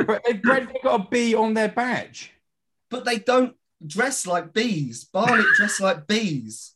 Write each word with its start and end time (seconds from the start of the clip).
but 0.06 0.22
They've 0.24 0.42
got 0.42 1.00
a 1.00 1.06
bee 1.10 1.34
on 1.34 1.54
their 1.54 1.68
badge. 1.68 2.32
But 2.90 3.04
they 3.04 3.18
don't 3.18 3.54
dress 3.86 4.26
like 4.26 4.52
bees. 4.52 5.04
Barnet 5.04 5.46
dress 5.56 5.80
like 5.80 6.06
bees. 6.06 6.74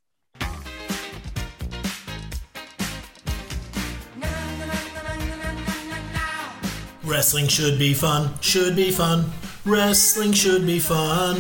Wrestling 7.04 7.48
should 7.48 7.78
be 7.78 7.92
fun, 7.92 8.30
should 8.40 8.74
be 8.74 8.90
fun. 8.90 9.30
Wrestling 9.66 10.32
should 10.32 10.64
be 10.66 10.78
fun. 10.78 11.36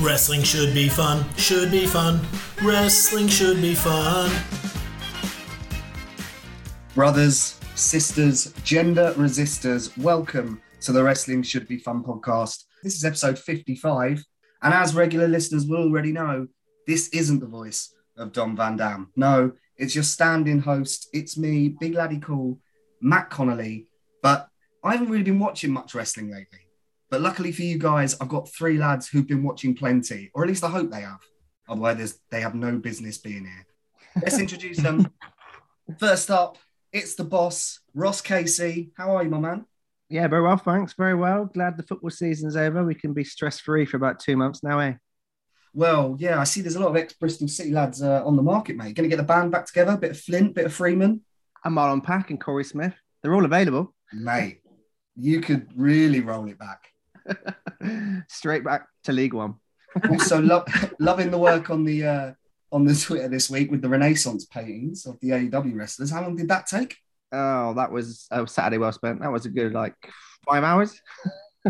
Wrestling 0.00 0.42
should 0.42 0.74
be 0.74 0.88
fun, 0.88 1.24
should 1.36 1.70
be 1.70 1.86
fun. 1.86 2.20
Wrestling 2.62 3.28
should 3.28 3.62
be 3.62 3.74
fun. 3.74 4.30
Brothers, 6.94 7.57
sisters, 7.78 8.52
gender 8.64 9.14
resistors, 9.16 9.96
welcome 9.96 10.60
to 10.80 10.90
the 10.90 11.02
Wrestling 11.02 11.44
Should 11.44 11.68
Be 11.68 11.78
Fun 11.78 12.02
podcast. 12.02 12.64
This 12.82 12.96
is 12.96 13.04
episode 13.04 13.38
55. 13.38 14.24
And 14.62 14.74
as 14.74 14.96
regular 14.96 15.28
listeners 15.28 15.64
will 15.64 15.84
already 15.84 16.10
know, 16.10 16.48
this 16.88 17.08
isn't 17.10 17.38
the 17.38 17.46
voice 17.46 17.94
of 18.16 18.32
Don 18.32 18.56
Van 18.56 18.76
Dam. 18.76 19.12
No, 19.14 19.52
it's 19.76 19.94
your 19.94 20.02
stand-in 20.02 20.58
host. 20.58 21.08
It's 21.12 21.38
me, 21.38 21.68
Big 21.68 21.94
Laddie 21.94 22.18
Cool, 22.18 22.58
Matt 23.00 23.30
Connolly. 23.30 23.86
But 24.24 24.48
I 24.82 24.92
haven't 24.92 25.10
really 25.10 25.22
been 25.22 25.38
watching 25.38 25.70
much 25.70 25.94
wrestling 25.94 26.32
lately. 26.32 26.66
But 27.10 27.20
luckily 27.20 27.52
for 27.52 27.62
you 27.62 27.78
guys, 27.78 28.16
I've 28.20 28.28
got 28.28 28.48
three 28.48 28.76
lads 28.76 29.06
who've 29.08 29.26
been 29.26 29.44
watching 29.44 29.76
plenty, 29.76 30.32
or 30.34 30.42
at 30.42 30.48
least 30.48 30.64
I 30.64 30.68
hope 30.68 30.90
they 30.90 31.02
have. 31.02 31.20
Otherwise, 31.68 32.18
they 32.30 32.40
have 32.40 32.56
no 32.56 32.76
business 32.76 33.18
being 33.18 33.44
here. 33.44 33.66
Let's 34.16 34.40
introduce 34.40 34.78
them. 34.78 35.12
First 35.98 36.30
up, 36.30 36.58
it's 36.98 37.14
the 37.14 37.24
boss, 37.24 37.80
Ross 37.94 38.20
Casey. 38.20 38.90
How 38.96 39.16
are 39.16 39.22
you, 39.22 39.30
my 39.30 39.38
man? 39.38 39.64
Yeah, 40.08 40.26
very 40.26 40.42
well, 40.42 40.56
thanks. 40.56 40.94
Very 40.94 41.14
well. 41.14 41.44
Glad 41.46 41.76
the 41.76 41.82
football 41.82 42.10
season's 42.10 42.56
over. 42.56 42.84
We 42.84 42.94
can 42.94 43.12
be 43.12 43.24
stress 43.24 43.60
free 43.60 43.84
for 43.86 43.96
about 43.96 44.20
two 44.20 44.36
months 44.36 44.62
now, 44.62 44.78
eh? 44.80 44.94
Well, 45.74 46.16
yeah, 46.18 46.40
I 46.40 46.44
see 46.44 46.60
there's 46.60 46.76
a 46.76 46.80
lot 46.80 46.88
of 46.88 46.96
ex 46.96 47.12
Bristol 47.12 47.46
City 47.46 47.70
lads 47.70 48.02
uh, 48.02 48.24
on 48.24 48.36
the 48.36 48.42
market, 48.42 48.76
mate. 48.76 48.96
Going 48.96 49.08
to 49.08 49.14
get 49.14 49.18
the 49.18 49.22
band 49.22 49.52
back 49.52 49.66
together. 49.66 49.96
Bit 49.96 50.12
of 50.12 50.20
Flint, 50.20 50.54
bit 50.54 50.66
of 50.66 50.72
Freeman. 50.72 51.20
And 51.64 51.76
Marlon 51.76 52.02
Pack 52.02 52.30
and 52.30 52.40
Korey 52.40 52.64
Smith. 52.64 52.94
They're 53.22 53.34
all 53.34 53.44
available. 53.44 53.94
Mate, 54.12 54.60
you 55.14 55.40
could 55.40 55.68
really 55.76 56.20
roll 56.20 56.48
it 56.48 56.58
back. 56.58 56.88
Straight 58.28 58.64
back 58.64 58.88
to 59.04 59.12
League 59.12 59.34
One. 59.34 59.56
also, 60.08 60.40
lo- 60.40 60.64
loving 60.98 61.30
the 61.30 61.38
work 61.38 61.70
on 61.70 61.84
the 61.84 62.06
uh, 62.06 62.32
on 62.70 62.84
the 62.84 62.94
Twitter 62.94 63.28
this 63.28 63.48
week 63.50 63.70
with 63.70 63.82
the 63.82 63.88
Renaissance 63.88 64.44
paintings 64.44 65.06
of 65.06 65.18
the 65.20 65.30
AEW 65.30 65.76
wrestlers. 65.76 66.10
How 66.10 66.22
long 66.22 66.36
did 66.36 66.48
that 66.48 66.66
take? 66.66 66.96
Oh, 67.32 67.74
that 67.74 67.90
was 67.90 68.26
a 68.30 68.46
Saturday 68.46 68.78
well 68.78 68.92
spent. 68.92 69.20
That 69.20 69.32
was 69.32 69.46
a 69.46 69.50
good 69.50 69.72
like 69.72 69.94
five 70.46 70.64
hours. 70.64 71.00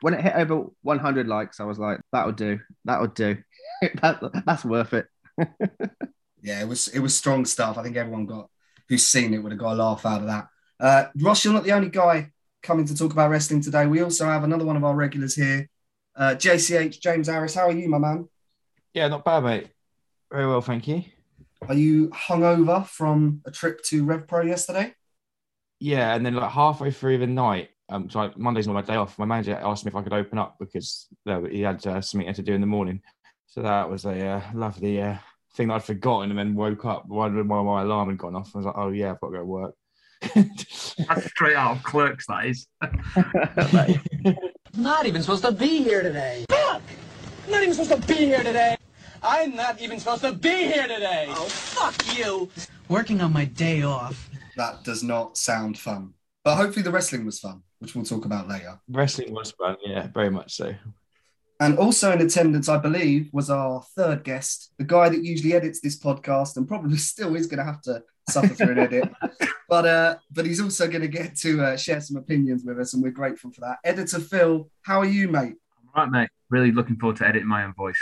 when 0.00 0.14
it 0.14 0.20
hit 0.20 0.34
over 0.36 0.66
100 0.82 1.26
likes, 1.26 1.60
I 1.60 1.64
was 1.64 1.78
like, 1.78 2.00
"That'll 2.12 2.32
do. 2.32 2.60
That'll 2.84 3.08
do. 3.08 3.38
that, 4.02 4.42
that's 4.46 4.64
worth 4.64 4.92
it." 4.92 5.06
yeah, 6.42 6.60
it 6.60 6.68
was 6.68 6.88
it 6.88 7.00
was 7.00 7.16
strong 7.16 7.44
stuff. 7.44 7.78
I 7.78 7.82
think 7.82 7.96
everyone 7.96 8.26
got 8.26 8.50
who's 8.88 9.06
seen 9.06 9.34
it 9.34 9.38
would 9.38 9.52
have 9.52 9.58
got 9.58 9.74
a 9.74 9.82
laugh 9.82 10.06
out 10.06 10.20
of 10.20 10.26
that. 10.26 10.48
Uh, 10.78 11.06
Ross, 11.20 11.44
you're 11.44 11.54
not 11.54 11.64
the 11.64 11.72
only 11.72 11.88
guy 11.88 12.30
coming 12.62 12.86
to 12.86 12.94
talk 12.94 13.12
about 13.12 13.30
wrestling 13.30 13.60
today. 13.60 13.86
We 13.86 14.02
also 14.02 14.26
have 14.26 14.44
another 14.44 14.64
one 14.64 14.76
of 14.76 14.84
our 14.84 14.94
regulars 14.94 15.34
here, 15.34 15.68
uh, 16.16 16.34
JCH 16.36 17.00
James 17.00 17.28
Harris. 17.28 17.54
How 17.54 17.68
are 17.68 17.72
you, 17.72 17.88
my 17.88 17.98
man? 17.98 18.28
Yeah, 18.94 19.08
not 19.08 19.24
bad, 19.24 19.42
mate. 19.42 19.68
Very 20.30 20.46
well, 20.46 20.60
thank 20.60 20.86
you. 20.86 21.02
Are 21.68 21.74
you 21.74 22.08
hungover 22.08 22.86
from 22.86 23.42
a 23.44 23.50
trip 23.50 23.82
to 23.84 24.04
Rev 24.04 24.28
Pro 24.28 24.42
yesterday? 24.42 24.94
Yeah, 25.80 26.14
and 26.14 26.24
then 26.24 26.34
like 26.34 26.50
halfway 26.50 26.92
through 26.92 27.18
the 27.18 27.26
night, 27.26 27.70
um, 27.88 28.08
so 28.08 28.20
like, 28.20 28.38
Monday's 28.38 28.66
not 28.66 28.74
my 28.74 28.82
day 28.82 28.94
off. 28.94 29.18
My 29.18 29.24
manager 29.24 29.58
asked 29.60 29.84
me 29.84 29.90
if 29.90 29.96
I 29.96 30.02
could 30.02 30.12
open 30.12 30.38
up 30.38 30.56
because 30.58 31.08
uh, 31.26 31.42
he 31.42 31.60
had 31.60 31.84
uh, 31.86 32.00
something 32.00 32.32
to 32.32 32.42
do 32.42 32.54
in 32.54 32.60
the 32.60 32.66
morning. 32.66 33.02
So 33.46 33.62
that 33.62 33.90
was 33.90 34.04
a 34.04 34.26
uh, 34.26 34.42
lovely 34.54 35.02
uh, 35.02 35.16
thing 35.54 35.68
that 35.68 35.74
I'd 35.74 35.84
forgotten, 35.84 36.30
and 36.30 36.38
then 36.38 36.54
woke 36.54 36.84
up 36.84 37.06
wondering 37.06 37.48
why 37.48 37.62
my 37.62 37.82
alarm 37.82 38.08
had 38.10 38.18
gone 38.18 38.36
off. 38.36 38.54
I 38.54 38.58
was 38.58 38.66
like, 38.66 38.78
"Oh 38.78 38.90
yeah, 38.90 39.10
I've 39.10 39.20
got 39.20 39.28
to 39.28 39.32
go 39.32 39.38
to 39.40 39.44
work." 39.44 39.74
That's 40.34 41.26
straight 41.26 41.56
out 41.56 41.76
of 41.76 41.82
Clerks, 41.82 42.26
that 42.26 42.46
is. 42.46 42.66
not 44.76 45.06
even 45.06 45.20
supposed 45.22 45.44
to 45.44 45.52
be 45.52 45.82
here 45.82 46.02
today. 46.02 46.46
Fuck! 46.48 46.82
I'm 47.44 47.50
not 47.50 47.62
even 47.62 47.74
supposed 47.74 48.02
to 48.02 48.14
be 48.14 48.24
here 48.24 48.42
today. 48.42 48.76
I'm 49.26 49.56
not 49.56 49.80
even 49.80 49.98
supposed 49.98 50.20
to 50.20 50.32
be 50.32 50.50
here 50.50 50.82
today. 50.82 51.24
Oh, 51.30 51.46
fuck 51.46 52.18
you. 52.18 52.50
Working 52.90 53.22
on 53.22 53.32
my 53.32 53.46
day 53.46 53.80
off. 53.80 54.28
That 54.58 54.84
does 54.84 55.02
not 55.02 55.38
sound 55.38 55.78
fun. 55.78 56.12
But 56.44 56.56
hopefully 56.56 56.82
the 56.82 56.90
wrestling 56.90 57.24
was 57.24 57.40
fun, 57.40 57.62
which 57.78 57.94
we'll 57.94 58.04
talk 58.04 58.26
about 58.26 58.48
later. 58.48 58.78
Wrestling 58.86 59.32
was 59.32 59.52
fun, 59.52 59.76
yeah, 59.82 60.08
very 60.08 60.28
much 60.28 60.54
so. 60.54 60.74
And 61.58 61.78
also 61.78 62.12
in 62.12 62.20
attendance, 62.20 62.68
I 62.68 62.76
believe, 62.76 63.30
was 63.32 63.48
our 63.48 63.82
third 63.96 64.24
guest, 64.24 64.74
the 64.76 64.84
guy 64.84 65.08
that 65.08 65.24
usually 65.24 65.54
edits 65.54 65.80
this 65.80 65.98
podcast 65.98 66.58
and 66.58 66.68
probably 66.68 66.96
still 66.98 67.34
is 67.34 67.46
going 67.46 67.60
to 67.60 67.64
have 67.64 67.80
to 67.82 68.02
suffer 68.28 68.48
through 68.48 68.72
an 68.72 68.78
edit. 68.78 69.10
But 69.66 69.86
uh, 69.86 70.16
but 70.30 70.44
he's 70.44 70.60
also 70.60 70.86
going 70.86 71.00
to 71.00 71.08
get 71.08 71.36
to 71.38 71.62
uh, 71.64 71.76
share 71.78 72.00
some 72.00 72.18
opinions 72.18 72.64
with 72.64 72.78
us, 72.78 72.92
and 72.92 73.02
we're 73.02 73.10
grateful 73.10 73.50
for 73.50 73.62
that. 73.62 73.78
Editor 73.82 74.20
Phil, 74.20 74.70
how 74.82 75.00
are 75.00 75.06
you, 75.06 75.26
mate? 75.26 75.54
I'm 75.78 75.88
right, 75.96 76.10
mate. 76.10 76.28
Really 76.50 76.70
looking 76.70 76.96
forward 76.96 77.16
to 77.16 77.26
editing 77.26 77.48
my 77.48 77.64
own 77.64 77.72
voice. 77.72 77.98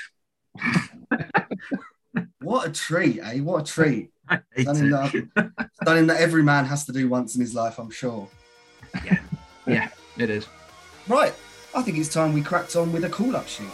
what 2.40 2.68
a 2.68 2.72
treat, 2.72 3.20
eh? 3.20 3.40
What 3.40 3.68
a 3.68 3.72
treat. 3.72 4.10
Something 4.64 4.90
that, 4.90 5.70
something 5.84 6.06
that 6.06 6.20
every 6.20 6.42
man 6.42 6.64
has 6.64 6.86
to 6.86 6.92
do 6.92 7.08
once 7.08 7.34
in 7.34 7.40
his 7.40 7.54
life, 7.54 7.78
I'm 7.78 7.90
sure. 7.90 8.28
Yeah, 9.04 9.18
yeah, 9.66 9.88
it 10.16 10.30
is. 10.30 10.46
Right, 11.08 11.34
I 11.74 11.82
think 11.82 11.98
it's 11.98 12.08
time 12.08 12.32
we 12.32 12.40
cracked 12.40 12.76
on 12.76 12.92
with 12.92 13.04
a 13.04 13.10
call 13.10 13.36
up 13.36 13.48
sheet. 13.48 13.66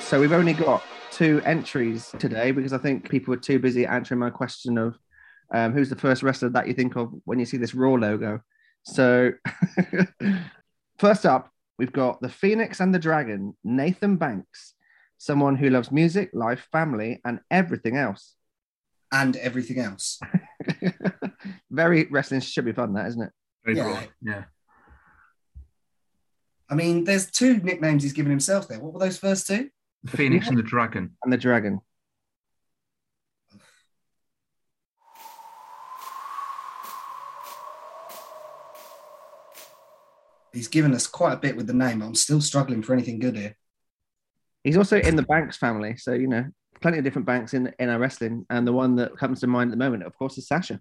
So 0.00 0.20
we've 0.20 0.32
only 0.32 0.52
got 0.52 0.82
two 1.14 1.40
entries 1.44 2.12
today 2.18 2.50
because 2.50 2.72
I 2.72 2.78
think 2.78 3.08
people 3.08 3.30
were 3.30 3.40
too 3.40 3.60
busy 3.60 3.86
answering 3.86 4.18
my 4.18 4.30
question 4.30 4.76
of 4.76 4.98
um, 5.54 5.72
who's 5.72 5.88
the 5.88 5.96
first 5.96 6.24
wrestler 6.24 6.48
that 6.50 6.66
you 6.66 6.74
think 6.74 6.96
of 6.96 7.12
when 7.24 7.38
you 7.38 7.46
see 7.46 7.56
this 7.56 7.74
Raw 7.74 7.94
logo. 7.94 8.40
So, 8.82 9.32
first 10.98 11.24
up, 11.24 11.50
we've 11.78 11.92
got 11.92 12.20
the 12.20 12.28
Phoenix 12.28 12.80
and 12.80 12.92
the 12.92 12.98
Dragon, 12.98 13.56
Nathan 13.62 14.16
Banks, 14.16 14.74
someone 15.16 15.54
who 15.54 15.70
loves 15.70 15.92
music, 15.92 16.30
life, 16.34 16.66
family, 16.72 17.20
and 17.24 17.40
everything 17.48 17.96
else. 17.96 18.34
And 19.12 19.36
everything 19.36 19.78
else. 19.78 20.18
Very 21.70 22.04
wrestling 22.10 22.40
should 22.40 22.64
be 22.64 22.72
fun, 22.72 22.94
that 22.94 23.06
isn't 23.06 23.22
it? 23.22 23.32
Very 23.64 23.76
yeah. 23.76 23.84
Cool. 23.84 24.08
yeah. 24.22 24.44
I 26.68 26.74
mean, 26.74 27.04
there's 27.04 27.30
two 27.30 27.58
nicknames 27.58 28.02
he's 28.02 28.12
given 28.12 28.30
himself 28.30 28.66
there. 28.66 28.80
What 28.80 28.92
were 28.92 29.00
those 29.00 29.18
first 29.18 29.46
two? 29.46 29.70
The 30.04 30.16
Phoenix 30.16 30.48
and 30.48 30.58
the 30.58 30.62
Dragon. 30.62 31.16
And 31.22 31.32
the 31.32 31.38
Dragon. 31.38 31.80
He's 40.52 40.68
given 40.68 40.94
us 40.94 41.06
quite 41.06 41.32
a 41.32 41.36
bit 41.36 41.56
with 41.56 41.66
the 41.66 41.72
name. 41.72 42.02
I'm 42.02 42.14
still 42.14 42.40
struggling 42.40 42.82
for 42.82 42.92
anything 42.92 43.18
good 43.18 43.36
here. 43.36 43.56
He's 44.62 44.76
also 44.76 44.98
in 44.98 45.16
the 45.16 45.22
Banks 45.22 45.56
family, 45.56 45.96
so 45.96 46.12
you 46.12 46.28
know, 46.28 46.44
plenty 46.80 46.98
of 46.98 47.04
different 47.04 47.26
Banks 47.26 47.54
in 47.54 47.72
in 47.78 47.88
our 47.88 47.98
wrestling, 47.98 48.46
and 48.50 48.66
the 48.66 48.72
one 48.72 48.96
that 48.96 49.16
comes 49.16 49.40
to 49.40 49.46
mind 49.46 49.70
at 49.72 49.78
the 49.78 49.84
moment, 49.84 50.04
of 50.04 50.16
course, 50.16 50.38
is 50.38 50.46
Sasha, 50.46 50.80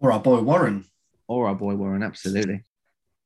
or 0.00 0.12
our 0.12 0.20
boy 0.20 0.40
Warren, 0.40 0.84
or 1.26 1.46
our 1.46 1.54
boy 1.54 1.74
Warren, 1.74 2.02
absolutely. 2.02 2.64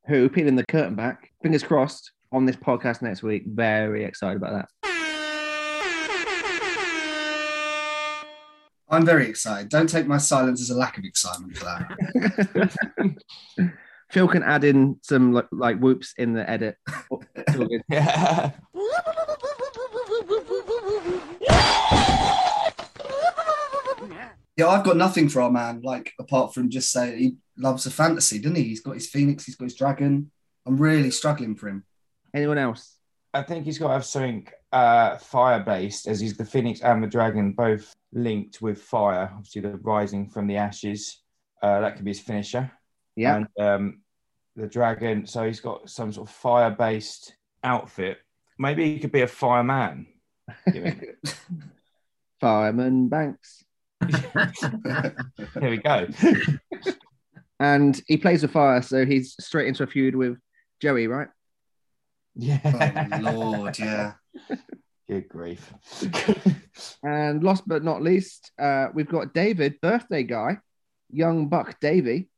Who 0.06 0.28
peeling 0.28 0.56
the 0.56 0.66
curtain 0.66 0.94
back? 0.94 1.30
Fingers 1.42 1.62
crossed 1.62 2.12
on 2.30 2.44
this 2.44 2.56
podcast 2.56 3.02
next 3.02 3.22
week. 3.22 3.44
Very 3.46 4.04
excited 4.04 4.36
about 4.36 4.52
that. 4.52 4.91
I'm 8.92 9.06
very 9.06 9.26
excited. 9.26 9.70
Don't 9.70 9.88
take 9.88 10.06
my 10.06 10.18
silence 10.18 10.60
as 10.60 10.68
a 10.68 10.76
lack 10.76 10.98
of 10.98 11.04
excitement 11.04 11.56
for 11.56 11.64
that. 11.64 13.16
Phil 14.10 14.28
can 14.28 14.42
add 14.42 14.64
in 14.64 14.98
some 15.02 15.32
like, 15.32 15.46
like 15.50 15.78
whoops 15.78 16.12
in 16.18 16.34
the 16.34 16.48
edit. 16.48 16.76
yeah. 17.88 18.50
Yeah, 24.54 24.68
I've 24.68 24.84
got 24.84 24.98
nothing 24.98 25.30
for 25.30 25.40
our 25.40 25.50
man, 25.50 25.80
like 25.82 26.12
apart 26.20 26.52
from 26.52 26.68
just 26.68 26.92
say 26.92 27.16
he 27.18 27.36
loves 27.56 27.86
a 27.86 27.90
fantasy, 27.90 28.38
doesn't 28.38 28.56
he? 28.56 28.64
He's 28.64 28.82
got 28.82 28.94
his 28.94 29.08
phoenix, 29.08 29.46
he's 29.46 29.56
got 29.56 29.64
his 29.64 29.74
dragon. 29.74 30.30
I'm 30.66 30.76
really 30.76 31.10
struggling 31.10 31.56
for 31.56 31.68
him. 31.68 31.84
Anyone 32.34 32.58
else? 32.58 32.91
I 33.34 33.42
think 33.42 33.64
he's 33.64 33.78
got 33.78 33.88
to 33.88 33.94
have 33.94 34.04
something 34.04 34.46
uh, 34.72 35.16
fire 35.18 35.60
based, 35.60 36.06
as 36.06 36.20
he's 36.20 36.36
the 36.36 36.44
phoenix 36.44 36.80
and 36.80 37.02
the 37.02 37.06
dragon 37.06 37.52
both 37.52 37.92
linked 38.12 38.60
with 38.60 38.80
fire. 38.80 39.30
Obviously, 39.34 39.62
the 39.62 39.76
rising 39.78 40.28
from 40.28 40.46
the 40.46 40.56
ashes. 40.56 41.22
Uh, 41.62 41.80
that 41.80 41.96
could 41.96 42.04
be 42.04 42.10
his 42.10 42.20
finisher. 42.20 42.70
Yeah. 43.16 43.36
And 43.36 43.48
um, 43.58 44.00
the 44.56 44.66
dragon. 44.66 45.26
So 45.26 45.46
he's 45.46 45.60
got 45.60 45.88
some 45.88 46.12
sort 46.12 46.28
of 46.28 46.34
fire-based 46.34 47.34
outfit. 47.64 48.18
Maybe 48.58 48.92
he 48.92 48.98
could 48.98 49.12
be 49.12 49.22
a 49.22 49.26
fireman. 49.26 50.06
Fireman 52.40 53.08
Banks. 53.08 53.64
Here 54.08 55.70
we 55.70 55.76
go. 55.78 56.08
And 57.62 58.02
he 58.08 58.16
plays 58.16 58.42
with 58.42 58.50
fire, 58.50 58.82
so 58.82 59.06
he's 59.06 59.36
straight 59.38 59.68
into 59.68 59.84
a 59.84 59.86
feud 59.86 60.16
with 60.16 60.36
Joey, 60.80 61.06
right? 61.06 61.28
Yeah. 62.34 63.20
Oh 63.24 63.30
Lord, 63.30 63.78
yeah. 63.78 64.14
Good 65.08 65.28
grief. 65.28 65.72
And 67.04 67.44
last 67.44 67.68
but 67.68 67.84
not 67.84 68.00
least, 68.02 68.50
uh, 68.58 68.86
we've 68.94 69.08
got 69.08 69.34
David, 69.34 69.78
birthday 69.82 70.22
guy, 70.22 70.58
young 71.10 71.48
buck 71.48 71.78
Davy. 71.80 72.30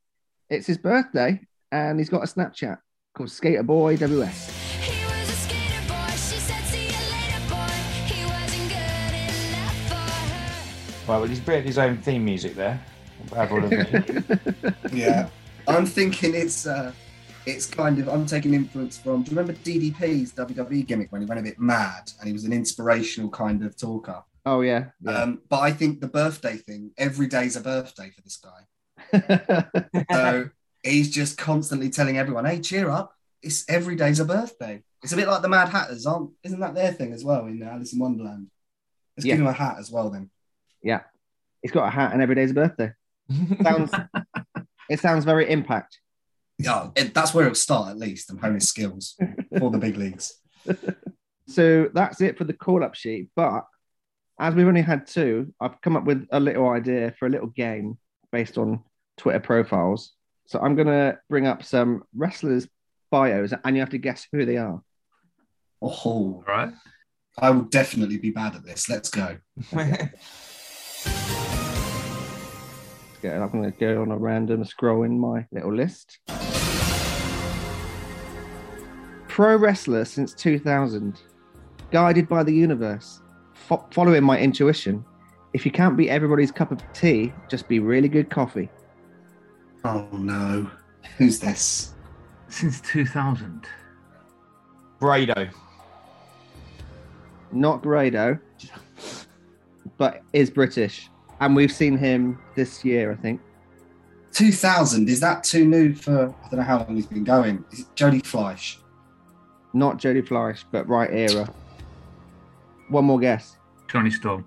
It's 0.50 0.66
his 0.66 0.76
birthday, 0.78 1.40
and 1.70 1.98
he's 2.00 2.08
got 2.08 2.24
a 2.24 2.26
Snapchat 2.26 2.78
called 3.14 3.30
Skater 3.30 3.62
Boy 3.62 3.96
WS. 3.96 4.50
He 4.80 5.04
was 5.04 5.28
a 5.28 5.32
skater 5.32 5.86
boy. 5.86 6.10
She 6.10 6.40
said, 6.40 6.64
"See 6.64 6.86
you 6.86 7.04
later, 7.12 7.40
boy." 7.48 7.78
He 8.12 8.24
wasn't 8.24 8.68
good 8.68 9.14
enough 9.14 9.88
for 9.88 9.94
her. 9.94 11.12
Right, 11.12 11.18
well, 11.20 11.24
he's 11.26 11.46
written 11.46 11.64
his 11.64 11.78
own 11.78 11.98
theme 11.98 12.24
music 12.24 12.56
there. 12.56 12.82
Avril 13.36 13.68
Lavigne. 13.68 14.20
Yeah. 14.92 15.28
I'm 15.68 15.86
thinking 15.86 16.34
it's 16.34 16.66
uh 16.66 16.92
it's 17.46 17.66
kind 17.66 17.98
of 17.98 18.08
I'm 18.08 18.26
taking 18.26 18.54
influence 18.54 18.96
from 18.98 19.22
do 19.22 19.30
you 19.30 19.36
remember 19.36 19.58
DDP's 19.62 20.32
WWE 20.32 20.86
gimmick 20.86 21.12
when 21.12 21.20
he 21.22 21.26
went 21.26 21.40
a 21.40 21.42
bit 21.42 21.58
mad 21.58 22.10
and 22.18 22.26
he 22.26 22.32
was 22.32 22.44
an 22.44 22.52
inspirational 22.52 23.30
kind 23.30 23.64
of 23.64 23.76
talker? 23.76 24.22
Oh 24.46 24.60
yeah, 24.60 24.86
yeah. 25.02 25.10
Um, 25.22 25.42
but 25.48 25.60
I 25.60 25.70
think 25.72 26.00
the 26.00 26.08
birthday 26.08 26.56
thing, 26.56 26.90
every 26.98 27.26
day's 27.26 27.56
a 27.56 27.60
birthday 27.60 28.10
for 28.10 28.20
this 28.22 28.36
guy. 28.38 29.68
So 30.12 30.50
he's 30.82 31.10
just 31.10 31.38
constantly 31.38 31.88
telling 31.90 32.18
everyone, 32.18 32.44
hey, 32.44 32.60
cheer 32.60 32.90
up. 32.90 33.14
It's 33.42 33.64
every 33.68 33.96
day's 33.96 34.20
a 34.20 34.24
birthday. 34.24 34.82
It's 35.02 35.12
a 35.12 35.16
bit 35.16 35.28
like 35.28 35.42
the 35.42 35.48
Mad 35.48 35.68
Hatters, 35.68 36.06
aren't 36.06 36.30
isn't 36.42 36.60
that 36.60 36.74
their 36.74 36.92
thing 36.92 37.12
as 37.12 37.24
well 37.24 37.46
in 37.46 37.62
Alice 37.62 37.92
in 37.92 37.98
Wonderland? 37.98 38.48
Let's 39.16 39.26
Yeah. 39.26 39.34
give 39.34 39.42
him 39.42 39.46
a 39.48 39.52
hat 39.52 39.76
as 39.78 39.90
well 39.90 40.10
then. 40.10 40.30
yeah. 40.82 41.00
He's 41.62 41.70
got 41.72 41.86
a 41.86 41.90
hat, 41.90 42.12
and 42.12 42.20
every 42.20 42.34
day's 42.34 42.50
a 42.50 42.54
birthday. 42.54 42.92
Sounds. 43.62 43.90
it 44.90 45.00
sounds 45.00 45.24
very 45.24 45.50
impact. 45.50 45.98
Yeah, 46.58 46.90
it, 46.94 47.14
that's 47.14 47.34
where 47.34 47.46
it'll 47.46 47.54
start 47.54 47.90
at 47.90 47.98
least 47.98 48.30
and 48.30 48.40
hone 48.40 48.54
his 48.54 48.68
skills 48.68 49.16
for 49.58 49.70
the 49.70 49.78
big 49.78 49.96
leagues. 49.96 50.40
So 51.46 51.90
that's 51.92 52.20
it 52.20 52.38
for 52.38 52.44
the 52.44 52.52
call 52.52 52.82
up 52.84 52.94
sheet. 52.94 53.28
But 53.36 53.64
as 54.40 54.54
we've 54.54 54.66
only 54.66 54.82
had 54.82 55.06
two, 55.06 55.52
I've 55.60 55.80
come 55.80 55.96
up 55.96 56.04
with 56.04 56.26
a 56.30 56.40
little 56.40 56.68
idea 56.68 57.14
for 57.18 57.26
a 57.26 57.30
little 57.30 57.48
game 57.48 57.98
based 58.32 58.58
on 58.58 58.82
Twitter 59.16 59.40
profiles. 59.40 60.12
So 60.46 60.58
I'm 60.60 60.74
going 60.74 60.88
to 60.88 61.18
bring 61.28 61.46
up 61.46 61.62
some 61.62 62.04
wrestlers' 62.14 62.68
bios 63.10 63.52
and 63.64 63.76
you 63.76 63.80
have 63.80 63.90
to 63.90 63.98
guess 63.98 64.26
who 64.32 64.44
they 64.44 64.56
are. 64.56 64.82
Oh, 65.80 65.88
All 66.04 66.44
right. 66.46 66.72
I 67.38 67.50
will 67.50 67.62
definitely 67.62 68.18
be 68.18 68.30
bad 68.30 68.54
at 68.54 68.64
this. 68.64 68.88
Let's 68.88 69.10
go. 69.10 69.38
Yeah, 73.24 73.42
I'm 73.42 73.48
going 73.48 73.64
to 73.64 73.70
go 73.70 74.02
on 74.02 74.10
a 74.10 74.18
random 74.18 74.66
scroll 74.66 75.04
in 75.04 75.18
my 75.18 75.46
little 75.50 75.74
list. 75.74 76.18
Pro 79.28 79.56
wrestler 79.56 80.04
since 80.04 80.34
2000, 80.34 81.22
guided 81.90 82.28
by 82.28 82.42
the 82.42 82.52
universe, 82.52 83.22
fo- 83.54 83.88
following 83.92 84.24
my 84.24 84.38
intuition. 84.38 85.02
If 85.54 85.64
you 85.64 85.72
can't 85.72 85.96
be 85.96 86.10
everybody's 86.10 86.52
cup 86.52 86.70
of 86.70 86.82
tea, 86.92 87.32
just 87.48 87.66
be 87.66 87.78
really 87.78 88.08
good 88.08 88.28
coffee. 88.28 88.68
Oh 89.86 90.06
no. 90.12 90.70
Who's 91.16 91.38
this? 91.38 91.94
Since 92.48 92.82
2000. 92.82 93.64
Brado. 95.00 95.50
Not 97.52 97.80
Grado, 97.80 98.38
but 99.96 100.20
is 100.34 100.50
British. 100.50 101.08
And 101.44 101.54
we've 101.54 101.70
seen 101.70 101.98
him 101.98 102.38
this 102.54 102.86
year, 102.86 103.12
I 103.12 103.16
think. 103.16 103.38
2000. 104.32 105.10
Is 105.10 105.20
that 105.20 105.44
too 105.44 105.66
new 105.66 105.94
for, 105.94 106.34
I 106.42 106.48
don't 106.48 106.60
know 106.60 106.62
how 106.62 106.78
long 106.78 106.96
he's 106.96 107.06
been 107.06 107.22
going. 107.22 107.62
Is 107.70 107.80
it 107.80 107.86
Jody 107.94 108.20
Fleisch? 108.20 108.78
Not 109.74 109.98
Jody 109.98 110.22
Fleisch, 110.22 110.64
but 110.72 110.88
right 110.88 111.10
era. 111.12 111.52
One 112.88 113.04
more 113.04 113.20
guess. 113.20 113.58
Jonny 113.88 114.10
Storm. 114.10 114.46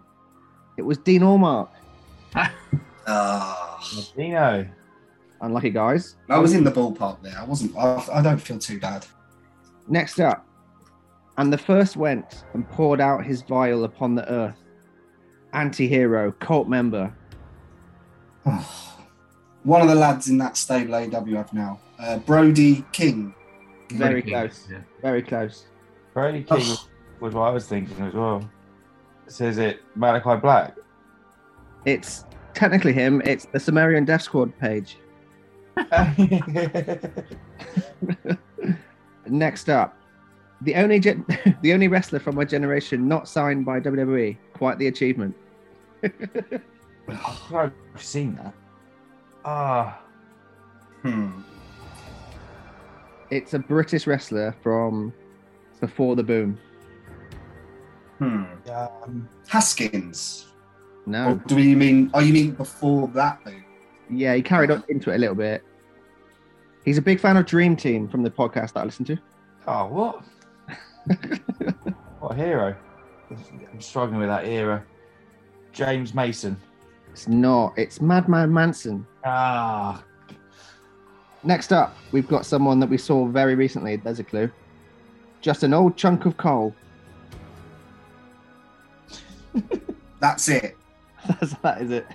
It 0.75 0.81
was 0.81 0.97
Dean 0.97 1.21
Allmark. 1.21 1.69
Ah, 3.09 3.79
Dino. 4.17 4.67
Unlucky 5.39 5.69
guys. 5.69 6.17
I 6.29 6.39
was 6.39 6.53
in 6.53 6.65
the 6.65 6.71
ballpark 6.71 7.21
there. 7.21 7.38
I 7.39 7.45
wasn't, 7.45 7.73
I, 7.77 8.03
I 8.11 8.21
don't 8.21 8.38
feel 8.38 8.59
too 8.59 8.81
bad. 8.81 9.05
Next 9.88 10.19
up, 10.19 10.45
and 11.38 11.53
the 11.53 11.57
first 11.57 11.95
went 11.95 12.44
and 12.53 12.69
poured 12.69 12.99
out 12.99 13.23
his 13.23 13.44
vial 13.44 13.85
upon 13.85 14.15
the 14.15 14.29
earth. 14.29 14.57
Anti-hero, 15.57 16.33
cult 16.33 16.68
member. 16.68 17.12
One 19.63 19.81
of 19.81 19.88
the 19.88 19.95
lads 19.95 20.30
in 20.30 20.38
that 20.38 20.56
stable 20.56 20.94
AWF 20.94 21.51
now, 21.51 21.80
uh, 21.98 22.19
Brody 22.19 22.86
King. 22.92 23.33
Very 23.89 24.21
King, 24.21 24.33
close. 24.33 24.68
Yeah. 24.69 24.81
Very 25.01 25.24
close. 25.24 25.65
Brody 26.13 26.44
King 26.44 26.59
was, 26.59 26.88
was 27.19 27.33
what 27.33 27.48
I 27.48 27.50
was 27.50 27.65
thinking 27.65 28.00
as 28.06 28.13
well. 28.13 28.48
Says 29.25 29.57
it 29.57 29.81
Malakai 29.98 30.39
Black. 30.39 30.75
It's 31.86 32.24
technically 32.54 32.94
him. 32.94 33.24
It's 33.25 33.45
the 33.45 33.59
Sumerian 33.59 34.06
Death 34.06 34.21
Squad 34.21 34.56
page. 34.59 35.00
Next 39.25 39.69
up, 39.69 39.98
the 40.62 40.75
only 40.75 41.00
gen- 41.00 41.25
the 41.63 41.74
only 41.74 41.88
wrestler 41.88 42.19
from 42.19 42.36
my 42.36 42.45
generation 42.45 43.07
not 43.07 43.27
signed 43.27 43.65
by 43.65 43.80
WWE. 43.80 44.38
Quite 44.54 44.77
the 44.77 44.86
achievement. 44.86 45.36
I've 47.53 47.71
seen 47.97 48.35
that. 48.35 48.53
Ah, 49.45 50.01
Hmm. 51.03 51.29
It's 53.29 53.53
a 53.53 53.59
British 53.59 54.07
wrestler 54.07 54.55
from 54.63 55.13
before 55.79 56.15
the 56.15 56.23
boom. 56.23 56.57
Hmm. 58.17 58.44
um, 58.73 59.29
Haskins. 59.47 60.47
Or 61.05 61.09
No, 61.11 61.41
do 61.45 61.59
you 61.59 61.77
mean, 61.77 62.09
oh, 62.13 62.19
you 62.19 62.33
mean 62.33 62.51
before 62.51 63.07
that 63.09 63.39
though? 63.45 63.53
yeah, 64.09 64.33
he 64.33 64.41
carried 64.41 64.71
on 64.71 64.83
into 64.89 65.11
it 65.11 65.15
a 65.15 65.19
little 65.19 65.35
bit. 65.35 65.63
He's 66.83 66.97
a 66.97 67.01
big 67.01 67.19
fan 67.19 67.38
of 67.38 67.45
Dream 67.45 67.75
Team 67.75 68.07
from 68.07 68.23
the 68.23 68.31
podcast 68.31 68.73
that 68.73 68.81
I 68.81 68.83
listen 68.85 69.06
to. 69.06 69.18
oh, 69.68 69.85
what? 69.87 70.23
what 72.19 72.31
a 72.31 72.35
hero! 72.35 72.75
I'm 73.30 73.81
struggling 73.81 74.19
with 74.19 74.30
that 74.30 74.45
era. 74.45 74.83
James 75.77 76.15
Mason. 76.15 76.59
It's 77.11 77.27
not. 77.27 77.73
It's 77.77 78.01
Madman 78.01 78.51
Manson. 78.51 79.05
Ah, 79.23 80.03
Next 81.43 81.71
up, 81.71 81.95
we've 82.11 82.27
got 82.27 82.47
someone 82.47 82.79
that 82.79 82.89
we 82.89 82.97
saw 82.97 83.27
very 83.27 83.53
recently. 83.53 83.95
There's 83.95 84.17
a 84.19 84.23
clue. 84.23 84.49
Just 85.39 85.61
an 85.61 85.75
old 85.75 85.95
chunk 85.95 86.25
of 86.25 86.35
coal. 86.35 86.73
That's 90.19 90.49
it. 90.49 90.75
That's, 91.27 91.53
that 91.61 91.81
is 91.81 91.91
it. 91.91 92.07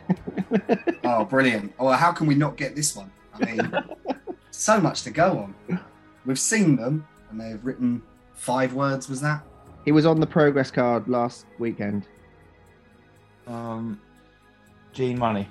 Oh, 1.05 1.25
brilliant. 1.25 1.73
Well, 1.79 1.93
how 1.93 2.13
can 2.13 2.27
we 2.27 2.35
not 2.35 2.57
get 2.57 2.77
this 2.77 2.95
one? 2.97 3.11
I 3.35 3.45
mean, 3.45 3.73
so 4.51 4.81
much 4.81 5.03
to 5.03 5.11
go 5.11 5.39
on. 5.71 5.81
We've 6.27 6.39
seen 6.39 6.77
them 6.77 7.07
and 7.31 7.41
they've 7.41 7.65
written 7.65 8.03
five 8.35 8.75
words, 8.75 9.09
was 9.09 9.21
that? 9.21 9.43
he 9.85 9.91
was 9.93 10.07
on 10.07 10.21
the 10.21 10.27
progress 10.27 10.71
card 10.71 11.09
last 11.09 11.47
weekend. 11.59 12.07
Um, 13.47 14.01
Gene 14.93 15.19
Money. 15.19 15.49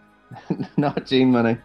not 0.76 1.06
Gene 1.06 1.30
Money. 1.30 1.56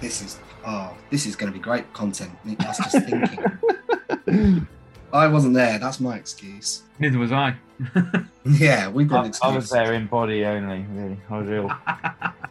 This 0.00 0.22
is, 0.22 0.38
oh, 0.66 0.96
this 1.10 1.26
is 1.26 1.36
going 1.36 1.52
to 1.52 1.58
be 1.58 1.62
great 1.62 1.92
content. 1.92 2.32
I 2.46 2.66
was 2.66 2.78
just 2.78 3.06
thinking. 3.06 4.66
I 5.12 5.26
wasn't 5.26 5.54
there. 5.54 5.78
That's 5.78 6.00
my 6.00 6.16
excuse. 6.16 6.82
Neither 6.98 7.18
was 7.18 7.32
I. 7.32 7.56
Yeah, 8.44 8.88
we've 8.88 9.06
got 9.06 9.24
I, 9.24 9.28
an 9.28 9.34
I 9.42 9.56
was 9.56 9.68
there 9.68 9.92
in 9.92 10.06
body 10.06 10.46
only. 10.46 10.86
Really, 10.90 11.20
I 11.28 11.38
was 11.38 11.46
real. 11.46 11.70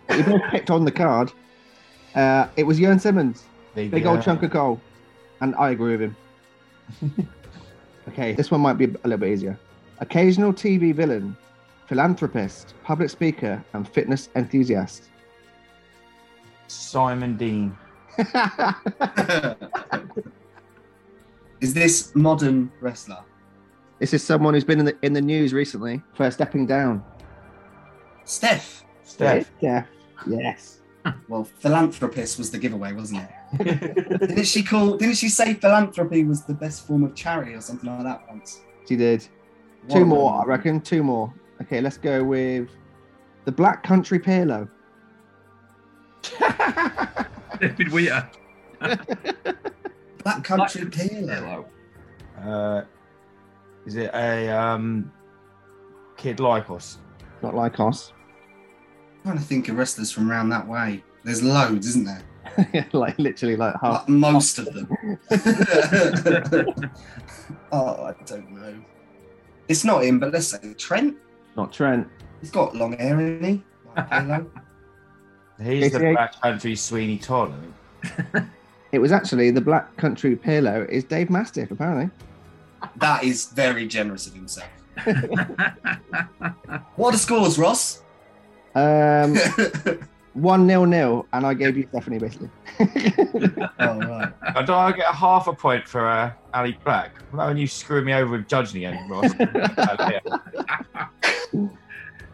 we 0.09 0.21
both 0.21 0.41
picked 0.51 0.69
on 0.69 0.85
the 0.85 0.91
card. 0.91 1.31
Uh, 2.13 2.47
it 2.55 2.63
was 2.63 2.79
Jörn 2.79 3.01
Simmons, 3.01 3.45
Big, 3.73 3.89
big 3.89 4.05
uh, 4.05 4.11
old 4.11 4.21
chunk 4.21 4.43
of 4.43 4.51
coal, 4.51 4.79
and 5.41 5.55
I 5.55 5.71
agree 5.71 5.97
with 5.97 6.01
him. 6.01 7.27
okay, 8.09 8.33
this 8.33 8.51
one 8.51 8.61
might 8.61 8.73
be 8.73 8.85
a 8.85 9.07
little 9.07 9.17
bit 9.17 9.29
easier. 9.31 9.59
Occasional 10.01 10.53
TV 10.53 10.93
villain, 10.93 11.35
philanthropist, 11.87 12.73
public 12.83 13.09
speaker, 13.09 13.63
and 13.73 13.87
fitness 13.87 14.29
enthusiast. 14.35 15.09
Simon 16.67 17.35
Dean. 17.35 17.77
is 21.61 21.73
this 21.73 22.15
modern 22.15 22.71
wrestler? 22.81 23.23
this 23.99 24.13
is 24.13 24.23
someone 24.23 24.53
who's 24.53 24.63
been 24.63 24.79
in 24.79 24.85
the 24.85 24.97
in 25.01 25.13
the 25.13 25.21
news 25.21 25.53
recently 25.53 26.01
for 26.13 26.29
stepping 26.31 26.65
down. 26.65 27.03
Steph. 28.23 28.83
Steph. 29.03 29.51
Steph. 29.57 29.87
Yes. 30.27 30.75
Well, 31.29 31.45
philanthropist 31.45 32.37
was 32.37 32.51
the 32.51 32.59
giveaway, 32.59 32.91
wasn't 32.91 33.21
it? 33.57 34.19
didn't 34.19 34.43
she 34.43 34.61
call? 34.61 34.97
Didn't 34.97 35.15
she 35.15 35.29
say 35.29 35.53
philanthropy 35.53 36.25
was 36.25 36.43
the 36.43 36.53
best 36.53 36.85
form 36.85 37.03
of 37.03 37.15
charity 37.15 37.53
or 37.53 37.61
something 37.61 37.89
like 37.89 38.03
that 38.03 38.27
once? 38.27 38.59
She 38.87 38.97
did. 38.97 39.25
What 39.85 39.95
Two 39.95 40.03
a 40.03 40.05
more, 40.05 40.41
I 40.41 40.45
reckon. 40.45 40.81
Two 40.81 41.03
more. 41.03 41.33
Okay, 41.61 41.81
let's 41.81 41.97
go 41.97 42.23
with 42.23 42.69
the 43.45 43.51
Black 43.51 43.83
Country 43.83 44.19
Pirlo. 44.19 44.69
David 47.59 47.91
Wheater. 47.91 48.29
Black 50.23 50.43
Country 50.43 50.85
Pirlo. 50.85 51.65
Uh, 52.41 52.83
is 53.85 53.95
it 53.95 54.11
a 54.13 54.49
um, 54.49 55.11
Kid 56.17 56.37
Lykos? 56.37 56.97
Not 57.41 57.55
like 57.55 57.79
us. 57.79 58.13
I'm 59.17 59.23
trying 59.23 59.37
to 59.37 59.43
think 59.43 59.69
of 59.69 59.77
wrestlers 59.77 60.11
from 60.11 60.29
around 60.29 60.49
that 60.49 60.67
way. 60.67 61.03
There's 61.23 61.43
loads, 61.43 61.87
isn't 61.87 62.05
there? 62.05 62.23
like 62.93 63.17
literally 63.19 63.55
like 63.55 63.73
half. 63.81 64.01
Like 64.01 64.09
most 64.09 64.59
of 64.59 64.73
them. 64.73 64.87
oh, 67.71 68.03
I 68.05 68.13
don't 68.25 68.51
know. 68.51 68.75
It's 69.69 69.85
not 69.85 70.03
him, 70.03 70.19
but 70.19 70.33
let's 70.33 70.47
say 70.47 70.73
Trent. 70.73 71.15
Not 71.55 71.71
Trent. 71.71 72.07
He's 72.41 72.51
got 72.51 72.75
long 72.75 72.93
hair, 72.97 73.15
hasn't 73.15 73.45
he? 73.45 73.63
Like 73.95 74.09
Pirlo. 74.11 74.49
He's 75.61 75.91
the 75.91 75.99
JCH? 75.99 76.13
Black 76.13 76.41
Country 76.41 76.75
Sweeney 76.75 77.17
Todd. 77.17 77.53
I 78.03 78.07
think. 78.07 78.47
It 78.91 78.97
was 78.97 79.11
actually 79.11 79.51
the 79.51 79.61
Black 79.61 79.95
Country 79.97 80.35
Pirlo 80.35 80.89
is 80.89 81.03
Dave 81.03 81.29
Mastiff, 81.29 81.69
apparently. 81.69 82.09
that 82.95 83.23
is 83.23 83.45
very 83.51 83.85
generous 83.87 84.25
of 84.25 84.33
himself. 84.33 84.67
What 86.95 87.09
are 87.09 87.11
the 87.11 87.17
scores, 87.19 87.59
Ross? 87.59 88.01
Um, 88.73 89.37
one 90.33 90.67
nil 90.67 90.85
nil, 90.85 91.25
and 91.33 91.45
I 91.45 91.53
gave 91.53 91.77
you 91.77 91.87
Stephanie 91.89 92.19
basically. 92.19 92.49
oh, 92.79 93.99
right. 93.99 94.65
Do 94.65 94.73
I 94.73 94.91
get 94.91 95.09
a 95.09 95.15
half 95.15 95.47
a 95.47 95.53
point 95.53 95.87
for 95.87 96.07
uh, 96.07 96.31
Ali 96.53 96.77
Black? 96.83 97.11
Well, 97.33 97.47
when 97.47 97.57
you 97.57 97.67
screw 97.67 98.03
me 98.03 98.13
over 98.13 98.37
with 98.37 98.47
judging 98.47 98.85
again, 98.85 99.09
Ross. 99.09 99.33
Uh, 99.39 100.19
yeah. 100.25 101.07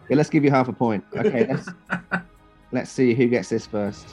Yeah, 0.08 0.16
let's 0.16 0.30
give 0.30 0.44
you 0.44 0.50
half 0.50 0.68
a 0.68 0.72
point. 0.72 1.04
Okay, 1.16 1.46
let's 1.46 1.68
let's 2.72 2.90
see 2.90 3.14
who 3.14 3.26
gets 3.26 3.48
this 3.48 3.66
first. 3.66 4.06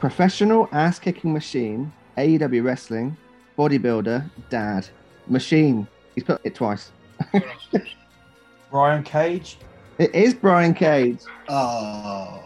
Professional 0.00 0.68
ass 0.72 0.98
kicking 0.98 1.32
machine, 1.32 1.92
AEW 2.18 2.62
wrestling, 2.64 3.16
bodybuilder, 3.58 4.28
dad, 4.50 4.88
machine. 5.26 5.86
He's 6.14 6.24
put 6.24 6.40
it 6.44 6.54
twice. 6.54 6.92
Ryan 8.70 9.02
Cage. 9.02 9.58
It 10.00 10.14
is 10.14 10.32
Brian 10.32 10.72
Cage. 10.72 11.18
Oh. 11.50 12.42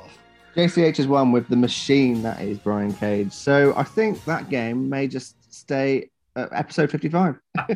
JCH 0.56 0.98
is 0.98 1.06
one 1.06 1.30
with 1.30 1.46
the 1.46 1.54
machine 1.54 2.20
that 2.24 2.40
is 2.40 2.58
Brian 2.58 2.92
Cage. 2.92 3.32
So 3.32 3.72
I 3.76 3.84
think 3.84 4.24
that 4.24 4.50
game 4.50 4.88
may 4.88 5.06
just 5.06 5.36
stay 5.54 6.10
at 6.34 6.48
episode 6.52 6.90
55. 6.90 7.38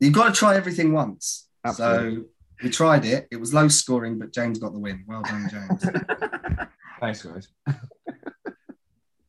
You've 0.00 0.12
got 0.12 0.26
to 0.26 0.32
try 0.34 0.54
everything 0.54 0.92
once. 0.92 1.48
Absolutely. 1.64 2.16
So 2.16 2.24
we 2.62 2.68
tried 2.68 3.06
it. 3.06 3.26
It 3.30 3.36
was 3.36 3.54
low 3.54 3.68
scoring, 3.68 4.18
but 4.18 4.34
James 4.34 4.58
got 4.58 4.74
the 4.74 4.80
win. 4.80 5.02
Well 5.08 5.22
done, 5.22 5.48
James. 5.50 5.82
Thanks, 7.00 7.22
guys. 7.22 7.48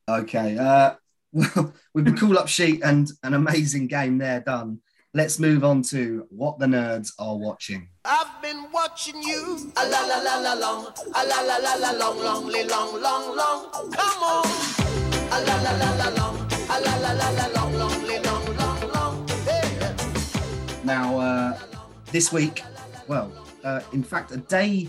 okay. 0.06 0.58
Uh, 0.58 0.96
well, 1.32 1.72
with 1.94 2.04
the 2.04 2.12
cool 2.12 2.38
up 2.38 2.48
sheet 2.48 2.82
and 2.84 3.10
an 3.22 3.32
amazing 3.32 3.86
game 3.86 4.18
there 4.18 4.40
done, 4.40 4.80
let's 5.14 5.38
move 5.38 5.62
on 5.62 5.82
to 5.82 6.26
what 6.30 6.58
the 6.58 6.66
nerds 6.66 7.12
are 7.18 7.36
watching. 7.36 7.88
I've 8.04 8.40
been 8.40 8.70
watching 8.72 9.22
you. 9.22 9.70
A 9.76 9.88
la 9.88 10.06
la 10.06 10.18
la 10.18 10.38
la 10.38 10.54
long. 10.54 10.86
A 11.14 11.26
la 11.26 11.40
la 11.42 11.56
la 11.58 11.74
la 11.74 11.90
long, 11.92 12.18
long, 12.18 12.50
long, 12.50 13.00
long, 13.00 13.36
long. 13.36 13.92
Come 13.92 14.22
on. 14.22 14.46
A 15.30 15.44
la 15.44 15.56
la 15.62 15.72
la 15.72 15.94
la 15.96 16.08
long. 16.10 16.36
A 16.68 16.80
la 16.80 16.96
la 16.96 17.12
la 17.12 17.30
la 17.30 17.46
long, 17.48 17.74
long, 17.74 18.06
long, 18.22 18.56
long, 18.56 18.92
long. 18.92 19.28
Hey. 19.44 19.94
Now, 20.84 21.18
uh, 21.18 21.58
this 22.10 22.32
week, 22.32 22.62
well, 23.06 23.30
uh, 23.64 23.80
in 23.92 24.02
fact, 24.02 24.32
a 24.32 24.38
day 24.38 24.88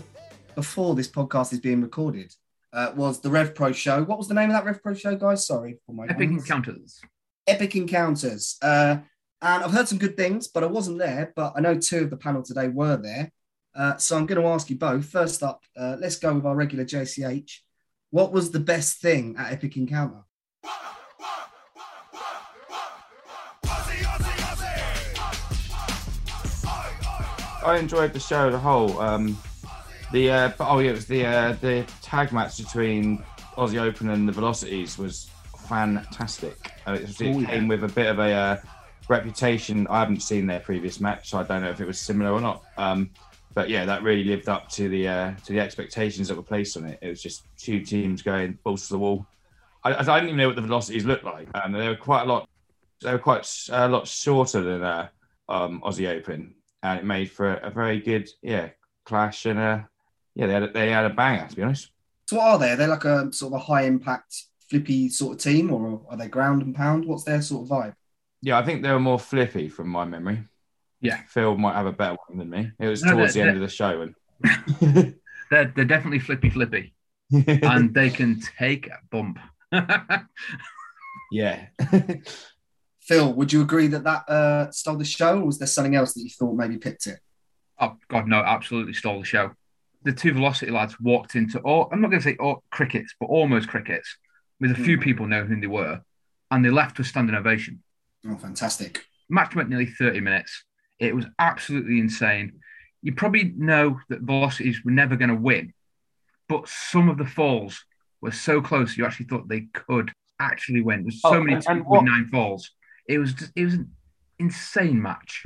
before 0.54 0.94
this 0.94 1.08
podcast 1.08 1.52
is 1.52 1.60
being 1.60 1.82
recorded, 1.82 2.34
uh, 2.72 2.92
was 2.96 3.20
the 3.20 3.30
Rev 3.30 3.54
Pro 3.54 3.72
show. 3.72 4.02
What 4.04 4.18
was 4.18 4.28
the 4.28 4.34
name 4.34 4.48
of 4.50 4.54
that 4.54 4.64
Rev 4.64 4.82
Pro 4.82 4.94
show, 4.94 5.16
guys? 5.16 5.46
Sorry 5.46 5.78
for 5.84 5.92
my 5.92 6.06
Epic 6.06 6.30
hands. 6.30 6.42
Encounters. 6.42 7.00
Epic 7.46 7.76
Encounters. 7.76 8.56
Uh, 8.62 8.96
and 9.44 9.62
I've 9.62 9.72
heard 9.72 9.88
some 9.88 9.98
good 9.98 10.16
things, 10.16 10.48
but 10.48 10.64
I 10.64 10.66
wasn't 10.66 10.98
there. 10.98 11.32
But 11.36 11.52
I 11.56 11.60
know 11.60 11.78
two 11.78 12.04
of 12.04 12.10
the 12.10 12.16
panel 12.16 12.42
today 12.42 12.68
were 12.68 12.96
there. 12.96 13.30
Uh, 13.74 13.96
so 13.96 14.16
I'm 14.16 14.26
going 14.26 14.40
to 14.40 14.46
ask 14.48 14.70
you 14.70 14.76
both. 14.76 15.04
First 15.04 15.42
up, 15.42 15.62
uh, 15.76 15.96
let's 15.98 16.16
go 16.16 16.32
with 16.34 16.46
our 16.46 16.54
regular 16.56 16.84
JCH. 16.84 17.58
What 18.10 18.32
was 18.32 18.50
the 18.52 18.60
best 18.60 19.00
thing 19.00 19.34
at 19.38 19.52
Epic 19.52 19.76
Encounter? 19.76 20.22
I 27.66 27.78
enjoyed 27.78 28.12
the 28.12 28.20
show 28.20 28.48
as 28.48 28.54
a 28.54 28.58
whole. 28.58 28.98
Um, 29.00 29.38
the 30.12 30.30
uh, 30.30 30.52
oh 30.60 30.78
yeah, 30.80 30.90
it 30.90 30.94
was 30.94 31.06
the 31.06 31.24
uh, 31.24 31.52
the 31.60 31.86
tag 32.02 32.32
match 32.32 32.58
between 32.58 33.24
Aussie 33.56 33.80
Open 33.80 34.10
and 34.10 34.28
the 34.28 34.32
Velocities 34.32 34.98
was 34.98 35.30
fantastic. 35.68 36.70
Uh, 36.86 36.92
it, 36.92 37.02
was- 37.02 37.20
it 37.20 37.34
Oh, 37.34 37.38
yeah. 37.40 37.46
came 37.48 37.68
with 37.68 37.84
a 37.84 37.88
bit 37.88 38.06
of 38.06 38.18
a 38.18 38.30
uh, 38.32 38.56
reputation. 39.08 39.86
I 39.88 40.00
haven't 40.00 40.20
seen 40.20 40.46
their 40.46 40.60
previous 40.60 41.00
match, 41.00 41.30
so 41.30 41.38
I 41.38 41.42
don't 41.42 41.62
know 41.62 41.70
if 41.70 41.80
it 41.80 41.86
was 41.86 41.98
similar 41.98 42.32
or 42.32 42.40
not. 42.40 42.64
Um, 42.76 43.10
but 43.54 43.68
yeah, 43.68 43.84
that 43.84 44.02
really 44.02 44.24
lived 44.24 44.48
up 44.48 44.68
to 44.70 44.88
the 44.88 45.08
uh, 45.08 45.34
to 45.44 45.52
the 45.52 45.60
expectations 45.60 46.28
that 46.28 46.36
were 46.36 46.42
placed 46.42 46.76
on 46.76 46.84
it. 46.86 46.98
It 47.02 47.08
was 47.08 47.22
just 47.22 47.44
two 47.56 47.80
teams 47.80 48.22
going 48.22 48.58
balls 48.64 48.88
to 48.88 48.94
the 48.94 48.98
wall. 48.98 49.26
I, 49.84 49.94
I 49.94 50.02
didn't 50.02 50.24
even 50.24 50.36
know 50.36 50.48
what 50.48 50.56
the 50.56 50.62
Velocities 50.62 51.04
looked 51.04 51.24
like, 51.24 51.48
and 51.54 51.74
they 51.74 51.88
were 51.88 51.96
quite 51.96 52.22
a 52.22 52.26
lot. 52.26 52.48
They 53.02 53.12
were 53.12 53.18
quite 53.18 53.46
a 53.70 53.88
lot 53.88 54.08
shorter 54.08 54.60
than 54.62 54.82
uh, 54.82 55.08
um, 55.48 55.82
Aussie 55.84 56.08
Open, 56.08 56.54
and 56.82 56.98
it 56.98 57.04
made 57.04 57.30
for 57.30 57.54
a, 57.54 57.68
a 57.68 57.70
very 57.70 58.00
good 58.00 58.28
yeah 58.42 58.70
clash 59.04 59.44
and 59.44 59.58
uh, 59.58 59.80
yeah 60.34 60.46
they 60.46 60.52
had 60.54 60.62
a, 60.62 60.72
they 60.72 60.90
had 60.90 61.04
a 61.04 61.14
banger 61.14 61.46
to 61.46 61.56
be 61.56 61.62
honest. 61.62 61.90
So 62.26 62.38
what 62.38 62.46
are 62.46 62.58
they? 62.58 62.70
Are 62.70 62.76
they 62.76 62.86
like 62.86 63.04
a 63.04 63.32
sort 63.32 63.52
of 63.52 63.60
a 63.60 63.64
high 63.64 63.82
impact, 63.82 64.44
flippy 64.68 65.08
sort 65.10 65.34
of 65.34 65.42
team, 65.42 65.72
or 65.72 66.00
are 66.08 66.16
they 66.16 66.28
ground 66.28 66.62
and 66.62 66.74
pound? 66.74 67.04
What's 67.04 67.24
their 67.24 67.42
sort 67.42 67.64
of 67.64 67.68
vibe? 67.68 67.94
Yeah, 68.44 68.58
I 68.58 68.62
think 68.64 68.82
they 68.82 68.90
were 68.92 69.00
more 69.00 69.18
flippy 69.18 69.70
from 69.70 69.88
my 69.88 70.04
memory. 70.04 70.44
Yeah. 71.00 71.22
Phil 71.28 71.56
might 71.56 71.74
have 71.76 71.86
a 71.86 71.92
better 71.92 72.16
one 72.26 72.36
than 72.38 72.50
me. 72.50 72.70
It 72.78 72.86
was 72.88 73.02
No, 73.02 73.12
towards 73.12 73.32
the 73.32 73.40
end 73.40 73.56
of 73.56 73.62
the 73.62 73.68
show, 73.68 74.02
and 74.02 74.14
They're, 75.50 75.72
they're 75.74 75.84
definitely 75.86 76.18
flippy 76.18 76.50
flippy. 76.50 76.94
and 77.32 77.94
they 77.94 78.10
can 78.10 78.40
take 78.58 78.86
a 78.88 78.98
bump. 79.10 79.38
yeah. 81.32 81.66
Phil, 83.00 83.32
would 83.32 83.52
you 83.52 83.62
agree 83.62 83.86
that 83.88 84.04
that 84.04 84.28
uh, 84.28 84.70
stole 84.70 84.96
the 84.96 85.04
show, 85.04 85.40
or 85.40 85.46
was 85.46 85.58
there 85.58 85.66
something 85.66 85.94
else 85.94 86.12
that 86.14 86.22
you 86.22 86.30
thought 86.30 86.54
maybe 86.54 86.76
picked 86.78 87.06
it? 87.06 87.18
oh 87.80 87.96
God, 88.08 88.28
no! 88.28 88.38
Absolutely 88.40 88.92
stole 88.94 89.20
the 89.20 89.24
show. 89.26 89.52
The 90.02 90.12
two 90.12 90.32
velocity 90.34 90.70
lads 90.70 91.00
walked 91.00 91.34
into, 91.34 91.58
all 91.60 91.88
I'm 91.92 92.00
not 92.02 92.10
going 92.10 92.20
to 92.22 92.28
say 92.28 92.36
all 92.38 92.62
crickets, 92.70 93.14
but 93.18 93.26
almost 93.26 93.68
crickets, 93.68 94.16
with 94.60 94.70
a 94.70 94.74
few 94.74 94.98
Mhm. 94.98 95.02
people 95.02 95.26
knowing 95.26 95.48
who 95.48 95.60
they 95.60 95.66
were, 95.66 96.02
and 96.50 96.62
they 96.64 96.70
left 96.70 96.98
with 96.98 97.06
standing 97.06 97.34
ovation. 97.34 97.82
Oh, 98.26 98.36
fantastic! 98.36 99.04
Match 99.28 99.54
went 99.54 99.68
nearly 99.68 99.86
30 99.86 100.20
minutes. 100.20 100.64
It 100.98 101.14
was 101.14 101.26
absolutely 101.38 101.98
insane. 101.98 102.60
You 103.02 103.14
probably 103.14 103.52
know 103.56 104.00
that 104.08 104.20
velocities 104.22 104.82
were 104.84 104.90
never 104.92 105.16
going 105.16 105.28
to 105.28 105.34
win, 105.34 105.72
but 106.48 106.68
some 106.68 107.08
of 107.08 107.18
the 107.18 107.26
falls 107.26 107.84
were 108.22 108.30
so 108.32 108.62
close. 108.62 108.96
You 108.96 109.04
actually 109.04 109.26
thought 109.26 109.48
they 109.48 109.66
could 109.74 110.10
actually 110.40 110.80
win. 110.80 111.02
There's 111.02 111.20
so 111.20 111.34
Oh, 111.34 111.40
many 111.42 111.54
and- 111.56 111.64
and 111.68 111.86
what- 111.86 112.04
nine 112.04 112.28
falls. 112.28 112.70
It 113.08 113.18
was 113.18 113.34
just, 113.34 113.52
it 113.54 113.64
was 113.64 113.74
an 113.74 113.90
insane 114.38 115.00
match. 115.02 115.44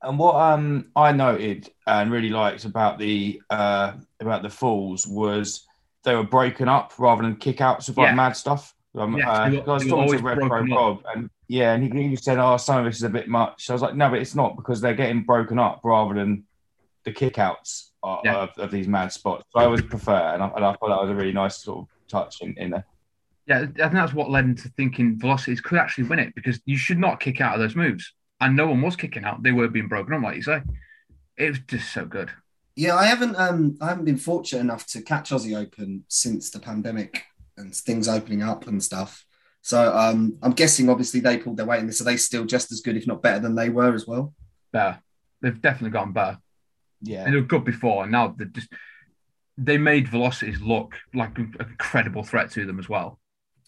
And 0.00 0.16
what 0.16 0.36
um 0.36 0.92
I 0.94 1.10
noted 1.10 1.68
and 1.88 2.12
really 2.12 2.30
liked 2.30 2.64
about 2.64 3.00
the 3.00 3.42
uh 3.50 3.94
about 4.20 4.42
the 4.42 4.50
falls 4.50 5.04
was 5.08 5.66
they 6.04 6.14
were 6.14 6.22
broken 6.22 6.68
up 6.68 6.92
rather 7.00 7.22
than 7.22 7.34
kickouts 7.36 7.88
of 7.88 7.96
like 7.96 8.10
Yeah. 8.10 8.14
mad 8.14 8.36
stuff. 8.36 8.72
Um, 8.96 9.16
Yeah, 9.18 9.28
uh, 9.28 9.50
were- 9.50 9.56
I 9.70 9.74
was 9.74 9.86
talking 9.86 10.16
to 10.18 10.22
Red 10.22 10.38
Pro 10.38 10.48
broken 10.48 10.72
up. 10.72 10.78
Rob 10.78 11.02
and 11.16 11.30
yeah, 11.48 11.72
and 11.74 11.82
he, 11.92 12.08
he 12.08 12.16
said, 12.16 12.38
"Oh, 12.38 12.56
some 12.58 12.78
of 12.78 12.84
this 12.84 12.96
is 12.96 13.02
a 13.02 13.08
bit 13.08 13.28
much." 13.28 13.68
I 13.68 13.72
was 13.72 13.82
like, 13.82 13.94
"No, 13.96 14.10
but 14.10 14.20
it's 14.20 14.34
not 14.34 14.56
because 14.56 14.80
they're 14.80 14.94
getting 14.94 15.22
broken 15.22 15.58
up 15.58 15.80
rather 15.82 16.14
than 16.14 16.44
the 17.04 17.12
kickouts 17.12 17.90
of, 18.02 18.20
Yeah. 18.24 18.36
of, 18.36 18.50
of 18.58 18.70
these 18.70 18.86
mad 18.86 19.12
spots." 19.12 19.44
So 19.50 19.60
I 19.60 19.64
always 19.64 19.82
prefer, 19.82 20.34
and 20.34 20.42
I, 20.42 20.48
and 20.48 20.64
I 20.64 20.72
thought 20.74 20.88
that 20.88 21.00
was 21.00 21.10
a 21.10 21.14
really 21.14 21.32
nice 21.32 21.56
sort 21.62 21.80
of 21.80 22.08
touch 22.08 22.42
in, 22.42 22.54
in 22.58 22.70
there. 22.70 22.86
Yeah, 23.46 23.60
I 23.60 23.66
think 23.66 23.92
that's 23.94 24.12
what 24.12 24.30
led 24.30 24.44
into 24.44 24.68
thinking 24.70 25.18
velocities 25.18 25.62
could 25.62 25.78
actually 25.78 26.04
win 26.04 26.18
it 26.18 26.34
because 26.34 26.60
you 26.66 26.76
should 26.76 26.98
not 26.98 27.18
kick 27.18 27.40
out 27.40 27.54
of 27.54 27.60
those 27.60 27.74
moves. 27.74 28.12
And 28.40 28.54
no 28.54 28.66
one 28.68 28.82
was 28.82 28.94
kicking 28.94 29.24
out; 29.24 29.42
they 29.42 29.52
were 29.52 29.68
being 29.68 29.88
broken 29.88 30.12
up, 30.14 30.22
like 30.22 30.36
you 30.36 30.42
say. 30.42 30.62
It 31.38 31.48
was 31.50 31.58
just 31.66 31.92
so 31.92 32.04
good. 32.04 32.30
Yeah, 32.76 32.94
I 32.94 33.06
haven't 33.06 33.36
um 33.36 33.76
I 33.80 33.88
haven't 33.88 34.04
been 34.04 34.18
fortunate 34.18 34.60
enough 34.60 34.86
to 34.88 35.02
catch 35.02 35.30
Aussie 35.30 35.56
Open 35.56 36.04
since 36.08 36.50
the 36.50 36.60
pandemic 36.60 37.24
and 37.56 37.74
things 37.74 38.06
opening 38.06 38.42
up 38.42 38.66
and 38.68 38.80
stuff. 38.82 39.24
So 39.68 39.94
um 39.94 40.38
I'm 40.42 40.52
guessing 40.52 40.88
obviously 40.88 41.20
they 41.20 41.36
pulled 41.36 41.58
their 41.58 41.66
weight 41.66 41.80
in 41.80 41.86
this. 41.86 42.00
Are 42.00 42.04
they 42.04 42.16
still 42.16 42.46
just 42.46 42.72
as 42.72 42.80
good, 42.80 42.96
if 42.96 43.06
not 43.06 43.20
better, 43.20 43.38
than 43.40 43.54
they 43.54 43.68
were 43.68 43.92
as 43.94 44.06
well? 44.06 44.32
Better. 44.72 44.98
They've 45.42 45.60
definitely 45.60 45.90
gotten 45.90 46.14
better. 46.14 46.38
Yeah, 47.02 47.24
They 47.24 47.32
were 47.36 47.42
good 47.42 47.64
before, 47.66 48.04
and 48.04 48.10
now 48.12 48.34
they're 48.36 48.46
just 48.46 48.72
they 49.58 49.76
made 49.76 50.08
Velocities 50.08 50.62
look 50.62 50.94
like 51.12 51.38
a 51.38 51.66
credible 51.76 52.22
threat 52.22 52.50
to 52.52 52.64
them 52.64 52.78
as 52.78 52.88
well. 52.88 53.18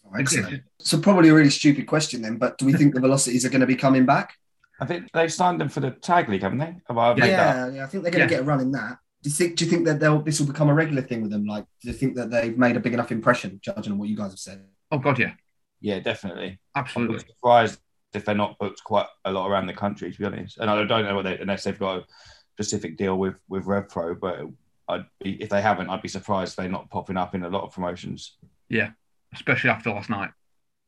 Oh, 0.07 0.17
excellent. 0.19 0.63
So 0.79 0.99
probably 0.99 1.29
a 1.29 1.35
really 1.35 1.51
stupid 1.51 1.85
question 1.85 2.23
then, 2.23 2.37
but 2.37 2.57
do 2.57 2.65
we 2.65 2.73
think 2.73 2.95
the 2.95 2.99
velocities 2.99 3.45
are 3.45 3.49
going 3.49 3.61
to 3.61 3.67
be 3.67 3.75
coming 3.75 4.05
back? 4.07 4.33
I 4.79 4.85
think 4.87 5.11
they've 5.13 5.31
signed 5.31 5.61
them 5.61 5.69
for 5.69 5.81
the 5.81 5.91
tag 5.91 6.29
league, 6.29 6.41
haven't 6.41 6.57
they? 6.57 6.77
Have 6.87 6.97
I 6.97 7.09
Yeah, 7.15 7.27
that 7.27 7.73
yeah, 7.75 7.83
I 7.83 7.87
think 7.87 8.03
they're 8.03 8.11
going 8.11 8.27
to 8.27 8.33
Yeah. 8.33 8.39
get 8.39 8.41
a 8.41 8.43
run 8.51 8.59
in 8.61 8.71
that. 8.71 8.97
Do 9.21 9.29
you 9.29 9.35
think? 9.35 9.55
Do 9.57 9.65
you 9.65 9.69
think 9.71 9.85
that 9.85 9.99
they'll 9.99 10.21
this 10.23 10.39
will 10.39 10.47
become 10.47 10.69
a 10.69 10.73
regular 10.73 11.03
thing 11.03 11.21
with 11.21 11.29
them? 11.29 11.45
Like, 11.45 11.65
do 11.83 11.89
you 11.89 11.93
think 11.93 12.15
that 12.15 12.31
they've 12.31 12.57
made 12.57 12.75
a 12.75 12.79
big 12.79 12.93
enough 12.95 13.11
impression, 13.11 13.59
judging 13.61 13.93
on 13.93 13.99
what 13.99 14.09
you 14.09 14.17
guys 14.17 14.31
have 14.31 14.39
said? 14.39 14.65
Oh 14.91 14.97
God, 14.97 15.19
yeah, 15.19 15.33
Yeah, 15.81 15.99
definitely. 15.99 16.59
Absolutely. 16.75 17.15
I'm 17.15 17.27
surprised 17.27 17.79
if 18.13 18.25
they're 18.25 18.35
not 18.35 18.57
booked 18.59 18.83
quite 18.83 19.07
a 19.25 19.31
lot 19.31 19.49
around 19.49 19.67
the 19.67 19.73
country, 19.73 20.11
to 20.11 20.17
be 20.17 20.25
honest. 20.25 20.57
And 20.57 20.69
I 20.69 20.83
don't 20.83 21.05
know 21.05 21.15
what 21.15 21.23
they, 21.23 21.37
unless 21.39 21.63
they've 21.63 21.77
got 21.77 21.99
a 21.99 22.05
specific 22.53 22.97
deal 22.97 23.17
with 23.17 23.35
with 23.49 23.65
RevPro, 23.65 24.19
but 24.19 24.41
I'd 24.87 25.05
be 25.23 25.41
if 25.41 25.49
they 25.49 25.61
haven't, 25.61 25.89
I'd 25.89 26.01
be 26.01 26.07
surprised 26.07 26.53
if 26.53 26.55
they're 26.57 26.69
not 26.69 26.89
popping 26.89 27.17
up 27.17 27.35
in 27.35 27.43
a 27.43 27.49
lot 27.49 27.63
of 27.63 27.73
promotions. 27.73 28.37
Yeah, 28.69 28.91
especially 29.33 29.69
after 29.69 29.89
last 29.89 30.09
night. 30.09 30.31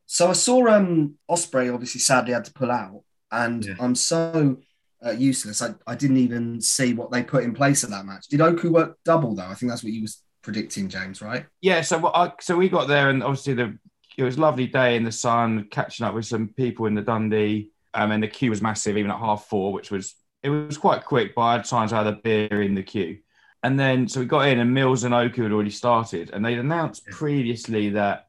So 0.06 0.28
I 0.28 0.34
saw 0.34 0.68
um 0.68 1.14
Ospreay 1.30 1.72
obviously 1.72 2.00
sadly 2.00 2.34
had 2.34 2.44
to 2.44 2.52
pull 2.52 2.70
out, 2.70 3.02
and 3.32 3.64
Yeah. 3.64 3.74
I'm 3.80 3.94
so 3.94 4.58
uh, 5.04 5.10
useless. 5.10 5.62
I, 5.62 5.74
I 5.86 5.94
didn't 5.94 6.18
even 6.18 6.60
see 6.60 6.94
what 6.94 7.10
they 7.10 7.22
put 7.22 7.44
in 7.44 7.54
place 7.54 7.82
of 7.84 7.90
that 7.90 8.06
match. 8.06 8.28
Did 8.28 8.40
Oku 8.40 8.70
work 8.70 8.98
double 9.04 9.34
though? 9.34 9.46
I 9.46 9.54
think 9.54 9.70
that's 9.70 9.82
what 9.82 9.92
you 9.92 10.02
was 10.02 10.22
predicting, 10.42 10.88
James, 10.88 11.22
right? 11.22 11.46
Yeah, 11.62 11.80
so 11.80 11.98
what 11.98 12.14
I, 12.14 12.32
so 12.40 12.56
we 12.56 12.68
got 12.68 12.86
there, 12.86 13.08
and 13.08 13.22
obviously 13.22 13.54
the 13.54 13.78
it 14.16 14.24
was 14.24 14.36
a 14.36 14.40
lovely 14.40 14.66
day 14.66 14.96
in 14.96 15.04
the 15.04 15.12
sun, 15.12 15.68
catching 15.70 16.06
up 16.06 16.14
with 16.14 16.26
some 16.26 16.48
people 16.48 16.86
in 16.86 16.94
the 16.94 17.02
Dundee, 17.02 17.70
um, 17.94 18.10
and 18.10 18.22
the 18.22 18.28
queue 18.28 18.50
was 18.50 18.62
massive, 18.62 18.96
even 18.96 19.10
at 19.10 19.18
half 19.18 19.46
four, 19.46 19.72
which 19.72 19.90
was 19.90 20.14
it 20.42 20.50
was 20.50 20.76
quite 20.76 21.04
quick. 21.04 21.34
But 21.34 21.42
I 21.42 21.52
had 21.54 21.64
times 21.64 21.92
I 21.92 21.98
had 21.98 22.06
a 22.06 22.20
beer 22.22 22.62
in 22.62 22.74
the 22.74 22.82
queue, 22.82 23.18
and 23.62 23.78
then 23.78 24.08
so 24.08 24.20
we 24.20 24.26
got 24.26 24.48
in, 24.48 24.58
and 24.60 24.72
Mills 24.72 25.04
and 25.04 25.14
Oku 25.14 25.42
had 25.42 25.52
already 25.52 25.70
started, 25.70 26.30
and 26.32 26.44
they'd 26.44 26.58
announced 26.58 27.06
previously 27.06 27.90
that 27.90 28.28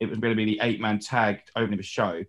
it 0.00 0.08
was 0.08 0.18
going 0.18 0.32
to 0.32 0.36
be 0.36 0.44
the 0.44 0.60
eight 0.62 0.80
man 0.80 0.98
tag 0.98 1.40
opening 1.56 1.78
the 1.78 1.82
show. 1.82 2.22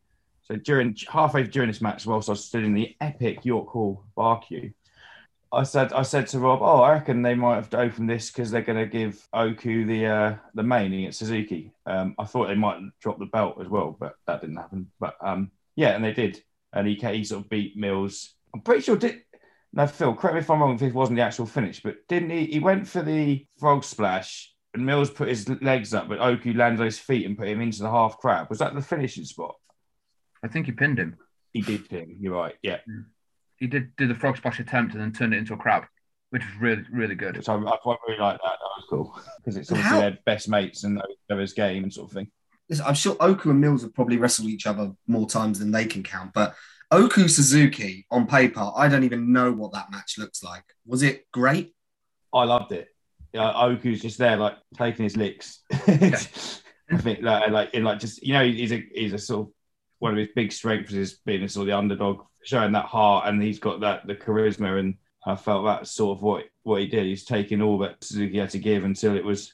So 0.43 0.55
during 0.55 0.95
halfway 1.09 1.43
during 1.43 1.69
this 1.69 1.81
match, 1.81 2.05
whilst 2.05 2.29
I 2.29 2.33
was 2.33 2.45
stood 2.45 2.63
in 2.63 2.73
the 2.73 2.95
epic 3.01 3.43
York 3.43 3.67
Hall 3.67 4.05
bar 4.15 4.39
queue, 4.39 4.71
I 5.51 5.63
said 5.63 5.93
I 5.93 6.01
said 6.01 6.27
to 6.27 6.39
Rob, 6.39 6.61
"Oh, 6.61 6.81
I 6.81 6.93
reckon 6.93 7.21
they 7.21 7.35
might 7.35 7.55
have 7.55 7.73
opened 7.73 8.09
this 8.09 8.29
because 8.29 8.51
they're 8.51 8.61
going 8.61 8.77
to 8.77 8.85
give 8.85 9.27
Oku 9.33 9.85
the 9.85 10.05
uh, 10.05 10.35
the 10.53 10.63
main 10.63 11.05
at 11.05 11.15
Suzuki." 11.15 11.73
Um, 11.85 12.15
I 12.19 12.25
thought 12.25 12.47
they 12.47 12.55
might 12.55 12.79
drop 13.01 13.19
the 13.19 13.25
belt 13.25 13.57
as 13.61 13.67
well, 13.67 13.95
but 13.97 14.15
that 14.25 14.41
didn't 14.41 14.57
happen. 14.57 14.91
But 14.99 15.15
um, 15.21 15.51
yeah, 15.75 15.89
and 15.89 16.03
they 16.03 16.13
did, 16.13 16.43
and 16.73 16.87
he 16.87 16.95
he 16.95 17.23
sort 17.23 17.43
of 17.43 17.49
beat 17.49 17.77
Mills. 17.77 18.33
I'm 18.53 18.61
pretty 18.61 18.81
sure 18.81 18.97
did. 18.97 19.21
No, 19.73 19.85
Phil, 19.87 20.15
correct 20.15 20.33
me 20.35 20.39
if 20.39 20.49
I'm 20.49 20.61
wrong. 20.61 20.75
If 20.75 20.81
it 20.81 20.93
wasn't 20.93 21.17
the 21.17 21.23
actual 21.23 21.45
finish, 21.45 21.81
but 21.81 22.07
didn't 22.07 22.29
he? 22.29 22.45
He 22.45 22.59
went 22.59 22.87
for 22.87 23.01
the 23.01 23.45
frog 23.57 23.83
splash, 23.83 24.53
and 24.73 24.85
Mills 24.85 25.09
put 25.09 25.29
his 25.29 25.47
legs 25.61 25.93
up, 25.93 26.09
but 26.09 26.19
Oku 26.19 26.53
landed 26.53 26.81
on 26.81 26.85
his 26.85 26.99
feet 26.99 27.25
and 27.25 27.37
put 27.37 27.47
him 27.47 27.61
into 27.61 27.83
the 27.83 27.91
half 27.91 28.17
crab. 28.17 28.49
Was 28.49 28.59
that 28.59 28.73
the 28.73 28.81
finishing 28.81 29.25
spot? 29.25 29.55
I 30.43 30.47
think 30.47 30.65
he 30.65 30.71
pinned 30.71 30.99
him. 30.99 31.17
He 31.53 31.61
did 31.61 31.89
pin. 31.89 32.17
You're 32.19 32.35
right. 32.35 32.55
Yeah. 32.61 32.77
He 33.57 33.67
did 33.67 33.95
do 33.97 34.07
the 34.07 34.15
frog 34.15 34.37
splash 34.37 34.59
attempt 34.59 34.93
and 34.93 35.01
then 35.01 35.11
turned 35.11 35.33
it 35.33 35.37
into 35.37 35.53
a 35.53 35.57
crab, 35.57 35.85
which 36.29 36.43
was 36.45 36.61
really 36.61 36.83
really 36.91 37.15
good. 37.15 37.37
Which 37.37 37.49
I, 37.49 37.55
I 37.55 37.77
quite 37.77 37.97
really 38.07 38.19
like 38.19 38.37
that. 38.37 38.41
That 38.43 38.59
was 38.77 38.85
cool 38.89 39.19
because 39.39 39.57
it's 39.57 39.69
And 39.69 39.77
obviously 39.79 39.95
how- 39.97 40.01
their 40.09 40.17
best 40.25 40.49
mates 40.49 40.83
and 40.83 40.97
each 40.97 41.17
other's 41.31 41.53
game 41.53 41.83
and 41.83 41.93
sort 41.93 42.09
of 42.09 42.13
thing. 42.15 42.29
Listen, 42.69 42.85
I'm 42.85 42.95
sure 42.95 43.15
Oku 43.21 43.49
and 43.49 43.61
Mills 43.61 43.81
have 43.83 43.93
probably 43.93 44.17
wrestled 44.17 44.49
each 44.49 44.67
other 44.67 44.91
more 45.07 45.27
times 45.27 45.59
than 45.59 45.71
they 45.71 45.85
can 45.85 46.03
count, 46.03 46.33
but 46.33 46.53
Oku 46.91 47.27
Suzuki 47.27 48.05
on 48.11 48.27
paper, 48.27 48.71
I 48.75 48.87
don't 48.89 49.03
even 49.03 49.31
know 49.31 49.51
what 49.53 49.73
that 49.73 49.89
match 49.91 50.17
looks 50.17 50.43
like. 50.43 50.63
Was 50.85 51.01
it 51.01 51.25
great? 51.31 51.73
I 52.33 52.43
loved 52.43 52.71
it. 52.73 52.89
Yeah, 53.33 53.51
Oku's 53.53 54.01
just 54.01 54.17
there, 54.17 54.37
like 54.37 54.55
taking 54.77 55.03
his 55.03 55.15
licks. 55.17 55.59
I 55.71 56.97
think 56.97 57.21
like, 57.21 57.49
like 57.51 57.73
in 57.73 57.83
like 57.83 57.99
just 57.99 58.21
you 58.25 58.33
know 58.33 58.45
he's 58.45 58.71
a 58.71 58.85
he's 58.93 59.13
a 59.13 59.17
sort 59.17 59.47
of 59.47 59.53
one 59.99 60.11
of 60.11 60.17
his 60.17 60.29
big 60.35 60.51
strengths 60.51 60.93
is 60.93 61.19
being 61.25 61.43
a 61.43 61.49
sort 61.49 61.63
of 61.63 61.67
the 61.67 61.77
underdog, 61.77 62.23
showing 62.43 62.71
that 62.73 62.85
heart, 62.85 63.27
and 63.27 63.41
he's 63.41 63.59
got 63.59 63.81
that 63.81 64.05
the 64.05 64.15
charisma, 64.15 64.79
and 64.79 64.95
I 65.25 65.35
felt 65.35 65.65
that's 65.65 65.91
sort 65.91 66.17
of 66.17 66.23
what 66.23 66.45
what 66.63 66.81
he 66.81 66.87
did. 66.87 67.05
He's 67.05 67.25
taking 67.25 67.61
all 67.61 67.79
that 67.79 68.03
Suzuki 68.03 68.37
had 68.37 68.51
to 68.51 68.59
give 68.59 68.83
until 68.83 69.15
it 69.15 69.25
was 69.25 69.53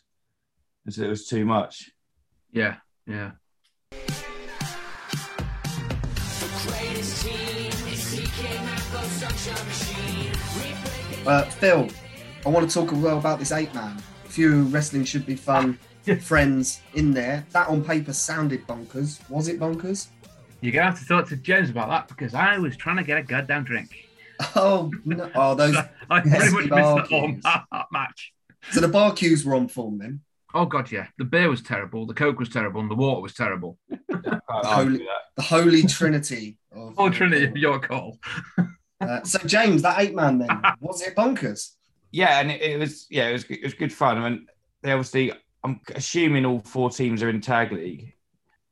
until 0.86 1.06
it 1.06 1.10
was 1.10 1.28
too 1.28 1.46
much. 1.46 1.92
Yeah, 2.52 2.76
yeah. 3.08 3.32
Uh, 11.26 11.44
Phil, 11.44 11.88
I 12.46 12.50
want 12.50 12.70
to 12.70 12.74
talk 12.74 12.92
as 12.92 13.00
well 13.00 13.18
about 13.18 13.40
this 13.40 13.54
eight 13.54 13.74
man. 13.74 13.98
A 14.26 14.30
few 14.30 14.64
wrestling 14.64 15.06
should 15.06 15.26
be 15.26 15.36
fun 15.36 15.80
friends 16.22 16.82
in 16.96 17.12
there. 17.14 17.46
That 17.52 17.70
on 17.70 17.84
paper 17.84 18.12
sounded 18.12 18.68
bonkers. 18.68 19.28
Was 19.30 19.48
it 19.48 19.60
bonkers? 19.60 20.08
You're 20.64 20.72
gonna 20.72 20.86
have 20.92 21.00
to 21.02 21.06
talk 21.06 21.28
to 21.28 21.36
James 21.36 21.70
about 21.70 21.90
that 21.90 22.08
because 22.08 22.34
I 22.34 22.58
was 22.58 22.78
trying 22.78 22.96
to 22.96 23.04
get 23.04 23.18
a 23.18 23.24
goddamn 23.24 23.64
drink. 23.66 23.90
Oh, 24.56 24.92
no. 25.06 25.30
oh, 25.36 25.54
those. 25.56 25.76
I 26.10 26.20
pretty 26.22 26.30
pesky 26.32 26.52
much 26.52 26.62
missed 26.62 26.70
bar 26.70 26.96
the 26.96 27.50
whole 27.50 27.86
match. 27.92 28.34
So 28.72 28.82
the 28.82 28.88
bar 28.88 29.14
queues 29.14 29.46
were 29.46 29.56
on 29.56 29.68
form 29.68 30.00
then. 30.00 30.22
Oh 30.54 30.66
god, 30.66 30.92
yeah. 30.92 31.08
The 31.18 31.24
beer 31.24 31.50
was 31.50 31.62
terrible, 31.62 32.06
the 32.08 32.14
coke 32.16 32.40
was 32.40 32.50
terrible, 32.50 32.82
and 32.82 32.90
the 32.90 32.96
water 32.96 33.22
was 33.22 33.36
terrible. 33.36 33.78
Can't 34.12 34.42
Holy- 34.50 35.08
The 35.38 35.42
holy 35.44 35.84
trinity. 35.84 36.58
Of 36.72 36.96
Oh, 36.98 37.10
Trinity, 37.10 37.58
your 37.60 37.80
call. 37.80 38.18
Uh, 39.00 39.24
so 39.24 39.38
James, 39.46 39.82
that 39.84 40.00
eight 40.00 40.16
man 40.16 40.40
then 40.40 40.50
was 40.80 41.02
it 41.04 41.16
bonkers? 41.16 41.74
Yeah, 42.12 42.40
and 42.40 42.50
it, 42.52 42.62
it 42.62 42.80
was 42.80 43.06
yeah, 43.10 43.28
it 43.30 43.34
was 43.34 43.44
it 43.46 43.64
was 43.64 43.74
good 43.76 43.94
fun. 43.94 44.18
I 44.18 44.30
mean, 44.30 44.48
they 44.82 44.92
obviously 44.92 45.32
I'm 45.64 45.80
assuming 45.96 46.46
all 46.46 46.60
four 46.60 46.90
teams 46.90 47.22
are 47.22 47.30
in 47.30 47.40
tag 47.40 47.72
league, 47.72 48.14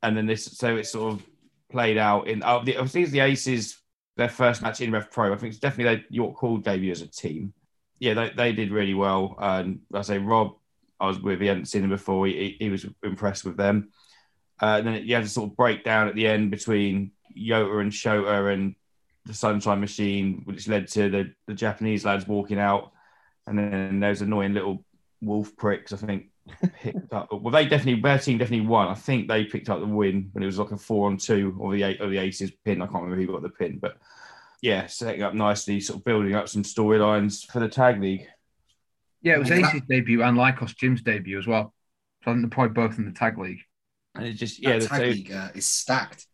and 0.02 0.16
then 0.16 0.26
this 0.26 0.44
so 0.44 0.76
it's 0.76 0.90
sort 0.90 1.14
of 1.14 1.26
played 1.72 1.98
out 1.98 2.28
in. 2.28 2.42
Oh, 2.44 2.62
the, 2.64 2.76
obviously, 2.76 3.02
it's 3.02 3.12
the 3.12 3.20
Aces 3.20 3.82
their 4.16 4.28
first 4.28 4.62
match 4.62 4.80
in 4.80 4.92
Rev 4.92 5.10
Pro. 5.10 5.32
I 5.32 5.36
think 5.36 5.52
it's 5.52 5.60
definitely 5.60 5.96
their 5.96 6.04
York 6.10 6.36
Hall 6.36 6.58
debut 6.58 6.92
as 6.92 7.00
a 7.00 7.06
team. 7.06 7.54
Yeah, 7.98 8.14
they, 8.14 8.30
they 8.30 8.52
did 8.52 8.70
really 8.70 8.94
well. 8.94 9.36
And 9.38 9.80
I 9.92 10.02
say 10.02 10.18
Rob, 10.18 10.56
I 11.00 11.06
was 11.06 11.20
with. 11.20 11.40
He 11.40 11.46
hadn't 11.46 11.66
seen 11.66 11.82
them 11.82 11.90
before. 11.90 12.26
He, 12.26 12.56
he 12.58 12.68
was 12.68 12.86
impressed 13.02 13.44
with 13.44 13.56
them. 13.56 13.90
Uh, 14.60 14.76
and 14.78 14.86
then 14.86 15.02
you 15.04 15.14
had 15.14 15.24
to 15.24 15.30
sort 15.30 15.50
of 15.50 15.56
break 15.56 15.82
down 15.82 16.08
at 16.08 16.14
the 16.14 16.26
end 16.26 16.50
between 16.50 17.12
Yota 17.36 17.80
and 17.80 17.90
Shota 17.90 18.52
and 18.52 18.74
the 19.24 19.34
Sunshine 19.34 19.80
Machine, 19.80 20.42
which 20.44 20.68
led 20.68 20.88
to 20.88 21.08
the, 21.08 21.34
the 21.46 21.54
Japanese 21.54 22.04
lads 22.04 22.26
walking 22.26 22.58
out. 22.58 22.92
And 23.46 23.58
then 23.58 24.00
those 24.00 24.20
annoying 24.20 24.54
little 24.54 24.84
wolf 25.20 25.56
pricks, 25.56 25.92
I 25.92 25.96
think, 25.96 26.26
picked 26.80 27.12
up. 27.12 27.28
Well, 27.32 27.52
they 27.52 27.66
definitely, 27.66 28.00
their 28.02 28.18
team 28.18 28.38
definitely 28.38 28.66
won. 28.66 28.88
I 28.88 28.94
think 28.94 29.28
they 29.28 29.44
picked 29.44 29.70
up 29.70 29.80
the 29.80 29.86
win 29.86 30.28
when 30.32 30.42
it 30.42 30.46
was 30.46 30.58
like 30.58 30.72
a 30.72 30.76
four 30.76 31.08
on 31.08 31.16
two 31.16 31.56
or 31.58 31.72
the 31.72 31.82
eight 31.82 32.00
or 32.00 32.08
the 32.08 32.18
aces 32.18 32.50
pin. 32.64 32.82
I 32.82 32.86
can't 32.86 33.02
remember 33.04 33.16
who 33.16 33.32
got 33.32 33.42
the 33.42 33.48
pin, 33.50 33.78
but 33.80 33.96
yeah, 34.60 34.86
setting 34.86 35.22
up 35.22 35.34
nicely, 35.34 35.80
sort 35.80 35.98
of 36.00 36.04
building 36.04 36.34
up 36.34 36.48
some 36.48 36.62
storylines 36.62 37.44
for 37.50 37.60
the 37.60 37.68
tag 37.68 38.00
league. 38.00 38.26
Yeah, 39.22 39.34
it 39.34 39.38
was 39.40 39.50
Yeah, 39.50 39.60
that- 39.60 39.74
Ace's 39.74 39.82
debut 39.88 40.22
and 40.22 40.36
Lykos 40.36 40.76
Gym's 40.76 41.02
debut 41.02 41.38
as 41.38 41.46
well. 41.46 41.74
So 42.24 42.30
I 42.30 42.34
think 42.34 42.42
they're 42.44 42.50
probably 42.50 42.74
both 42.74 42.98
in 42.98 43.04
the 43.04 43.12
tag 43.12 43.38
league. 43.38 43.60
And 44.14 44.26
it 44.26 44.34
just, 44.34 44.60
Yeah, 44.62 44.70
yeah, 44.70 44.78
that 44.78 44.82
the 44.82 44.88
tag 44.88 45.00
two- 45.00 45.10
league 45.10 45.32
uh, 45.32 45.48
is 45.54 45.68
stacked. 45.68 46.26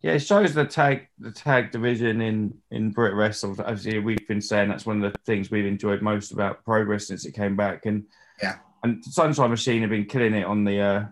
Yeah, 0.00 0.12
it 0.12 0.20
shows 0.20 0.54
the 0.54 0.64
tag 0.64 1.08
the 1.18 1.32
tag 1.32 1.72
division 1.72 2.20
in 2.20 2.54
in 2.70 2.92
Brit 2.92 3.14
Wrestle. 3.14 3.56
Obviously, 3.58 3.98
we've 3.98 4.28
been 4.28 4.40
saying 4.40 4.68
that's 4.68 4.86
one 4.86 5.02
of 5.02 5.12
the 5.12 5.18
things 5.26 5.50
we've 5.50 5.66
enjoyed 5.66 6.02
most 6.02 6.30
about 6.30 6.64
Progress 6.64 7.08
since 7.08 7.26
it 7.26 7.32
came 7.32 7.56
back. 7.56 7.84
And 7.84 8.04
Yeah. 8.40 8.58
And 8.82 9.04
Sunshine 9.04 9.50
Machine 9.50 9.82
have 9.82 9.90
been 9.90 10.04
killing 10.06 10.34
it 10.34 10.44
on 10.44 10.64
the 10.64 10.80
uh, 10.80 11.04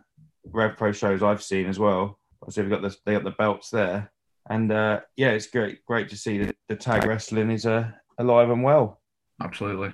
Rev 0.44 0.76
Pro 0.76 0.92
shows 0.92 1.22
I've 1.22 1.42
seen 1.42 1.66
as 1.66 1.79
well. 1.79 2.18
Obviously, 2.42 2.62
we've 2.64 2.70
got 2.70 2.83
the 2.83 2.96
they 3.05 3.12
got 3.12 3.24
the 3.24 3.31
belts 3.33 3.70
there, 3.70 4.11
and 4.48 4.70
uh, 4.70 5.00
yeah, 5.16 5.31
it's 5.31 5.46
great 5.46 5.85
great 5.85 6.09
to 6.11 6.16
see 6.16 6.38
that 6.38 6.57
the 6.68 6.76
tag 6.76 7.05
wrestling 7.05 7.50
is 7.50 7.66
uh, 7.66 7.90
alive 8.18 8.50
and 8.50 8.62
well. 8.62 9.00
Absolutely. 9.42 9.92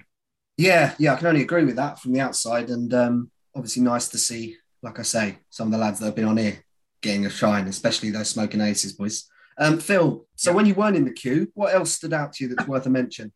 Yeah, 0.57 0.95
yeah, 0.99 1.15
I 1.15 1.17
can 1.17 1.29
only 1.29 1.43
agree 1.43 1.65
with 1.65 1.77
that 1.77 1.99
from 1.99 2.13
the 2.13 2.21
outside, 2.21 2.69
and 2.69 2.93
um, 2.93 3.31
obviously 3.55 3.83
nice 3.83 4.09
to 4.09 4.19
see, 4.19 4.57
like 4.83 4.99
I 4.99 5.03
say, 5.03 5.39
some 5.51 5.69
of 5.69 5.73
the 5.73 5.79
lads 5.79 5.99
that 6.01 6.07
have 6.07 6.17
been 6.17 6.27
on 6.27 6.37
here 6.37 6.63
getting 7.01 7.27
a 7.27 7.31
shine, 7.31 7.67
especially 7.67 8.11
those 8.11 8.29
smoking 8.29 8.61
aces 8.61 8.93
boys. 8.93 9.29
Um, 9.59 9.79
Phil, 9.79 10.27
so 10.37 10.53
when 10.53 10.67
you 10.67 10.75
weren't 10.75 10.97
in 10.97 11.05
the 11.05 11.13
queue, 11.13 11.51
what 11.55 11.75
else 11.75 11.93
stood 11.93 12.13
out 12.13 12.35
to 12.35 12.45
you 12.45 12.55
that's 12.55 12.69
worth 12.69 12.87
a 12.87 12.91
mention? 12.91 13.33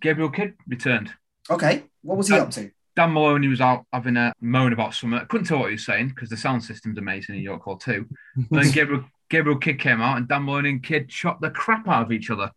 Gabriel 0.00 0.30
Kidd 0.30 0.54
returned. 0.66 1.12
Okay, 1.50 1.84
what 2.02 2.16
was 2.16 2.28
he 2.28 2.36
up 2.36 2.50
to? 2.52 2.70
Dan 2.94 3.12
Moloney 3.12 3.48
was 3.48 3.60
out 3.60 3.86
having 3.92 4.16
a 4.16 4.32
moan 4.40 4.72
about 4.72 4.94
something. 4.94 5.18
I 5.18 5.24
couldn't 5.24 5.46
tell 5.46 5.58
what 5.58 5.68
he 5.68 5.74
was 5.74 5.86
saying 5.86 6.08
because 6.08 6.28
the 6.28 6.36
sound 6.36 6.62
system's 6.62 6.98
amazing 6.98 7.36
in 7.36 7.42
York 7.42 7.62
Hall 7.62 7.76
too. 7.76 8.06
then 8.50 8.70
Gabriel 8.72 9.04
Gabriel 9.30 9.58
Kidd 9.58 9.78
came 9.78 10.00
out 10.00 10.18
and 10.18 10.28
Dan 10.28 10.42
Moloney 10.42 10.70
and 10.70 10.82
Kidd 10.82 11.10
shot 11.10 11.40
the 11.40 11.50
crap 11.50 11.88
out 11.88 12.04
of 12.04 12.12
each 12.12 12.30
other. 12.30 12.50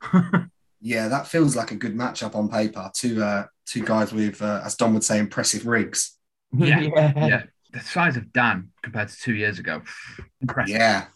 Yeah, 0.80 1.08
that 1.08 1.26
feels 1.26 1.56
like 1.56 1.70
a 1.72 1.76
good 1.76 1.96
matchup 1.96 2.36
on 2.36 2.48
paper. 2.48 2.90
Two 2.94 3.22
uh, 3.22 3.46
two 3.66 3.82
guys 3.82 4.12
with, 4.12 4.40
uh, 4.40 4.60
as 4.64 4.76
Don 4.76 4.94
would 4.94 5.04
say, 5.04 5.18
impressive 5.18 5.66
rigs. 5.66 6.16
Yeah. 6.56 6.80
yeah. 6.80 7.42
The 7.72 7.80
size 7.80 8.16
of 8.16 8.32
Dan 8.32 8.70
compared 8.82 9.08
to 9.08 9.16
two 9.16 9.34
years 9.34 9.58
ago. 9.58 9.82
Impressive. 10.40 10.76
Yeah. 10.76 11.06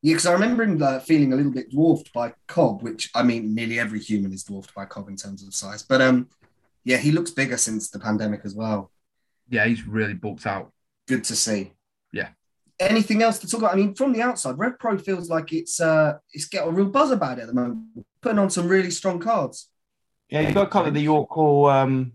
Yeah, 0.00 0.14
because 0.14 0.26
I 0.26 0.32
remember 0.32 0.62
him 0.62 0.82
uh, 0.82 1.00
feeling 1.00 1.32
a 1.32 1.36
little 1.36 1.52
bit 1.52 1.70
dwarfed 1.70 2.12
by 2.12 2.32
Cobb, 2.46 2.82
which 2.82 3.10
I 3.14 3.22
mean, 3.22 3.54
nearly 3.54 3.78
every 3.78 4.00
human 4.00 4.32
is 4.32 4.44
dwarfed 4.44 4.74
by 4.74 4.86
Cobb 4.86 5.08
in 5.08 5.16
terms 5.16 5.46
of 5.46 5.54
size. 5.54 5.82
But 5.82 6.00
um, 6.00 6.28
yeah, 6.88 6.96
he 6.96 7.12
looks 7.12 7.30
bigger 7.30 7.58
since 7.58 7.90
the 7.90 7.98
pandemic 7.98 8.40
as 8.44 8.54
well. 8.54 8.90
Yeah, 9.50 9.66
he's 9.66 9.86
really 9.86 10.14
bulked 10.14 10.46
out. 10.46 10.72
Good 11.06 11.22
to 11.24 11.36
see. 11.36 11.72
Yeah. 12.14 12.28
Anything 12.80 13.22
else 13.22 13.38
to 13.40 13.46
talk 13.46 13.60
about? 13.60 13.74
I 13.74 13.76
mean, 13.76 13.94
from 13.94 14.14
the 14.14 14.22
outside, 14.22 14.58
Rev 14.58 14.78
Pro 14.78 14.96
feels 14.96 15.28
like 15.28 15.52
it's 15.52 15.80
uh 15.82 16.14
it's 16.32 16.46
got 16.46 16.66
a 16.66 16.70
real 16.70 16.86
buzz 16.88 17.10
about 17.10 17.36
it 17.38 17.42
at 17.42 17.46
the 17.48 17.52
moment. 17.52 17.80
Putting 18.22 18.38
on 18.38 18.48
some 18.48 18.68
really 18.68 18.90
strong 18.90 19.18
cards. 19.20 19.68
Yeah, 20.30 20.40
you've 20.40 20.54
got 20.54 20.66
a 20.66 20.70
couple 20.70 20.88
of 20.88 20.94
the 20.94 21.02
York 21.02 21.28
Hall 21.28 21.66
um, 21.66 22.12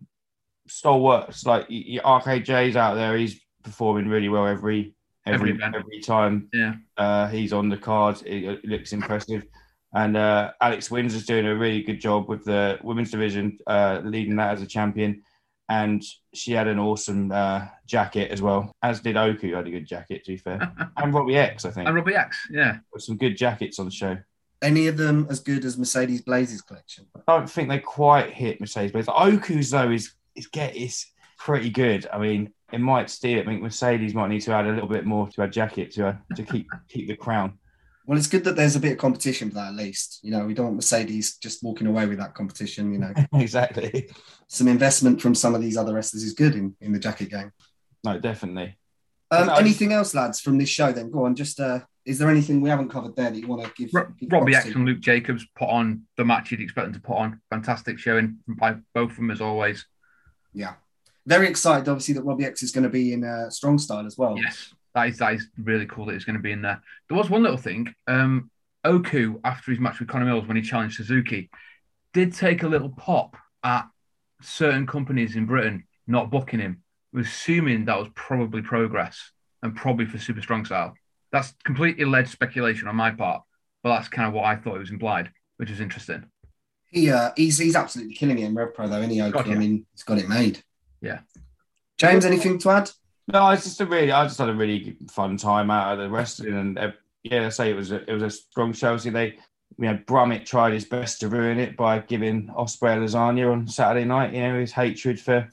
stalwarts 0.68 1.46
like 1.46 1.68
your 1.70 2.02
RKJ's 2.04 2.76
out 2.76 2.96
there. 2.96 3.16
He's 3.16 3.40
performing 3.64 4.08
really 4.08 4.30
well 4.30 4.48
every 4.48 4.96
every 5.28 5.52
Every 5.52 5.64
every, 5.64 6.00
time 6.00 6.50
Yeah. 6.52 6.74
uh, 6.98 7.28
he's 7.28 7.54
on 7.54 7.70
the 7.70 7.78
card. 7.78 8.24
It, 8.26 8.44
it 8.44 8.66
looks 8.66 8.92
impressive. 8.92 9.44
And 9.94 10.18
uh, 10.18 10.52
Alex 10.60 10.92
is 10.92 11.26
doing 11.26 11.46
a 11.46 11.56
really 11.56 11.84
good 11.84 12.02
job 12.02 12.28
with 12.28 12.46
the 12.46 12.80
women's 12.84 13.12
division, 13.12 13.60
uh, 13.68 14.02
leading 14.04 14.36
that 14.38 14.54
as 14.54 14.62
a 14.62 14.66
champion. 14.66 15.22
And 15.70 16.04
she 16.34 16.52
had 16.52 16.68
an 16.68 16.80
awesome 16.80 17.32
uh, 17.32 17.68
jacket 17.86 18.32
as 18.32 18.42
well, 18.42 18.76
as 18.82 19.00
did 19.00 19.18
Oku. 19.18 19.54
Had 19.54 19.68
a 19.68 19.72
good 19.72 19.88
jacket, 19.88 20.26
to 20.26 20.32
be 20.32 20.38
fair. 20.38 20.72
and 20.98 21.14
Robbie 21.14 21.38
X, 21.38 21.66
I 21.66 21.72
think. 21.72 21.88
And 21.88 21.96
Robbie 21.96 22.16
X, 22.16 22.48
yeah. 22.52 22.78
With 22.92 23.04
some 23.04 23.18
good 23.18 23.38
jackets 23.38 23.80
on 23.80 23.86
the 23.86 23.92
show. 23.92 24.18
Any 24.62 24.88
of 24.88 24.98
them 24.98 25.28
as 25.30 25.40
good 25.40 25.66
as 25.66 25.78
Mercedes 25.78 26.22
Blazes 26.22 26.62
collection? 26.62 27.06
I 27.16 27.38
don't 27.38 27.50
think 27.50 27.70
they 27.70 27.80
quite 27.80 28.34
hit 28.34 28.60
Mercedes 28.60 28.92
Benz. 28.92 29.08
Oku's 29.10 29.70
though 29.70 29.92
is 29.92 30.14
is 30.36 30.48
get 30.48 30.76
is 30.76 31.06
pretty 31.38 31.70
good. 31.70 32.08
I 32.12 32.18
mean, 32.18 32.54
it 32.72 32.80
might 32.80 33.10
steal. 33.10 33.40
I 33.40 33.46
think 33.46 33.62
Mercedes 33.62 34.14
might 34.14 34.30
need 34.30 34.42
to 34.42 34.54
add 34.54 34.66
a 34.66 34.72
little 34.72 34.88
bit 34.88 35.06
more 35.06 35.28
to 35.28 35.42
her 35.42 35.48
jacket 35.48 35.92
to 35.92 36.08
uh, 36.08 36.16
to 36.36 36.44
keep 36.44 36.68
keep 36.90 37.08
the 37.08 37.16
crown. 37.16 37.60
Well, 38.06 38.18
it's 38.18 38.28
good 38.28 38.44
that 38.44 38.56
there's 38.58 38.76
a 38.76 38.82
bit 38.82 38.94
of 38.94 38.98
competition 38.98 39.50
for 39.50 39.56
that 39.56 39.70
at 39.70 39.76
least. 39.76 40.20
You 40.24 40.32
know, 40.32 40.46
we 40.46 40.54
don't 40.54 40.66
want 40.66 40.76
Mercedes 40.76 41.38
just 41.38 41.64
walking 41.64 41.88
away 41.88 42.06
with 42.06 42.18
that 42.20 42.34
competition. 42.36 42.92
You 42.92 43.00
know, 43.00 43.14
exactly. 43.34 44.10
some 44.48 44.68
investment 44.68 45.22
from 45.22 45.34
some 45.36 45.56
of 45.56 45.62
these 45.62 45.78
other 45.78 45.94
wrestlers 45.94 46.24
is 46.24 46.34
good 46.34 46.56
in, 46.56 46.76
in 46.82 46.92
the 46.92 47.00
jacket 47.00 47.30
game. 47.30 47.52
No, 48.04 48.20
definitely. 48.20 48.78
Um, 49.32 49.48
No, 49.48 49.54
I- 49.54 49.60
anything 49.60 49.94
else, 49.94 50.14
lads, 50.14 50.42
from 50.42 50.58
this 50.58 50.70
show? 50.70 50.92
Then 50.92 51.12
go 51.12 51.26
on. 51.26 51.36
Just 51.36 51.60
uh, 51.62 51.80
is 52.06 52.20
there 52.20 52.30
anything 52.30 52.60
we 52.60 52.70
haven't 52.70 52.90
covered 52.90 53.16
there 53.16 53.32
that 53.32 53.40
you 53.40 53.48
want 53.48 53.64
to 53.64 53.72
give? 53.78 53.90
Ro- 53.94 54.12
give 54.20 54.30
Robbie 54.32 54.52
props 54.52 54.66
X 54.68 54.76
and 54.76 54.86
Luke 54.86 55.00
Jacobs 55.00 55.46
put 55.56 55.70
on 55.70 56.02
the 56.18 56.26
match 56.26 56.52
you'd 56.52 56.60
expect 56.60 56.86
them 56.88 56.94
to 56.94 57.00
put 57.02 57.16
on. 57.16 57.40
Fantastic 57.50 57.98
showing 58.00 58.40
by 58.48 58.76
both 58.94 59.12
of 59.12 59.16
them 59.16 59.32
as 59.32 59.40
always. 59.40 59.86
Yeah, 60.54 60.74
very 61.26 61.48
excited. 61.48 61.88
Obviously, 61.88 62.16
that 62.16 62.24
Robbie 62.24 62.44
X 62.46 62.62
is 62.64 62.72
going 62.74 62.84
to 62.84 62.90
be 62.90 63.14
in 63.14 63.24
uh, 63.24 63.50
strong 63.50 63.78
style 63.78 64.06
as 64.06 64.18
well. 64.18 64.38
Yes, 64.38 64.74
that 64.96 65.08
is 65.08 65.18
that 65.18 65.34
is 65.34 65.48
really 65.58 65.86
cool 65.86 66.06
that 66.06 66.14
he's 66.14 66.26
going 66.26 66.38
to 66.38 66.42
be 66.42 66.52
in 66.52 66.62
there. 66.62 66.82
There 67.10 67.18
was 67.18 67.30
one 67.30 67.44
little 67.44 67.58
thing. 67.58 67.94
Um, 68.08 68.50
Oku 68.84 69.40
after 69.44 69.72
his 69.72 69.80
match 69.80 70.00
with 70.00 70.10
Connor 70.10 70.26
Mills 70.26 70.46
when 70.46 70.58
he 70.58 70.64
challenged 70.64 70.98
Suzuki 70.98 71.50
did 72.14 72.34
take 72.34 72.64
a 72.64 72.68
little 72.68 72.90
pop 72.90 73.38
at 73.64 73.88
certain 74.42 74.86
companies 74.86 75.36
in 75.36 75.46
Britain 75.46 75.86
not 76.06 76.30
booking 76.30 76.60
him, 76.60 76.84
assuming 77.18 77.86
that 77.86 77.98
was 77.98 78.10
probably 78.14 78.62
progress 78.62 79.32
and 79.62 79.76
probably 79.76 80.06
for 80.06 80.20
super 80.20 80.42
strong 80.42 80.66
style. 80.66 80.94
That's 81.32 81.54
completely 81.64 82.06
led 82.06 82.28
speculation 82.28 82.88
on 82.88 82.96
my 82.96 83.12
part, 83.12 83.44
but 83.82 83.96
that's 83.96 84.10
kind 84.10 84.28
of 84.28 84.34
what 84.34 84.46
I 84.46 84.56
thought 84.56 84.76
it 84.76 84.80
was 84.80 84.92
implied, 84.92 85.32
which 85.58 85.72
is 85.72 85.80
interesting. 85.80 86.26
He 86.92 87.10
uh, 87.10 87.32
he's 87.36 87.58
he's 87.58 87.76
absolutely 87.76 88.14
killing 88.14 88.38
it 88.38 88.46
in 88.46 88.54
Rev 88.54 88.74
Pro 88.76 88.88
though. 88.88 89.02
Any 89.02 89.20
Oku, 89.22 89.32
Gotcha. 89.32 89.52
I 89.52 89.56
mean, 89.56 89.86
he's 89.94 90.04
got 90.04 90.20
it 90.20 90.30
made. 90.30 90.62
Yeah. 91.02 91.22
James, 91.98 92.26
anything 92.26 92.60
to 92.60 92.70
add? 92.70 92.92
No, 93.32 93.50
it's 93.52 93.64
just 93.64 93.82
a 93.82 93.86
really. 93.86 94.12
I 94.12 94.26
just 94.26 94.38
had 94.38 94.50
a 94.50 94.54
really 94.54 94.98
fun 95.10 95.38
time 95.38 95.72
out 95.72 95.94
of 95.94 96.00
the 96.00 96.10
wrestling, 96.10 96.54
and 96.58 96.78
uh, 96.80 96.92
yeah, 97.24 97.46
I 97.46 97.50
say 97.50 97.72
it 97.72 97.76
was 97.76 97.92
a, 97.92 98.10
it 98.10 98.14
was 98.14 98.24
a 98.24 98.30
strong 98.30 98.74
show. 98.74 98.98
See, 98.98 99.10
they 99.10 99.38
you 99.78 99.86
know 99.86 100.00
Brummett 100.06 100.46
tried 100.46 100.74
his 100.74 100.86
best 100.86 101.22
to 101.22 101.30
ruin 101.30 101.58
it 101.60 101.78
by 101.78 102.00
giving 102.00 102.48
Ospreay 102.48 102.98
a 102.98 103.00
lasagna 103.00 103.52
on 103.52 103.68
Saturday 103.68 104.06
night. 104.06 104.34
You 104.34 104.42
know 104.42 104.60
his 104.60 104.74
hatred 104.74 105.20
for 105.20 105.50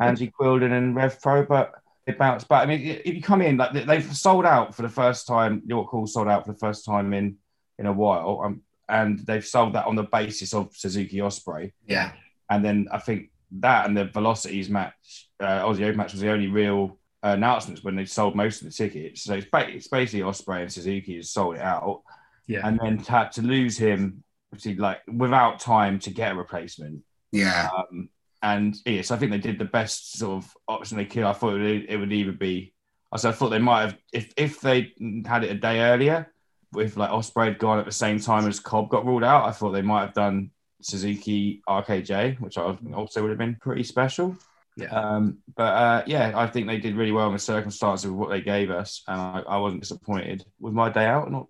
Andy 0.00 0.32
Quildan 0.38 0.72
and 0.72 0.96
Rev 0.96 1.20
Pro, 1.22 1.44
but 1.44 1.72
they 2.06 2.14
bounced 2.14 2.48
back. 2.48 2.64
I 2.64 2.66
mean, 2.66 2.80
if 3.04 3.14
you 3.14 3.22
come 3.22 3.42
in 3.42 3.56
like 3.58 3.72
they- 3.72 3.84
they've 3.84 4.16
sold 4.16 4.44
out 4.44 4.74
for 4.74 4.82
the 4.82 4.88
first 4.88 5.26
time, 5.26 5.62
York 5.66 5.88
Hall 5.90 6.06
sold 6.06 6.28
out 6.28 6.44
for 6.44 6.52
the 6.52 6.58
first 6.58 6.84
time 6.84 7.12
in 7.14 7.36
in 7.78 7.86
a 7.86 7.92
while, 7.92 8.40
um, 8.44 8.62
and 8.88 9.20
they've 9.20 9.46
sold 9.46 9.74
that 9.74 9.86
on 9.86 9.94
the 9.94 10.02
basis 10.02 10.52
of 10.52 10.76
Suzuki 10.76 11.18
Ospreay. 11.18 11.72
Yeah. 11.86 12.12
And 12.50 12.64
then 12.64 12.88
I 12.92 12.98
think 12.98 13.30
that 13.60 13.86
and 13.86 13.96
the 13.96 14.04
Velocities 14.04 14.68
match, 14.68 15.28
uh, 15.40 15.62
Aussie 15.64 15.82
Open 15.84 15.96
match 15.96 16.12
was 16.12 16.20
the 16.20 16.30
only 16.30 16.48
real 16.48 16.98
announcements 17.32 17.82
when 17.82 17.96
they 17.96 18.04
sold 18.04 18.34
most 18.36 18.60
of 18.62 18.68
the 18.68 18.72
tickets. 18.74 19.22
So 19.22 19.34
it's, 19.34 19.46
ba- 19.50 19.68
it's 19.68 19.88
basically 19.88 20.20
Ospreay 20.20 20.62
and 20.62 20.72
Suzuki 20.72 21.16
has 21.16 21.30
sold 21.30 21.56
it 21.56 21.62
out, 21.62 22.02
Yeah. 22.46 22.66
and 22.66 22.78
then 22.82 22.98
had 22.98 23.32
to 23.32 23.42
lose 23.42 23.78
him, 23.78 24.22
obviously, 24.52 24.76
like 24.76 25.00
without 25.12 25.60
time 25.60 25.98
to 26.00 26.10
get 26.10 26.32
a 26.32 26.34
replacement. 26.34 27.02
Yeah. 27.32 27.68
Um, 27.76 28.08
and 28.42 28.76
yes, 28.84 29.10
I 29.10 29.16
think 29.16 29.30
they 29.32 29.38
did 29.38 29.58
the 29.58 29.64
best 29.64 30.18
sort 30.18 30.44
of 30.44 30.52
option 30.68 30.98
they 30.98 31.06
could. 31.06 31.22
I 31.24 31.32
thought 31.32 31.54
it 31.56 31.60
would, 31.62 31.86
it 31.90 31.96
would 31.96 32.12
either 32.12 32.32
be, 32.32 32.74
I 33.10 33.16
said, 33.16 33.30
I 33.30 33.32
thought 33.32 33.48
they 33.50 33.58
might 33.58 33.82
have, 33.82 33.96
if 34.12 34.32
if 34.36 34.60
they 34.60 34.92
had 35.24 35.44
it 35.44 35.50
a 35.50 35.54
day 35.54 35.80
earlier, 35.80 36.30
if 36.76 36.96
like 36.96 37.10
Ospreay 37.10 37.46
had 37.46 37.58
gone 37.58 37.78
at 37.78 37.84
the 37.86 37.92
same 37.92 38.18
time 38.20 38.46
as 38.46 38.60
Cobb 38.60 38.90
got 38.90 39.06
ruled 39.06 39.24
out, 39.24 39.46
I 39.48 39.52
thought 39.52 39.70
they 39.70 39.82
might 39.82 40.02
have 40.02 40.14
done 40.14 40.50
Suzuki 40.82 41.62
RKJ, 41.68 42.38
which 42.40 42.58
I 42.58 42.76
also 42.94 43.22
would 43.22 43.30
have 43.30 43.38
been 43.38 43.56
pretty 43.60 43.84
special. 43.84 44.36
Yeah. 44.76 44.90
Um, 44.90 45.38
but 45.56 45.62
uh, 45.62 46.02
yeah, 46.06 46.32
I 46.34 46.46
think 46.46 46.66
they 46.66 46.78
did 46.78 46.96
really 46.96 47.12
well 47.12 47.28
in 47.28 47.32
the 47.32 47.38
circumstances 47.38 48.06
of 48.06 48.14
what 48.14 48.30
they 48.30 48.40
gave 48.40 48.70
us, 48.70 49.02
and 49.06 49.20
I, 49.20 49.42
I 49.48 49.56
wasn't 49.58 49.82
disappointed 49.82 50.44
with 50.58 50.74
my 50.74 50.90
day 50.90 51.06
out. 51.06 51.30
Not 51.30 51.46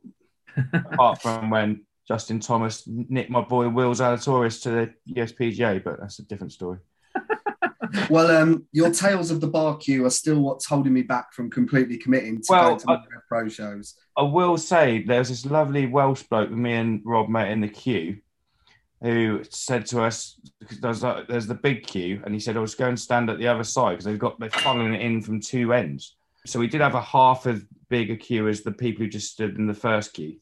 apart 0.72 1.22
from 1.22 1.50
when 1.50 1.84
Justin 2.06 2.40
Thomas 2.40 2.84
nicked 2.86 3.30
my 3.30 3.40
boy 3.40 3.68
Will 3.68 3.94
Zalatoris 3.94 4.62
to 4.62 4.70
the 4.70 5.14
USPGA, 5.14 5.82
but 5.82 6.00
that's 6.00 6.18
a 6.18 6.24
different 6.24 6.52
story. 6.52 6.78
Well, 8.10 8.30
um, 8.36 8.66
your 8.72 8.90
tales 8.90 9.30
of 9.30 9.40
the 9.40 9.46
bar 9.46 9.76
queue 9.76 10.04
are 10.04 10.10
still 10.10 10.40
what's 10.40 10.66
holding 10.66 10.92
me 10.92 11.02
back 11.02 11.32
from 11.32 11.48
completely 11.50 11.96
committing 11.96 12.38
to 12.38 12.46
Well, 12.48 12.68
going 12.76 12.80
to 12.80 12.90
I- 12.90 13.20
Pro 13.28 13.48
shows. 13.48 13.94
I 14.16 14.22
will 14.22 14.56
say 14.58 15.04
there's 15.04 15.28
this 15.28 15.46
lovely 15.46 15.86
Welsh 15.86 16.24
bloke 16.24 16.50
that 16.50 16.56
me 16.56 16.72
and 16.72 17.02
Rob 17.04 17.28
met 17.28 17.50
in 17.50 17.60
the 17.60 17.68
queue 17.68 18.18
who 19.04 19.42
said 19.50 19.84
to 19.86 20.02
us 20.02 20.40
there's, 20.80 21.04
a, 21.04 21.24
there's 21.28 21.46
the 21.46 21.54
big 21.54 21.86
queue 21.86 22.22
and 22.24 22.32
he 22.32 22.40
said 22.40 22.56
I 22.56 22.60
was 22.60 22.74
going 22.74 22.96
to 22.96 23.02
stand 23.02 23.28
at 23.28 23.38
the 23.38 23.48
other 23.48 23.64
side 23.64 23.90
because 23.90 24.04
they've 24.06 24.18
got 24.18 24.40
they're 24.40 24.48
funneling 24.48 24.94
it 24.94 25.02
in 25.02 25.22
from 25.22 25.40
two 25.40 25.72
ends. 25.72 26.16
So 26.46 26.58
we 26.58 26.66
did 26.66 26.80
have 26.80 26.94
a 26.94 27.00
half 27.00 27.46
as 27.46 27.62
big 27.88 28.10
a 28.10 28.16
queue 28.16 28.48
as 28.48 28.62
the 28.62 28.72
people 28.72 29.04
who 29.04 29.10
just 29.10 29.32
stood 29.32 29.56
in 29.56 29.66
the 29.66 29.74
first 29.74 30.12
queue. 30.14 30.38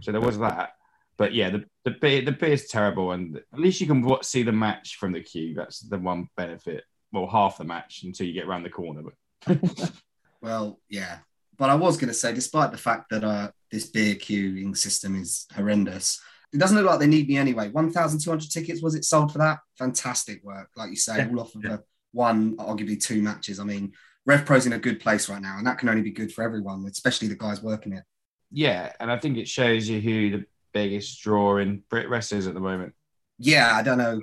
So 0.00 0.12
there 0.12 0.20
was 0.20 0.38
that. 0.38 0.70
But 1.16 1.34
yeah, 1.34 1.50
the 1.50 1.64
the 1.84 1.90
beer 1.92 2.22
the 2.22 2.32
beer's 2.32 2.66
terrible, 2.66 3.12
and 3.12 3.36
at 3.36 3.58
least 3.58 3.80
you 3.80 3.86
can 3.86 4.22
see 4.22 4.42
the 4.42 4.52
match 4.52 4.96
from 4.96 5.12
the 5.12 5.20
queue. 5.20 5.54
That's 5.54 5.80
the 5.80 5.98
one 5.98 6.28
benefit. 6.36 6.84
Well, 7.12 7.26
half 7.26 7.58
the 7.58 7.64
match 7.64 8.02
until 8.04 8.26
you 8.26 8.34
get 8.34 8.46
around 8.46 8.62
the 8.62 8.70
corner. 8.70 9.02
But 9.46 9.92
Well, 10.40 10.80
yeah. 10.88 11.18
But 11.56 11.70
I 11.70 11.74
was 11.74 11.96
going 11.96 12.08
to 12.08 12.14
say, 12.14 12.32
despite 12.32 12.70
the 12.70 12.78
fact 12.78 13.10
that 13.10 13.24
uh, 13.24 13.50
this 13.70 13.86
beer 13.86 14.14
queuing 14.14 14.76
system 14.76 15.20
is 15.20 15.46
horrendous, 15.54 16.20
it 16.52 16.58
doesn't 16.58 16.76
look 16.76 16.86
like 16.86 16.98
they 17.00 17.06
need 17.06 17.28
me 17.28 17.36
anyway. 17.36 17.68
1,200 17.68 18.50
tickets, 18.50 18.82
was 18.82 18.94
it 18.94 19.04
sold 19.04 19.32
for 19.32 19.38
that? 19.38 19.58
Fantastic 19.78 20.42
work. 20.44 20.70
Like 20.76 20.90
you 20.90 20.96
say, 20.96 21.18
Yeah. 21.18 21.28
all 21.30 21.40
off 21.40 21.54
of 21.54 21.64
a 21.64 21.82
one, 22.12 22.56
arguably 22.56 23.02
two 23.02 23.20
matches. 23.22 23.60
I 23.60 23.64
mean, 23.64 23.92
Rev 24.26 24.44
Pro's 24.44 24.66
in 24.66 24.72
a 24.72 24.78
good 24.78 25.00
place 25.00 25.28
right 25.28 25.42
now, 25.42 25.58
and 25.58 25.66
that 25.66 25.78
can 25.78 25.88
only 25.88 26.02
be 26.02 26.10
good 26.10 26.32
for 26.32 26.42
everyone, 26.42 26.84
especially 26.86 27.28
the 27.28 27.36
guys 27.36 27.62
working 27.62 27.92
it. 27.92 28.04
yeah, 28.50 28.92
and 29.00 29.10
I 29.12 29.18
think 29.18 29.36
it 29.36 29.48
shows 29.48 29.88
you 29.88 30.00
who 30.00 30.30
the 30.30 30.44
biggest 30.72 31.20
draw 31.22 31.58
in 31.58 31.82
Brit 31.90 32.08
wrestlers 32.08 32.46
at 32.46 32.54
the 32.54 32.60
moment. 32.60 32.94
Yeah, 33.38 33.74
I 33.74 33.82
don't 33.82 33.98
know. 33.98 34.20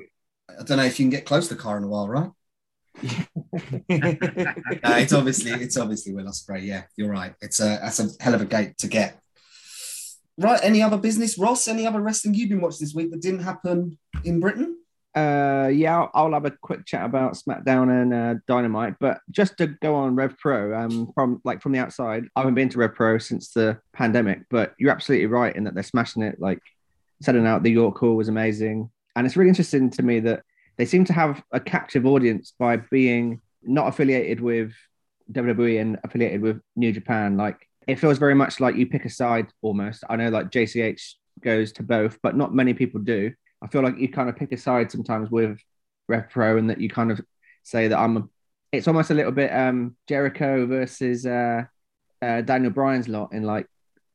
I 0.49 0.63
don't 0.63 0.77
know 0.77 0.83
if 0.83 0.99
you 0.99 1.05
can 1.05 1.09
get 1.11 1.25
close 1.25 1.47
to 1.47 1.55
the 1.55 1.61
Car 1.61 1.77
in 1.77 1.83
a 1.83 1.88
while, 1.88 2.07
right? 2.07 2.29
Uh, 4.83 4.97
it's 4.99 5.13
obviously 5.13 5.51
it's 5.51 5.77
obviously 5.77 6.13
Will 6.13 6.25
Ospreay. 6.25 6.63
Yeah, 6.65 6.83
you're 6.97 7.09
right. 7.11 7.33
It's 7.41 7.59
a 7.59 7.79
that's 7.81 7.99
a 7.99 8.09
hell 8.23 8.33
of 8.35 8.41
a 8.41 8.45
gate 8.45 8.77
to 8.79 8.88
get. 8.88 9.19
Right. 10.38 10.60
Any 10.63 10.82
other 10.82 10.98
business, 10.98 11.38
Ross? 11.38 11.67
Any 11.67 11.88
other 11.88 12.02
wrestling 12.02 12.34
you've 12.34 12.50
been 12.50 12.62
watching 12.62 12.80
this 12.82 12.93
week 12.93 13.12
that 13.12 13.21
didn't 13.21 13.43
happen 13.43 13.98
in 14.24 14.39
Britain? 14.39 14.78
Uh, 15.15 15.69
yeah, 15.74 15.98
I'll, 15.98 16.12
I'll 16.13 16.34
have 16.34 16.43
a 16.43 16.52
quick 16.52 16.86
chat 16.86 17.06
about 17.06 17.36
SmackDown 17.36 18.02
and 18.02 18.13
uh, 18.13 18.36
Dynamite, 18.48 18.95
but 19.00 19.21
just 19.32 19.58
to 19.60 19.67
go 19.67 19.95
on 19.95 20.13
Rev 20.13 20.38
Pro, 20.38 20.78
um, 20.78 21.10
from 21.15 21.39
like 21.45 21.62
from 21.62 21.71
the 21.71 21.80
outside, 21.80 22.26
I 22.36 22.41
haven't 22.41 22.56
been 22.56 22.67
to 22.69 22.78
Rev 22.80 22.93
Pro 22.93 23.17
since 23.17 23.52
the 23.54 23.80
pandemic, 23.93 24.41
but 24.50 24.74
you're 24.78 24.91
absolutely 24.91 25.28
right 25.28 25.56
in 25.56 25.63
that 25.63 25.74
they're 25.74 25.84
smashing 25.84 26.21
it. 26.21 26.41
Like 26.41 26.60
setting 27.21 27.48
out 27.48 27.63
the 27.63 27.71
York 27.71 27.98
Hall 27.98 28.17
was 28.17 28.28
amazing, 28.28 28.89
and 29.15 29.26
it's 29.26 29.38
really 29.38 29.48
interesting 29.48 29.89
to 29.91 30.04
me 30.04 30.19
that 30.19 30.43
they 30.76 30.86
seem 30.86 31.06
to 31.06 31.13
have 31.13 31.41
a 31.54 31.62
captive 31.62 32.06
audience 32.06 32.54
by 32.60 32.76
being 32.76 33.39
not 33.63 33.88
affiliated 33.88 34.41
with 34.41 34.74
WWE 35.32 35.80
and 35.80 35.98
affiliated 36.04 36.41
with 36.41 36.60
New 36.76 36.91
Japan. 36.91 37.38
Like 37.38 37.69
it 37.88 38.00
feels 38.00 38.17
very 38.17 38.36
much 38.36 38.60
like 38.60 38.76
you 38.76 38.88
pick 38.88 39.06
a 39.06 39.10
side 39.10 39.48
almost. 39.62 40.04
I 40.10 40.15
know 40.15 40.30
like 40.30 40.52
JCH 40.52 41.13
goes 41.41 41.71
to 41.74 41.84
both, 41.84 42.19
but 42.21 42.36
not 42.36 42.54
many 42.54 42.74
people 42.74 43.02
do. 43.02 43.32
I 43.62 43.67
feel 43.67 43.82
like 43.82 43.98
you 43.98 44.10
kind 44.10 44.30
of 44.30 44.36
pick 44.36 44.52
a 44.52 44.58
side 44.58 44.91
sometimes 44.91 45.30
with 45.30 45.60
Rev 46.08 46.30
Pro 46.30 46.58
and 46.58 46.69
that 46.69 46.80
you 46.82 46.89
kind 46.89 47.12
of 47.12 47.21
say 47.63 47.88
that 47.88 47.98
I'm 47.98 48.17
a 48.17 48.24
it's 48.71 48.88
almost 48.88 49.10
a 49.10 49.13
little 49.13 49.32
bit 49.32 49.52
um 49.54 49.95
Jericho 50.08 50.65
versus 50.65 51.26
uh, 51.26 51.63
uh 52.21 52.41
Daniel 52.41 52.71
Bryan's 52.71 53.08
lot 53.08 53.32
in 53.32 53.43
like 53.43 53.67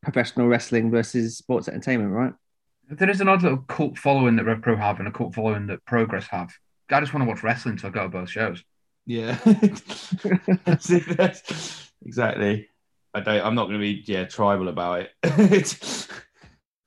professional 0.03 0.49
wrestling 0.49 0.91
versus 0.91 1.37
sports 1.39 1.69
entertainment, 1.69 2.13
right? 2.13 2.33
There 2.89 3.11
is 3.11 3.21
an 3.21 3.29
odd 3.29 3.43
little 3.43 3.59
cult 3.59 3.99
following 3.99 4.37
that 4.37 4.45
Rev 4.45 4.63
Pro 4.63 4.77
have 4.77 4.99
and 4.99 5.09
a 5.09 5.13
cult 5.13 5.35
following 5.35 5.67
that 5.69 5.85
Progress 5.85 6.27
have. 6.27 6.53
I 6.91 7.01
just 7.01 7.15
want 7.15 7.25
to 7.25 7.29
watch 7.29 7.43
wrestling, 7.45 7.79
so 7.79 7.89
I 7.89 7.91
go 7.93 8.03
to 8.03 8.09
both 8.09 8.31
shows. 8.31 8.65
Yeah. 9.07 9.39
That's 10.65 10.89
that's- 10.89 11.91
exactly. 12.05 12.69
I 13.14 13.20
don't. 13.20 13.44
I'm 13.44 13.55
not 13.55 13.64
going 13.64 13.79
to 13.79 13.81
be 13.81 14.03
yeah 14.07 14.25
tribal 14.25 14.68
about 14.68 15.07
it. 15.23 16.07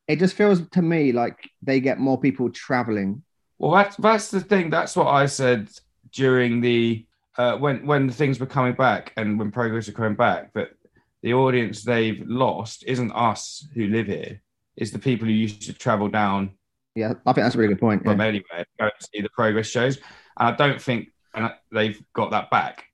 It 0.07 0.19
just 0.19 0.35
feels 0.35 0.67
to 0.71 0.81
me 0.81 1.13
like 1.13 1.49
they 1.61 1.79
get 1.79 1.97
more 1.97 2.19
people 2.19 2.49
traveling. 2.49 3.23
well, 3.57 3.71
that's 3.71 3.95
that's 3.95 4.29
the 4.29 4.41
thing. 4.41 4.69
That's 4.69 4.95
what 4.95 5.07
I 5.07 5.27
said 5.27 5.69
during 6.11 6.59
the 6.59 7.05
uh, 7.37 7.57
when 7.57 7.85
when 7.85 8.09
things 8.09 8.39
were 8.39 8.45
coming 8.45 8.73
back 8.73 9.13
and 9.15 9.39
when 9.39 9.51
progress 9.51 9.87
were 9.87 9.93
coming 9.93 10.15
back. 10.15 10.51
But 10.53 10.71
the 11.21 11.33
audience 11.33 11.83
they've 11.83 12.21
lost 12.27 12.83
isn't 12.85 13.11
us 13.13 13.65
who 13.73 13.87
live 13.87 14.07
here. 14.07 14.41
It's 14.75 14.91
the 14.91 14.99
people 14.99 15.27
who 15.27 15.33
used 15.33 15.61
to 15.63 15.73
travel 15.73 16.09
down 16.09 16.51
Yeah, 16.95 17.13
I 17.25 17.31
think 17.31 17.45
that's 17.45 17.55
a 17.55 17.57
really 17.57 17.73
good 17.73 17.79
point. 17.79 18.03
from 18.03 18.19
yeah. 18.19 18.27
anywhere 18.27 18.65
go 18.77 18.85
and 18.85 18.91
see 18.99 19.21
the 19.21 19.29
progress 19.29 19.67
shows. 19.67 19.97
And 20.37 20.49
I 20.49 20.51
don't 20.51 20.81
think 20.81 21.09
and 21.33 21.51
they've 21.71 22.01
got 22.13 22.31
that 22.31 22.49
back. 22.49 22.85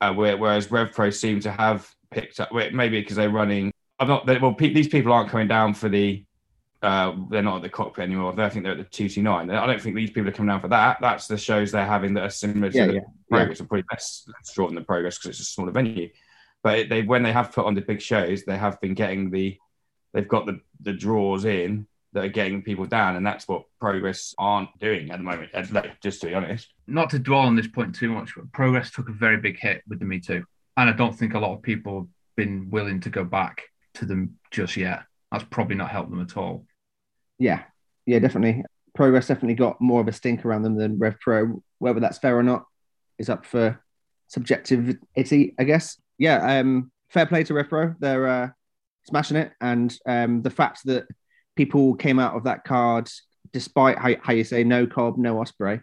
Uh, 0.00 0.12
whereas 0.12 0.68
RevPro 0.68 1.14
seem 1.14 1.40
to 1.40 1.50
have 1.50 1.88
picked 2.10 2.40
up, 2.40 2.52
well, 2.52 2.70
maybe 2.72 3.00
because 3.00 3.16
they're 3.16 3.30
running. 3.30 3.72
I'm 3.98 4.08
not. 4.08 4.26
They, 4.26 4.38
well, 4.38 4.54
pe- 4.54 4.72
these 4.72 4.88
people 4.88 5.12
aren't 5.12 5.30
coming 5.30 5.48
down 5.48 5.74
for 5.74 5.88
the. 5.88 6.24
Uh, 6.80 7.16
they're 7.28 7.42
not 7.42 7.56
at 7.56 7.62
the 7.62 7.68
cockpit 7.68 8.04
anymore. 8.04 8.38
I 8.40 8.48
think 8.48 8.62
they're 8.62 8.72
at 8.72 8.78
the 8.78 8.84
two 8.84 9.08
two 9.08 9.22
nine. 9.22 9.50
I 9.50 9.66
don't 9.66 9.80
think 9.80 9.96
these 9.96 10.10
people 10.10 10.28
are 10.28 10.32
coming 10.32 10.48
down 10.48 10.60
for 10.60 10.68
that. 10.68 10.98
That's 11.00 11.26
the 11.26 11.36
shows 11.36 11.72
they're 11.72 11.84
having 11.84 12.14
that 12.14 12.22
are 12.24 12.30
similar 12.30 12.70
to 12.70 12.78
Yeah, 12.78 12.86
the 12.86 12.94
yeah, 12.94 13.00
progress, 13.28 13.58
and 13.58 13.68
probably 13.68 13.84
less, 13.90 14.24
less 14.28 14.52
short 14.52 14.70
than 14.70 14.76
the 14.76 14.84
progress 14.84 15.18
because 15.18 15.30
it's 15.30 15.48
a 15.48 15.52
smaller 15.52 15.72
venue. 15.72 16.08
But 16.62 16.78
it, 16.78 16.88
they 16.88 17.02
when 17.02 17.22
they 17.24 17.32
have 17.32 17.52
put 17.52 17.66
on 17.66 17.74
the 17.74 17.80
big 17.80 18.00
shows, 18.00 18.44
they 18.44 18.56
have 18.56 18.80
been 18.80 18.94
getting 18.94 19.30
the. 19.30 19.58
They've 20.14 20.28
got 20.28 20.46
the 20.46 20.60
the 20.80 20.92
draws 20.92 21.44
in 21.44 21.86
that 22.12 22.24
are 22.24 22.28
getting 22.28 22.62
people 22.62 22.86
down, 22.86 23.16
and 23.16 23.26
that's 23.26 23.46
what 23.46 23.64
progress 23.80 24.34
aren't 24.38 24.70
doing 24.78 25.10
at 25.10 25.18
the 25.18 25.24
moment. 25.24 25.50
like, 25.72 26.00
Just 26.00 26.20
to 26.22 26.28
be 26.28 26.34
honest. 26.34 26.68
Not 26.86 27.10
to 27.10 27.18
dwell 27.18 27.40
on 27.40 27.54
this 27.56 27.66
point 27.66 27.94
too 27.94 28.10
much, 28.10 28.34
but 28.34 28.50
progress 28.52 28.90
took 28.90 29.08
a 29.08 29.12
very 29.12 29.36
big 29.36 29.58
hit 29.58 29.82
with 29.88 29.98
the 29.98 30.04
Me 30.06 30.20
Too. 30.20 30.44
And 30.78 30.88
I 30.88 30.92
don't 30.92 31.12
think 31.12 31.34
a 31.34 31.40
lot 31.40 31.54
of 31.54 31.62
people 31.62 31.98
have 31.98 32.08
been 32.36 32.70
willing 32.70 33.00
to 33.00 33.10
go 33.10 33.24
back 33.24 33.64
to 33.94 34.04
them 34.04 34.38
just 34.52 34.76
yet. 34.76 35.02
That's 35.32 35.42
probably 35.50 35.74
not 35.74 35.90
helped 35.90 36.10
them 36.10 36.20
at 36.20 36.36
all. 36.36 36.66
Yeah, 37.36 37.64
yeah, 38.06 38.20
definitely. 38.20 38.62
Progress 38.94 39.26
definitely 39.26 39.56
got 39.56 39.80
more 39.80 40.00
of 40.00 40.06
a 40.06 40.12
stink 40.12 40.44
around 40.44 40.62
them 40.62 40.76
than 40.76 40.96
Rev 40.96 41.18
Pro. 41.18 41.62
Whether 41.80 41.98
that's 41.98 42.18
fair 42.18 42.38
or 42.38 42.44
not 42.44 42.64
is 43.18 43.28
up 43.28 43.44
for 43.44 43.82
subjectivity, 44.28 45.54
I 45.58 45.64
guess. 45.64 46.00
Yeah, 46.16 46.60
um, 46.60 46.92
fair 47.10 47.26
play 47.26 47.42
to 47.42 47.54
Rev 47.54 47.68
Pro. 47.68 47.94
They're 47.98 48.28
uh, 48.28 48.48
smashing 49.02 49.36
it, 49.36 49.52
and 49.60 49.92
um, 50.06 50.42
the 50.42 50.50
fact 50.50 50.82
that 50.84 51.08
people 51.56 51.96
came 51.96 52.20
out 52.20 52.36
of 52.36 52.44
that 52.44 52.62
card 52.62 53.10
despite 53.52 53.98
how, 53.98 54.14
how 54.22 54.32
you 54.32 54.44
say 54.44 54.62
no 54.62 54.86
Cobb, 54.86 55.18
no 55.18 55.36
Ospreay, 55.36 55.82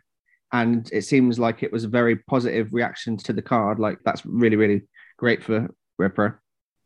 and 0.56 0.89
it 0.94 1.02
seems 1.02 1.38
like 1.38 1.63
it 1.63 1.72
was 1.72 1.84
a 1.84 1.89
very 1.89 2.15
positive 2.15 2.74
reaction 2.74 3.18
to 3.18 3.34
the 3.34 3.41
card. 3.41 3.78
Like 3.78 4.00
that's 4.06 4.26
really, 4.26 4.56
really 4.56 4.84
great 5.18 5.44
for 5.44 5.68
Rev 5.98 6.15
Pro. 6.15 6.32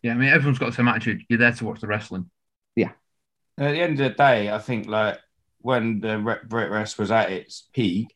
Yeah, 0.02 0.14
I 0.14 0.16
mean, 0.16 0.30
everyone's 0.30 0.58
got 0.58 0.68
the 0.68 0.76
same 0.76 0.88
attitude. 0.88 1.22
You're 1.30 1.38
there 1.38 1.52
to 1.52 1.66
watch 1.66 1.82
the 1.82 1.88
wrestling. 1.88 2.32
Yeah. 2.76 2.92
at 3.60 3.72
the 3.74 3.82
end 3.82 4.00
of 4.00 4.10
the 4.10 4.16
day, 4.16 4.50
I 4.50 4.58
think 4.58 4.88
like 4.88 5.20
when 5.60 6.00
the 6.00 6.18
Re- 6.18 6.48
Brit 6.48 6.72
Rest 6.72 6.98
was 6.98 7.12
at 7.12 7.32
its 7.32 7.70
peak, 7.74 8.08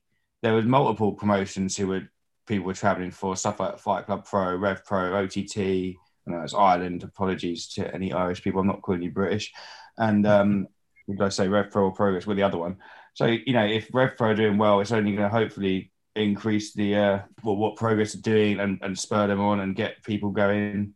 there 0.42 0.54
was 0.54 0.66
multiple 0.66 1.14
promotions 1.14 1.78
who 1.78 1.88
were 1.88 2.10
people 2.48 2.66
were 2.66 2.74
traveling 2.74 3.12
for 3.12 3.36
stuff 3.36 3.60
like 3.60 3.78
Fight 3.78 4.08
Club 4.08 4.26
Pro, 4.26 4.56
Rev 4.56 4.84
Pro, 4.84 5.16
OTT. 5.24 5.58
I 5.58 5.96
know 6.26 6.42
it's 6.42 6.56
Ireland. 6.56 7.04
Apologies 7.04 7.68
to 7.74 7.94
any 7.94 8.12
Irish 8.12 8.42
people. 8.42 8.62
I'm 8.62 8.68
not 8.68 8.82
calling 8.82 9.04
you 9.04 9.12
British. 9.12 9.54
And 10.00 10.26
um, 10.26 10.68
did 11.08 11.22
I 11.22 11.30
say 11.30 11.48
Rev 11.48 11.70
Pro 11.70 11.86
or 11.86 11.92
Progress 11.92 12.26
with 12.26 12.38
the 12.38 12.44
other 12.44 12.58
one? 12.58 12.78
So 13.14 13.26
you 13.26 13.54
know, 13.54 13.66
if 13.66 13.90
Rev 13.94 14.18
Pro 14.18 14.30
are 14.30 14.36
doing 14.36 14.58
well, 14.58 14.82
it's 14.82 14.92
only 14.92 15.12
going 15.12 15.30
to 15.30 15.36
hopefully 15.36 15.92
increase 16.16 16.74
the 16.74 16.96
uh, 16.96 17.20
well, 17.44 17.56
what 17.56 17.76
Progress 17.76 18.16
are 18.16 18.22
doing 18.22 18.60
and, 18.60 18.80
and 18.82 18.98
spur 18.98 19.28
them 19.28 19.40
on 19.40 19.60
and 19.62 19.76
get 19.76 20.04
people 20.04 20.32
going. 20.32 20.94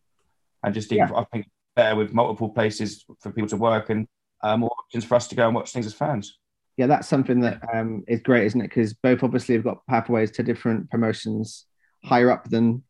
And 0.63 0.73
just 0.73 0.91
Yeah. 0.91 1.09
I 1.15 1.23
think 1.25 1.47
better 1.75 1.95
with 1.95 2.13
multiple 2.13 2.49
places 2.49 3.05
for 3.19 3.31
people 3.31 3.47
to 3.49 3.57
work 3.57 3.89
and 3.89 4.07
uh, 4.43 4.57
more 4.57 4.71
options 4.79 5.05
for 5.05 5.15
us 5.15 5.27
to 5.27 5.35
go 5.35 5.45
and 5.45 5.55
watch 5.55 5.71
things 5.71 5.85
as 5.85 5.93
fans. 5.93 6.37
yeah, 6.77 6.87
that's 6.87 7.07
something 7.07 7.39
that 7.41 7.61
um, 7.73 8.03
is 8.07 8.21
great, 8.21 8.45
isn't 8.45 8.61
it? 8.61 8.69
Because 8.69 8.93
both 8.93 9.23
obviously 9.23 9.55
have 9.55 9.63
got 9.63 9.85
pathways 9.87 10.31
to 10.31 10.43
different 10.43 10.89
promotions 10.89 11.65
higher 12.03 12.29
up 12.29 12.49
than 12.49 12.83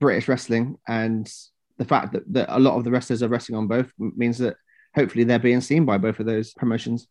British 0.00 0.28
wrestling, 0.28 0.76
and 0.88 1.30
the 1.78 1.84
fact 1.84 2.12
that, 2.12 2.22
that 2.32 2.46
a 2.56 2.58
lot 2.58 2.76
of 2.76 2.84
the 2.84 2.90
wrestlers 2.90 3.22
are 3.22 3.28
wrestling 3.28 3.56
on 3.56 3.68
both 3.68 3.92
means 3.98 4.38
that 4.38 4.56
hopefully 4.94 5.24
they're 5.24 5.38
being 5.38 5.60
seen 5.60 5.84
by 5.84 5.98
both 5.98 6.18
of 6.18 6.26
those 6.26 6.52
promotions. 6.54 7.06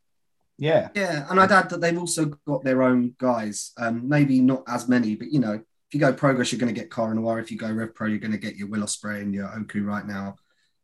Yeah, 0.57 0.89
Yeah, 0.95 1.25
and 1.29 1.39
I'd 1.39 1.51
add 1.51 1.69
that 1.69 1.81
they've 1.81 1.97
also 1.97 2.25
got 2.47 2.63
their 2.63 2.81
own 2.81 3.13
guys. 3.19 3.73
Um, 3.77 4.09
maybe 4.09 4.41
not 4.41 4.63
as 4.67 4.87
many, 4.87 5.15
but 5.15 5.31
you 5.31 5.39
know, 5.39 5.53
if 5.53 5.93
you 5.93 5.99
go 5.99 6.11
Progress, 6.11 6.51
you're 6.51 6.59
going 6.59 6.73
to 6.73 6.79
get 6.79 6.91
Cara 6.91 7.13
Noir. 7.13 7.39
If 7.39 7.51
you 7.51 7.57
go 7.57 7.71
Rev 7.71 7.93
Pro, 7.93 8.07
you're 8.07 8.19
going 8.19 8.31
to 8.31 8.37
get 8.37 8.55
your 8.55 8.67
Will 8.67 8.81
Ospreay 8.81 9.21
and 9.21 9.33
your 9.33 9.53
Oku 9.55 9.83
right 9.83 10.05
now. 10.05 10.35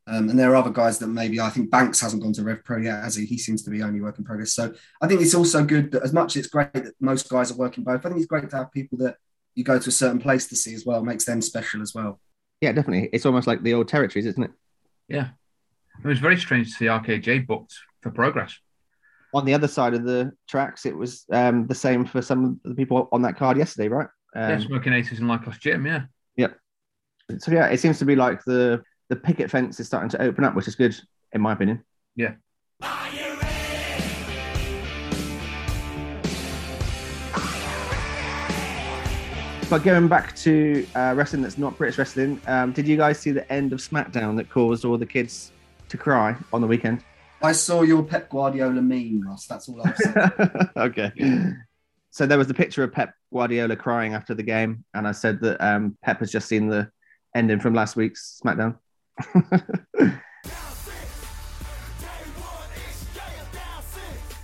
Um, 0.06 0.30
and 0.30 0.38
there 0.38 0.52
are 0.52 0.56
other 0.56 0.70
guys 0.70 1.00
that 1.00 1.08
maybe 1.08 1.40
I 1.40 1.50
think 1.50 1.72
Banks 1.72 2.02
hasn't 2.02 2.22
gone 2.22 2.34
to 2.34 2.44
Rev 2.44 2.64
Pro 2.64 2.78
yet, 2.78 3.04
as 3.04 3.16
he, 3.16 3.26
he 3.26 3.38
seems 3.38 3.64
to 3.64 3.70
be 3.70 3.82
only 3.82 4.02
working 4.02 4.26
Progress. 4.26 4.54
So 4.54 4.74
I 5.02 5.08
think 5.08 5.22
it's 5.22 5.36
also 5.36 5.64
good 5.64 5.92
that 5.92 6.04
as 6.04 6.14
much 6.14 6.36
as 6.36 6.44
it's 6.44 6.54
great 6.54 6.74
that 6.74 6.94
most 7.00 7.30
guys 7.30 7.52
are 7.52 7.58
working 7.58 7.84
both, 7.84 8.06
I 8.06 8.10
think 8.10 8.18
it's 8.18 8.28
great 8.28 8.50
to 8.50 8.58
have 8.58 8.72
people 8.72 8.98
that 9.00 9.18
you 9.56 9.64
go 9.64 9.80
to 9.80 9.90
a 9.90 9.94
certain 9.94 10.20
place 10.20 10.48
to 10.48 10.56
see 10.56 10.74
as 10.74 10.86
well. 10.86 11.04
makes 11.04 11.26
them 11.26 11.42
special 11.42 11.82
as 11.82 11.94
well. 11.94 12.20
Yeah, 12.62 12.72
definitely. 12.72 13.10
It's 13.12 13.26
almost 13.26 13.48
like 13.48 13.64
the 13.64 13.74
old 13.74 13.88
territories, 13.88 14.26
isn't 14.26 14.44
it? 14.44 14.52
Yeah. 15.08 15.30
It 16.04 16.08
was 16.08 16.20
very 16.20 16.38
strange 16.38 16.70
to 16.70 16.74
see 16.74 16.86
RKJ 16.86 17.46
booked 17.46 17.76
for 18.02 18.12
progress. 18.12 18.58
On 19.34 19.46
the 19.46 19.54
other 19.54 19.68
side 19.68 19.94
of 19.94 20.04
the 20.04 20.32
tracks, 20.48 20.86
it 20.86 20.96
was 20.96 21.26
um, 21.32 21.66
the 21.68 21.76
same 21.76 22.06
for 22.06 22.22
some 22.22 22.60
of 22.64 22.70
the 22.70 22.76
people 22.76 23.10
on 23.12 23.22
that 23.24 23.36
card 23.36 23.58
yesterday, 23.58 23.88
right? 23.88 24.08
Um, 24.36 24.50
yeah, 24.50 24.60
smoking 24.60 24.94
aces 24.94 25.20
in 25.20 25.26
Lykos 25.26 25.60
Gym, 25.60 25.86
yeah. 25.86 26.04
So 27.40 27.52
yeah, 27.52 27.68
it 27.68 27.80
seems 27.80 28.00
to 28.00 28.06
be 28.06 28.16
like 28.16 28.44
the 28.44 28.84
the 29.10 29.16
picket 29.16 29.50
fence 29.50 29.80
is 29.80 29.88
starting 29.88 30.10
to 30.10 30.22
open 30.22 30.44
up, 30.44 30.56
which 30.56 30.68
is 30.68 30.76
good 30.76 30.96
in 31.32 31.42
my 31.42 31.54
opinion. 31.54 31.84
Yeah. 32.16 32.34
But 39.70 39.84
going 39.84 40.08
back 40.08 40.36
to 40.38 40.86
uh, 40.96 41.14
wrestling 41.16 41.42
that's 41.42 41.58
not 41.58 41.78
British 41.78 41.98
wrestling, 41.98 42.40
um, 42.48 42.74
did 42.74 42.88
you 42.88 42.98
guys 42.98 43.18
see 43.20 43.32
the 43.32 43.52
end 43.52 43.74
of 43.74 43.80
SmackDown 43.80 44.36
that 44.38 44.50
caused 44.50 44.86
all 44.86 44.98
the 44.98 45.06
kids 45.06 45.52
to 45.90 45.98
cry 45.98 46.36
on 46.52 46.62
the 46.62 46.68
weekend? 46.68 47.04
I 47.44 47.52
saw 47.52 47.82
your 47.82 48.04
Pep 48.04 48.30
Guardiola 48.30 48.82
meme, 48.82 49.22
Ross. 49.28 49.48
That's 49.48 49.68
all 49.68 49.82
I've 49.86 49.98
said. 49.98 50.70
okay. 50.78 51.12
So 52.10 52.26
there 52.26 52.38
was 52.38 52.48
the 52.48 52.54
picture 52.54 52.84
of 52.84 52.94
Pep 52.94 53.14
Guardiola 53.34 53.76
crying 53.76 54.14
after 54.14 54.34
the 54.34 54.44
game, 54.44 54.86
and 54.94 55.06
I 55.06 55.12
said 55.12 55.42
that 55.42 55.60
um, 55.62 55.98
Pep 56.02 56.20
has 56.22 56.32
just 56.32 56.48
seen 56.48 56.70
the 56.70 56.90
ending 57.36 57.60
from 57.60 57.74
last 57.74 57.98
week's 57.98 58.42
SmackDown. 58.44 58.78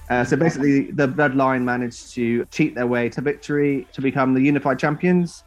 Uh, 0.09 0.23
so 0.23 0.35
basically, 0.35 0.89
the 0.89 1.07
Bloodline 1.07 1.61
managed 1.61 2.11
to 2.13 2.43
cheat 2.45 2.73
their 2.73 2.87
way 2.87 3.07
to 3.09 3.21
victory 3.21 3.87
to 3.93 4.01
become 4.01 4.33
the 4.33 4.41
unified 4.41 4.79
champions, 4.79 5.43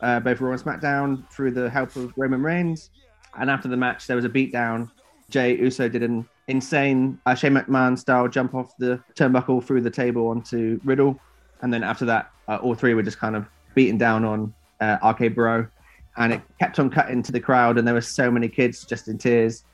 uh, 0.00 0.18
both 0.18 0.40
Raw 0.40 0.50
and 0.50 0.60
SmackDown, 0.60 1.30
through 1.30 1.52
the 1.52 1.70
help 1.70 1.94
of 1.94 2.12
Roman 2.16 2.42
Reigns. 2.42 2.90
And 3.38 3.48
after 3.48 3.68
the 3.68 3.76
match, 3.76 4.08
there 4.08 4.16
was 4.16 4.24
a 4.24 4.28
beatdown. 4.28 4.90
Jey 5.30 5.56
Uso 5.58 5.88
did 5.88 6.02
an 6.02 6.28
insane 6.50 7.18
uh, 7.26 7.34
Shane 7.34 7.54
McMahon 7.54 7.98
style 7.98 8.28
jump 8.28 8.54
off 8.54 8.72
the 8.78 9.02
turnbuckle 9.14 9.64
through 9.64 9.82
the 9.82 9.90
table 9.90 10.28
onto 10.28 10.80
Riddle. 10.84 11.18
And 11.62 11.72
then 11.72 11.82
after 11.82 12.04
that, 12.06 12.30
uh, 12.48 12.56
all 12.56 12.74
three 12.74 12.94
were 12.94 13.02
just 13.02 13.18
kind 13.18 13.36
of 13.36 13.46
beating 13.74 13.98
down 13.98 14.24
on 14.24 14.54
uh, 14.80 14.98
RK 15.02 15.34
Bro. 15.34 15.66
And 16.16 16.32
it 16.32 16.42
kept 16.58 16.78
on 16.78 16.90
cutting 16.90 17.22
to 17.22 17.32
the 17.32 17.40
crowd, 17.40 17.78
and 17.78 17.86
there 17.86 17.94
were 17.94 18.00
so 18.00 18.30
many 18.30 18.48
kids 18.48 18.84
just 18.84 19.08
in 19.08 19.16
tears. 19.16 19.64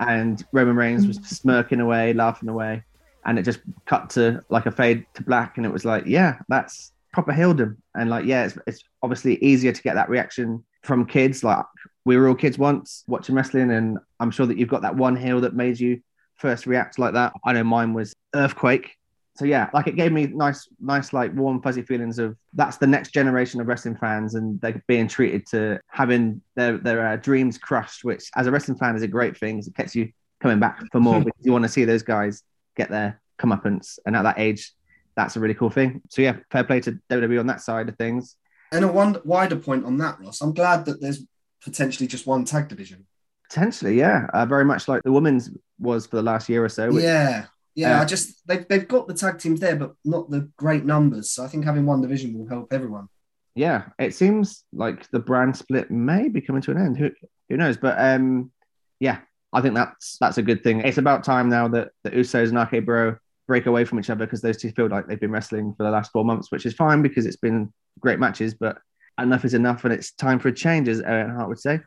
And 0.00 0.44
Roman 0.52 0.76
Reigns 0.76 1.06
was 1.06 1.16
smirking 1.18 1.80
away, 1.80 2.12
laughing 2.12 2.48
away 2.48 2.82
and 3.24 3.38
it 3.38 3.42
just 3.42 3.60
cut 3.86 4.10
to 4.10 4.42
like 4.48 4.66
a 4.66 4.70
fade 4.70 5.06
to 5.14 5.22
black 5.22 5.56
and 5.56 5.66
it 5.66 5.72
was 5.72 5.84
like 5.84 6.04
yeah 6.06 6.38
that's 6.48 6.92
proper 7.12 7.32
heeldom 7.32 7.76
and 7.94 8.10
like 8.10 8.24
yeah 8.24 8.44
it's, 8.44 8.58
it's 8.66 8.84
obviously 9.02 9.36
easier 9.42 9.72
to 9.72 9.82
get 9.82 9.94
that 9.94 10.08
reaction 10.08 10.62
from 10.82 11.06
kids 11.06 11.44
like 11.44 11.64
we 12.04 12.16
were 12.16 12.28
all 12.28 12.34
kids 12.34 12.58
once 12.58 13.04
watching 13.06 13.34
wrestling 13.34 13.70
and 13.70 13.98
i'm 14.20 14.30
sure 14.30 14.46
that 14.46 14.58
you've 14.58 14.68
got 14.68 14.82
that 14.82 14.96
one 14.96 15.16
heel 15.16 15.40
that 15.40 15.54
made 15.54 15.78
you 15.78 16.00
first 16.44 16.66
react 16.66 16.98
like 16.98 17.14
that 17.14 17.32
i 17.44 17.52
know 17.52 17.64
mine 17.64 17.94
was 17.94 18.14
earthquake 18.34 18.96
so 19.36 19.44
yeah 19.44 19.68
like 19.72 19.86
it 19.86 19.96
gave 19.96 20.12
me 20.12 20.26
nice 20.26 20.68
nice 20.78 21.12
like 21.12 21.34
warm 21.34 21.60
fuzzy 21.62 21.82
feelings 21.82 22.18
of 22.18 22.36
that's 22.52 22.76
the 22.76 22.86
next 22.86 23.12
generation 23.12 23.60
of 23.60 23.66
wrestling 23.66 23.96
fans 23.96 24.34
and 24.34 24.60
they're 24.60 24.82
being 24.86 25.08
treated 25.08 25.46
to 25.46 25.80
having 25.88 26.40
their 26.54 26.76
their 26.78 27.06
uh, 27.06 27.16
dreams 27.16 27.56
crushed 27.56 28.04
which 28.04 28.30
as 28.36 28.46
a 28.46 28.50
wrestling 28.50 28.78
fan 28.78 28.94
is 28.94 29.02
a 29.02 29.08
great 29.08 29.36
thing. 29.36 29.58
it 29.58 29.74
gets 29.74 29.94
you 29.94 30.10
coming 30.44 30.60
back 30.60 30.80
for 30.92 31.00
more 31.00 31.20
because 31.24 31.44
you 31.44 31.52
want 31.52 31.64
to 31.64 31.68
see 31.68 31.84
those 31.84 32.02
guys 32.02 32.42
get 32.76 32.90
their 32.90 33.20
comeuppance. 33.38 33.98
And 34.06 34.14
at 34.14 34.22
that 34.22 34.38
age, 34.38 34.72
that's 35.16 35.36
a 35.36 35.40
really 35.40 35.54
cool 35.54 35.70
thing. 35.70 36.02
So 36.10 36.22
yeah, 36.22 36.36
fair 36.50 36.64
play 36.64 36.80
to 36.80 36.98
WWE 37.10 37.40
on 37.40 37.46
that 37.46 37.60
side 37.60 37.88
of 37.88 37.96
things. 37.96 38.36
and 38.72 38.84
a 38.84 38.88
one 38.88 39.16
wider 39.24 39.56
point 39.56 39.84
on 39.84 39.98
that, 39.98 40.20
Ross, 40.20 40.40
I'm 40.40 40.54
glad 40.54 40.84
that 40.86 41.00
there's 41.00 41.24
potentially 41.62 42.06
just 42.06 42.26
one 42.26 42.44
tag 42.44 42.68
division. 42.68 43.06
Potentially, 43.54 43.96
yeah, 43.96 44.26
uh, 44.34 44.44
very 44.44 44.64
much 44.64 44.88
like 44.88 45.00
the 45.04 45.12
women's 45.12 45.48
was 45.78 46.06
for 46.06 46.16
the 46.16 46.22
last 46.22 46.48
year 46.48 46.64
or 46.64 46.68
so. 46.68 46.90
which- 46.90 47.04
yeah. 47.04 47.46
Yeah, 47.76 47.98
Uh, 47.98 48.02
I 48.02 48.04
just 48.04 48.46
they've, 48.46 48.66
they've 48.68 48.86
got 48.86 49.08
the 49.08 49.14
tag 49.14 49.38
teams 49.38 49.58
there, 49.58 49.74
but 49.74 49.94
not 50.04 50.30
the 50.30 50.48
great 50.56 50.84
numbers. 50.84 51.30
So 51.30 51.42
I 51.44 51.48
think 51.48 51.64
having 51.64 51.86
one 51.86 52.00
division 52.00 52.36
will 52.38 52.48
help 52.48 52.72
everyone. 52.72 53.08
yeah, 53.56 53.86
it 53.98 54.14
seems 54.14 54.64
like 54.72 55.08
the 55.10 55.18
brand 55.18 55.56
split 55.56 55.90
may 55.90 56.28
be 56.28 56.40
coming 56.40 56.62
to 56.62 56.70
an 56.72 56.78
end. 56.78 56.96
Who 56.98 57.10
who 57.48 57.56
knows? 57.56 57.76
But 57.76 57.96
um, 57.98 58.52
yeah, 59.00 59.18
I 59.52 59.60
think 59.60 59.74
that's 59.74 60.18
that's 60.20 60.38
a 60.38 60.42
good 60.42 60.62
thing. 60.62 60.80
It's 60.82 60.98
about 60.98 61.24
time 61.24 61.48
now 61.48 61.66
that 61.68 61.88
the 62.04 62.10
Usos 62.12 62.48
and 62.50 62.58
RK 62.58 62.84
Bro 62.84 63.16
break 63.48 63.66
away 63.66 63.84
from 63.84 63.98
each 63.98 64.08
other 64.10 64.24
because 64.24 64.40
those 64.40 64.56
two 64.56 64.70
feel 64.70 64.86
like 64.88 65.06
they've 65.08 65.18
been 65.20 65.32
wrestling 65.32 65.74
for 65.76 65.82
the 65.82 65.90
last 65.90 66.12
four 66.12 66.24
months, 66.24 66.50
which 66.52 66.66
is 66.66 66.74
fine 66.74 67.02
because 67.02 67.26
it's 67.26 67.36
been 67.36 67.72
great 67.98 68.20
matches. 68.20 68.54
But 68.54 68.78
enough 69.20 69.44
is 69.44 69.54
enough, 69.54 69.84
and 69.84 69.92
it's 69.92 70.12
time 70.12 70.38
for 70.38 70.48
a 70.48 70.52
change, 70.54 70.86
as 70.88 71.00
Owen 71.02 71.30
Hart 71.30 71.48
would 71.48 71.58
say. 71.60 71.80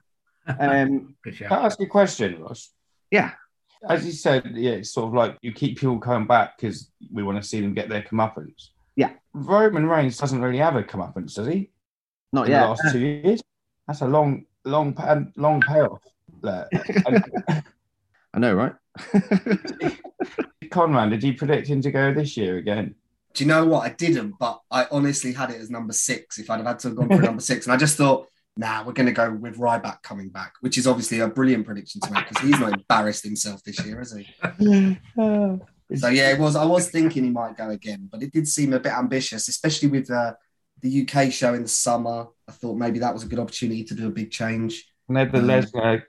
Um, 0.47 1.15
Can. 1.25 1.51
I 1.51 1.65
ask 1.65 1.79
you 1.79 1.85
a 1.85 1.89
question, 1.89 2.41
Ross? 2.41 2.69
yeah, 3.11 3.31
As 3.89 4.05
you 4.05 4.11
said, 4.11 4.51
yeah, 4.55 4.71
it's 4.71 4.91
sort 4.91 5.07
of 5.07 5.13
like 5.13 5.37
you 5.41 5.51
keep 5.53 5.77
people 5.79 5.99
coming 5.99 6.27
back 6.27 6.57
because 6.57 6.89
we 7.11 7.23
want 7.23 7.41
to 7.41 7.47
see 7.47 7.61
them 7.61 7.73
get 7.73 7.89
their 7.89 8.01
comeuppance. 8.01 8.69
Yeah. 8.95 9.11
Roman 9.33 9.85
Reigns 9.87 10.17
doesn't 10.17 10.41
really 10.41 10.57
have 10.57 10.75
a 10.75 10.83
comeuppance, 10.83 11.35
does 11.35 11.47
he? 11.47 11.69
not 12.33 12.45
In 12.45 12.51
yet. 12.51 12.61
the 12.63 12.67
last 12.69 12.91
two 12.91 12.99
years. 12.99 13.41
That's 13.87 14.01
a 14.01 14.07
long, 14.07 14.45
long, 14.65 14.93
pa- 14.93 15.21
long 15.35 15.61
payoff. 15.61 16.01
there. 16.41 16.67
I 18.33 18.39
know, 18.39 18.53
right? 18.53 18.73
Conran, 20.69 21.09
did 21.09 21.23
you 21.23 21.33
predict 21.35 21.67
him 21.67 21.81
to 21.81 21.91
go 21.91 22.13
this 22.13 22.35
year 22.37 22.57
again? 22.57 22.95
Do 23.33 23.43
you 23.43 23.47
know 23.47 23.65
what? 23.65 23.85
I 23.85 23.89
didn't, 23.89 24.33
but 24.39 24.61
I 24.71 24.87
honestly 24.91 25.31
had 25.31 25.51
it 25.51 25.61
as 25.61 25.69
number 25.69 25.93
six 25.93 26.39
if 26.39 26.49
I'd 26.49 26.57
have 26.57 26.65
had 26.65 26.79
to 26.79 26.87
have 26.89 26.97
gone 26.97 27.07
for 27.09 27.21
number 27.21 27.41
six. 27.41 27.65
And 27.65 27.73
I 27.73 27.77
just 27.77 27.95
thought, 27.97 28.27
nah, 28.57 28.83
we're 28.83 28.93
going 28.93 29.07
to 29.07 29.11
go 29.11 29.31
with 29.31 29.57
Ryback 29.57 30.01
coming 30.01 30.29
back, 30.29 30.53
which 30.61 30.77
is 30.77 30.87
obviously 30.87 31.19
a 31.19 31.27
brilliant 31.27 31.65
prediction 31.65 32.01
to 32.01 32.11
make 32.11 32.27
because 32.27 32.43
he's 32.43 32.59
not 32.59 32.73
embarrassed 32.73 33.23
himself 33.23 33.63
this 33.63 33.83
year, 33.85 34.01
is 34.01 34.13
he? 34.15 34.27
So 35.95 36.09
yeah, 36.09 36.31
it 36.31 36.39
was. 36.39 36.55
I 36.55 36.65
was 36.65 36.89
thinking 36.89 37.23
he 37.23 37.29
might 37.29 37.55
go 37.55 37.69
again, 37.69 38.09
but 38.11 38.21
it 38.21 38.33
did 38.33 38.47
seem 38.47 38.73
a 38.73 38.79
bit 38.79 38.91
ambitious, 38.91 39.47
especially 39.47 39.87
with 39.87 40.11
uh, 40.11 40.33
the 40.81 41.07
UK 41.07 41.31
show 41.31 41.53
in 41.53 41.61
the 41.61 41.69
summer. 41.69 42.27
I 42.47 42.51
thought 42.51 42.75
maybe 42.75 42.99
that 42.99 43.13
was 43.13 43.23
a 43.23 43.27
good 43.27 43.39
opportunity 43.39 43.83
to 43.85 43.93
do 43.93 44.07
a 44.07 44.11
big 44.11 44.29
change. 44.29 44.85
And 45.07 45.15
then 45.15 45.31
the 45.31 45.39
Um, 45.39 45.45
Lesnar, 45.45 46.03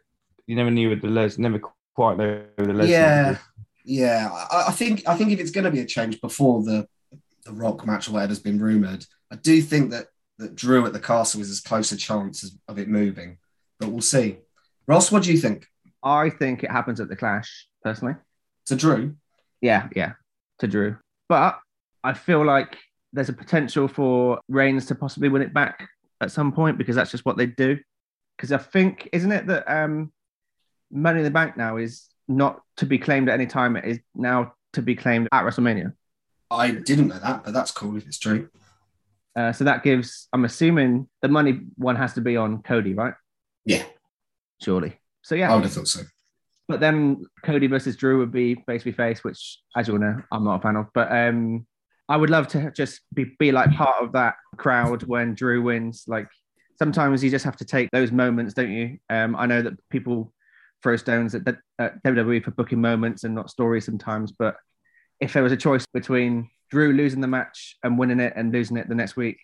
you 0.47 0.57
never 0.57 0.73
knew 0.73 0.91
with 0.91 1.03
the 1.03 1.09
Les, 1.09 1.39
never 1.39 1.61
quite 1.95 2.17
know 2.17 2.43
who 2.57 2.67
the 2.67 2.73
Lesnar. 2.73 2.89
Yeah, 2.89 3.39
yeah. 3.85 4.29
I, 4.51 4.65
I 4.69 4.73
think 4.73 5.07
I 5.07 5.15
think 5.17 5.31
if 5.31 5.39
it's 5.39 5.53
going 5.53 5.65
to 5.65 5.71
be 5.71 5.81
a 5.81 5.87
change 5.87 6.21
before 6.21 6.63
the 6.65 6.89
the 7.45 7.53
Rock 7.53 7.87
match 7.87 8.09
or 8.09 8.13
whatever's 8.13 8.41
been 8.41 8.59
rumored, 8.59 9.05
I 9.31 9.37
do 9.37 9.63
think 9.63 9.93
that 9.93 10.09
that 10.39 10.55
Drew 10.55 10.87
at 10.87 10.93
the 10.93 11.01
Castle 11.01 11.41
is 11.41 11.51
as 11.51 11.61
close 11.61 11.93
a 11.93 11.97
chance 11.97 12.45
as, 12.45 12.57
of 12.69 12.79
it 12.79 12.89
moving, 12.89 13.39
but 13.79 13.89
we'll 13.89 14.01
see. 14.01 14.39
Ross, 14.87 15.13
what 15.13 15.23
do 15.23 15.33
you 15.33 15.39
think? 15.39 15.67
I 16.03 16.31
think 16.31 16.63
it 16.63 16.71
happens 16.71 17.01
at 17.01 17.09
the 17.09 17.17
Clash, 17.17 17.67
personally. 17.83 18.15
To 18.67 18.77
Drew, 18.77 19.17
Yeah, 19.61 19.89
yeah, 19.95 20.13
to 20.61 20.69
Drew. 20.69 20.97
But 21.29 21.59
I 22.05 22.15
feel 22.15 22.45
like 22.45 22.77
there's 23.13 23.29
a 23.29 23.35
potential 23.35 23.89
for 23.89 24.41
Reigns 24.49 24.87
to 24.87 24.95
possibly 24.95 25.29
win 25.29 25.43
it 25.43 25.53
back 25.55 25.89
at 26.21 26.31
some 26.31 26.53
point 26.53 26.79
because 26.79 26.97
that's 26.97 27.11
just 27.11 27.25
what 27.25 27.37
they 27.37 27.47
do. 27.47 27.79
Because 28.37 28.53
I 28.53 28.59
think, 28.59 29.09
isn't 29.13 29.33
it 29.33 29.47
that 29.49 29.71
um, 29.71 30.13
Money 30.91 31.19
in 31.19 31.25
the 31.25 31.31
Bank 31.31 31.57
now 31.57 31.77
is 31.77 32.07
not 32.29 32.63
to 32.77 32.87
be 32.87 32.99
claimed 32.99 33.29
at 33.29 33.35
any 33.35 33.47
time? 33.47 33.77
It 33.77 33.85
is 33.85 33.99
now 34.15 34.53
to 34.75 34.83
be 34.83 34.95
claimed 34.95 35.29
at 35.33 35.45
WrestleMania. 35.45 35.93
I 36.51 36.71
didn't 36.71 37.09
know 37.09 37.19
that, 37.19 37.45
but 37.45 37.53
that's 37.53 37.73
cool 37.73 37.97
if 37.97 38.07
it's 38.07 38.19
true. 38.19 38.49
Uh, 39.37 39.53
so 39.53 39.65
that 39.65 39.83
gives, 39.83 40.29
I'm 40.33 40.45
assuming 40.45 41.09
the 41.23 41.29
money 41.29 41.61
one 41.77 41.97
has 41.97 42.15
to 42.15 42.21
be 42.21 42.37
on 42.37 42.63
Cody, 42.63 42.95
right? 42.95 43.15
Yeah, 43.65 43.85
Surely. 44.61 44.99
So 45.23 45.35
yeah. 45.35 45.53
I 45.53 45.55
would 45.55 45.65
have 45.65 45.73
thought 45.73 45.89
so. 45.89 46.03
but 46.69 46.81
then 46.81 47.25
Cody 47.45 47.67
versus 47.67 47.97
Drew 47.97 48.19
would 48.19 48.33
be 48.33 48.57
face 48.67 48.83
to 48.85 48.93
face, 48.93 49.23
which, 49.23 49.59
as 49.77 49.89
you 49.89 49.95
all 49.95 50.01
know, 50.01 50.23
I'm 50.33 50.45
not 50.45 50.59
a 50.59 50.63
fan 50.63 50.77
of. 50.77 50.87
But 50.95 51.11
um, 51.13 51.67
I 52.09 52.17
would 52.17 52.31
love 52.31 52.49
to 52.49 52.71
just 52.73 53.01
be, 53.15 53.27
be 53.39 53.53
like 53.53 53.71
part 53.73 54.03
of 54.03 54.13
that 54.13 54.35
crowd 54.57 55.03
when 55.05 55.35
Drew 55.35 55.63
wins. 55.63 56.05
Like 56.07 56.29
sometimes 56.79 57.23
you 57.23 57.31
just 57.31 57.45
have 57.45 57.57
to 57.57 57.65
take 57.65 57.91
those 57.91 58.11
moments, 58.11 58.55
don't 58.55 58.73
you? 58.73 58.99
Um, 59.11 59.37
I 59.37 59.47
know 59.47 59.63
that 59.63 59.75
people 59.91 60.33
throw 60.83 60.97
stones 60.97 61.35
at, 61.35 61.43
at 61.79 62.03
WWE 62.05 62.43
for 62.43 62.53
booking 62.53 62.81
moments 62.81 63.25
and 63.25 63.35
not 63.35 63.51
stories 63.51 63.85
sometimes, 63.85 64.33
but 64.33 64.57
if 65.21 65.33
there 65.33 65.43
was 65.43 65.53
a 65.53 65.57
choice 65.57 65.85
between 65.93 66.49
Drew 66.71 66.93
losing 66.93 67.21
the 67.21 67.27
match 67.27 67.77
and 67.83 67.99
winning 67.99 68.21
it 68.21 68.35
and 68.37 68.53
losing 68.53 68.77
it 68.77 68.89
the 68.89 68.95
next 68.95 69.17
week, 69.17 69.39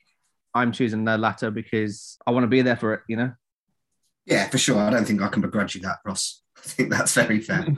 I'm 0.54 0.72
choosing 0.72 1.04
the 1.04 1.18
latter 1.18 1.50
because 1.50 2.16
I 2.26 2.30
want 2.30 2.44
to 2.44 2.48
be 2.48 2.62
there 2.62 2.76
for 2.76 2.94
it, 2.94 3.00
you 3.08 3.16
know? 3.16 3.32
Yeah, 4.26 4.48
for 4.48 4.58
sure. 4.58 4.78
I 4.78 4.90
don't 4.90 5.04
think 5.04 5.20
I 5.20 5.28
can 5.28 5.42
begrudge 5.42 5.74
you 5.74 5.82
that, 5.82 5.98
Ross. 6.04 6.42
I 6.56 6.60
think 6.60 6.90
that's 6.90 7.14
very 7.14 7.40
fair. 7.40 7.66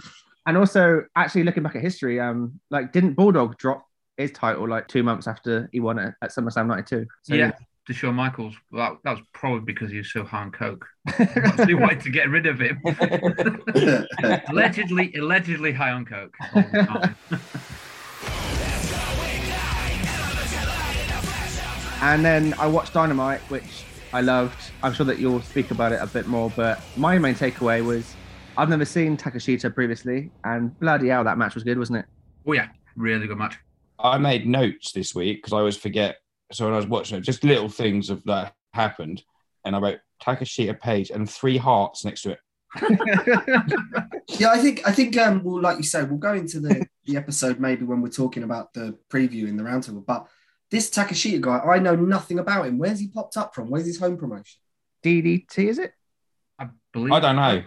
And 0.49 0.57
also, 0.57 1.03
actually 1.17 1.43
looking 1.43 1.65
back 1.65 1.75
at 1.75 1.83
history, 1.83 2.21
um, 2.21 2.61
like 2.71 2.93
didn't 2.93 3.15
Bulldog 3.15 3.59
drop 3.59 3.85
his 4.17 4.31
title 4.31 4.69
like 4.69 4.87
two 4.87 5.03
months 5.03 5.27
after 5.27 5.69
he 5.73 5.81
won 5.81 5.99
it 5.99 6.15
at 6.23 6.31
SummerSlam 6.31 6.69
'92? 6.69 7.05
So, 7.25 7.35
yeah, 7.35 7.51
to 7.87 7.93
Shawn 7.93 8.15
Michaels. 8.15 8.55
Well, 8.71 8.93
that, 8.93 8.99
that 9.03 9.11
was 9.19 9.27
probably 9.33 9.61
because 9.61 9.91
he 9.91 9.99
was 9.99 10.13
so 10.13 10.25
high 10.25 10.43
on 10.43 10.53
coke. 10.53 10.87
They 11.67 11.75
wanted 11.75 12.01
to 12.03 12.11
get 12.11 12.29
rid 12.29 12.47
of 12.47 12.61
him. 12.61 12.81
allegedly, 14.49 15.13
allegedly 15.15 15.73
high 15.73 15.91
on 15.91 16.05
coke. 16.05 16.37
And 22.07 22.25
then 22.25 22.55
I 22.55 22.69
watched 22.69 22.95
Dynamite, 22.95 23.40
which 23.51 23.85
I 24.12 24.21
loved. 24.21 24.71
I'm 24.85 24.95
sure 24.95 25.05
that 25.07 25.19
you'll 25.19 25.42
speak 25.42 25.73
about 25.73 25.90
it 25.90 26.01
a 26.01 26.07
bit 26.07 26.29
more, 26.29 26.53
but 26.55 26.81
my 26.97 27.19
main 27.19 27.35
takeaway 27.35 27.85
was 27.85 28.14
I've 28.57 28.69
never 28.69 28.85
seen 28.85 29.16
Takeshita 29.16 29.75
previously, 29.75 30.31
and 30.45 30.79
bloody 30.79 31.09
hell, 31.09 31.25
that 31.25 31.37
match 31.37 31.57
was 31.57 31.64
good, 31.64 31.77
wasn't 31.77 31.99
it? 31.99 32.05
oh 32.47 32.53
yeah, 32.53 32.69
really 32.95 33.27
good 33.27 33.37
match. 33.37 33.59
I 33.99 34.19
made 34.19 34.47
notes 34.47 34.92
this 34.92 35.16
week 35.16 35.38
because 35.38 35.53
I 35.53 35.59
always 35.59 35.77
forget. 35.77 36.19
So 36.53 36.66
when 36.66 36.75
I 36.75 36.77
was 36.77 36.87
watching 36.87 37.19
it, 37.19 37.23
just 37.23 37.42
little 37.42 37.69
things 37.69 38.09
of 38.09 38.23
that 38.23 38.55
happened, 38.73 39.25
and 39.64 39.75
I 39.75 39.81
wrote 39.81 39.99
Takeshita 40.23 40.79
page 40.79 41.11
and 41.11 41.29
three 41.29 41.57
hearts 41.57 42.05
next 42.05 42.23
to 42.23 42.31
it. 42.31 42.38
Yeah, 44.29 44.51
I 44.51 44.59
think 44.59 44.87
I 44.87 44.92
think 44.92 45.16
um, 45.16 45.42
well, 45.45 45.61
like 45.61 45.77
you 45.77 45.85
say, 45.85 46.03
we'll 46.03 46.19
go 46.19 46.35
into 46.35 46.59
the, 46.61 46.87
the 47.05 47.16
episode 47.16 47.61
maybe 47.61 47.85
when 47.85 48.01
we're 48.01 48.09
talking 48.09 48.42
about 48.42 48.75
the 48.75 48.99
preview 49.09 49.49
in 49.49 49.57
the 49.57 49.62
roundtable. 49.62 50.05
But 50.05 50.27
this 50.70 50.90
Takeshita 50.90 51.40
guy, 51.40 51.59
I 51.59 51.79
know 51.79 51.94
nothing 51.96 52.38
about 52.38 52.66
him. 52.66 52.79
Where's 52.79 52.98
he 53.00 53.09
popped 53.09 53.37
up 53.37 53.55
from? 53.55 53.70
Where's 53.70 53.87
his 53.87 53.98
home 53.98 54.16
promotion? 54.16 54.59
DDT, 55.05 55.68
is 55.68 55.79
it? 55.79 55.92
I 56.59 56.68
believe. 56.92 57.12
I 57.12 57.20
don't 57.20 57.37
know. 57.37 57.62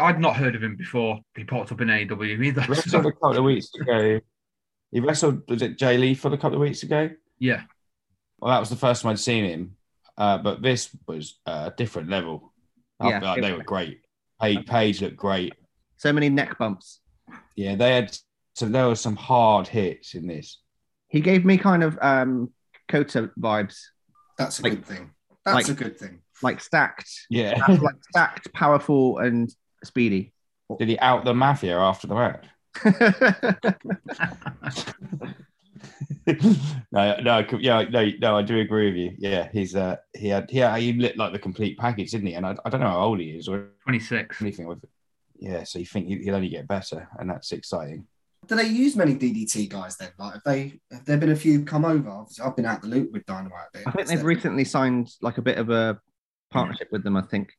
I'd 0.00 0.20
not 0.20 0.36
heard 0.36 0.54
of 0.56 0.62
him 0.62 0.76
before. 0.76 1.20
He 1.36 1.44
popped 1.44 1.70
up 1.72 1.80
in 1.80 1.88
AEW 1.88 2.40
He 2.42 2.48
either. 2.48 2.64
wrestled 2.68 3.06
a 3.06 3.12
couple 3.12 3.38
of 3.38 3.44
weeks 3.44 3.68
ago. 3.80 4.20
He 4.90 5.00
wrestled, 5.00 5.42
was 5.48 5.62
it 5.62 5.78
Jay 5.78 5.96
Lee 5.98 6.14
for 6.14 6.32
a 6.32 6.38
couple 6.38 6.54
of 6.54 6.60
weeks 6.60 6.82
ago? 6.82 7.10
yeah, 7.38 7.62
Well, 8.38 8.52
that 8.52 8.60
was 8.60 8.70
the 8.70 8.76
first 8.76 9.02
time 9.02 9.10
I'd 9.10 9.18
seen 9.18 9.44
him. 9.44 9.76
Uh, 10.16 10.38
but 10.38 10.62
this 10.62 10.96
was 11.08 11.38
a 11.46 11.72
different 11.76 12.08
level. 12.08 12.52
Yeah, 13.02 13.18
feel 13.20 13.28
like 13.28 13.38
it- 13.38 13.42
they 13.42 13.52
were 13.52 13.64
great. 13.64 14.00
Page, 14.40 14.66
Page 14.66 15.00
looked 15.02 15.16
great. 15.16 15.54
So 15.96 16.12
many 16.12 16.28
neck 16.28 16.58
bumps. 16.58 17.00
Yeah, 17.56 17.74
they 17.76 17.94
had. 17.94 18.16
So 18.54 18.66
there 18.66 18.86
were 18.88 18.94
some 18.96 19.16
hard 19.16 19.66
hits 19.66 20.14
in 20.14 20.26
this. 20.28 20.60
He 21.14 21.20
gave 21.20 21.44
me 21.44 21.56
kind 21.58 21.84
of 21.84 21.96
um, 22.02 22.50
Kota 22.88 23.30
vibes, 23.38 23.76
That's 24.36 24.58
a 24.58 24.64
Like- 24.64 24.72
good 24.72 24.84
thing. 24.86 25.10
That's 25.44 25.54
like- 25.54 25.68
a 25.68 25.74
good 25.80 25.96
thing. 25.96 26.22
like 26.42 26.60
stacked, 26.60 27.08
Yeah. 27.30 27.54
like 27.68 27.94
stacked, 28.10 28.52
powerful, 28.52 29.18
and 29.18 29.48
speedy. 29.84 30.32
Did 30.76 30.88
he 30.88 30.98
out 30.98 31.24
the 31.24 31.32
mafia 31.32 31.78
after 31.78 32.08
the 32.08 32.14
match? 32.16 32.44
no, 36.90 37.20
no, 37.20 37.30
I 37.38 37.46
yeah, 37.60 37.82
no, 37.90 38.10
no. 38.18 38.36
I 38.36 38.42
do 38.42 38.58
agree 38.58 38.86
with 38.86 38.96
you. 38.96 39.14
Yeah, 39.18 39.48
he's 39.52 39.76
uh, 39.76 39.96
he 40.14 40.28
had, 40.28 40.50
yeah, 40.50 40.76
he 40.78 40.92
lit 40.94 41.16
like 41.16 41.32
the 41.32 41.38
complete 41.38 41.78
package, 41.78 42.10
didn't 42.10 42.26
he? 42.26 42.34
And 42.34 42.44
I, 42.44 42.56
I 42.64 42.70
don't 42.70 42.80
know 42.80 42.88
how 42.88 43.04
old 43.04 43.20
he 43.20 43.30
is 43.30 43.46
or 43.48 43.68
26. 43.84 44.40
anything 44.42 44.66
with 44.66 44.82
it. 44.82 44.90
Yeah, 45.38 45.62
so 45.64 45.78
you 45.78 45.86
think 45.86 46.08
he- 46.08 46.24
he'll 46.24 46.34
only 46.34 46.48
get 46.48 46.66
better, 46.66 47.08
and 47.20 47.30
that's 47.30 47.52
exciting. 47.52 48.06
Do 48.46 48.56
they 48.56 48.66
use 48.66 48.96
many 48.96 49.14
DDT 49.14 49.68
guys 49.68 49.96
then? 49.96 50.10
Like, 50.18 50.34
have 50.34 50.42
they 50.44 50.80
have 50.90 51.04
there 51.04 51.16
been 51.18 51.30
a 51.32 51.36
few 51.36 51.64
come 51.64 51.84
over? 51.84 52.08
Obviously, 52.10 52.44
I've 52.44 52.56
been 52.56 52.66
out 52.66 52.82
the 52.82 52.88
loop 52.88 53.12
with 53.12 53.26
Dynamite 53.26 53.68
a 53.74 53.78
bit. 53.78 53.86
I 53.86 53.90
think 53.90 54.08
they've 54.08 54.22
recently 54.22 54.64
signed 54.64 55.10
like 55.22 55.38
a 55.38 55.42
bit 55.42 55.58
of 55.58 55.70
a 55.70 55.98
partnership 56.50 56.88
with 56.92 57.04
them. 57.04 57.16
I 57.16 57.22
think. 57.22 57.52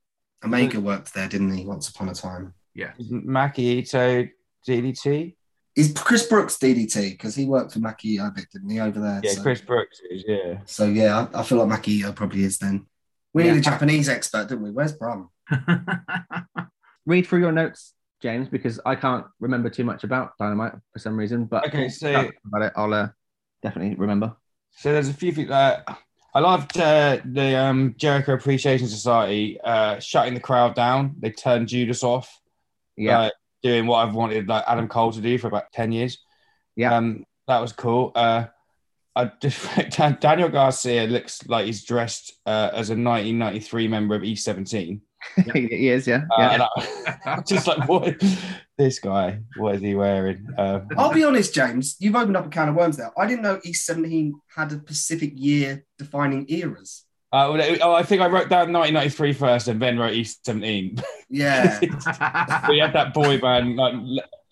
Omega 0.43 0.79
worked 0.79 1.13
there, 1.13 1.27
didn't 1.27 1.53
he? 1.55 1.65
Once 1.65 1.89
upon 1.89 2.09
a 2.09 2.13
time. 2.13 2.53
Is 2.75 3.09
Maki 3.11 3.81
Itoh 3.81 4.29
DDT? 4.67 5.35
Is 5.75 5.93
Chris 5.95 6.25
Brooks 6.27 6.57
DDT 6.57 7.11
because 7.11 7.35
he 7.35 7.45
worked 7.45 7.73
for 7.73 7.79
Maki 7.79 8.19
a 8.25 8.31
bit, 8.31 8.45
didn't 8.51 8.69
he, 8.69 8.79
over 8.79 8.99
there? 8.99 9.21
Yeah, 9.23 9.31
so, 9.31 9.41
Chris 9.41 9.61
Brooks 9.61 9.99
is. 10.09 10.23
Yeah, 10.27 10.59
so 10.65 10.85
yeah, 10.85 11.27
I, 11.33 11.39
I 11.39 11.43
feel 11.43 11.63
like 11.65 11.81
Maki 11.81 12.15
probably 12.15 12.43
is 12.43 12.57
then. 12.57 12.85
We 13.33 13.43
Yeah. 13.45 13.51
need 13.53 13.59
a 13.59 13.61
Japanese 13.61 14.07
expert, 14.07 14.47
don't 14.47 14.61
we? 14.61 14.71
Where's 14.71 14.93
Brum? 14.93 15.29
Read 17.05 17.27
through 17.27 17.39
your 17.41 17.51
notes, 17.51 17.93
James, 18.25 18.49
because 18.49 18.79
I 18.87 18.95
can't 18.95 19.23
remember 19.39 19.69
too 19.69 19.83
much 19.83 20.03
about 20.03 20.31
Dynamite 20.39 20.73
for 20.91 20.97
some 20.97 21.15
reason. 21.15 21.45
But 21.45 21.67
Okay, 21.67 21.89
so- 21.89 22.31
about 22.47 22.61
it, 22.63 22.73
I'll 22.75 22.91
uh, 22.91 23.09
definitely 23.61 23.95
remember. 23.95 24.35
So 24.71 24.91
there's 24.91 25.09
a 25.09 25.13
few 25.13 25.31
things. 25.31 25.51
Uh, 25.51 25.83
I 26.33 26.39
loved 26.39 26.75
uh, 26.77 27.19
the 27.23 27.55
um, 27.55 27.93
Jericho 27.97 28.33
Appreciation 28.33 28.87
Society 28.87 29.59
uh, 29.63 29.99
shutting 29.99 30.33
the 30.33 30.39
crowd 30.39 30.73
down. 30.73 31.15
They 31.19 31.29
turned 31.29 31.67
Judas 31.67 32.03
off. 32.03 32.41
Yeah, 32.97 33.19
like, 33.19 33.33
doing 33.61 33.85
what 33.85 33.97
I've 34.05 34.15
wanted 34.15 34.47
like 34.47 34.63
Adam 34.67 34.87
Cole 34.87 35.11
to 35.13 35.21
do 35.21 35.37
for 35.37 35.47
about 35.47 35.71
ten 35.71 35.91
years. 35.91 36.17
Yeah. 36.75 36.97
um, 36.97 37.25
that 37.47 37.59
was 37.59 37.73
cool. 37.73 38.11
Uh, 38.15 38.45
I 39.15 39.31
just 39.39 39.65
Daniel 40.19 40.49
Garcia 40.49 41.05
looks 41.05 41.47
like 41.47 41.67
he's 41.67 41.85
dressed 41.85 42.33
uh, 42.45 42.69
as 42.73 42.89
a 42.89 42.97
1993 42.97 43.87
member 43.87 44.15
of 44.15 44.23
E17. 44.23 44.99
he 45.53 45.89
is, 45.89 46.07
yeah. 46.07 46.23
Uh, 46.31 46.35
yeah. 46.39 46.53
and 46.53 46.63
I, 46.63 47.17
I'm 47.25 47.43
just 47.45 47.67
like, 47.67 47.87
what? 47.87 48.21
This 48.77 48.99
guy, 48.99 49.39
what 49.57 49.75
is 49.75 49.81
he 49.81 49.95
wearing? 49.95 50.47
Um, 50.57 50.87
I'll 50.97 51.13
be 51.13 51.23
honest, 51.23 51.53
James. 51.53 51.95
You've 51.99 52.15
opened 52.15 52.37
up 52.37 52.45
a 52.45 52.49
can 52.49 52.69
of 52.69 52.75
worms 52.75 52.97
there. 52.97 53.11
I 53.17 53.25
didn't 53.25 53.43
know 53.43 53.59
East 53.63 53.85
17 53.85 54.33
had 54.55 54.71
a 54.73 54.77
Pacific 54.77 55.31
year 55.35 55.85
defining 55.97 56.45
eras. 56.49 57.05
uh, 57.31 57.51
well, 57.53 57.77
oh, 57.81 57.93
I 57.93 58.03
think 58.03 58.21
I 58.21 58.27
wrote 58.27 58.49
down 58.49 58.73
1993 58.73 59.33
first 59.33 59.67
and 59.67 59.81
then 59.81 59.97
wrote 59.97 60.13
East 60.13 60.45
17. 60.45 60.97
Yeah. 61.29 61.79
we 62.69 62.79
had 62.79 62.93
that 62.93 63.13
boy 63.13 63.39
band, 63.39 63.77
like 63.77 63.93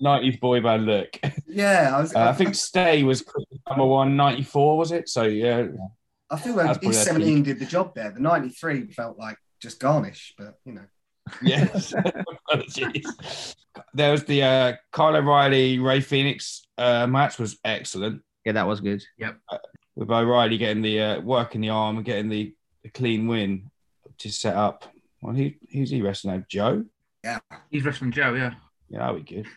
90s 0.01 0.39
boy 0.39 0.61
band 0.61 0.85
look. 0.85 1.19
Yeah. 1.47 1.91
I, 1.95 2.01
was, 2.01 2.15
Uh, 2.15 2.29
I 2.29 2.33
think 2.33 2.55
Stay 2.55 3.03
was 3.03 3.23
number 3.69 3.85
one, 3.85 4.15
94, 4.15 4.77
was 4.77 4.91
it? 4.91 5.09
So, 5.09 5.23
yeah. 5.23 5.67
I 6.29 6.37
feel 6.37 6.55
like 6.55 6.83
East 6.83 7.05
their 7.05 7.13
17 7.13 7.43
did 7.43 7.59
the 7.59 7.65
job 7.65 7.93
there. 7.93 8.09
The 8.11 8.19
93 8.19 8.87
felt 8.87 9.19
like 9.19 9.37
just 9.63 9.79
garnish, 9.79 10.33
but 10.37 10.59
you 10.65 10.73
know. 10.73 10.85
Yes. 11.41 11.93
Apologies. 12.49 13.55
There 13.93 14.11
was 14.11 14.25
the 14.25 14.43
uh, 14.43 14.73
Kyle 14.91 15.15
O'Reilly 15.15 15.79
Rey 15.79 16.01
Fenix 16.01 16.67
uh, 16.77 17.07
match 17.07 17.39
was 17.39 17.57
excellent. 17.63 18.21
yeah, 18.45 18.51
that 18.51 18.67
was 18.67 18.81
good. 18.81 19.01
Yep. 19.17 19.37
With 19.95 20.11
O'Reilly 20.11 20.57
getting 20.57 20.83
the 20.83 20.99
uh, 21.01 21.21
work 21.21 21.55
in 21.55 21.61
the 21.61 21.69
arm 21.69 21.95
and 21.97 22.05
getting 22.05 22.29
the, 22.29 22.53
the 22.83 22.89
clean 22.89 23.27
win 23.27 23.71
to 24.19 24.29
set 24.31 24.55
up. 24.55 24.85
Well, 25.21 25.33
who, 25.33 25.51
who's 25.71 25.89
he 25.89 26.01
wrestling 26.01 26.37
now? 26.39 26.45
Joe? 26.49 26.83
Yeah. 27.23 27.39
He's 27.71 27.85
wrestling 27.85 28.11
Joe, 28.11 28.33
yeah. 28.33 28.53
Yeah, 28.89 28.99
that'll 28.99 29.15
be 29.15 29.21
good. 29.21 29.47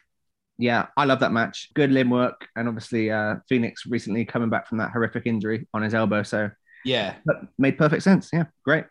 Yeah, 0.59 0.87
I 0.97 1.05
love 1.05 1.21
that 1.21 1.33
match. 1.33 1.71
Good 1.75 1.91
limb 1.91 2.09
work, 2.11 2.49
and 2.57 2.69
obviously 2.69 3.11
uh, 3.11 3.37
Fenix 3.49 3.85
recently 3.87 4.25
coming 4.25 4.49
back 4.51 4.69
from 4.69 4.79
that 4.79 4.93
horrific 4.93 5.25
injury 5.27 5.67
on 5.75 5.83
his 5.83 5.93
elbow, 5.95 6.23
so 6.23 6.51
Yeah. 6.85 7.17
that 7.27 7.37
made 7.59 7.77
perfect 7.77 8.03
sense. 8.05 8.31
Yeah, 8.33 8.45
great. 8.65 8.85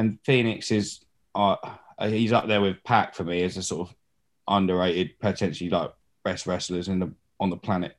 And 0.00 0.18
Fenix 0.24 0.70
is, 0.70 1.00
uh, 1.34 1.56
he's 2.00 2.32
up 2.32 2.46
there 2.48 2.62
with 2.62 2.82
Pac 2.84 3.14
for 3.14 3.22
me 3.22 3.42
as 3.42 3.58
a 3.58 3.62
sort 3.62 3.86
of 3.90 3.94
underrated, 4.48 5.18
potentially 5.20 5.68
like 5.68 5.92
best 6.24 6.46
wrestlers 6.46 6.88
in 6.88 7.00
the 7.00 7.12
on 7.38 7.50
the 7.50 7.58
planet. 7.58 7.98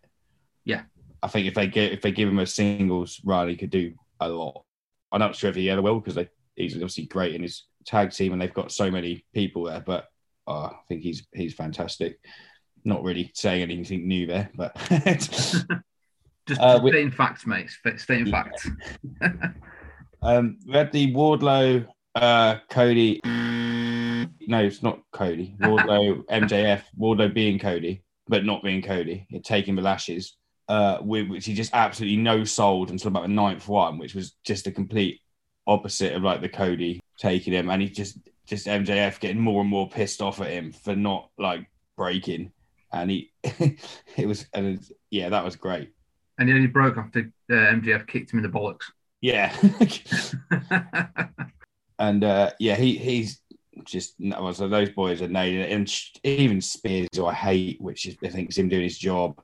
Yeah. 0.66 0.82
I 1.22 1.28
think 1.28 1.46
if 1.46 1.54
they 1.54 1.68
get 1.68 1.92
if 1.92 2.02
they 2.02 2.12
give 2.12 2.28
him 2.28 2.40
a 2.40 2.48
singles 2.48 3.22
run, 3.24 3.50
he 3.50 3.56
could 3.56 3.70
do 3.70 3.94
a 4.20 4.28
lot. 4.28 4.64
I'm 5.12 5.20
not 5.20 5.36
sure 5.36 5.52
if 5.52 5.56
he 5.56 5.70
ever 5.70 5.84
will 5.84 6.00
because 6.00 6.16
they 6.16 6.28
he's 6.56 6.74
obviously 6.74 7.06
great 7.06 7.36
in 7.36 7.44
his 7.44 7.66
tag 7.86 8.12
team 8.12 8.34
and 8.34 8.42
they've 8.42 8.52
got 8.52 8.72
so 8.72 8.90
many 8.90 9.24
people 9.32 9.66
there. 9.66 9.82
But 9.82 10.08
uh, 10.48 10.70
I 10.70 10.80
think 10.88 11.04
he's 11.04 11.28
he's 11.36 11.54
fantastic. 11.54 12.20
Not 12.84 13.04
really 13.04 13.30
saying 13.36 13.62
anything 13.62 14.08
new 14.08 14.26
there, 14.26 14.50
but 14.56 14.76
Just 16.48 16.60
Uh, 16.60 16.82
facts, 17.12 17.46
mate. 17.46 17.70
Sta- 17.70 17.98
Stating 17.98 18.26
Yeah. 18.26 18.44
facts. 18.44 18.70
um, 20.22 20.58
we 20.66 20.74
had 20.74 20.92
the 20.92 21.14
Wardlow, 21.14 21.88
uh, 22.16 22.58
Cody. 22.70 23.20
No, 23.24 24.60
it's 24.60 24.84
not 24.84 25.00
Cody. 25.12 25.56
Wardlow, 25.62 26.26
MJF. 26.26 26.84
Wardlow 27.00 27.34
being 27.34 27.60
Cody, 27.60 28.04
but 28.28 28.46
not 28.46 28.64
being 28.64 28.82
Cody. 28.82 29.28
Taking 29.44 29.76
the 29.76 29.82
lashes, 29.82 30.36
uh, 30.68 31.00
with, 31.02 31.28
which 31.28 31.46
he 31.46 31.54
just 31.54 31.74
absolutely 31.74 32.18
no 32.18 32.44
sold 32.44 32.92
until 32.92 33.10
about 33.10 33.24
the 33.24 33.30
ninth 33.30 33.68
one, 33.68 33.98
which 33.98 34.16
was 34.16 34.36
just 34.44 34.68
a 34.68 34.72
complete 34.72 35.22
opposite 35.68 36.14
of 36.14 36.24
like 36.24 36.42
the 36.42 36.50
Cody 36.50 37.00
taking 37.18 37.54
him, 37.54 37.70
and 37.70 37.82
he 37.82 37.90
just 37.90 38.18
just 38.46 38.68
MJF 38.68 39.20
getting 39.20 39.40
more 39.40 39.62
and 39.62 39.70
more 39.70 39.90
pissed 39.90 40.22
off 40.22 40.42
at 40.42 40.50
him 40.50 40.72
for 40.72 40.96
not 40.96 41.30
like 41.38 41.70
breaking, 41.96 42.52
and 42.92 43.10
he 43.10 43.32
it 44.18 44.28
was 44.28 44.46
and 44.54 44.68
it's, 44.68 44.92
yeah, 45.10 45.30
that 45.30 45.46
was 45.46 45.56
great. 45.56 45.92
and 46.38 46.50
he 46.50 46.56
only 46.56 46.68
broke 46.68 46.98
after 46.98 47.32
uh, 47.50 47.54
MJF 47.54 48.08
kicked 48.08 48.34
him 48.34 48.40
in 48.40 48.44
the 48.44 48.50
bollocks. 48.50 48.86
Yeah. 49.22 49.56
and 52.00 52.24
uh, 52.24 52.52
yeah, 52.60 52.76
he 52.76 52.98
he's 52.98 53.40
just 53.86 54.16
so 54.54 54.68
those 54.68 54.90
boys 54.90 55.22
are 55.22 55.28
nailing 55.28 55.60
it, 55.60 55.72
and 55.72 56.02
even 56.24 56.62
Spears, 56.62 57.08
who 57.16 57.26
I 57.26 57.34
hate, 57.34 57.80
which 57.80 58.08
is 58.08 58.18
I 58.24 58.30
think 58.30 58.50
is 58.50 58.58
him 58.58 58.70
doing 58.70 58.84
his 58.84 58.98
job. 58.98 59.40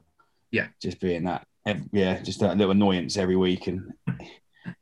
Yeah. 0.52 0.68
just 0.82 1.00
being 1.00 1.26
that, 1.26 1.46
yeah, 1.92 2.22
just 2.22 2.40
that 2.40 2.58
little 2.58 2.72
annoyance 2.72 3.18
every 3.18 3.36
week 3.36 3.68
and 3.68 3.94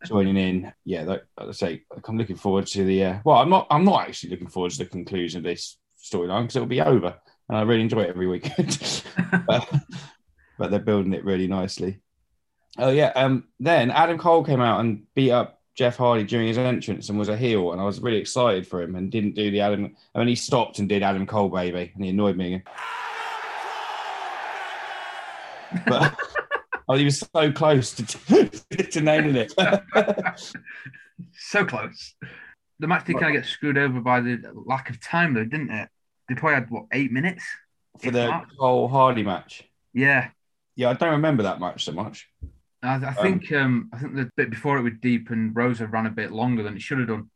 joining 0.06 0.38
in. 0.38 0.74
Yeah, 0.86 1.04
like, 1.04 1.26
I 1.38 1.52
say, 1.52 1.84
I'm 2.08 2.18
looking 2.18 2.36
forward 2.36 2.68
to 2.68 2.84
the. 2.86 3.06
Uh, 3.06 3.20
well, 3.24 3.38
I'm 3.38 3.50
not. 3.50 3.68
I'm 3.70 3.86
not 3.86 4.08
actually 4.08 4.32
looking 4.32 4.50
forward 4.50 4.72
to 4.72 4.78
the 4.80 4.86
conclusion 4.86 5.39
of 5.39 5.43
this 5.43 5.78
storyline 6.02 6.43
because 6.43 6.56
it'll 6.58 6.68
be 6.68 6.82
over, 6.82 7.16
and 7.50 7.58
I 7.58 7.62
really 7.64 7.82
enjoy 7.82 8.02
it 8.02 8.10
every 8.10 8.28
week. 8.28 8.50
but, 9.48 9.70
but 10.58 10.72
they're 10.72 10.80
building 10.80 11.14
it 11.14 11.26
really 11.26 11.48
nicely. 11.48 12.02
Oh 12.78 12.89
yeah. 12.89 13.11
Um. 13.15 13.45
Then 13.59 13.91
Adam 13.91 14.17
Cole 14.17 14.43
came 14.43 14.61
out 14.61 14.80
and 14.80 15.03
beat 15.15 15.32
up 15.32 15.61
Jeff 15.76 15.97
Hardy 15.97 16.23
during 16.23 16.47
his 16.47 16.57
entrance 16.57 17.09
and 17.09 17.19
was 17.19 17.30
a 17.30 17.38
heel, 17.38 17.73
and 17.73 17.82
I 17.82 17.84
was 17.84 17.99
really 17.99 18.17
excited 18.17 18.65
for 18.65 18.82
him 18.82 18.95
and 18.95 19.11
didn't 19.11 19.36
do 19.36 19.51
the 19.51 19.59
Adam. 19.61 19.95
I 20.13 20.19
mean, 20.19 20.30
he 20.30 20.36
stopped 20.36 20.80
and 20.80 20.88
did 20.88 21.03
Adam 21.03 21.26
Cole 21.28 21.49
baby, 21.49 21.91
and 21.93 22.03
he 22.03 22.11
annoyed 22.11 22.38
me 22.38 22.47
again. 22.47 22.63
But 25.86 26.15
oh, 26.88 26.95
he 26.95 27.05
was 27.05 27.19
so 27.19 27.51
close 27.51 27.93
to, 27.93 28.49
to 28.91 29.01
nailing 29.01 29.36
it. 29.36 29.53
so 31.34 31.65
close. 31.65 32.15
The 32.80 32.88
match 32.88 33.05
did 33.05 33.19
kind 33.19 33.36
of 33.36 33.41
get 33.41 33.49
screwed 33.49 33.78
over 33.78 33.99
by 33.99 34.21
the 34.21 34.41
lack 34.65 34.89
of 34.89 35.01
time, 35.01 35.34
though, 35.34 35.45
didn't 35.45 35.71
it? 35.71 35.89
They 36.30 36.36
probably 36.36 36.55
had 36.55 36.69
what 36.69 36.86
eight 36.91 37.11
minutes 37.11 37.43
for 37.99 38.11
the 38.11 38.28
not. 38.28 38.47
Cole 38.57 38.88
Hardy 38.88 39.23
match. 39.23 39.63
Yeah, 39.93 40.30
Yeah, 40.76 40.89
I 40.89 40.93
don't 40.93 41.11
remember 41.11 41.43
that 41.43 41.59
much 41.59 41.86
so 41.86 41.91
much. 41.91 42.30
I, 42.86 43.09
I 43.09 43.13
think 43.13 43.51
um, 43.51 43.89
I 43.93 43.97
think 43.97 44.15
the 44.15 44.29
bit 44.36 44.49
before 44.49 44.77
it 44.77 44.81
was 44.83 44.93
Deeb 44.93 45.29
and 45.31 45.55
Rosa 45.55 45.88
ran 45.88 46.05
a 46.05 46.11
bit 46.11 46.31
longer 46.31 46.63
than 46.63 46.75
it 46.75 46.81
should 46.81 46.99
have 46.99 47.07
done. 47.07 47.29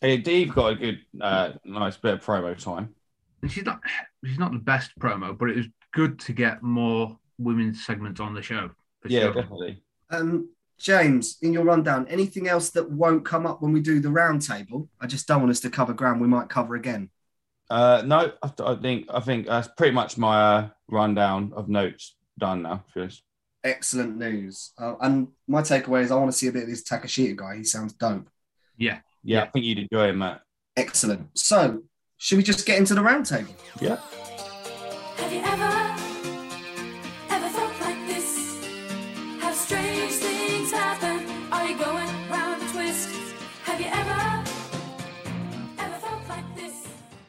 Hey, 0.00 0.16
Dave 0.16 0.52
got 0.52 0.72
a 0.72 0.74
good, 0.74 0.98
uh, 1.20 1.52
nice 1.64 1.96
bit 1.96 2.14
of 2.14 2.24
promo 2.24 2.56
time. 2.58 2.94
And 3.40 3.50
she's 3.50 3.64
not 3.64 3.80
she's 4.24 4.38
not 4.38 4.52
the 4.52 4.58
best 4.58 4.90
promo, 4.98 5.36
but 5.36 5.50
it 5.50 5.56
was 5.56 5.66
good 5.92 6.18
to 6.20 6.32
get 6.32 6.62
more 6.62 7.18
women's 7.38 7.84
segments 7.84 8.20
on 8.20 8.34
the 8.34 8.42
show. 8.42 8.70
for 9.00 9.08
Yeah, 9.08 9.20
sure. 9.20 9.34
definitely. 9.34 9.82
Um, 10.10 10.50
James, 10.78 11.38
in 11.42 11.52
your 11.52 11.64
rundown, 11.64 12.08
anything 12.08 12.48
else 12.48 12.70
that 12.70 12.90
won't 12.90 13.24
come 13.24 13.46
up 13.46 13.62
when 13.62 13.72
we 13.72 13.80
do 13.80 14.00
the 14.00 14.08
roundtable? 14.08 14.88
I 15.00 15.06
just 15.06 15.28
don't 15.28 15.40
want 15.40 15.52
us 15.52 15.60
to 15.60 15.70
cover 15.70 15.92
ground 15.92 16.20
we 16.20 16.26
might 16.26 16.48
cover 16.48 16.74
again. 16.74 17.08
Uh, 17.70 18.02
no, 18.04 18.32
I, 18.42 18.50
I 18.64 18.74
think 18.74 19.06
I 19.08 19.20
think 19.20 19.46
that's 19.46 19.68
pretty 19.68 19.92
much 19.94 20.18
my 20.18 20.40
uh, 20.40 20.68
rundown 20.88 21.52
of 21.54 21.68
notes 21.68 22.16
done 22.38 22.62
now. 22.62 22.84
to 22.88 22.94
be 22.94 23.00
honest. 23.02 23.22
Excellent 23.64 24.16
news. 24.16 24.72
Uh, 24.76 24.94
and 25.00 25.28
my 25.46 25.62
takeaway 25.62 26.02
is 26.02 26.10
I 26.10 26.16
want 26.16 26.30
to 26.32 26.36
see 26.36 26.48
a 26.48 26.52
bit 26.52 26.64
of 26.64 26.68
this 26.68 26.82
Takeshita 26.82 27.36
guy. 27.36 27.56
He 27.58 27.64
sounds 27.64 27.92
dope. 27.92 28.28
Yeah. 28.76 28.98
Yeah, 29.22 29.38
Yeah. 29.38 29.42
I 29.44 29.46
think 29.50 29.64
you'd 29.64 29.78
enjoy 29.78 30.08
him, 30.08 30.18
Matt. 30.18 30.42
Excellent. 30.76 31.28
So, 31.38 31.82
should 32.16 32.38
we 32.38 32.42
just 32.44 32.66
get 32.66 32.78
into 32.78 32.94
the 32.94 33.00
roundtable? 33.02 33.54
Yeah. 33.80 33.98
Have 35.16 35.32
you 35.32 35.40
ever, 35.40 35.94
ever 37.34 37.48
felt 37.50 37.80
like 37.80 38.06
this? 38.08 38.66
Have 39.40 39.54
strange 39.54 40.12
things 40.14 40.72
happen? 40.72 41.52
Are 41.52 41.68
you 41.68 41.78
going 41.78 42.08
round 42.30 42.62
a 42.62 42.66
twist? 42.72 43.10
Have 43.64 43.80
you 43.80 43.86
ever, 43.86 44.44
ever 45.78 45.98
felt 46.00 46.28
like 46.28 46.56
this? 46.56 46.88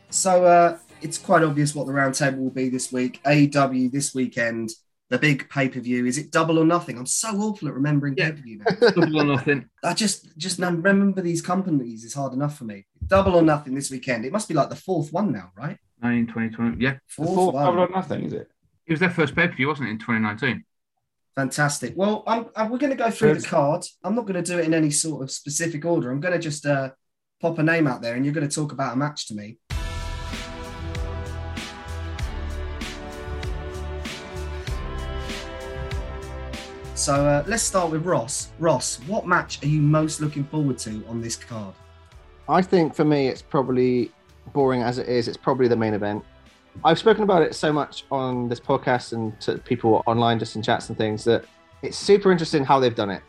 So, 0.10 0.46
uh, 0.46 0.78
it's 1.02 1.18
quite 1.20 1.44
obvious 1.44 1.76
what 1.76 1.86
the 1.86 1.94
roundtable 1.94 2.38
will 2.40 2.50
be 2.50 2.70
this 2.70 2.92
week. 2.92 3.20
AEW 3.26 3.92
this 3.92 4.16
weekend, 4.16 4.72
the 5.10 5.20
big 5.20 5.50
pay 5.50 5.70
per 5.70 5.80
view. 5.80 6.06
Is 6.06 6.18
it 6.18 6.32
double 6.32 6.58
or 6.58 6.66
nothing? 6.66 6.98
I'm 6.98 7.06
so 7.06 7.30
awful 7.38 7.68
at 7.68 7.74
remembering 7.74 8.16
Yeah. 8.18 8.32
pay 8.32 8.36
per 8.38 8.42
view. 8.42 8.62
Double 8.96 9.22
or 9.22 9.26
nothing. 9.26 9.70
I 9.84 9.94
just 9.94 10.36
just 10.38 10.60
remember 10.60 11.22
these 11.22 11.42
companies 11.42 12.04
is 12.04 12.14
hard 12.14 12.34
enough 12.34 12.58
for 12.58 12.64
me. 12.64 12.86
Double 13.06 13.36
or 13.36 13.42
nothing 13.42 13.76
this 13.76 13.92
weekend. 13.92 14.26
It 14.26 14.32
must 14.32 14.48
be 14.48 14.54
like 14.54 14.70
the 14.70 14.76
fourth 14.76 15.12
one 15.14 15.32
now, 15.32 15.52
right? 15.58 15.78
9, 16.02 16.28
20, 16.28 16.50
20. 16.56 16.84
Yeah. 16.84 16.94
The 16.94 17.00
Fourth 17.08 17.34
fourth 17.36 17.54
one. 17.56 17.66
double 17.66 17.80
or 17.82 17.90
nothing, 17.90 18.24
is 18.26 18.34
it? 18.34 18.50
It 18.88 18.94
was 18.94 19.00
their 19.00 19.10
first 19.12 19.36
pay 19.36 19.48
per 19.48 19.56
view, 19.56 19.68
wasn't 19.68 19.90
it, 19.90 19.92
in 19.92 20.00
2019? 20.00 20.64
Fantastic. 21.36 21.94
Well, 21.96 22.24
I'm, 22.28 22.46
I'm- 22.56 22.70
we're 22.70 22.78
going 22.78 22.92
to 22.96 23.04
go 23.04 23.10
through 23.10 23.36
the 23.36 23.42
Yes. 23.42 23.50
card. 23.50 23.86
I'm 24.04 24.16
not 24.16 24.26
going 24.26 24.42
to 24.44 24.52
do 24.52 24.60
it 24.60 24.66
in 24.66 24.74
any 24.74 24.92
sort 24.92 25.24
of 25.24 25.32
specific 25.32 25.84
order. 25.86 26.12
I'm 26.12 26.20
going 26.20 26.34
to 26.34 26.40
just 26.40 26.66
uh, 26.66 26.92
pop 27.42 27.58
a 27.60 27.64
name 27.64 27.88
out 27.88 28.02
there, 28.02 28.16
and 28.16 28.24
you're 28.26 28.34
going 28.34 28.48
to 28.48 28.54
talk 28.56 28.72
about 28.72 28.94
a 28.94 28.96
match 28.98 29.28
to 29.28 29.36
me. 29.36 29.58
So 37.04 37.16
uh, 37.16 37.44
let's 37.48 37.64
start 37.64 37.92
with 37.92 38.06
Ross. 38.06 38.54
Ross, 38.60 38.98
what 39.08 39.28
match 39.28 39.62
are 39.62 39.68
you 39.68 39.82
most 39.82 40.22
looking 40.22 40.46
forward 40.46 40.78
to 40.78 41.04
on 41.10 41.20
this 41.20 41.36
card? 41.36 41.76
I 42.48 42.62
think 42.62 42.96
for 42.96 43.04
me, 43.04 43.28
it's 43.28 43.42
probably 43.42 44.10
boring 44.54 44.84
as 44.84 45.00
it 45.00 45.10
is. 45.10 45.28
It's 45.28 45.36
probably 45.36 45.68
the 45.68 45.76
main 45.76 45.96
event. 45.96 46.24
I've 46.86 46.98
spoken 46.98 47.24
about 47.24 47.42
it 47.42 47.56
so 47.56 47.74
much 47.74 48.06
on 48.10 48.48
this 48.48 48.62
podcast 48.62 49.12
and 49.12 49.38
to 49.42 49.58
people 49.58 50.02
online, 50.08 50.40
just 50.40 50.56
in 50.56 50.62
chats 50.62 50.88
and 50.88 50.98
things, 50.98 51.26
that 51.26 51.44
it's 51.82 51.98
super 51.98 52.32
interesting 52.32 52.64
how 52.64 52.80
they've 52.80 52.96
done 52.96 53.10
it. 53.10 53.22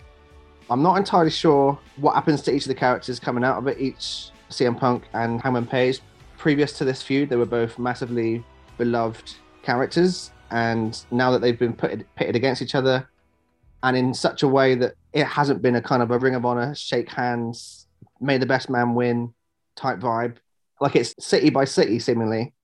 I'm 0.71 0.81
not 0.81 0.97
entirely 0.97 1.33
sure 1.33 1.77
what 1.97 2.15
happens 2.15 2.43
to 2.43 2.55
each 2.55 2.63
of 2.63 2.69
the 2.69 2.77
characters 2.77 3.19
coming 3.19 3.43
out 3.43 3.59
of 3.59 3.67
it. 3.67 3.81
Each 3.81 4.31
CM 4.51 4.79
Punk 4.79 5.09
and 5.15 5.41
Hangman 5.41 5.67
Page, 5.67 6.01
previous 6.39 6.79
to 6.79 6.85
this 6.85 7.03
feud, 7.03 7.29
they 7.29 7.35
were 7.35 7.45
both 7.45 7.77
massively 7.81 8.45
beloved 8.79 9.33
characters, 9.65 10.31
and 10.53 11.05
now 11.11 11.33
that 11.33 11.41
they've 11.41 11.59
been 11.59 11.73
put 11.73 12.07
pitted 12.15 12.37
against 12.37 12.63
each 12.63 12.77
other, 12.77 13.09
and 13.85 13.99
in 13.99 14.15
such 14.15 14.43
a 14.43 14.49
way 14.49 14.75
that 14.75 14.95
it 15.13 15.27
hasn't 15.27 15.61
been 15.61 15.77
a 15.77 15.83
kind 15.83 16.03
of 16.03 16.11
a 16.11 16.19
Ring 16.19 16.35
of 16.35 16.47
Honor, 16.47 16.75
shake 16.75 17.11
hands, 17.11 17.87
may 18.19 18.39
the 18.39 18.47
best 18.47 18.71
man 18.71 18.95
win 18.95 19.35
type 19.77 19.99
vibe. 19.99 20.39
Like 20.81 20.97
it's 20.97 21.15
city 21.21 21.51
by 21.51 21.67
city, 21.67 21.99
seemingly, 21.99 22.55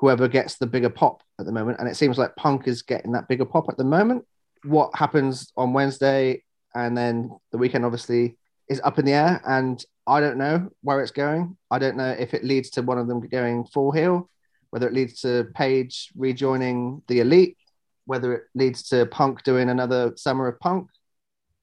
whoever 0.00 0.28
gets 0.28 0.58
the 0.58 0.66
bigger 0.66 0.90
pop 0.90 1.22
at 1.40 1.46
the 1.46 1.52
moment. 1.52 1.80
And 1.80 1.88
it 1.88 1.96
seems 1.96 2.18
like 2.18 2.36
Punk 2.36 2.68
is 2.68 2.82
getting 2.82 3.12
that 3.12 3.26
bigger 3.26 3.46
pop 3.46 3.70
at 3.70 3.78
the 3.78 3.84
moment. 3.84 4.26
What 4.64 4.94
happens 4.94 5.50
on 5.56 5.72
Wednesday 5.72 6.42
and 6.74 6.94
then 6.94 7.30
the 7.52 7.58
weekend, 7.58 7.86
obviously, 7.86 8.36
is 8.68 8.82
up 8.84 8.98
in 8.98 9.06
the 9.06 9.12
air. 9.12 9.40
And 9.46 9.82
I 10.06 10.20
don't 10.20 10.36
know 10.36 10.68
where 10.82 11.00
it's 11.00 11.10
going. 11.10 11.56
I 11.70 11.78
don't 11.78 11.96
know 11.96 12.10
if 12.10 12.34
it 12.34 12.44
leads 12.44 12.68
to 12.70 12.82
one 12.82 12.98
of 12.98 13.08
them 13.08 13.26
going 13.26 13.64
full 13.64 13.92
heel, 13.92 14.28
whether 14.68 14.86
it 14.86 14.92
leads 14.92 15.22
to 15.22 15.46
Page 15.54 16.10
rejoining 16.14 17.00
the 17.08 17.20
elite, 17.20 17.56
whether 18.06 18.32
it 18.32 18.44
leads 18.54 18.84
to 18.88 19.06
Punk 19.06 19.42
doing 19.42 19.68
another 19.68 20.12
summer 20.16 20.48
of 20.48 20.58
Punk, 20.60 20.88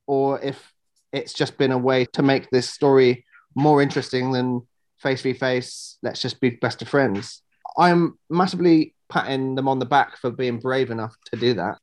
or 0.05 0.39
if 0.41 0.71
it's 1.11 1.33
just 1.33 1.57
been 1.57 1.71
a 1.71 1.77
way 1.77 2.05
to 2.13 2.21
make 2.21 2.49
this 2.49 2.69
story 2.69 3.25
more 3.55 3.81
interesting 3.81 4.31
than 4.31 4.67
face 4.97 5.21
v 5.21 5.33
face. 5.33 5.97
Let's 6.01 6.21
just 6.21 6.39
be 6.41 6.51
best 6.51 6.81
of 6.81 6.89
friends. 6.89 7.41
I'm 7.77 8.17
massively 8.29 8.95
patting 9.09 9.55
them 9.55 9.67
on 9.67 9.79
the 9.79 9.85
back 9.85 10.17
for 10.17 10.31
being 10.31 10.59
brave 10.59 10.89
enough 10.89 11.15
to 11.31 11.39
do 11.39 11.53
that. 11.55 11.77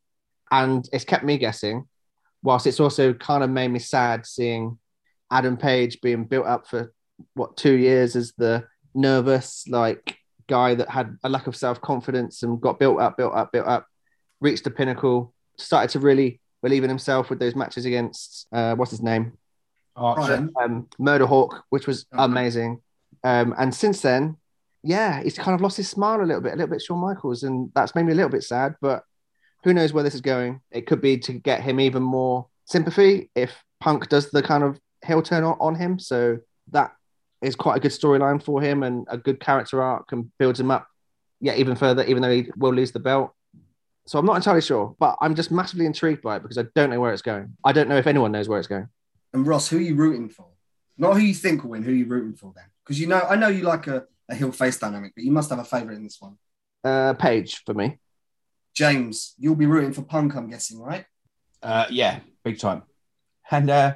And 0.51 0.89
it's 0.93 1.05
kept 1.05 1.25
me 1.25 1.39
guessing, 1.39 1.87
whilst 2.43 2.67
it's 2.67 2.81
also 2.81 3.13
kind 3.13 3.45
of 3.45 3.51
made 3.51 3.69
me 3.69 3.79
sad 3.79 4.27
seeing 4.27 4.79
Adam 5.31 5.57
Page 5.57 6.01
being 6.01 6.25
built 6.25 6.47
up 6.47 6.67
for 6.67 6.93
what 7.35 7.57
two 7.57 7.75
years 7.75 8.17
as 8.17 8.33
the 8.37 8.67
nervous, 8.95 9.65
like 9.69 10.17
guy 10.49 10.75
that 10.75 10.89
had 10.89 11.17
a 11.23 11.29
lack 11.29 11.47
of 11.47 11.55
self 11.55 11.81
confidence 11.81 12.43
and 12.43 12.61
got 12.61 12.81
built 12.81 12.99
up, 12.99 13.17
built 13.17 13.35
up, 13.35 13.53
built 13.53 13.67
up, 13.67 13.87
reached 14.41 14.65
the 14.65 14.71
pinnacle, 14.71 15.33
started 15.59 15.91
to 15.91 15.99
really 15.99 16.41
believe 16.63 16.85
in 16.85 16.91
himself 16.91 17.31
with 17.31 17.39
those 17.39 17.55
matches 17.55 17.85
against 17.87 18.47
uh, 18.53 18.75
what's 18.75 18.91
his 18.91 19.03
name, 19.03 19.33
Archer. 19.97 20.49
um, 20.63 20.87
Murder 20.99 21.27
Hawk, 21.27 21.65
which 21.71 21.87
was 21.87 22.07
Okay. 22.13 22.23
amazing. 22.25 22.81
Um, 23.25 23.55
and 23.59 23.75
since 23.75 24.01
then, 24.01 24.37
yeah, 24.83 25.23
he's 25.23 25.39
kind 25.39 25.55
of 25.55 25.61
lost 25.61 25.77
his 25.77 25.89
smile 25.89 26.21
a 26.23 26.25
little 26.25 26.41
bit, 26.41 26.53
a 26.55 26.57
little 26.57 26.71
bit 26.71 26.83
Shawn 26.83 26.99
Michaels, 26.99 27.43
and 27.43 27.71
that's 27.75 27.95
made 27.95 28.05
me 28.07 28.13
a 28.13 28.15
little 28.15 28.31
bit 28.31 28.43
sad. 28.45 28.77
But 28.81 29.05
who 29.65 29.75
knows 29.75 29.93
where 29.93 30.03
this 30.05 30.15
is 30.15 30.23
going? 30.23 30.61
It 30.71 30.87
could 30.87 31.03
be 31.03 31.19
to 31.19 31.33
get 31.35 31.61
him 31.61 31.81
even 31.81 32.03
more 32.03 32.47
sympathy 32.65 33.31
if 33.35 33.63
Punk 33.81 34.09
does 34.09 34.31
the 34.31 34.43
kind 34.43 34.65
of 34.65 34.79
heel 35.05 35.23
turn 35.23 35.45
on, 35.45 35.57
on 35.61 35.75
him. 35.75 35.99
So 35.99 36.39
that 36.73 36.93
is 37.43 37.57
quite 37.57 37.77
a 37.77 37.81
good 37.81 37.91
storyline 37.91 38.43
for 38.43 38.63
him 38.63 38.83
and 38.83 39.07
a 39.11 39.19
good 39.19 39.39
character 39.41 39.83
arc 39.83 40.13
and 40.13 40.31
builds 40.39 40.61
him 40.61 40.71
up 40.71 40.87
yet 41.41 41.59
even 41.59 41.75
further, 41.77 42.05
even 42.05 42.23
though 42.23 42.33
he 42.33 42.51
will 42.57 42.73
lose 42.73 42.93
the 42.93 43.01
belt. 43.01 43.35
So 44.07 44.19
I'm 44.19 44.27
not 44.27 44.37
entirely 44.37 44.63
sure, 44.63 44.95
but 44.99 45.17
I'm 45.21 45.35
just 45.35 45.51
massively 45.51 45.87
intrigued 45.87 46.23
by 46.23 46.37
it 46.37 46.43
because 46.43 46.59
I 46.59 46.65
don't 46.75 46.91
know 46.91 47.01
where 47.01 47.13
it's 47.13 47.23
going. 47.23 47.57
I 47.65 47.73
don't 47.73 47.89
know 47.89 47.97
if 47.97 48.07
anyone 48.07 48.33
knows 48.33 48.49
where 48.49 48.59
it's 48.59 48.69
going. 48.69 48.89
And 49.33 49.47
Ross, 49.47 49.69
who 49.69 49.77
are 49.79 49.83
you 49.83 49.95
rooting 49.95 50.29
for? 50.29 50.47
Not 50.99 51.15
who 51.15 51.21
you 51.21 51.35
think 51.35 51.63
will 51.63 51.71
win, 51.71 51.83
who 51.83 51.93
are 51.93 51.95
you 51.95 52.07
rooting 52.07 52.35
for 52.35 52.53
then? 52.55 52.65
Because 52.85 53.01
you 53.01 53.07
know, 53.07 53.21
I 53.21 53.37
know 53.37 53.49
you 53.49 53.63
like 53.63 53.87
a, 53.87 54.05
a 54.29 54.35
heel 54.35 54.53
face 54.53 54.79
dynamic, 54.79 55.13
but 55.15 55.25
you 55.25 55.33
must 55.33 55.51
have 55.51 55.59
a 55.59 55.65
favourite 55.65 55.97
in 55.97 56.05
this 56.05 56.21
one. 56.21 56.37
Uh, 56.83 57.15
Page 57.15 57.63
for 57.65 57.75
me. 57.75 57.99
James, 58.75 59.35
you'll 59.39 59.55
be 59.55 59.67
rooting 59.67 59.93
for 59.93 60.03
Punk, 60.03 60.35
I'm 60.35 60.51
guessing, 60.51 60.81
right? 60.81 61.05
Uh, 61.63 61.87
yeah, 61.91 62.21
big 62.45 62.59
time. 62.59 62.83
And 63.51 63.71
uh, 63.71 63.95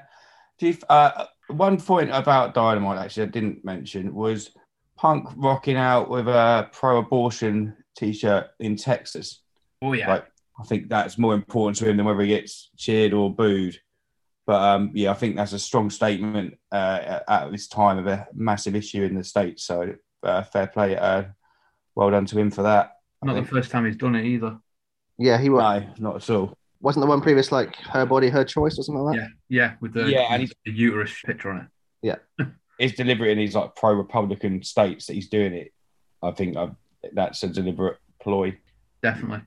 do 0.58 0.68
you, 0.68 0.76
uh, 0.88 1.26
one 1.48 1.80
point 1.80 2.10
about 2.12 2.54
Dynamite 2.54 2.98
actually 2.98 3.24
I 3.24 3.30
didn't 3.30 3.64
mention 3.64 4.14
was 4.14 4.50
Punk 4.96 5.28
rocking 5.36 5.76
out 5.76 6.08
with 6.08 6.28
a 6.28 6.68
pro-abortion 6.72 7.76
T-shirt 7.96 8.46
in 8.60 8.76
Texas. 8.76 9.42
Oh 9.84 9.92
yeah. 9.92 10.08
Like 10.08 10.26
I 10.58 10.64
think 10.64 10.88
that's 10.88 11.18
more 11.18 11.34
important 11.34 11.76
to 11.78 11.88
him 11.88 11.96
than 11.96 12.06
whether 12.06 12.20
he 12.20 12.28
gets 12.28 12.70
cheered 12.76 13.12
or 13.12 13.34
booed. 13.34 13.78
But 14.46 14.62
um, 14.62 14.90
yeah, 14.94 15.10
I 15.10 15.14
think 15.14 15.36
that's 15.36 15.52
a 15.52 15.58
strong 15.58 15.90
statement 15.90 16.58
uh, 16.70 17.20
at 17.28 17.50
this 17.50 17.66
time 17.66 17.98
of 17.98 18.06
a 18.06 18.26
massive 18.34 18.74
issue 18.76 19.02
in 19.02 19.14
the 19.14 19.24
states. 19.24 19.64
So 19.64 19.94
uh, 20.22 20.42
fair 20.42 20.66
play, 20.66 20.96
uh, 20.96 21.24
well 21.94 22.10
done 22.10 22.26
to 22.26 22.38
him 22.38 22.50
for 22.50 22.62
that. 22.62 22.92
I 23.22 23.26
Not 23.26 23.36
the 23.36 23.48
first 23.48 23.70
time 23.70 23.86
he's 23.86 23.96
done 23.96 24.14
it 24.14 24.24
either. 24.26 24.58
Yeah, 25.18 25.38
he 25.38 25.48
was. 25.48 25.82
No, 25.98 26.10
not 26.10 26.16
at 26.16 26.30
all. 26.30 26.56
Wasn't 26.80 27.02
the 27.02 27.08
one 27.08 27.20
previous 27.22 27.50
like 27.50 27.76
her 27.76 28.04
body, 28.04 28.28
her 28.28 28.44
choice 28.44 28.78
or 28.78 28.82
something 28.82 29.02
like 29.02 29.16
that? 29.16 29.28
Yeah, 29.48 29.62
yeah, 29.62 29.74
with 29.80 29.94
the, 29.94 30.10
Yeah, 30.10 30.26
and 30.30 30.42
he's- 30.42 30.54
the 30.66 30.72
uterus 30.72 31.14
picture 31.24 31.50
on 31.50 31.60
it. 31.60 31.66
Yeah. 32.02 32.16
It's 32.76 32.96
deliberate 32.96 33.30
in 33.30 33.38
these 33.38 33.54
like 33.54 33.76
pro-Republican 33.76 34.64
states 34.64 35.06
that 35.06 35.12
he's 35.14 35.28
doing 35.28 35.54
it. 35.54 35.72
I 36.20 36.32
think 36.32 36.56
uh, 36.56 36.70
that's 37.12 37.40
a 37.44 37.48
deliberate 37.48 37.98
ploy. 38.20 38.58
Definitely. 39.00 39.42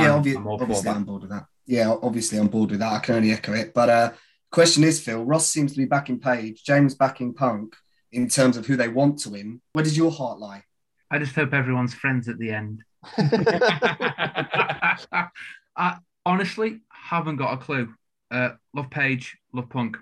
Yeah, 0.00 0.12
I'm- 0.14 0.22
obvi- 0.24 0.36
I'm 0.36 0.46
obviously 0.48 0.84
that. 0.84 0.96
on 0.96 1.04
board 1.04 1.22
with 1.22 1.30
that. 1.30 1.46
Yeah, 1.66 1.94
obviously 2.02 2.38
on 2.38 2.48
board 2.48 2.70
with 2.70 2.80
that. 2.80 2.92
I 2.92 2.98
can 3.00 3.16
only 3.16 3.32
echo 3.32 3.52
it. 3.52 3.74
But 3.74 3.88
uh 3.88 4.12
question 4.50 4.84
is, 4.84 5.00
Phil, 5.00 5.24
Ross 5.24 5.46
seems 5.48 5.72
to 5.72 5.78
be 5.78 5.84
backing 5.84 6.18
Page, 6.20 6.62
James 6.64 6.94
backing 6.94 7.34
Punk 7.34 7.76
in 8.12 8.28
terms 8.28 8.56
of 8.56 8.66
who 8.66 8.76
they 8.76 8.88
want 8.88 9.18
to 9.20 9.30
win. 9.30 9.60
Where 9.74 9.84
does 9.84 9.96
your 9.96 10.10
heart 10.10 10.38
lie? 10.38 10.64
I 11.10 11.18
just 11.18 11.34
hope 11.34 11.52
everyone's 11.52 11.94
friends 11.94 12.28
at 12.28 12.38
the 12.38 12.50
end. 12.52 12.82
I 15.76 15.98
honestly 16.26 16.80
haven't 16.90 17.36
got 17.36 17.54
a 17.54 17.56
clue. 17.58 17.94
Uh, 18.30 18.50
love 18.74 18.90
Page, 18.90 19.36
love 19.52 19.68
Punk. 19.68 19.96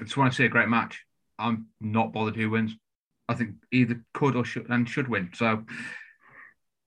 I 0.00 0.04
just 0.04 0.16
want 0.16 0.32
to 0.32 0.36
see 0.36 0.44
a 0.44 0.48
great 0.50 0.68
match. 0.68 1.04
I'm 1.38 1.66
not 1.80 2.12
bothered 2.12 2.36
who 2.36 2.50
wins. 2.50 2.74
I 3.28 3.34
think 3.34 3.54
either 3.72 4.02
could 4.12 4.36
or 4.36 4.44
should 4.44 4.68
and 4.68 4.88
should 4.88 5.08
win. 5.08 5.30
So 5.34 5.64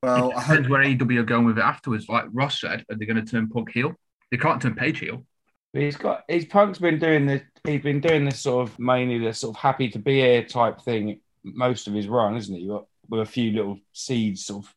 Well, 0.04 0.32
it 0.32 0.36
I 0.36 0.41
hope 0.41 0.58
depends 0.58 0.70
where 0.70 0.84
AEW 0.84 1.20
are 1.20 1.24
going 1.24 1.45
with 1.45 1.58
it 1.58 1.64
afterwards. 1.64 2.10
Like 2.10 2.26
Ross 2.32 2.60
said, 2.60 2.86
are 2.89 2.95
they 2.95 3.06
going 3.06 3.24
to 3.24 3.30
turn 3.32 3.49
Punk 3.49 3.72
heel? 3.72 3.93
They 4.32 4.38
can't 4.38 4.62
turn 4.62 4.76
Page 4.76 4.99
heel. 4.99 5.26
He's 5.74 5.95
got 5.97 6.24
his 6.28 6.45
punk's 6.45 6.78
been 6.78 6.99
doing 6.99 7.26
this. 7.26 7.41
He's 7.64 7.82
been 7.82 7.99
doing 8.01 8.26
this 8.26 8.39
sort 8.39 8.68
of 8.70 8.78
mainly 8.78 9.18
the 9.18 9.34
sort 9.34 9.56
of 9.56 9.62
happy 9.62 9.89
to 9.89 9.99
be 9.99 10.20
here 10.20 10.43
type 10.43 10.82
thing 10.82 11.20
most 11.43 11.88
of 11.88 11.93
his 11.93 12.08
run, 12.08 12.36
isn't 12.38 12.56
he? 12.56 12.70
With 13.10 13.22
a 13.22 13.26
few 13.26 13.51
little 13.51 13.80
seeds 13.91 14.45
sort 14.45 14.66
of 14.66 14.76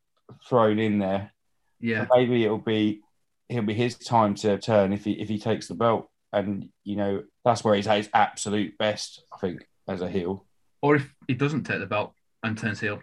thrown 0.49 0.79
in 0.79 0.99
there. 0.99 1.33
Yeah, 1.81 2.07
So 2.07 2.16
maybe 2.16 2.45
it'll 2.45 2.57
be 2.59 3.03
he'll 3.49 3.62
be 3.62 3.74
his 3.74 3.97
time 3.99 4.35
to 4.37 4.57
turn 4.59 4.93
if 4.95 5.05
he 5.05 5.12
if 5.12 5.29
he 5.29 5.39
takes 5.39 5.68
the 5.68 5.74
belt, 5.74 6.09
and 6.33 6.70
you 6.85 6.97
know 6.97 7.24
that's 7.45 7.62
where 7.62 7.74
he's 7.74 7.87
at 7.87 7.99
his 7.99 8.11
absolute 8.14 8.79
best. 8.79 9.22
I 9.35 9.39
think 9.39 9.66
as 9.89 10.01
a 10.01 10.09
heel. 10.09 10.47
or 10.83 10.97
if 10.97 11.14
he 11.29 11.35
doesn't 11.35 11.64
take 11.64 11.81
the 11.81 11.87
belt 11.87 12.14
and 12.43 12.57
turns 12.57 12.81
heel. 12.81 13.01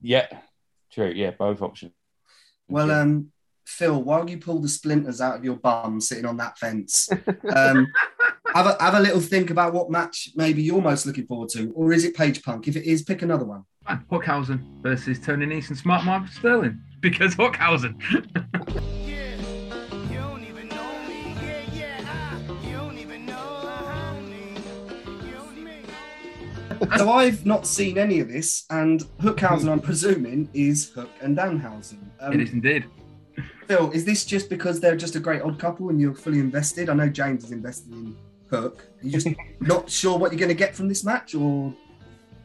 Yeah, 0.00 0.26
true. 0.92 1.12
Yeah, 1.14 1.32
both 1.32 1.62
options. 1.62 1.92
Well, 2.68 2.90
um, 2.90 3.32
Phil, 3.64 4.02
while 4.02 4.28
you 4.28 4.38
pull 4.38 4.60
the 4.60 4.68
splinters 4.68 5.20
out 5.20 5.36
of 5.36 5.44
your 5.44 5.56
bum 5.56 6.00
sitting 6.00 6.24
on 6.24 6.36
that 6.38 6.58
fence, 6.58 7.08
um, 7.54 7.86
have 8.54 8.66
a 8.66 8.76
have 8.80 8.94
a 8.94 9.00
little 9.00 9.20
think 9.20 9.50
about 9.50 9.72
what 9.72 9.90
match 9.90 10.30
maybe 10.36 10.62
you're 10.62 10.80
most 10.80 11.06
looking 11.06 11.26
forward 11.26 11.48
to, 11.50 11.70
or 11.72 11.92
is 11.92 12.04
it 12.04 12.16
Page 12.16 12.42
Punk? 12.42 12.68
If 12.68 12.76
it 12.76 12.84
is, 12.84 13.02
pick 13.02 13.22
another 13.22 13.44
one. 13.44 13.64
Fine. 13.86 14.04
Hookhausen 14.10 14.82
versus 14.82 15.18
Tony 15.20 15.46
Nese 15.46 15.68
and 15.68 15.78
Smart 15.78 16.04
Mark 16.04 16.28
Sterling 16.28 16.80
because 17.00 17.34
Hookhausen. 17.34 18.92
So 26.96 27.10
I've 27.10 27.44
not 27.46 27.66
seen 27.66 27.98
any 27.98 28.20
of 28.20 28.28
this, 28.28 28.64
and 28.70 29.00
Hookhausen, 29.20 29.68
I'm 29.70 29.80
presuming, 29.80 30.48
is 30.54 30.90
Hook 30.90 31.10
and 31.20 31.36
Danhausen. 31.36 31.98
Um, 32.20 32.32
it 32.32 32.40
is 32.40 32.52
indeed. 32.52 32.84
Phil, 33.66 33.90
is 33.90 34.04
this 34.04 34.24
just 34.24 34.48
because 34.48 34.80
they're 34.80 34.96
just 34.96 35.16
a 35.16 35.20
great 35.20 35.42
odd 35.42 35.58
couple 35.58 35.88
and 35.90 36.00
you're 36.00 36.14
fully 36.14 36.38
invested? 36.38 36.88
I 36.88 36.94
know 36.94 37.08
James 37.08 37.44
is 37.44 37.52
invested 37.52 37.92
in 37.92 38.16
Hook. 38.50 38.86
Are 39.02 39.06
you 39.06 39.10
just 39.12 39.28
not 39.60 39.90
sure 39.90 40.18
what 40.18 40.32
you're 40.32 40.38
going 40.38 40.48
to 40.48 40.54
get 40.54 40.74
from 40.74 40.88
this 40.88 41.04
match, 41.04 41.34
or 41.34 41.74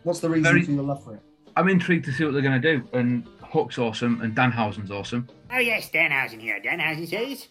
what's 0.04 0.20
the 0.20 0.30
reason 0.30 0.44
Very- 0.44 0.64
for 0.64 0.72
your 0.72 0.84
love 0.84 1.04
for 1.04 1.16
it? 1.16 1.22
I'm 1.58 1.68
intrigued 1.68 2.06
to 2.06 2.14
see 2.14 2.24
what 2.24 2.32
they're 2.34 2.42
going 2.42 2.62
to 2.62 2.78
do. 2.78 2.88
And 2.94 3.28
Hook's 3.44 3.78
awesome, 3.78 4.22
and 4.22 4.36
Danhausen's 4.36 4.90
awesome. 4.92 5.28
Oh 5.52 5.60
yes, 5.60 5.90
Danhausen 5.92 6.40
here. 6.40 6.60
Danhausen 6.64 7.08
says, 7.10 7.48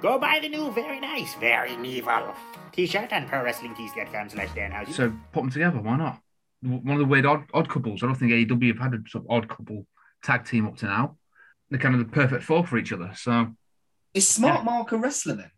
go 0.00 0.18
buy 0.18 0.38
the 0.40 0.48
new, 0.48 0.70
very 0.72 1.00
nice, 1.00 1.34
very 1.34 1.76
evil 1.86 2.34
t-shirt 2.72 3.12
on 3.12 3.28
prowrestlingtees.com 3.28 4.28
slash 4.28 4.48
Danhausen. 4.50 4.92
So 4.92 5.12
put 5.32 5.40
them 5.42 5.50
together. 5.50 5.80
Why 5.80 5.96
not? 5.96 6.20
One 6.62 6.94
of 6.94 6.98
the 6.98 7.04
weird 7.04 7.26
odd, 7.26 7.44
odd 7.54 7.68
couples. 7.68 8.02
I 8.02 8.06
don't 8.06 8.14
think 8.16 8.32
AEW 8.32 8.68
have 8.68 8.78
had 8.92 8.94
a 8.94 9.08
sort 9.08 9.24
of 9.24 9.30
odd 9.30 9.48
couple 9.48 9.86
tag 10.24 10.44
team 10.44 10.66
up 10.66 10.76
to 10.78 10.86
now. 10.86 11.16
They're 11.70 11.78
kind 11.78 11.94
of 11.94 12.00
the 12.00 12.12
perfect 12.12 12.44
four 12.44 12.66
for 12.66 12.78
each 12.78 12.92
other. 12.92 13.12
So 13.14 13.48
Is 14.14 14.28
Smart 14.28 14.60
Yeah. 14.60 14.64
Mark 14.64 14.92
a 14.92 14.96
wrestler 14.96 15.34
then? 15.34 15.50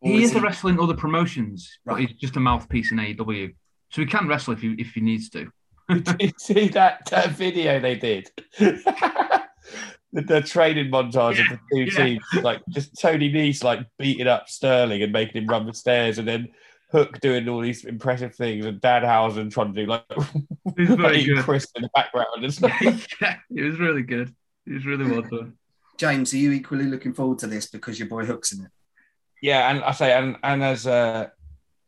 Or 0.00 0.10
he 0.10 0.22
is 0.22 0.32
a 0.32 0.38
he- 0.38 0.40
wrestler 0.40 0.70
in 0.72 0.80
other 0.80 0.94
promotions, 0.94 1.78
but 1.84 1.96
he's 1.96 2.12
just 2.14 2.36
a 2.36 2.40
mouthpiece 2.40 2.92
in 2.92 2.98
AEW. 2.98 3.54
So 3.90 4.02
he 4.02 4.06
can 4.06 4.28
wrestle 4.28 4.52
if 4.54 4.60
he 4.60 4.72
if 4.78 4.92
he 4.94 5.00
needs 5.00 5.28
to. 5.30 5.50
Did 5.88 6.20
you 6.20 6.32
see 6.38 6.68
that, 6.68 7.06
that 7.10 7.30
video 7.30 7.80
they 7.80 7.94
did? 7.94 8.30
the, 10.18 10.34
the 10.34 10.40
training 10.42 10.90
montage 10.90 11.40
of 11.40 11.48
the 11.48 11.58
two 11.72 11.82
yeah. 11.82 12.04
teams, 12.04 12.22
like 12.42 12.60
just 12.68 12.98
Tony 13.00 13.32
Nese 13.32 13.62
like 13.62 13.86
beating 13.98 14.26
up 14.26 14.48
Sterling 14.48 15.02
and 15.02 15.12
making 15.12 15.42
him 15.42 15.48
run 15.48 15.66
the 15.66 15.74
stairs, 15.74 16.18
and 16.18 16.26
then 16.26 16.48
Hook 16.90 17.20
doing 17.20 17.48
all 17.48 17.60
these 17.60 17.84
impressive 17.84 18.34
things, 18.34 18.64
and 18.64 18.80
Danhausen 18.80 19.50
trying 19.50 19.74
to 19.74 19.80
do 19.80 19.86
like 19.86 20.04
He's 20.76 20.88
very 20.88 21.18
eating 21.18 21.36
good. 21.36 21.44
crisp 21.44 21.76
in 21.76 21.82
the 21.82 21.90
background 21.94 22.42
and 22.42 22.52
stuff. 22.52 22.72
yeah, 23.20 23.36
it 23.54 23.62
was 23.62 23.78
really 23.78 24.02
good. 24.02 24.34
It 24.66 24.72
was 24.74 24.86
really 24.86 25.10
well 25.10 25.22
done. 25.22 25.54
James, 25.98 26.32
are 26.32 26.38
you 26.38 26.52
equally 26.52 26.84
looking 26.84 27.12
forward 27.12 27.38
to 27.40 27.46
this 27.46 27.66
because 27.66 27.98
your 27.98 28.08
boy 28.08 28.24
Hook's 28.24 28.52
in 28.52 28.64
it? 28.64 28.70
yeah, 29.42 29.70
and 29.70 29.82
I 29.84 29.92
say, 29.92 30.12
and 30.12 30.36
and 30.42 30.62
as 30.62 30.86
uh, 30.86 31.28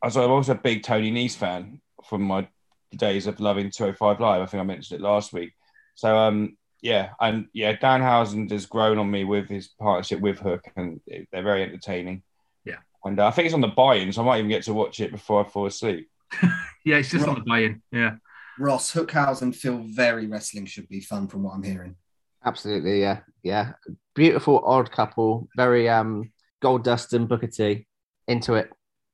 as 0.03 0.17
I'm 0.17 0.31
also 0.31 0.53
a 0.53 0.55
big 0.55 0.83
Tony 0.83 1.11
Nese 1.11 1.35
fan 1.35 1.81
from 2.07 2.23
my 2.23 2.47
days 2.95 3.27
of 3.27 3.39
loving 3.39 3.71
205 3.71 4.19
Live. 4.19 4.41
I 4.41 4.45
think 4.45 4.61
I 4.61 4.65
mentioned 4.65 4.99
it 4.99 5.03
last 5.03 5.33
week. 5.33 5.53
So 5.95 6.17
um, 6.17 6.57
yeah, 6.81 7.09
and 7.19 7.47
yeah, 7.53 7.75
Danhausen 7.75 8.49
has 8.51 8.65
grown 8.65 8.97
on 8.97 9.09
me 9.09 9.23
with 9.23 9.47
his 9.47 9.67
partnership 9.67 10.19
with 10.19 10.39
Hook, 10.39 10.65
and 10.75 10.99
they're 11.07 11.43
very 11.43 11.63
entertaining. 11.63 12.23
Yeah. 12.65 12.77
and 13.05 13.19
uh, 13.19 13.27
I 13.27 13.31
think 13.31 13.45
it's 13.45 13.55
on 13.55 13.61
the 13.61 13.67
buy-in, 13.67 14.11
so 14.11 14.21
I 14.21 14.25
might 14.25 14.37
even 14.39 14.49
get 14.49 14.63
to 14.63 14.73
watch 14.73 14.99
it 14.99 15.11
before 15.11 15.45
I 15.45 15.49
fall 15.49 15.65
asleep. 15.65 16.09
Yeah, 16.83 16.97
it's 16.97 17.11
just 17.11 17.27
on 17.27 17.35
the 17.35 17.41
buy-in. 17.41 17.83
Yeah. 17.91 18.15
Ross 18.57 18.91
Hookhausen 18.91 19.55
feel 19.55 19.83
very 19.85 20.25
wrestling 20.25 20.65
should 20.65 20.89
be 20.89 20.99
fun 20.99 21.27
from 21.27 21.43
what 21.43 21.53
I'm 21.53 21.61
hearing. 21.61 21.95
Absolutely, 22.43 23.01
yeah, 23.01 23.19
yeah. 23.43 23.73
Beautiful 24.15 24.63
odd 24.65 24.91
couple, 24.91 25.47
very 25.55 25.87
um 25.87 26.31
Goldust 26.63 27.13
and 27.13 27.29
Booker 27.29 27.45
T. 27.45 27.85
Into 28.27 28.55
it. 28.55 28.71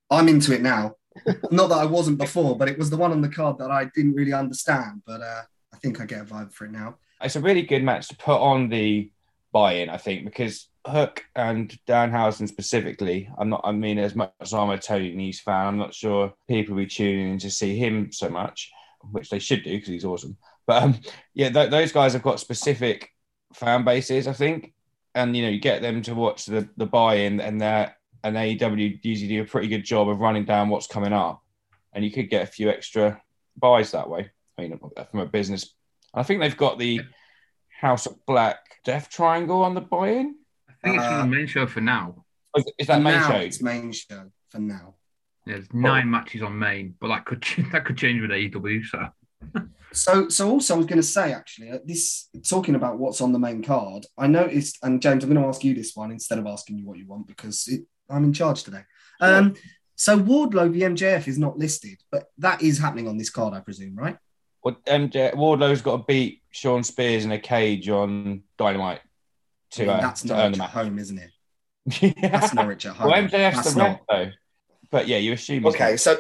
I'm 0.10 0.30
into 0.30 0.54
it 0.54 0.62
now. 0.62 0.96
Not 1.52 1.68
that 1.68 1.80
I 1.80 1.86
wasn't 1.86 2.20
before, 2.20 2.58
but 2.58 2.70
it 2.70 2.78
was 2.78 2.90
the 2.90 2.98
one 2.98 3.12
on 3.12 3.22
the 3.22 3.30
card 3.30 3.58
that 3.58 3.72
I 3.72 3.86
didn't 3.94 4.14
really 4.16 4.34
understand. 4.34 5.02
But 5.06 5.22
uh, 5.22 5.42
I 5.74 5.78
think 5.78 6.00
I 6.00 6.06
get 6.06 6.22
a 6.22 6.26
vibe 6.26 6.54
for 6.54 6.66
it 6.66 6.72
now. 6.72 6.96
It's 7.22 7.36
a 7.36 7.42
really 7.42 7.64
good 7.64 7.84
match 7.84 8.10
to 8.10 8.18
put 8.18 8.40
on 8.40 8.70
the 8.70 9.10
buy-in, 9.52 9.90
I 9.90 9.98
think, 9.98 10.26
because 10.26 10.68
Hook 10.86 11.26
and 11.36 11.78
Danhausen 11.88 12.48
specifically. 12.48 13.30
I'm 13.38 13.50
not. 13.50 13.62
I 13.64 13.72
mean, 13.72 13.98
as 14.00 14.16
much 14.16 14.32
as 14.40 14.54
I'm 14.54 14.70
a 14.70 14.78
Tony 14.78 15.14
Nese 15.16 15.40
fan, 15.40 15.68
I'm 15.68 15.78
not 15.78 15.94
sure 15.94 16.34
people 16.48 16.76
will 16.76 16.84
be 16.84 16.88
tuning 16.88 17.32
in 17.32 17.40
to 17.40 17.52
see 17.52 17.78
him 17.78 18.12
so 18.12 18.30
much, 18.30 18.72
which 19.12 19.30
they 19.30 19.40
should 19.40 19.64
do 19.64 19.72
because 19.72 19.90
he's 19.90 20.06
awesome. 20.06 20.38
But 20.66 20.84
um, 20.84 21.00
yeah, 21.34 21.50
th- 21.50 21.72
those 21.72 21.92
guys 21.92 22.14
have 22.14 22.22
got 22.22 22.40
specific 22.40 23.10
fan 23.54 23.84
bases, 23.84 24.28
I 24.28 24.34
think, 24.34 24.74
and 25.16 25.36
you 25.36 25.44
know, 25.44 25.50
you 25.50 25.60
get 25.60 25.82
them 25.82 26.02
to 26.04 26.16
watch 26.16 26.46
the 26.46 26.70
the 26.78 26.86
buy-in, 26.86 27.42
and 27.42 27.62
that 27.62 27.98
and 28.24 28.36
AEW 28.36 29.04
usually 29.04 29.30
do 29.30 29.42
a 29.42 29.46
pretty 29.46 29.68
good 29.68 29.84
job 29.84 30.10
of 30.10 30.20
running 30.20 30.46
down 30.46 30.70
what's 30.70 30.88
coming 30.88 31.14
up, 31.14 31.44
and 31.94 32.04
you 32.04 32.12
could 32.12 32.30
get 32.30 32.44
a 32.44 32.52
few 32.52 32.70
extra 32.70 33.22
buys 33.58 33.92
that 33.92 34.10
way. 34.10 34.30
I 34.58 34.62
mean, 34.62 34.80
from 35.12 35.20
a 35.20 35.26
business, 35.26 35.74
I 36.18 36.24
think 36.24 36.42
they've 36.42 36.58
got 36.58 36.80
the 36.80 37.02
House 37.80 38.06
of 38.06 38.26
Black 38.26 38.58
Death 38.84 39.10
Triangle 39.10 39.64
on 39.64 39.76
the 39.76 39.82
buy-in. 39.82 40.36
I 40.70 40.74
think 40.84 40.98
it's 40.98 41.06
Uh, 41.06 41.10
on 41.10 41.30
the 41.30 41.36
main 41.36 41.48
show 41.48 41.68
for 41.68 41.82
now. 41.82 42.26
Is, 42.56 42.66
is 42.80 42.88
that 42.88 43.02
main 43.02 43.16
now 43.16 43.30
show? 43.30 43.38
It's 43.38 43.62
main 43.62 43.92
show 43.92 44.32
for 44.50 44.60
now. 44.60 44.96
There's 45.46 45.72
nine 45.74 46.10
matches 46.10 46.42
on 46.42 46.58
main, 46.58 46.96
but 47.00 47.08
that 47.10 47.26
could 47.26 47.46
that 47.72 47.86
could 47.86 47.98
change 47.98 48.22
with 48.22 48.32
AEW. 48.32 48.86
So 48.86 49.08
So, 49.94 50.30
so 50.30 50.50
also 50.50 50.76
I 50.76 50.78
was 50.78 50.86
going 50.86 50.98
to 50.98 51.04
say 51.04 51.34
actually, 51.34 51.72
uh, 51.72 51.80
this 51.86 52.30
talking 52.48 52.76
about 52.76 53.00
what's 53.00 53.22
on 53.22 53.32
the 53.32 53.40
main 53.40 53.64
card. 53.64 54.06
I 54.18 54.28
noticed, 54.28 54.78
and 54.84 55.02
James, 55.02 55.24
I'm 55.24 55.32
going 55.32 55.42
to 55.42 55.48
ask 55.48 55.64
you 55.64 55.74
this 55.74 55.96
one 55.96 56.12
instead 56.12 56.40
of 56.40 56.46
asking 56.46 56.78
you 56.78 56.86
what 56.86 56.98
you 56.98 57.08
want 57.08 57.28
because 57.28 57.68
it, 57.68 57.82
I'm 58.10 58.24
in 58.26 58.34
charge 58.34 58.64
today. 58.64 58.84
Um, 59.22 59.56
so 59.96 60.20
Wardlow 60.20 60.72
v 60.72 60.82
MJF 60.82 61.28
is 61.28 61.40
not 61.40 61.58
listed, 61.58 62.00
but 62.12 62.26
that 62.38 62.62
is 62.62 62.78
happening 62.78 63.08
on 63.08 63.18
this 63.18 63.30
card, 63.30 63.54
I 63.54 63.62
presume, 63.62 63.96
right? 63.96 64.18
Well, 64.68 64.76
MJ 64.86 65.34
Wardlow's 65.34 65.82
got 65.82 65.96
to 65.98 66.04
beat 66.04 66.42
Shawn 66.52 66.84
Spears 66.84 67.24
in 67.24 67.32
a 67.32 67.40
cage 67.40 67.88
on 67.88 68.44
Dynamite 68.58 69.00
I 69.00 69.76
to, 69.76 69.82
mean, 69.84 69.90
uh, 69.92 70.02
that's 70.02 70.22
to 70.24 70.34
earn 70.34 70.40
Norwich 70.40 70.58
the 70.58 70.64
at 70.66 70.70
home, 70.72 71.00
isn't 71.00 71.20
it? 71.20 72.16
That's 72.22 72.54
Norwich 72.54 72.86
at 72.86 72.98
home. 72.98 73.12
well, 73.12 73.22
MJF's 73.24 73.32
That's 73.32 73.74
the 73.74 73.80
not- 73.80 74.02
though. 74.10 74.32
But 74.92 75.08
yeah, 75.08 75.18
you 75.20 75.32
assume. 75.32 75.66
Okay, 75.68 75.92
not. 75.92 76.00
so 76.02 76.18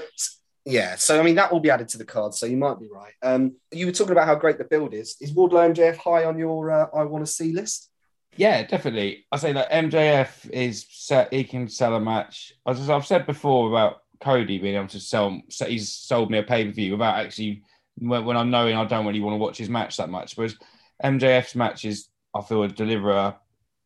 yeah, 0.63 0.95
so 0.95 1.19
I 1.19 1.23
mean 1.23 1.35
that 1.35 1.51
will 1.51 1.59
be 1.59 1.69
added 1.69 1.89
to 1.89 1.97
the 1.97 2.05
card, 2.05 2.33
so 2.33 2.45
you 2.45 2.55
might 2.55 2.79
be 2.79 2.87
right. 2.89 3.13
Um, 3.21 3.55
you 3.71 3.85
were 3.85 3.91
talking 3.91 4.13
about 4.13 4.27
how 4.27 4.35
great 4.35 4.57
the 4.57 4.63
build 4.63 4.93
is. 4.93 5.17
Is 5.19 5.33
Wardlow 5.33 5.73
MJF 5.75 5.97
high 5.97 6.23
on 6.23 6.39
your 6.39 6.71
uh, 6.71 6.87
I 6.95 7.03
want 7.03 7.25
to 7.25 7.31
see 7.31 7.51
list? 7.51 7.89
Yeah, 8.37 8.63
definitely. 8.65 9.25
I 9.29 9.37
say 9.37 9.51
that 9.51 9.71
MJF 9.71 10.49
is 10.51 10.85
set. 10.89 11.33
He 11.33 11.43
can 11.43 11.67
sell 11.67 11.95
a 11.95 11.99
match. 11.99 12.53
As 12.65 12.89
I've 12.89 13.05
said 13.05 13.25
before 13.25 13.67
about 13.67 14.03
Cody 14.21 14.57
being 14.57 14.75
able 14.75 14.87
to 14.87 14.99
sell. 15.01 15.41
He's 15.49 15.91
sold 15.91 16.31
me 16.31 16.37
a 16.37 16.43
pay 16.43 16.63
per 16.63 16.71
view 16.71 16.93
without 16.93 17.17
actually 17.17 17.63
when, 17.97 18.25
when 18.25 18.37
I'm 18.37 18.49
knowing 18.49 18.75
I 18.75 18.85
don't 18.85 19.05
really 19.05 19.19
want 19.19 19.33
to 19.33 19.37
watch 19.37 19.57
his 19.57 19.69
match 19.69 19.97
that 19.97 20.09
much. 20.09 20.35
Whereas 20.35 20.55
MJF's 21.03 21.55
matches, 21.55 22.09
I 22.35 22.41
feel 22.41 22.63
a 22.63 22.67
deliverer 22.67 23.35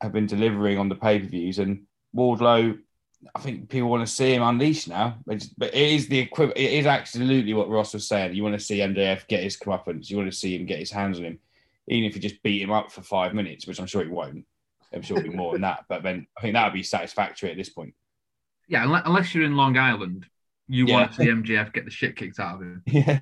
have 0.01 0.12
been 0.14 0.26
delivering 0.28 0.78
on 0.78 0.89
the 0.89 0.95
pay 0.95 1.20
per 1.20 1.26
views, 1.28 1.59
and 1.59 1.84
Wardlow. 2.16 2.78
I 3.36 3.39
think 3.39 3.70
people 3.70 3.88
want 3.89 4.05
to 4.07 4.12
see 4.12 4.34
him 4.34 4.41
unleashed 4.41 4.88
now, 4.88 5.18
but 5.28 5.43
it 5.62 5.74
is 5.76 6.07
the 6.07 6.18
equivalent. 6.18 6.57
It 6.57 6.74
is 6.74 6.88
absolutely 6.88 7.53
what 7.53 7.70
Ross 7.70 7.93
was 7.93 8.07
saying. 8.07 8.34
You 8.34 8.41
want 8.41 8.57
to 8.57 8.66
see 8.66 8.80
MJF 8.80 9.28
get 9.28 9.43
his 9.43 9.57
comeuppance. 9.57 10.09
You 10.09 10.18
want 10.18 10.32
to 10.32 10.36
see 10.36 10.55
him 10.57 10.66
get 10.66 10.80
his 10.80 10.89
hands 10.89 11.20
on 11.20 11.26
him, 11.26 11.39
even 11.88 12.09
if 12.09 12.16
you 12.16 12.22
just 12.22 12.41
beat 12.41 12.64
him 12.64 12.72
up 12.72 12.91
for 12.91 13.03
five 13.03 13.36
minutes, 13.36 13.68
which 13.68 13.80
I'm 13.80 13.86
sure 13.86 14.03
he 14.03 14.09
won't. 14.09 14.43
I'm 14.91 15.03
sure 15.03 15.18
it'll 15.20 15.30
be 15.30 15.38
more 15.38 15.51
than 15.51 15.62
that. 15.62 15.86
But 15.88 16.01
then 16.01 16.26
I 16.36 16.41
think 16.41 16.55
that 16.55 16.64
would 16.66 16.74
be 16.74 16.82
satisfactory 16.82 17.51
at 17.51 17.57
this 17.57 17.70
point. 17.70 17.93
yeah, 18.68 18.84
unless, 18.86 19.03
unless 19.05 19.36
you're 19.36 19.45
in 19.45 19.55
Long 19.55 19.78
Island, 19.78 20.26
you 20.68 20.88
Yeah. 20.88 20.93
want 20.95 21.12
to 21.12 21.18
see 21.18 21.28
MJF 21.30 21.74
get 21.74 21.86
the 21.86 21.91
shit 21.91 22.16
kicked 22.16 22.39
out 22.39 22.55
of 22.55 22.62
him. 22.64 22.82
Yeah. 22.88 23.20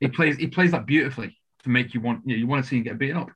He 0.00 0.08
plays 0.08 0.36
he 0.36 0.46
plays 0.48 0.70
that 0.72 0.86
beautifully 0.86 1.36
to 1.62 1.68
make 1.70 1.94
you 1.94 2.00
want 2.00 2.22
you, 2.26 2.34
know, 2.36 2.38
you 2.40 2.46
want 2.46 2.62
to 2.64 2.68
see 2.68 2.76
him 2.78 2.82
get 2.84 2.98
beaten 2.98 3.16
up. 3.16 3.30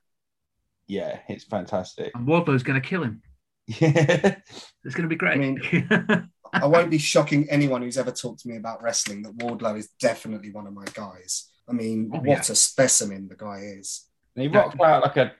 Yeah, 0.87 1.19
it's 1.27 1.43
fantastic. 1.43 2.11
And 2.15 2.27
Wardlow's 2.27 2.63
going 2.63 2.81
to 2.81 2.87
kill 2.87 3.03
him. 3.03 3.21
Yeah. 3.67 4.37
It's 4.83 4.95
going 4.95 5.03
to 5.03 5.07
be 5.07 5.15
great. 5.15 5.35
I 5.35 5.37
mean- 5.37 6.29
I 6.51 6.65
won't 6.65 6.89
be 6.89 6.97
shocking 6.97 7.47
anyone 7.51 7.83
who's 7.83 7.99
ever 7.99 8.09
talked 8.11 8.39
to 8.39 8.47
me 8.47 8.57
about 8.57 8.81
wrestling 8.81 9.21
that 9.21 9.37
Wardlow 9.37 9.77
is 9.77 9.89
definitely 10.01 10.49
one 10.51 10.65
of 10.65 10.73
my 10.73 10.85
guys. 10.95 11.47
I 11.69 11.73
mean, 11.73 12.09
Oh, 12.11 12.17
what 12.17 12.27
yeah. 12.27 12.39
a 12.39 12.55
specimen 12.55 13.27
the 13.27 13.35
guy 13.35 13.59
is. 13.77 14.07
And 14.35 14.41
he 14.41 14.47
rocked 14.47 14.81
out 14.81 15.03
like 15.03 15.17
a 15.17 15.33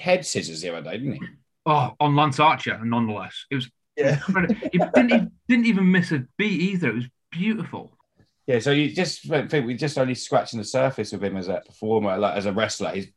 head 0.00 0.26
scissors 0.26 0.60
the 0.62 0.70
other 0.70 0.82
day, 0.90 0.98
didn't 0.98 1.12
he? 1.14 1.20
oh, 1.66 1.92
on 2.00 2.16
Lance 2.16 2.40
Archer, 2.40 2.80
nonetheless, 2.84 3.46
it 3.50 3.54
was. 3.54 3.70
Yeah. 3.96 4.18
he 4.72 4.78
didn't 4.78 5.10
he 5.12 5.28
didn't 5.48 5.66
even 5.66 5.90
miss 5.92 6.10
a 6.10 6.26
beat 6.36 6.60
either. 6.60 6.88
It 6.90 6.94
was 6.96 7.08
beautiful. 7.30 7.95
Yeah, 8.46 8.60
so 8.60 8.70
you 8.70 8.94
just 8.94 9.22
think 9.22 9.52
we're 9.52 9.76
just 9.76 9.98
only 9.98 10.14
scratching 10.14 10.58
the 10.58 10.64
surface 10.64 11.12
of 11.12 11.22
him 11.22 11.36
as 11.36 11.48
a 11.48 11.62
performer, 11.66 12.16
like 12.16 12.36
as 12.36 12.46
a 12.46 12.52
wrestler. 12.52 12.90
His 12.90 13.08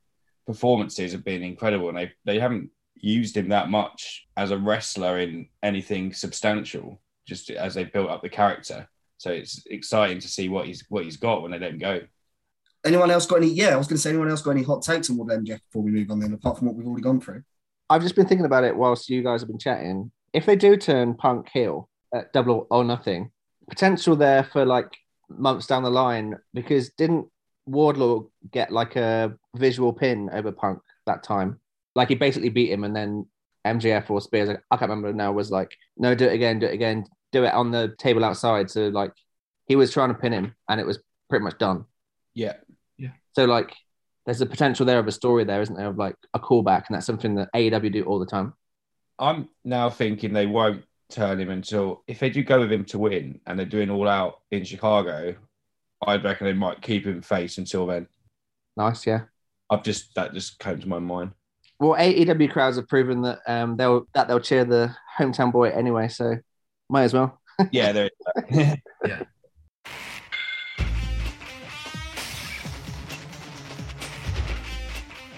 performances 0.47 1.11
have 1.11 1.23
been 1.23 1.43
incredible, 1.43 1.89
and 1.89 1.97
they 1.97 2.11
they 2.25 2.39
haven't 2.39 2.71
used 2.95 3.38
him 3.38 3.49
that 3.49 3.69
much 3.69 4.27
as 4.36 4.51
a 4.51 4.57
wrestler 4.57 5.19
in 5.19 5.47
anything 5.61 6.13
substantial. 6.13 6.99
Just 7.27 7.51
as 7.51 7.75
they 7.75 7.84
built 7.84 8.09
up 8.09 8.23
the 8.23 8.30
character, 8.30 8.89
so 9.17 9.30
it's 9.30 9.63
exciting 9.67 10.19
to 10.19 10.27
see 10.27 10.49
what 10.49 10.65
he's 10.65 10.84
what 10.89 11.03
he's 11.03 11.17
got 11.17 11.43
when 11.43 11.51
they 11.51 11.59
let 11.59 11.73
him 11.73 11.77
go. 11.77 12.01
Anyone 12.84 13.11
else 13.11 13.27
got 13.27 13.36
any? 13.36 13.51
Yeah, 13.51 13.69
I 13.69 13.75
was 13.75 13.88
going 13.88 13.97
to 13.97 14.01
say, 14.01 14.09
anyone 14.09 14.30
else 14.30 14.41
got 14.41 14.51
any 14.51 14.63
hot 14.63 14.82
takes 14.82 15.09
on 15.09 15.17
what 15.17 15.27
Wardlow 15.27 15.45
MJF 15.45 15.59
before 15.67 15.84
we 15.84 15.91
move 15.91 16.09
on 16.09 16.19
then, 16.19 16.34
apart 16.34 16.57
from 16.57 16.67
what 16.67 16.75
we've 16.75 16.88
already 16.88 17.03
gone 17.03 17.19
through? 17.21 17.43
I've 17.89 18.01
just 18.01 18.15
been 18.15 18.25
thinking 18.25 18.45
about 18.45 18.63
it 18.63 18.75
whilst 18.75 19.09
you 19.09 19.21
guys 19.21 19.41
have 19.41 19.49
been 19.49 19.59
chatting. 19.59 20.11
If 20.34 20.45
they 20.45 20.55
do 20.55 20.77
turn 20.77 21.13
Punk 21.13 21.49
heel 21.49 21.89
at 22.13 22.32
double 22.34 22.65
or 22.71 22.84
nothing, 22.84 23.32
potential 23.69 24.15
there 24.15 24.43
for 24.43 24.65
like 24.65 24.89
months 25.30 25.67
down 25.67 25.84
the 25.84 25.89
line 25.89 26.38
because 26.53 26.89
didn't 26.89 27.27
Wardlow 27.69 28.30
get 28.51 28.71
like 28.71 28.95
a 28.95 29.38
visual 29.55 29.93
pin 29.93 30.30
over 30.34 30.51
Punk 30.51 30.80
that 31.05 31.23
time? 31.23 31.59
Like 31.95 32.09
he 32.09 32.15
basically 32.15 32.49
beat 32.49 32.71
him 32.71 32.84
and 32.84 32.95
then 32.95 33.27
MJF 33.65 34.09
or 34.09 34.21
Spears, 34.21 34.49
I 34.49 34.77
can't 34.77 34.89
remember 34.89 35.13
now, 35.13 35.32
was 35.32 35.51
like, 35.51 35.75
no, 35.97 36.15
do 36.15 36.25
it 36.25 36.34
again, 36.34 36.59
do 36.59 36.65
it 36.65 36.73
again, 36.73 37.05
do 37.32 37.43
it 37.43 37.53
on 37.53 37.71
the 37.71 37.95
table 37.97 38.23
outside. 38.23 38.69
So 38.69 38.88
like 38.88 39.11
he 39.67 39.75
was 39.75 39.91
trying 39.91 40.09
to 40.09 40.15
pin 40.15 40.34
him 40.34 40.55
and 40.67 40.80
it 40.80 40.88
was 40.88 40.99
pretty 41.30 41.43
much 41.43 41.57
done. 41.57 41.86
Yeah, 42.34 42.53
yeah. 42.97 43.11
So 43.36 43.45
like 43.45 43.75
there's 44.25 44.41
a 44.41 44.45
potential 44.45 44.86
there 44.86 44.99
of 44.99 45.07
a 45.07 45.11
story 45.11 45.43
there, 45.43 45.61
isn't 45.61 45.75
there, 45.75 45.88
of 45.88 45.97
like 45.97 46.15
a 46.34 46.39
callback, 46.39 46.86
and 46.88 46.95
that's 46.95 47.05
something 47.05 47.36
that 47.36 47.49
AEW 47.53 47.91
do 47.91 48.03
all 48.03 48.19
the 48.19 48.25
time. 48.25 48.53
I'm 49.17 49.49
now 49.65 49.89
thinking 49.89 50.34
they 50.34 50.45
won't 50.45 50.84
turn 51.10 51.39
him 51.39 51.49
until 51.49 52.03
if 52.07 52.20
they 52.20 52.30
do 52.30 52.43
go 52.43 52.60
with 52.60 52.72
him 52.72 52.86
to 52.86 52.99
win, 52.99 53.39
and 53.45 53.57
they're 53.57 53.66
doing 53.66 53.89
all 53.89 54.07
out 54.07 54.41
in 54.51 54.64
Chicago. 54.64 55.36
I 56.05 56.16
reckon 56.16 56.45
they 56.45 56.53
might 56.53 56.82
keep 56.82 57.05
him 57.05 57.22
face 57.22 57.57
until 57.57 57.86
then. 57.86 58.07
Nice, 58.78 59.05
yeah. 59.05 59.24
I've 59.70 59.84
just 59.84 60.16
that 60.16 60.34
just 60.34 60.60
came 60.60 60.80
to 60.80 60.88
my 60.88 60.99
mind. 60.99 61.32
Well, 61.80 61.99
AEW 61.99 62.51
crowds 62.51 62.78
have 62.78 62.88
proven 62.88 63.22
that 63.24 63.39
um 63.47 63.76
they'll 63.76 64.07
that 64.14 64.28
they'll 64.28 64.39
cheer 64.39 64.66
the 64.66 64.95
hometown 65.18 65.51
boy 65.51 65.70
anyway, 65.70 66.07
so 66.07 66.36
might 66.89 67.03
as 67.03 67.14
well. 67.14 67.39
Yeah, 67.72 67.91
there. 67.91 68.10
Yeah. 69.05 69.24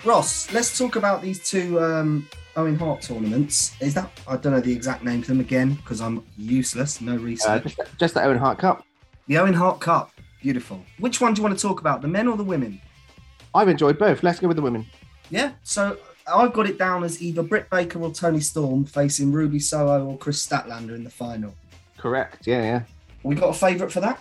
Ross, 0.03 0.51
let's 0.51 0.77
talk 0.77 0.95
about 0.95 1.21
these 1.21 1.47
two 1.47 1.79
um, 1.79 2.27
Owen 2.55 2.77
Hart 2.77 3.01
tournaments. 3.01 3.73
Is 3.81 3.93
that 3.93 4.09
I 4.27 4.37
don't 4.37 4.53
know 4.53 4.59
the 4.59 4.71
exact 4.73 5.03
name 5.03 5.21
for 5.21 5.29
them 5.29 5.39
again 5.39 5.73
because 5.75 6.01
I'm 6.01 6.23
useless, 6.37 7.01
no 7.01 7.13
Uh, 7.13 7.17
research. 7.17 7.63
just, 7.63 7.97
just 7.97 8.13
the 8.13 8.23
Owen 8.23 8.37
Hart 8.37 8.57
Cup. 8.57 8.83
the 9.27 9.37
Owen 9.37 9.53
Hart 9.53 9.79
Cup, 9.79 10.11
beautiful. 10.41 10.83
Which 10.99 11.21
one 11.21 11.33
do 11.33 11.39
you 11.39 11.43
want 11.47 11.57
to 11.57 11.61
talk 11.61 11.79
about, 11.79 12.01
the 12.01 12.07
men 12.07 12.27
or 12.27 12.35
the 12.37 12.43
women? 12.43 12.81
I've 13.55 13.67
enjoyed 13.69 13.97
both. 13.97 14.23
Let's 14.23 14.39
go 14.39 14.47
with 14.47 14.57
the 14.57 14.63
women. 14.63 14.85
Yeah, 15.29 15.51
so 15.63 15.97
I've 16.27 16.53
got 16.53 16.67
it 16.69 16.77
down 16.77 17.03
as 17.03 17.21
either 17.21 17.43
Britt 17.43 17.69
Baker 17.69 17.99
or 18.01 18.11
Toni 18.13 18.39
Storm 18.41 18.85
facing 18.85 19.31
Ruby 19.31 19.59
Soho 19.59 20.05
or 20.05 20.17
Kris 20.17 20.45
Statlander 20.45 20.95
in 20.95 21.03
the 21.03 21.09
final. 21.09 21.53
Correct. 21.97 22.47
Yeah, 22.47 22.61
yeah. 22.63 22.81
We 23.23 23.35
got 23.35 23.49
a 23.49 23.53
favourite 23.53 23.91
for 23.93 23.99
that? 24.01 24.19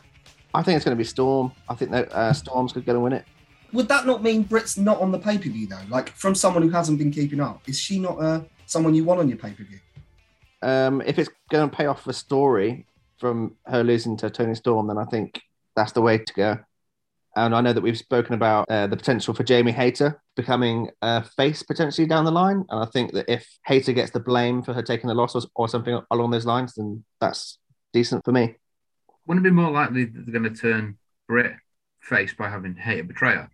I 0.54 0.62
think 0.62 0.76
it's 0.76 0.84
going 0.84 0.96
to 0.96 0.98
be 1.00 1.04
Storm. 1.06 1.52
I 1.68 1.74
think 1.74 1.90
that 1.92 2.12
uh, 2.12 2.32
Storm's 2.32 2.72
going 2.72 2.84
to 2.84 3.00
win 3.00 3.12
it. 3.12 3.24
Would 3.72 3.88
that 3.88 4.06
not 4.06 4.22
mean 4.22 4.42
Britt's 4.42 4.76
not 4.76 5.00
on 5.00 5.12
the 5.12 5.18
pay 5.18 5.38
per 5.38 5.48
view 5.48 5.66
though? 5.66 5.80
Like 5.88 6.10
from 6.10 6.34
someone 6.34 6.62
who 6.62 6.70
hasn't 6.70 6.98
been 6.98 7.10
keeping 7.10 7.40
up, 7.40 7.62
is 7.68 7.78
she 7.78 7.98
not 7.98 8.20
uh, 8.20 8.42
someone 8.66 8.94
you 8.94 9.04
want 9.04 9.20
on 9.20 9.28
your 9.28 9.38
pay 9.38 9.50
per 9.50 9.64
view? 9.64 9.80
Um, 10.62 11.00
if 11.02 11.18
it's 11.18 11.30
going 11.50 11.70
to 11.70 11.76
pay 11.76 11.86
off 11.86 12.04
the 12.04 12.12
story 12.12 12.86
from 13.18 13.56
her 13.66 13.82
losing 13.82 14.16
to 14.18 14.30
Toni 14.30 14.54
Storm, 14.54 14.88
then 14.88 14.98
I 14.98 15.04
think 15.04 15.40
that's 15.76 15.92
the 15.92 16.02
way 16.02 16.18
to 16.18 16.32
go. 16.34 16.58
And 17.36 17.54
I 17.54 17.60
know 17.60 17.72
that 17.72 17.80
we've 17.80 17.96
spoken 17.96 18.34
about 18.34 18.68
uh, 18.68 18.88
the 18.88 18.96
potential 18.96 19.34
for 19.34 19.44
Jamie 19.44 19.70
Hayter 19.70 20.20
becoming 20.34 20.90
a 21.00 21.22
face 21.22 21.62
potentially 21.62 22.06
down 22.06 22.24
the 22.24 22.32
line. 22.32 22.64
And 22.68 22.82
I 22.82 22.86
think 22.86 23.12
that 23.12 23.30
if 23.30 23.46
Hayter 23.66 23.92
gets 23.92 24.10
the 24.10 24.20
blame 24.20 24.62
for 24.62 24.74
her 24.74 24.82
taking 24.82 25.06
the 25.06 25.14
loss 25.14 25.36
or, 25.36 25.42
or 25.54 25.68
something 25.68 26.00
along 26.10 26.32
those 26.32 26.44
lines, 26.44 26.74
then 26.74 27.04
that's 27.20 27.58
decent 27.92 28.24
for 28.24 28.32
me. 28.32 28.56
Wouldn't 29.26 29.46
it 29.46 29.50
be 29.50 29.54
more 29.54 29.70
likely 29.70 30.06
that 30.06 30.26
they're 30.26 30.40
going 30.40 30.52
to 30.52 30.60
turn 30.60 30.98
Britt 31.28 31.52
face 32.00 32.34
by 32.34 32.48
having 32.48 32.74
Hayter 32.74 33.04
betray 33.04 33.34
her? 33.34 33.50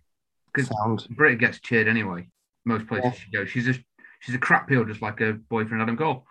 Because 0.57 0.77
Sound. 0.77 1.07
Britt 1.15 1.39
gets 1.39 1.59
cheered 1.59 1.87
anyway. 1.87 2.27
Most 2.65 2.87
places 2.87 3.05
Yeah. 3.05 3.11
she 3.19 3.31
goes, 3.31 3.49
she's 3.49 3.65
just 3.65 3.79
she's 4.19 4.35
a 4.35 4.39
crap 4.39 4.69
heel, 4.69 4.83
just 4.85 5.01
like 5.01 5.19
her 5.19 5.33
boyfriend 5.33 5.81
Adam 5.81 5.95
Cole. 5.97 6.25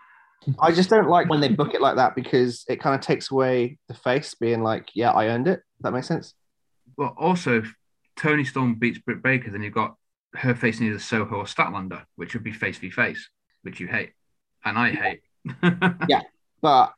I 0.59 0.71
just 0.71 0.89
don't 0.89 1.09
like 1.09 1.29
when 1.29 1.41
they 1.41 1.49
book 1.49 1.73
it 1.73 1.81
like 1.81 1.95
that 1.95 2.15
because 2.15 2.63
it 2.69 2.79
kind 2.79 2.93
of 2.95 3.01
takes 3.01 3.31
away 3.31 3.79
the 3.87 3.93
face 3.95 4.35
being 4.35 4.61
like, 4.61 4.89
yeah, 4.93 5.11
I 5.11 5.27
earned 5.29 5.47
it. 5.47 5.61
That 5.81 5.91
makes 5.91 6.07
sense. 6.07 6.33
But 6.95 7.13
also, 7.17 7.59
if 7.59 7.73
Toni 8.15 8.43
Storm 8.43 8.75
beats 8.75 8.99
Britt 8.99 9.23
Baker, 9.23 9.49
then 9.51 9.63
you've 9.63 9.73
got 9.73 9.95
her 10.35 10.53
facing 10.53 10.87
either 10.87 10.99
Soho 10.99 11.37
or 11.37 11.45
Statlander, 11.45 12.03
which 12.17 12.33
would 12.33 12.43
be 12.43 12.51
face 12.51 12.77
v 12.77 12.91
face, 12.91 13.29
which 13.63 13.79
you 13.79 13.87
hate, 13.87 14.11
and 14.63 14.77
I 14.77 14.91
hate. 14.91 15.21
Yeah. 16.07 16.21
But 16.61 16.93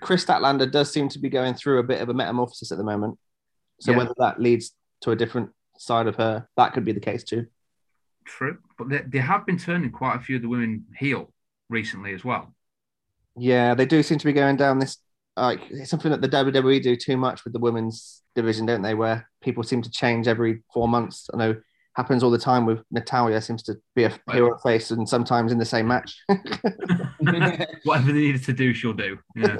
Kris 0.00 0.24
Statlander 0.24 0.70
does 0.70 0.92
seem 0.92 1.08
to 1.10 1.18
be 1.18 1.28
going 1.28 1.54
through 1.54 1.78
a 1.80 1.84
bit 1.84 2.00
of 2.00 2.08
a 2.08 2.14
metamorphosis 2.14 2.70
at 2.72 2.78
the 2.78 2.84
moment. 2.84 3.18
So 3.80 3.90
Yeah. 3.92 3.98
whether 3.98 4.14
that 4.18 4.40
leads 4.40 4.72
to 5.02 5.10
a 5.10 5.16
different 5.16 5.50
side 5.84 6.06
of 6.06 6.16
her, 6.16 6.48
that 6.56 6.72
could 6.72 6.84
be 6.84 6.92
the 6.92 7.00
case 7.00 7.24
too. 7.24 7.46
True, 8.24 8.58
but 8.78 8.88
they, 8.88 9.02
they 9.06 9.18
have 9.18 9.46
been 9.46 9.58
turning 9.58 9.90
quite 9.90 10.16
a 10.16 10.20
few 10.20 10.36
of 10.36 10.42
the 10.42 10.48
women 10.48 10.86
heel 10.96 11.32
recently 11.68 12.14
as 12.14 12.24
well. 12.24 12.54
Yeah, 13.36 13.74
they 13.74 13.86
do 13.86 14.02
seem 14.02 14.18
to 14.18 14.26
be 14.26 14.32
going 14.32 14.56
down 14.56 14.78
this 14.78 14.98
like 15.36 15.60
it's 15.70 15.90
something 15.90 16.10
that 16.10 16.20
the 16.20 16.28
WWE 16.28 16.82
do 16.82 16.96
too 16.96 17.16
much 17.16 17.44
with 17.44 17.52
the 17.52 17.58
women's 17.58 18.22
division, 18.34 18.66
don't 18.66 18.82
they? 18.82 18.94
Where 18.94 19.28
people 19.40 19.62
seem 19.62 19.82
to 19.82 19.90
change 19.90 20.28
every 20.28 20.62
four 20.72 20.88
months. 20.88 21.28
I 21.32 21.36
know 21.36 21.56
happens 21.94 22.22
all 22.22 22.30
the 22.30 22.38
time 22.38 22.66
with 22.66 22.82
Natalya 22.90 23.40
seems 23.40 23.62
to 23.64 23.76
be 23.94 24.04
a 24.04 24.12
hero 24.30 24.58
face 24.58 24.90
and 24.90 25.08
sometimes 25.08 25.52
in 25.52 25.58
the 25.58 25.64
same 25.64 25.86
match. 25.86 26.22
Whatever 27.84 28.12
they 28.12 28.18
needed 28.18 28.42
to 28.44 28.52
do, 28.52 28.74
she'll 28.74 28.92
do. 28.92 29.18
Yeah. 29.36 29.56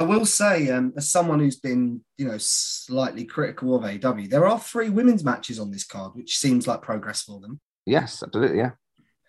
I 0.00 0.04
will 0.04 0.26
say, 0.26 0.68
um, 0.70 0.92
as 0.96 1.10
someone 1.10 1.38
who's 1.38 1.60
been, 1.60 2.00
you 2.18 2.26
know, 2.26 2.38
slightly 2.38 3.24
critical 3.24 3.74
of 3.74 3.84
AW, 3.84 4.26
there 4.28 4.46
are 4.46 4.58
three 4.58 4.90
women's 4.90 5.24
matches 5.24 5.60
on 5.60 5.70
this 5.70 5.84
card, 5.84 6.12
which 6.14 6.38
seems 6.38 6.66
like 6.66 6.82
progress 6.82 7.22
for 7.22 7.40
them. 7.40 7.60
yes, 7.86 8.22
absolutely, 8.22 8.58
yeah. 8.58 8.72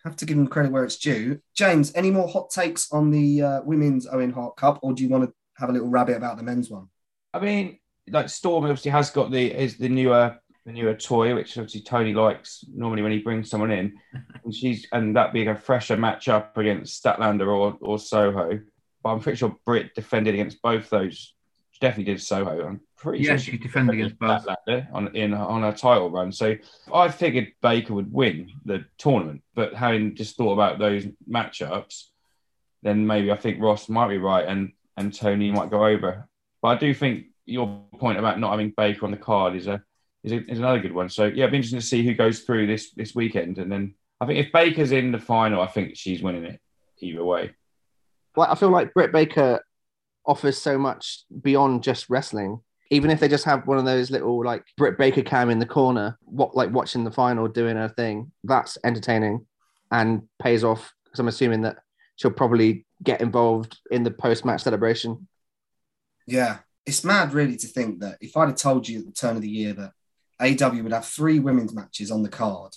Have 0.04 0.16
to 0.18 0.26
give 0.26 0.38
them 0.38 0.48
credit 0.48 0.72
where 0.72 0.84
it's 0.84 0.98
due. 0.98 1.40
James, 1.56 1.92
any 1.94 2.12
more 2.12 2.28
hot 2.28 2.50
takes 2.50 2.92
on 2.92 3.12
the 3.12 3.42
uh, 3.42 3.62
women's 3.64 4.08
Owen 4.08 4.32
Hart 4.32 4.56
Cup, 4.56 4.80
or 4.82 4.94
do 4.94 5.04
you 5.04 5.10
want 5.10 5.26
to 5.26 5.34
have 5.58 5.70
a 5.70 5.74
little 5.74 5.90
rabbit 5.90 6.18
about 6.18 6.38
the 6.38 6.44
men's 6.44 6.70
one? 6.70 6.88
I 7.34 7.40
mean, 7.40 7.80
like 8.10 8.30
Storm 8.30 8.64
obviously 8.64 8.92
has 8.92 9.10
got 9.10 9.32
the 9.32 9.52
is 9.54 9.78
the 9.78 9.90
newer 9.90 10.38
the 10.68 10.74
newer 10.74 10.94
toy, 10.94 11.34
which 11.34 11.58
obviously 11.58 11.80
Tony 11.82 12.14
likes 12.14 12.66
normally 12.76 13.02
when 13.02 13.14
he 13.14 13.20
brings 13.20 13.50
someone 13.50 13.72
in, 13.72 13.98
and 14.44 14.54
she's 14.54 14.86
and 14.92 15.16
that 15.16 15.32
being 15.32 15.48
a 15.48 15.56
fresher 15.56 15.96
matchup 15.96 16.56
against 16.58 17.02
Statlander 17.02 17.48
or 17.48 17.78
or 17.80 17.98
Soho. 17.98 18.60
But 19.02 19.10
I'm 19.10 19.22
pretty 19.22 19.38
sure 19.38 19.56
Britt 19.66 19.96
defended 19.96 20.34
against 20.34 20.62
both 20.62 20.90
those. 20.90 21.34
She 21.72 21.80
definitely 21.80 22.14
did 22.14 22.22
Soho. 22.22 22.68
I'm 22.68 22.82
pretty 22.98 23.24
Yeah, 23.24 23.38
sure 23.38 23.54
she 23.54 23.58
defended 23.58 23.96
against 23.96 24.20
both. 24.20 24.46
Statlander 24.46 24.94
on 24.94 25.16
in 25.16 25.34
on 25.34 25.62
her 25.62 25.72
title 25.72 26.12
run. 26.12 26.34
So 26.34 26.58
I 26.94 27.08
figured 27.08 27.54
Baker 27.62 27.94
would 27.94 28.12
win 28.12 28.52
the 28.66 28.84
tournament, 28.98 29.44
but 29.56 29.74
having 29.74 30.16
just 30.16 30.36
thought 30.36 30.54
about 30.54 30.80
those 30.80 31.06
matchups, 31.32 32.08
then 32.84 33.08
maybe 33.08 33.32
I 33.32 33.38
think 33.38 33.62
Ross 33.62 33.88
might 33.88 34.10
be 34.10 34.18
right 34.18 34.46
and 34.46 34.74
and 34.98 35.14
Tony 35.14 35.50
might 35.50 35.72
go 35.72 35.86
over. 35.86 36.28
But 36.62 36.68
I 36.68 36.76
do 36.76 36.94
think 36.94 37.28
your 37.46 37.86
point 38.00 38.20
about 38.20 38.38
not 38.38 38.52
having 38.52 38.74
Baker 38.76 39.06
on 39.06 39.12
the 39.12 39.18
card 39.18 39.56
is 39.56 39.68
a 39.68 39.82
is, 40.24 40.32
a, 40.32 40.52
is 40.52 40.60
another 40.60 40.80
good 40.80 40.94
one. 40.94 41.10
So 41.10 41.26
yeah, 41.26 41.44
it'd 41.44 41.52
be 41.52 41.58
interesting 41.58 41.80
to 41.80 41.86
see 41.86 42.04
who 42.04 42.14
goes 42.14 42.42
through 42.42 42.68
this 42.68 42.92
this 42.92 43.16
weekend, 43.16 43.58
and 43.58 43.72
then 43.72 43.96
I 44.20 44.26
think 44.26 44.40
if 44.40 44.52
Baker's 44.52 44.92
in 44.92 45.12
the 45.12 45.20
final, 45.20 45.62
I 45.62 45.68
think 45.68 45.96
she's 45.96 46.22
winning 46.22 46.46
it 46.46 46.60
either 47.00 47.24
way. 47.24 47.52
Well, 48.36 48.48
I 48.50 48.56
feel 48.56 48.70
like 48.70 48.94
Britt 48.94 49.12
Baker 49.12 49.64
offers 50.26 50.58
so 50.58 50.78
much 50.78 51.24
beyond 51.42 51.84
just 51.84 52.10
wrestling. 52.10 52.60
Even 52.90 53.12
if 53.12 53.20
they 53.20 53.28
just 53.28 53.44
have 53.46 53.68
one 53.68 53.78
of 53.78 53.86
those 53.86 54.12
little 54.12 54.44
like 54.44 54.64
Britt 54.78 54.98
Baker 54.98 55.22
cam 55.22 55.50
in 55.50 55.60
the 55.60 55.66
corner, 55.66 56.18
what 56.22 56.56
like 56.56 56.72
watching 56.72 57.04
the 57.04 57.12
final 57.12 57.48
doing 57.48 57.76
her 57.76 57.90
thing, 57.90 58.32
that's 58.44 58.78
entertaining 58.84 59.46
and 59.92 60.24
pays 60.40 60.64
off. 60.64 60.94
Because 61.04 61.20
I'm 61.20 61.28
assuming 61.28 61.62
that 61.62 61.78
she'll 62.16 62.32
probably 62.32 62.86
get 63.04 63.22
involved 63.22 63.78
in 63.92 64.04
the 64.04 64.12
post 64.12 64.46
match 64.46 64.62
celebration. 64.62 65.28
Yeah, 66.26 66.60
it's 66.86 67.04
mad, 67.04 67.34
really, 67.34 67.58
to 67.58 67.68
think 67.68 68.00
that 68.00 68.18
if 68.22 68.36
I'd 68.36 68.50
have 68.50 68.58
told 68.58 68.88
you 68.88 69.00
at 69.00 69.06
the 69.06 69.12
turn 69.12 69.36
of 69.36 69.42
the 69.42 69.50
year 69.50 69.74
that 69.74 69.92
AW 70.40 70.84
would 70.84 70.92
have 70.92 71.06
three 71.06 71.40
women's 71.40 71.74
matches 71.74 72.12
on 72.12 72.24
the 72.24 72.30
card, 72.30 72.76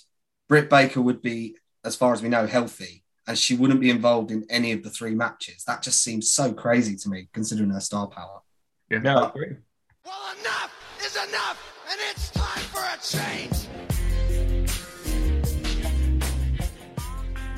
Britt 0.49 0.69
Baker 0.69 1.01
would 1.01 1.21
be, 1.21 1.55
as 1.85 1.95
far 1.95 2.11
as 2.13 2.21
we 2.21 2.29
know, 2.29 2.47
healthy, 2.47 3.03
and 3.27 3.37
she 3.37 3.55
wouldn't 3.55 3.79
be 3.79 3.89
involved 3.89 4.31
in 4.31 4.45
any 4.49 4.71
of 4.71 4.83
the 4.83 4.89
three 4.89 5.13
matches. 5.13 5.63
That 5.65 5.81
just 5.83 6.03
seems 6.03 6.33
so 6.33 6.51
crazy 6.53 6.95
to 6.97 7.09
me, 7.09 7.29
considering 7.33 7.69
her 7.69 7.79
star 7.79 8.07
power. 8.07 8.41
Yeah. 8.89 8.99
No, 8.99 9.17
I 9.17 9.29
agree. 9.29 9.55
Well, 10.03 10.33
enough 10.41 10.73
is 11.05 11.15
enough, 11.15 11.57
and 11.89 11.99
it's 12.09 12.31
time 12.31 12.63
for 12.73 12.81
a 12.81 12.97
change. 13.01 13.67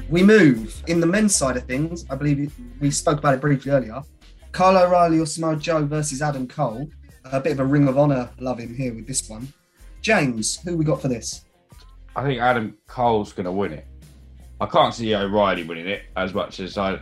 We 0.10 0.22
move 0.22 0.84
in 0.88 1.00
the 1.00 1.08
men's 1.08 1.34
side 1.34 1.58
of 1.58 1.64
things. 1.64 2.06
I 2.10 2.16
believe 2.16 2.54
we 2.80 2.92
spoke 2.92 3.20
about 3.20 3.36
it 3.36 3.42
briefly 3.42 3.72
earlier. 3.72 4.02
Kyle 4.52 4.78
O'Reilly 4.78 5.20
or 5.20 5.26
Samoa 5.26 5.56
Joe 5.56 5.86
versus 5.86 6.22
Adam 6.22 6.48
Cole. 6.48 6.88
A 7.32 7.40
bit 7.40 7.54
of 7.54 7.62
a 7.62 7.66
ring 7.66 7.88
of 7.88 7.98
honor 7.98 8.30
loving 8.38 8.76
here 8.76 8.94
with 8.94 9.08
this 9.08 9.28
one. 9.28 9.52
James, 10.04 10.60
who 10.60 10.76
we 10.76 10.84
got 10.84 11.02
for 11.02 11.08
this? 11.08 11.46
I 12.16 12.24
think 12.24 12.42
Adam 12.42 12.78
Cole's 12.88 13.32
going 13.32 13.46
to 13.46 13.52
win 13.52 13.72
it. 13.72 13.88
I 14.60 14.66
can't 14.66 14.94
see 14.94 15.16
O'Reilly 15.16 15.64
winning 15.64 15.88
it 15.88 16.04
as 16.16 16.34
much 16.34 16.60
as 16.60 16.78
I. 16.78 17.00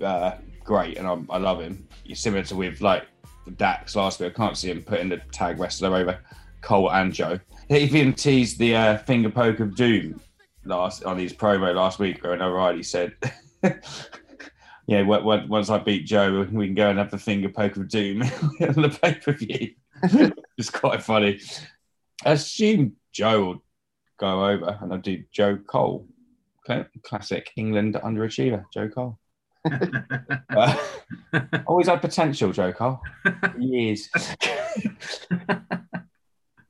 Uh, 0.00 0.36
great, 0.64 0.98
and 0.98 1.06
I'm, 1.06 1.28
I 1.30 1.38
love 1.38 1.60
him. 1.60 1.88
He's 2.02 2.20
similar 2.20 2.42
to 2.44 2.56
with 2.56 2.80
like 2.80 3.06
the 3.44 3.52
Dax 3.52 3.94
last 3.94 4.20
week. 4.20 4.32
I 4.32 4.36
can't 4.36 4.58
see 4.58 4.70
him 4.70 4.82
putting 4.82 5.08
the 5.08 5.18
tag 5.30 5.60
wrestler 5.60 5.94
over 5.94 6.18
Cole 6.60 6.90
and 6.90 7.12
Joe. 7.12 7.38
He 7.68 7.78
even 7.78 8.12
teased 8.12 8.58
the 8.58 8.74
uh, 8.74 8.98
finger 8.98 9.30
poke 9.30 9.60
of 9.60 9.76
doom 9.76 10.20
last 10.64 11.04
on 11.04 11.16
his 11.16 11.32
promo 11.32 11.72
last 11.72 12.00
week, 12.00 12.22
where 12.24 12.32
O'Reilly 12.32 12.82
said, 12.82 13.14
"Yeah, 14.88 15.02
once 15.02 15.70
I 15.70 15.78
beat 15.78 16.04
Joe, 16.04 16.48
we 16.50 16.66
can 16.66 16.74
go 16.74 16.90
and 16.90 16.98
have 16.98 17.12
the 17.12 17.18
finger 17.18 17.48
poke 17.48 17.76
of 17.76 17.88
doom 17.88 18.22
on 18.60 18.82
the 18.82 18.98
pay 19.00 19.14
per 19.14 19.32
view." 19.32 19.70
it's 20.58 20.70
quite 20.70 21.02
funny. 21.02 21.40
I 22.24 22.32
assume 22.32 22.96
Joe 23.12 23.44
will 23.44 23.64
go 24.18 24.46
over, 24.46 24.78
and 24.80 24.92
I'll 24.92 24.98
do 24.98 25.24
Joe 25.32 25.56
Cole. 25.56 26.06
Classic 27.02 27.50
England 27.56 27.94
underachiever, 27.94 28.64
Joe 28.72 28.88
Cole. 28.88 29.18
Uh, 30.56 30.76
always 31.66 31.88
had 31.88 32.00
potential, 32.00 32.52
Joe 32.52 32.72
Cole. 32.72 33.00
Years. 33.58 34.08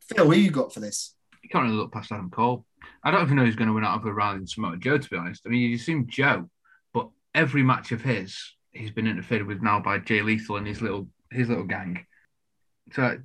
Phil, 0.08 0.26
who 0.26 0.32
you 0.32 0.50
got 0.50 0.72
for 0.72 0.80
this? 0.80 1.14
You 1.42 1.48
can't 1.50 1.64
really 1.64 1.76
look 1.76 1.92
past 1.92 2.12
Adam 2.12 2.30
Cole. 2.30 2.64
I 3.02 3.10
don't 3.10 3.22
even 3.22 3.36
know 3.36 3.44
who's 3.44 3.56
going 3.56 3.68
to 3.68 3.74
win 3.74 3.84
out 3.84 3.98
of 4.00 4.06
O'Reilly 4.06 4.38
and 4.38 4.48
Samoa 4.48 4.78
Joe, 4.78 4.96
to 4.98 5.10
be 5.10 5.16
honest. 5.16 5.42
I 5.44 5.50
mean, 5.50 5.68
you 5.68 5.76
assume 5.76 6.06
Joe, 6.08 6.48
but 6.92 7.10
every 7.34 7.62
match 7.62 7.92
of 7.92 8.00
his, 8.00 8.54
he's 8.72 8.90
been 8.90 9.06
interfered 9.06 9.46
with 9.46 9.60
now 9.60 9.80
by 9.80 9.98
Jay 9.98 10.22
Lethal 10.22 10.56
and 10.56 10.66
his 10.66 10.80
little 10.80 11.08
his 11.30 11.48
little 11.48 11.64
gang. 11.64 12.06
So 12.92 13.18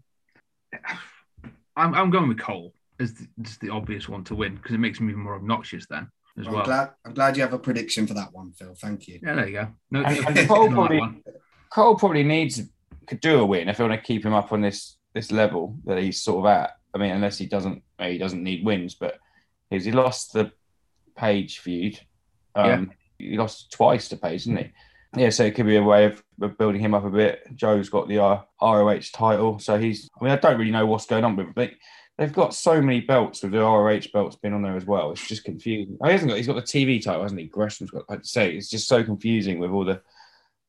I'm, 1.80 1.94
I'm 1.96 2.10
going 2.10 2.28
with 2.30 2.40
Cole 2.40 2.74
as 3.00 3.14
the, 3.14 3.28
just 3.42 3.60
the 3.62 3.70
obvious 3.70 4.08
one 4.10 4.24
to 4.26 4.36
win 4.36 4.56
because 4.56 4.76
it 4.76 4.80
makes 4.80 5.00
him 5.00 5.10
even 5.10 5.22
more 5.22 5.36
obnoxious 5.36 5.86
then 5.90 6.08
as 6.40 6.48
I'm 6.48 6.54
well. 6.54 6.64
glad. 6.66 6.90
I'm 7.06 7.14
glad 7.14 7.36
you 7.38 7.44
have 7.44 7.54
a 7.54 7.60
prediction 7.60 8.06
for 8.08 8.14
that 8.16 8.34
one, 8.34 8.52
Phil. 8.52 8.76
Thank 8.76 9.08
you. 9.08 9.20
Yeah, 9.24 9.36
there 9.36 9.48
you 9.48 9.54
go. 9.54 9.68
No, 9.92 10.04
And- 10.04 10.38
and 10.38 10.48
Cole 10.48 10.70
probably- 10.70 11.24
Cole 11.72 11.96
probably 11.96 12.24
needs 12.24 12.62
could 13.08 13.20
do 13.22 13.40
a 13.40 13.46
win 13.46 13.70
if 13.70 13.78
they 13.78 13.84
want 13.84 14.00
to 14.00 14.06
keep 14.06 14.24
him 14.26 14.34
up 14.34 14.52
on 14.54 14.62
this 14.62 14.98
this 15.14 15.32
level 15.32 15.76
that 15.86 15.98
he's 15.98 16.22
sort 16.22 16.46
of 16.46 16.52
at. 16.52 16.72
I 16.94 16.98
mean, 17.00 17.12
unless 17.12 17.38
he 17.38 17.46
doesn't, 17.48 17.82
he 18.00 18.18
doesn't 18.18 18.44
need 18.44 18.64
wins. 18.66 18.96
But 18.96 19.18
he's 19.70 19.86
he 19.86 19.92
lost 19.92 20.34
the 20.34 20.52
Page 21.16 21.60
feud. 21.60 22.00
Um, 22.56 22.92
He 23.18 23.38
lost 23.38 23.72
twice 23.72 24.08
to 24.10 24.18
Page, 24.18 24.46
didn't 24.46 24.60
he? 24.66 24.72
Yeah, 25.16 25.30
so 25.32 25.44
it 25.44 25.56
could 25.56 25.66
be 25.66 25.78
a 25.78 25.84
way 25.84 26.06
of, 26.06 26.24
of 26.42 26.58
building 26.58 26.82
him 26.82 26.94
up 26.94 27.04
a 27.04 27.10
bit. 27.10 27.56
Joe's 27.56 27.90
got 27.90 28.08
the 28.08 28.20
uh, 28.20 28.42
ROH 28.62 29.02
title, 29.12 29.58
so 29.58 29.80
he's. 29.80 30.10
I 30.20 30.24
mean, 30.24 30.32
I 30.32 30.36
don't 30.36 30.58
really 30.58 30.72
know 30.72 30.86
what's 30.86 31.08
going 31.08 31.24
on 31.24 31.36
with 31.36 31.48
it. 31.48 31.56
But 31.56 31.72
they've 32.18 32.32
got 32.32 32.54
so 32.54 32.80
many 32.80 33.02
belts 33.02 33.42
with 33.42 33.54
the 33.54 33.60
ROH 33.60 34.12
belts 34.14 34.36
being 34.36 34.54
on 34.54 34.62
there 34.62 34.76
as 34.76 34.86
well. 34.86 35.12
It's 35.12 35.28
just 35.28 35.44
confusing. 35.44 35.98
Oh, 36.02 36.06
he 36.06 36.12
hasn't 36.12 36.30
got. 36.30 36.38
He's 36.38 36.48
got 36.48 36.56
the 36.56 36.62
TV 36.62 37.04
title, 37.04 37.24
hasn't 37.24 37.40
he? 37.40 37.48
Gresham's 37.48 37.90
got. 37.90 38.04
I'd 38.08 38.26
say 38.26 38.56
it's 38.56 38.70
just 38.70 38.88
so 38.88 39.04
confusing 39.04 39.58
with 39.58 39.72
all 39.72 39.86
the 39.86 40.02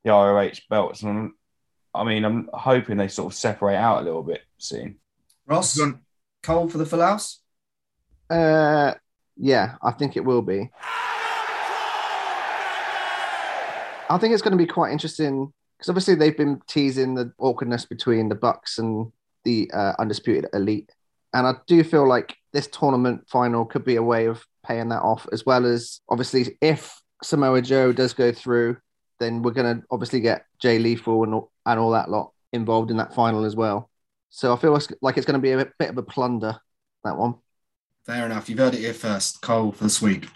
the 0.04 0.10
ROH 0.10 0.60
belts. 0.70 1.02
And 1.02 1.10
I'm, 1.10 1.34
I 1.94 2.04
mean, 2.04 2.24
I'm 2.24 2.48
hoping 2.54 2.96
they 2.96 3.08
sort 3.08 3.32
of 3.32 3.38
separate 3.38 3.76
out 3.76 4.00
a 4.00 4.04
little 4.04 4.22
bit 4.22 4.40
soon. 4.56 4.96
Ross, 5.46 5.76
Go 5.76 5.84
on. 5.84 6.00
Cole 6.42 6.68
for 6.68 6.78
the 6.78 6.86
full 6.86 7.02
house. 7.02 7.40
Uh, 8.30 8.94
yeah, 9.36 9.74
I 9.82 9.90
think 9.90 10.16
it 10.16 10.24
will 10.24 10.42
be. 10.42 10.70
I 14.10 14.18
think 14.18 14.34
it's 14.34 14.42
going 14.42 14.58
to 14.58 14.62
be 14.62 14.66
quite 14.66 14.92
interesting 14.92 15.52
because 15.78 15.88
obviously 15.88 16.16
they've 16.16 16.36
been 16.36 16.60
teasing 16.66 17.14
the 17.14 17.32
awkwardness 17.38 17.86
between 17.86 18.28
the 18.28 18.34
Bucks 18.34 18.78
and 18.78 19.10
the 19.44 19.70
uh, 19.72 19.94
undisputed 19.98 20.50
elite, 20.52 20.90
and 21.32 21.46
I 21.46 21.54
do 21.66 21.82
feel 21.84 22.06
like 22.06 22.36
this 22.52 22.66
tournament 22.66 23.26
final 23.28 23.64
could 23.64 23.84
be 23.84 23.96
a 23.96 24.02
way 24.02 24.26
of 24.26 24.44
paying 24.66 24.88
that 24.90 25.02
off, 25.02 25.26
as 25.32 25.46
well 25.46 25.64
as 25.64 26.00
obviously 26.08 26.58
if 26.60 27.00
Samoa 27.22 27.62
Joe 27.62 27.92
does 27.92 28.12
go 28.12 28.32
through, 28.32 28.76
then 29.20 29.42
we're 29.42 29.52
going 29.52 29.80
to 29.80 29.86
obviously 29.90 30.20
get 30.20 30.44
Jay 30.58 30.78
Lethal 30.78 31.24
and 31.24 31.42
and 31.64 31.80
all 31.80 31.92
that 31.92 32.10
lot 32.10 32.32
involved 32.52 32.90
in 32.90 32.96
that 32.96 33.14
final 33.14 33.44
as 33.44 33.54
well. 33.54 33.90
So 34.30 34.52
I 34.52 34.56
feel 34.56 34.78
like 35.00 35.16
it's 35.16 35.26
going 35.26 35.40
to 35.40 35.42
be 35.42 35.52
a 35.52 35.66
bit 35.78 35.90
of 35.90 35.98
a 35.98 36.02
plunder 36.02 36.58
that 37.04 37.16
one. 37.16 37.34
Fair 38.04 38.26
enough. 38.26 38.48
You've 38.48 38.58
heard 38.58 38.74
it 38.74 38.80
here 38.80 38.94
first. 38.94 39.40
Cole 39.40 39.72
for 39.72 39.84
this 39.84 40.02
week. 40.02 40.26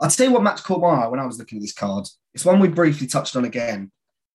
I'll 0.00 0.10
say 0.10 0.28
what 0.28 0.42
match 0.42 0.62
caught 0.62 0.80
my 0.80 0.88
eye 0.88 1.08
when 1.08 1.20
I 1.20 1.26
was 1.26 1.38
looking 1.38 1.58
at 1.58 1.62
this 1.62 1.74
card. 1.74 2.06
It's 2.34 2.44
one 2.44 2.58
we 2.58 2.68
briefly 2.68 3.06
touched 3.06 3.36
on 3.36 3.44
again. 3.44 3.90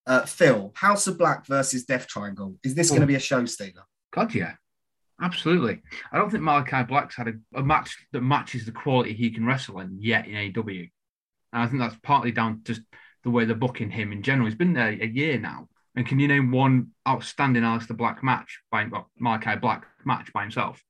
Uh, 0.05 0.25
Phil, 0.25 0.71
House 0.75 1.07
of 1.07 1.17
Black 1.17 1.47
versus 1.47 1.85
Death 1.85 2.07
Triangle. 2.07 2.55
Is 2.63 2.75
this 2.75 2.89
going 2.89 3.01
to 3.01 3.07
be 3.07 3.15
a 3.15 3.19
show 3.19 3.43
stealer? 3.45 3.85
God, 4.11 4.33
yeah. 4.33 4.53
Absolutely. 5.21 5.81
I 6.11 6.17
don't 6.17 6.29
think 6.29 6.43
Malakai 6.43 6.87
Black's 6.87 7.15
had 7.15 7.29
a, 7.29 7.33
a 7.55 7.63
match 7.63 7.97
that 8.11 8.21
matches 8.21 8.65
the 8.65 8.71
quality 8.71 9.13
he 9.13 9.31
can 9.31 9.45
wrestle 9.45 9.79
in 9.79 9.97
yet 9.99 10.27
in 10.27 10.35
AEW. 10.53 10.91
And 11.53 11.63
I 11.63 11.67
think 11.67 11.79
that's 11.79 11.97
partly 12.03 12.31
down 12.31 12.61
to 12.65 12.73
just 12.73 12.85
the 13.23 13.29
way 13.31 13.45
they're 13.45 13.55
booking 13.55 13.89
him 13.89 14.11
in 14.11 14.21
general. 14.21 14.47
He's 14.47 14.57
been 14.57 14.73
there 14.73 14.89
a 14.89 15.07
year 15.07 15.39
now. 15.39 15.69
And 15.95 16.05
can 16.05 16.19
you 16.19 16.27
name 16.27 16.51
one 16.51 16.91
outstanding 17.07 17.63
Aleister 17.63 17.95
Black 17.95 18.23
match 18.23 18.59
by 18.69 18.85
well, 18.85 19.09
Malakai 19.21 19.59
Black 19.61 19.85
match 20.03 20.31
by 20.33 20.41
himself? 20.41 20.83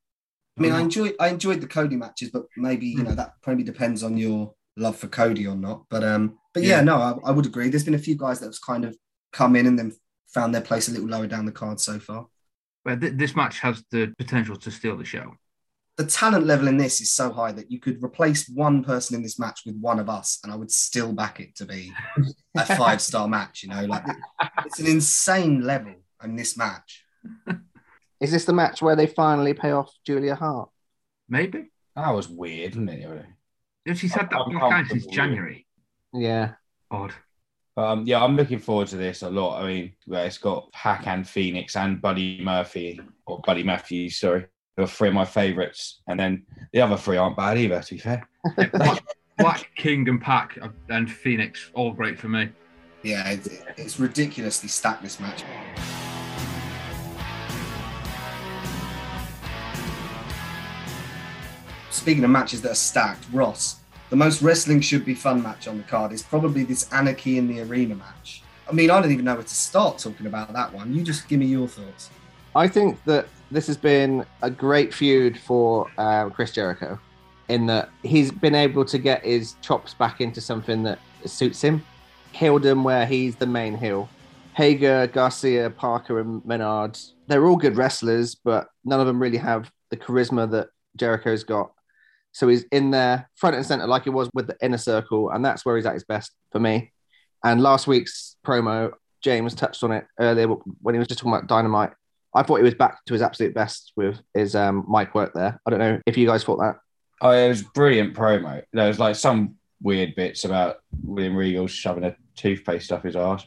I 0.57 0.61
mean, 0.61 0.71
I 0.71 0.81
enjoy 0.81 1.11
I 1.19 1.27
enjoyed 1.27 1.61
the 1.61 1.67
Cody 1.67 1.95
matches, 1.95 2.31
but 2.31 2.45
maybe 2.57 2.87
you 2.87 3.03
know 3.03 3.13
that 3.13 3.33
probably 3.41 3.63
depends 3.63 4.03
on 4.03 4.17
your 4.17 4.53
love 4.77 4.95
for 4.97 5.07
Cody 5.07 5.47
or 5.47 5.55
not. 5.55 5.83
But 5.89 6.03
um, 6.03 6.37
but 6.53 6.63
yeah, 6.63 6.77
Yeah. 6.77 6.81
no, 6.81 6.95
I, 6.97 7.13
I 7.29 7.31
would 7.31 7.45
agree. 7.45 7.69
There's 7.69 7.83
been 7.85 7.93
a 7.95 7.99
few 7.99 8.15
guys 8.17 8.39
that 8.39 8.47
have 8.47 8.61
kind 8.61 8.85
of 8.85 8.95
come 9.33 9.55
in 9.55 9.65
and 9.67 9.77
then 9.77 9.93
found 10.33 10.53
their 10.53 10.61
place 10.61 10.87
a 10.87 10.91
little 10.91 11.07
lower 11.07 11.27
down 11.27 11.45
the 11.45 11.51
card 11.51 11.79
so 11.79 11.99
far. 11.99 12.27
But 12.83 13.01
th- 13.01 13.13
this 13.15 13.35
match 13.35 13.59
has 13.59 13.83
the 13.91 14.13
potential 14.17 14.55
to 14.57 14.71
steal 14.71 14.97
the 14.97 15.05
show. 15.05 15.33
The 15.97 16.05
talent 16.05 16.45
level 16.45 16.67
in 16.67 16.75
this 16.77 16.99
is 16.99 17.13
so 17.13 17.31
high 17.31 17.53
that 17.53 17.71
you 17.71 17.79
could 17.79 18.03
replace 18.03 18.49
one 18.49 18.83
person 18.83 19.15
in 19.15 19.23
this 19.23 19.39
match 19.39 19.61
with 19.65 19.77
one 19.79 19.97
of 19.97 20.09
us, 20.09 20.39
and 20.43 20.51
I 20.51 20.55
would 20.57 20.69
still 20.69 21.13
back 21.13 21.39
it 21.39 21.55
to 21.55 21.65
be 21.65 21.91
a 22.57 22.65
five 22.77 23.01
star 23.01 23.27
match. 23.29 23.63
You 23.63 23.69
know, 23.69 23.85
like 23.85 24.03
it's 24.65 24.79
an 24.79 24.87
insane 24.87 25.61
level 25.61 25.95
in 26.23 26.35
this 26.35 26.57
match. 26.57 27.03
Is 28.19 28.31
this 28.31 28.45
the 28.45 28.53
match 28.53 28.81
where 28.81 28.95
they 28.95 29.07
finally 29.07 29.53
pay 29.53 29.71
off 29.71 29.93
Julia 30.05 30.35
Hart? 30.35 30.69
Maybe. 31.29 31.71
That 31.95 32.09
was 32.09 32.27
weird, 32.27 32.71
isn't 32.71 32.89
it? 32.89 33.25
Yeah, 33.85 33.93
She's 33.93 34.13
had 34.13 34.29
that 34.31 34.37
I'm 34.37 34.51
black 34.51 34.63
eye 34.63 34.83
since 34.87 35.03
comfortable 35.03 35.05
with 35.05 35.13
it. 35.13 35.15
January. 35.15 35.67
Yeah. 36.13 36.51
Odd. 36.91 37.13
Um, 37.77 38.05
yeah, 38.07 38.23
I'm 38.23 38.35
looking 38.37 38.59
forward 38.59 38.87
to 38.89 38.95
this 38.97 39.21
a 39.21 39.29
lot. 39.29 39.61
I 39.61 39.67
mean, 39.67 39.93
it's 40.07 40.37
got 40.37 40.71
Pac 40.71 41.07
and 41.07 41.27
Fenix 41.27 41.75
and 41.75 42.01
Buddy 42.01 42.41
Murphy, 42.41 43.01
or 43.25 43.41
Buddy 43.45 43.63
Matthews, 43.63 44.17
sorry, 44.17 44.45
who 44.77 44.83
are 44.83 44.87
three 44.87 45.09
of 45.09 45.13
my 45.13 45.25
favourites. 45.25 46.01
And 46.07 46.17
then 46.19 46.45
the 46.71 46.81
other 46.81 46.95
three 46.95 47.17
aren't 47.17 47.35
bad 47.35 47.57
either, 47.57 47.81
to 47.81 47.93
be 47.95 47.99
fair. 47.99 48.27
Yeah, 48.57 48.67
Black, 48.67 49.03
Black 49.37 49.71
King 49.75 50.07
and 50.07 50.21
Pac 50.21 50.57
and 50.89 51.11
Fenix, 51.11 51.69
all 51.73 51.91
great 51.91 52.17
for 52.17 52.29
me. 52.29 52.49
Yeah, 53.03 53.29
it's, 53.29 53.49
it's 53.77 53.99
ridiculously 53.99 54.69
stacked 54.69 55.03
this 55.03 55.19
match. 55.19 55.43
Speaking 61.95 62.25
of 62.25 62.29
matches 62.29 62.61
that 62.61 62.71
are 62.73 62.75
stacked, 62.75 63.25
Ross, 63.31 63.77
the 64.09 64.17
most 64.17 64.41
wrestling 64.41 64.81
should 64.81 65.05
be 65.05 65.15
fun 65.15 65.41
match 65.41 65.65
on 65.65 65.77
the 65.77 65.83
card 65.83 66.11
is 66.11 66.21
probably 66.21 66.65
this 66.65 66.91
Anarchy 66.91 67.37
in 67.37 67.47
the 67.47 67.61
Arena 67.61 67.95
match. 67.95 68.43
I 68.69 68.73
mean, 68.73 68.91
I 68.91 69.01
don't 69.01 69.13
even 69.13 69.23
know 69.23 69.35
where 69.35 69.43
to 69.43 69.55
start 69.55 69.97
talking 69.97 70.27
about 70.27 70.51
that 70.51 70.71
one. 70.73 70.93
You 70.93 71.03
just 71.03 71.27
give 71.29 71.39
me 71.39 71.45
your 71.45 71.69
thoughts. 71.69 72.11
I 72.53 72.67
think 72.67 73.01
that 73.05 73.27
this 73.49 73.65
has 73.67 73.77
been 73.77 74.25
a 74.41 74.51
great 74.51 74.93
feud 74.93 75.39
for 75.39 75.89
um, 75.97 76.31
Chris 76.31 76.51
Jericho 76.51 76.99
in 77.47 77.65
that 77.67 77.89
he's 78.03 78.29
been 78.29 78.55
able 78.55 78.83
to 78.85 78.97
get 78.97 79.23
his 79.23 79.55
chops 79.61 79.93
back 79.93 80.19
into 80.19 80.41
something 80.41 80.83
that 80.83 80.99
suits 81.25 81.61
him. 81.61 81.83
Healdom, 82.33 82.83
where 82.83 83.05
he's 83.05 83.37
the 83.37 83.47
main 83.47 83.75
heel. 83.75 84.09
Hager, 84.53 85.07
Garcia, 85.07 85.69
Parker, 85.69 86.19
and 86.19 86.45
Menard, 86.45 86.99
they're 87.27 87.47
all 87.47 87.55
good 87.55 87.77
wrestlers, 87.77 88.35
but 88.35 88.67
none 88.83 88.99
of 88.99 89.07
them 89.07 89.19
really 89.19 89.37
have 89.37 89.71
the 89.89 89.97
charisma 89.97 90.51
that 90.51 90.67
Jericho's 90.97 91.45
got. 91.45 91.71
So 92.35 92.49
he's 92.49 92.65
in 92.73 92.91
there 92.91 93.29
front 93.35 93.55
and 93.55 93.65
center 93.65 93.87
like 93.87 94.03
he 94.03 94.09
was 94.09 94.29
with 94.33 94.47
the 94.47 94.57
inner 94.61 94.77
circle, 94.77 95.29
and 95.29 95.43
that's 95.43 95.65
where 95.65 95.77
he's 95.77 95.85
at 95.85 95.93
his 95.93 96.03
best 96.03 96.33
for 96.51 96.59
me. 96.59 96.91
And 97.45 97.63
last 97.63 97.87
week's 97.87 98.35
promo, 98.45 98.91
James 99.21 99.55
touched 99.55 99.81
on 99.85 99.93
it 99.93 100.05
earlier 100.19 100.49
when 100.81 100.93
he 100.93 100.99
was 100.99 101.07
just 101.07 101.19
talking 101.21 101.31
about 101.31 101.47
Dynamite. 101.47 101.93
I 102.33 102.43
thought 102.43 102.57
he 102.57 102.63
was 102.63 102.73
back 102.73 103.05
to 103.05 103.13
his 103.13 103.21
absolute 103.21 103.53
best 103.53 103.93
with 103.95 104.19
his 104.33 104.53
um, 104.53 104.85
mic 104.89 105.15
work 105.15 105.31
there. 105.33 105.61
I 105.65 105.69
don't 105.69 105.79
know 105.79 106.01
if 106.05 106.17
you 106.17 106.27
guys 106.27 106.43
thought 106.43 106.59
that. 106.59 106.75
Oh, 107.21 107.31
it 107.31 107.47
was 107.47 107.63
brilliant 107.63 108.13
promo. 108.13 108.61
There 108.73 108.89
was 108.89 108.99
like 108.99 109.15
some 109.15 109.55
weird 109.81 110.13
bits 110.15 110.43
about 110.43 110.79
William 111.03 111.37
Regal 111.37 111.67
shoving 111.67 112.03
a 112.03 112.17
toothpaste 112.35 112.91
up 112.91 113.05
his 113.05 113.15
ass. 113.15 113.45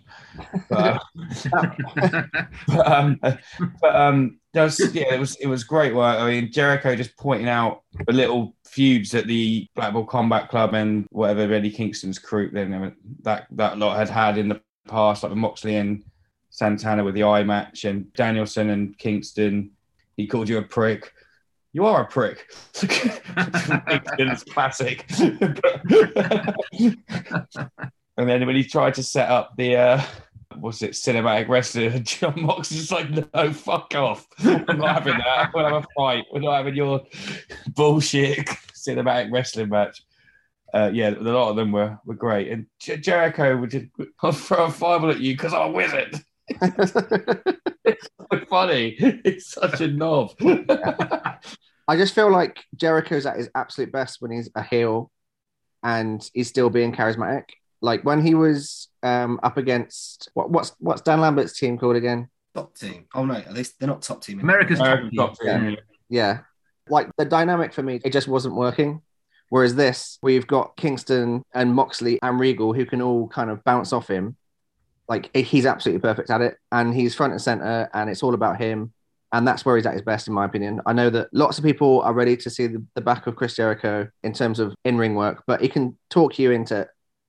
But, 0.71 1.03
but, 2.67 2.91
um, 2.91 3.21
but 3.21 3.97
um, 3.97 4.38
yeah, 4.55 5.15
it 5.15 5.21
was 5.21 5.37
it 5.37 5.47
was 5.47 5.65
great 5.65 5.95
work. 5.95 6.19
I 6.19 6.29
mean, 6.29 6.51
Jericho 6.51 6.97
just 6.97 7.17
pointing 7.17 7.49
out 7.49 7.83
the 8.07 8.13
little 8.13 8.55
feuds 8.65 9.11
that 9.13 9.27
the 9.27 9.69
Blackpool 9.75 10.05
Combat 10.05 10.49
Club 10.49 10.75
and 10.75 11.07
whatever 11.11 11.53
Eddie 11.53 11.71
Kingston's 11.71 12.19
crew 12.19 12.51
then 12.53 12.95
that 13.23 13.47
that 13.53 13.79
lot 13.79 13.99
had 13.99 14.09
had 14.09 14.39
in 14.39 14.49
the 14.49 14.61
past, 14.89 15.23
like 15.23 15.31
with 15.31 15.39
Moxley 15.39 15.77
and 15.77 16.03
Santana 16.51 17.05
with 17.05 17.15
the 17.15 17.25
eye 17.25 17.45
match, 17.45 17.85
and 17.85 18.13
Danielson 18.15 18.71
and 18.71 18.97
Kingston. 18.99 19.71
He 20.17 20.27
called 20.27 20.49
you 20.49 20.59
a 20.59 20.63
prick. 20.63 21.13
You 21.73 21.87
are 21.87 22.03
a 22.03 22.07
prick. 22.07 22.51
Kingston's 22.73 24.45
classic. 24.49 25.05
and 25.21 25.37
then 28.17 28.47
when 28.47 28.57
he 28.57 28.65
tried 28.65 28.95
to 28.95 29.03
set 29.03 29.29
up 29.31 29.57
the 29.57 29.77
uh, 29.77 30.03
what's 30.61 30.83
it, 30.83 30.93
cinematic 30.93 31.49
wrestling, 31.49 32.03
Jon 32.05 32.35
Moxley's 32.43 32.93
like, 32.93 33.11
no, 33.11 33.53
fuck 33.53 33.95
off. 33.95 34.27
I'm 34.39 34.79
not 34.79 34.95
having 34.95 35.19
that. 35.19 35.51
We'll 35.55 35.65
have 35.65 35.85
a 35.85 35.87
fight. 35.97 36.25
We're 36.33 36.41
not 36.41 36.57
having 36.57 36.75
your 36.75 37.03
bullshit 37.75 38.47
cinematic 38.75 39.33
wrestling 39.33 39.71
match. 39.71 40.03
Uh, 40.73 40.91
yeah, 40.93 41.11
a 41.11 41.21
lot 41.21 41.51
of 41.51 41.57
them 41.57 41.73
were 41.73 41.99
were 42.05 42.15
great. 42.15 42.51
And 42.51 42.67
Jer- 42.79 42.99
Jericho 42.99 43.57
would 43.57 43.71
just 43.71 43.87
I'll 44.23 44.33
throw 44.33 44.67
a 44.67 44.71
fireball 44.71 45.11
at 45.11 45.21
you 45.21 45.35
because 45.35 45.55
I'm 45.55 45.71
a 45.71 45.73
wizard. 45.73 46.21
it's 46.51 48.09
so 48.31 48.41
funny. 48.51 48.97
It's 48.99 49.51
such 49.53 49.81
a 49.81 49.89
knob. 49.89 50.33
I 51.89 51.97
just 51.97 52.15
feel 52.15 52.31
like 52.31 52.65
Jericho's 52.77 53.25
at 53.25 53.39
his 53.39 53.49
absolute 53.55 53.93
best 53.93 54.21
when 54.21 54.31
he's 54.31 54.51
a 54.55 54.63
heel 54.63 55.11
and 55.83 56.29
he's 56.35 56.49
still 56.49 56.69
being 56.69 56.93
charismatic. 56.93 57.45
Like 57.81 58.05
when 58.05 58.25
he 58.25 58.35
was 58.35 58.89
um, 59.03 59.39
up 59.43 59.57
against 59.57 60.31
what, 60.35 60.51
what's 60.51 60.73
what's 60.79 61.03
Dan 61.03 61.21
Lambert's 61.21 61.59
team 61.59 61.79
called 61.79 61.97
again? 61.97 62.29
Top 62.55 62.77
team. 62.77 63.07
Oh 63.15 63.25
no, 63.25 63.35
at 63.35 63.53
least 63.53 63.79
they're 63.79 63.89
not 63.89 64.03
top 64.03 64.23
team. 64.23 64.41
America's 64.41 64.79
top 64.79 64.87
American 64.87 65.11
team. 65.11 65.19
top 65.19 65.39
team. 65.39 65.77
Yeah. 66.09 66.41
Like 66.89 67.11
the 67.19 67.25
dynamic 67.25 67.73
for 67.73 67.83
me, 67.83 68.01
it 68.05 68.13
just 68.13 68.29
wasn't 68.29 68.55
working. 68.55 69.03
Whereas 69.51 69.75
this, 69.75 70.19
we've 70.23 70.47
got 70.47 70.77
Kingston 70.77 71.43
and 71.55 71.75
Moxley 71.75 72.19
and 72.23 72.39
Regal 72.39 72.73
who 72.73 72.85
can 72.85 73.01
all 73.01 73.29
kind 73.29 73.51
of 73.51 73.65
bounce 73.65 73.93
off 73.93 74.09
him. 74.09 74.37
Like 75.09 75.35
he's 75.35 75.65
absolutely 75.65 76.01
perfect 76.01 76.31
at 76.31 76.43
it, 76.43 76.59
and 76.71 76.93
he's 76.95 77.15
front 77.15 77.33
and 77.33 77.41
center, 77.41 77.89
and 77.95 78.11
it's 78.11 78.23
all 78.23 78.35
about 78.35 78.61
him. 78.61 78.93
And 79.33 79.47
that's 79.47 79.65
where 79.65 79.77
he's 79.77 79.85
at 79.85 79.93
his 79.93 80.03
best, 80.03 80.27
in 80.27 80.35
my 80.35 80.47
opinion. 80.47 80.81
I 80.87 80.95
know 80.95 81.11
that 81.11 81.29
lots 81.33 81.59
of 81.59 81.65
people 81.65 82.01
are 82.01 82.15
ready 82.15 82.35
to 82.39 82.51
see 82.51 82.67
the, 82.67 82.83
the 82.95 83.03
back 83.03 83.27
of 83.27 83.37
Chris 83.37 83.55
Jericho 83.57 84.09
in 84.23 84.33
terms 84.33 84.59
of 84.59 84.75
in 84.85 84.97
ring 84.97 85.15
work, 85.15 85.45
but 85.47 85.61
he 85.61 85.69
can 85.69 85.99
talk 86.09 86.39
you 86.39 86.51
into 86.51 86.89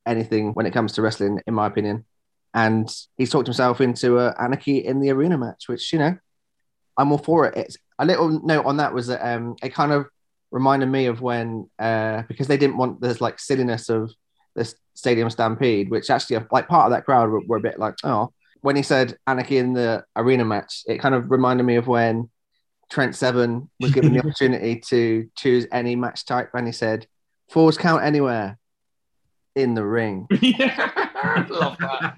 anything 0.09 0.53
when 0.53 0.65
it 0.65 0.73
comes 0.73 0.93
to 0.93 1.01
wrestling, 1.01 1.39
in 1.47 1.53
my 1.53 1.67
opinion. 1.67 2.05
And 2.53 2.89
he's 3.15 3.29
talked 3.29 3.47
himself 3.47 3.79
into 3.79 4.17
a 4.17 4.35
anarchy 4.39 4.79
in 4.79 4.99
the 4.99 5.11
arena 5.11 5.37
match, 5.37 5.67
which 5.67 5.93
you 5.93 5.99
know, 5.99 6.17
I'm 6.97 7.11
all 7.11 7.19
for 7.19 7.45
it. 7.45 7.55
It's 7.55 7.77
a 7.99 8.05
little 8.05 8.29
note 8.29 8.65
on 8.65 8.77
that 8.77 8.93
was 8.93 9.07
that 9.07 9.25
um, 9.25 9.55
it 9.61 9.73
kind 9.73 9.91
of 9.91 10.07
reminded 10.51 10.87
me 10.87 11.05
of 11.05 11.21
when 11.21 11.69
uh, 11.77 12.23
because 12.27 12.47
they 12.47 12.57
didn't 12.57 12.77
want 12.77 13.01
this 13.01 13.21
like 13.21 13.39
silliness 13.39 13.89
of 13.89 14.11
this 14.55 14.75
stadium 14.95 15.29
stampede, 15.29 15.91
which 15.91 16.09
actually 16.09 16.43
like 16.51 16.67
part 16.67 16.85
of 16.85 16.91
that 16.91 17.05
crowd 17.05 17.29
were, 17.29 17.41
were 17.45 17.57
a 17.57 17.61
bit 17.61 17.79
like, 17.79 17.95
oh, 18.03 18.33
when 18.61 18.75
he 18.75 18.81
said 18.81 19.15
anarchy 19.27 19.57
in 19.57 19.73
the 19.73 20.03
arena 20.15 20.43
match, 20.43 20.83
it 20.87 20.97
kind 20.97 21.15
of 21.15 21.29
reminded 21.29 21.63
me 21.63 21.75
of 21.75 21.87
when 21.87 22.29
Trent 22.89 23.15
Seven 23.15 23.69
was 23.79 23.91
given 23.91 24.13
the 24.13 24.19
opportunity 24.25 24.79
to 24.87 25.29
choose 25.37 25.67
any 25.71 25.95
match 25.95 26.25
type, 26.25 26.49
and 26.55 26.65
he 26.65 26.73
said, 26.73 27.05
fours 27.49 27.77
count 27.77 28.03
anywhere 28.03 28.57
in 29.61 29.73
the 29.75 29.85
ring." 29.85 30.27
yeah, 30.41 31.45
love 31.49 31.77
that. 31.79 32.17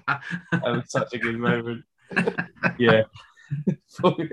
That 0.52 0.62
was 0.64 0.90
such 0.90 1.12
a 1.14 1.18
good 1.18 1.38
moment. 1.38 1.84
Yeah. 2.78 3.02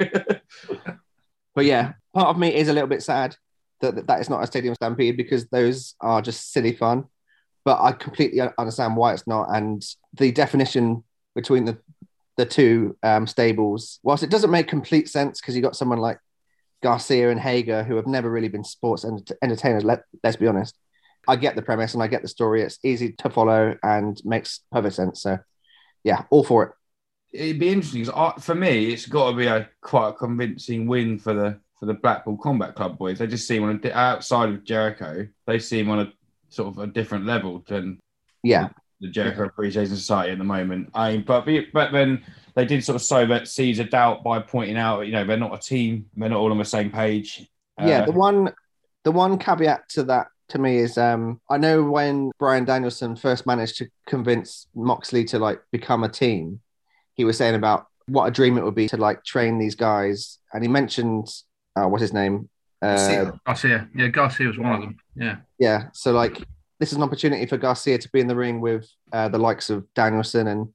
But 1.56 1.66
yeah, 1.66 1.94
part 2.14 2.28
of 2.28 2.38
me 2.38 2.56
is 2.56 2.70
a 2.70 2.74
little 2.74 2.88
bit 2.88 3.04
sad 3.04 3.36
that 3.82 3.96
that, 3.96 4.08
that 4.08 4.20
it's 4.20 4.30
not 4.30 4.44
a 4.44 4.48
stadium 4.48 4.76
stampede 4.76 5.18
because 5.18 5.48
those 5.48 5.96
are 6.00 6.22
just 6.22 6.54
silly 6.54 6.74
fun. 6.76 7.06
but 7.66 7.82
I 7.82 7.92
completely 7.92 8.42
understand 8.58 8.96
why 8.96 9.14
it's 9.14 9.28
not. 9.28 9.48
And 9.54 9.84
the 10.14 10.32
definition 10.32 11.04
between 11.36 11.66
the 11.66 11.78
the 12.38 12.46
two 12.46 12.96
um, 13.04 13.28
stables, 13.28 14.00
whilst 14.04 14.24
it 14.24 14.30
doesn't 14.30 14.52
make 14.52 14.68
complete 14.70 15.10
sense 15.10 15.42
because 15.42 15.56
you 15.56 15.62
got 15.62 15.76
someone 15.76 16.00
like 16.00 16.20
Garcia 16.82 17.30
and 17.32 17.40
Hager 17.40 17.84
who 17.84 17.98
have 17.98 18.08
never 18.08 18.30
really 18.32 18.48
been 18.48 18.64
sports 18.64 19.04
ent- 19.04 19.32
entertainers. 19.44 19.84
Let, 19.84 20.04
let's 20.24 20.38
be 20.38 20.48
honest. 20.48 20.78
I 21.30 21.36
get 21.36 21.56
the 21.56 21.62
premise 21.62 21.94
and 21.94 22.04
I 22.04 22.08
get 22.08 22.22
the 22.22 22.28
story. 22.28 22.62
It's 22.62 22.80
easy 22.84 23.14
to 23.14 23.30
follow 23.30 23.78
and 23.84 24.20
makes 24.26 24.62
perfect 24.72 24.96
sense. 24.96 25.22
So, 25.22 25.38
yeah, 26.04 26.24
all 26.30 26.44
for 26.44 26.64
it. 26.64 26.72
It'd 27.32 27.60
be 27.60 27.70
interesting 27.70 28.04
'cause 28.06 28.14
I, 28.38 28.40
for 28.42 28.56
me. 28.56 28.92
It's 28.92 29.06
got 29.06 29.32
to 29.32 29.38
be 29.38 29.46
a 29.46 29.70
quite 29.82 30.10
a 30.10 30.14
convincing 30.14 30.88
win 30.88 31.20
for 31.20 31.34
the 31.34 31.60
for 31.80 31.86
the 31.86 31.94
Blackpool 31.94 32.38
Combat 32.38 32.76
Club 32.76 32.98
boys. 32.98 33.20
They 33.20 33.28
just 33.28 33.48
seem 33.48 33.64
on 33.64 33.80
a 33.84 33.98
outside 33.98 34.50
of 34.50 34.64
Jericho. 34.64 35.28
They 35.46 35.60
seem 35.60 35.90
on 35.90 36.00
a 36.00 36.14
sort 36.50 36.70
of 36.70 36.80
a 36.80 36.88
different 36.88 37.26
level 37.26 37.64
than 37.68 38.00
Yeah, 38.44 38.70
the 39.00 39.10
Jericho 39.10 39.44
Appreciation 39.46 39.96
Society 39.96 40.32
at 40.32 40.40
the 40.40 40.44
moment. 40.44 40.90
I 40.94 41.12
mean, 41.12 41.24
but 41.26 41.48
but 41.72 41.92
then 41.92 42.24
they 42.56 42.66
did 42.66 42.84
sort 42.84 42.96
of 42.96 43.02
sow 43.04 43.26
that 43.28 43.48
seeds 43.48 43.80
of 43.80 43.90
doubt 43.92 44.24
by 44.24 44.40
pointing 44.40 44.76
out, 44.78 45.02
you 45.06 45.12
know, 45.14 45.24
they're 45.24 45.38
not 45.38 45.54
a 45.54 45.60
team. 45.60 46.08
They're 46.18 46.30
not 46.30 46.40
all 46.40 46.52
on 46.52 46.58
the 46.58 46.66
same 46.66 46.90
page. 46.92 47.48
yeah. 47.80 48.00
Uh, 48.02 48.06
The 48.08 48.12
one, 48.12 48.54
the 49.04 49.12
one 49.12 49.38
caveat 49.38 49.88
to 49.90 50.04
that 50.06 50.28
to 50.50 50.60
me 50.60 50.78
is, 50.78 50.98
um, 50.98 51.40
I 51.50 51.58
know 51.58 51.84
when 51.84 52.32
Bryan 52.40 52.66
Danielson 52.66 53.16
first 53.16 53.46
managed 53.46 53.78
to 53.78 53.88
convince 54.08 54.68
Moxley 54.76 55.24
to 55.26 55.40
like 55.40 55.62
become 55.72 56.04
a 56.04 56.10
team, 56.10 56.60
he 57.14 57.24
was 57.24 57.38
saying 57.38 57.56
about 57.56 57.88
what 58.08 58.26
a 58.26 58.32
dream 58.32 58.58
it 58.58 58.64
would 58.64 58.76
be 58.76 58.88
to 58.90 58.98
like 58.98 59.24
train 59.24 59.60
these 59.60 59.76
guys, 59.76 60.40
and 60.54 60.64
he 60.64 60.68
mentioned, 60.68 61.28
uh, 61.76 61.88
what's 61.88 62.02
his 62.02 62.14
name? 62.14 62.50
Uh, 62.82 62.96
Garcia. 62.96 63.40
Garcia. 63.46 63.90
Yeah, 63.96 64.08
Garcia 64.08 64.48
was 64.48 64.58
one 64.58 64.74
of 64.74 64.82
them. 64.82 64.98
Yeah. 65.20 65.38
yeah 65.60 65.88
so 65.94 66.12
like 66.14 66.42
this 66.80 66.92
is 66.92 66.98
an 66.98 67.04
opportunity 67.04 67.46
for 67.46 67.58
garcia 67.58 67.98
to 67.98 68.10
be 68.10 68.22
in 68.22 68.28
the 68.28 68.36
ring 68.36 68.62
with 68.62 68.90
uh, 69.12 69.28
the 69.28 69.38
likes 69.38 69.70
of 69.70 69.86
danielson 69.94 70.48
and 70.48 70.70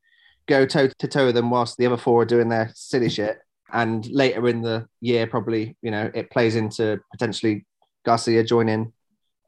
go 0.46 0.66
toe 0.66 0.88
to 0.98 1.08
toe 1.08 1.26
with 1.26 1.34
them 1.34 1.50
whilst 1.50 1.78
the 1.78 1.86
other 1.86 1.96
four 1.96 2.22
are 2.22 2.26
doing 2.26 2.50
their 2.50 2.70
silly 2.74 3.08
shit 3.08 3.38
and 3.72 4.06
later 4.10 4.46
in 4.48 4.60
the 4.60 4.86
year 5.00 5.26
probably 5.26 5.76
you 5.80 5.90
know 5.90 6.10
it 6.14 6.30
plays 6.30 6.56
into 6.56 7.00
potentially 7.10 7.64
garcia 8.04 8.44
joining 8.44 8.92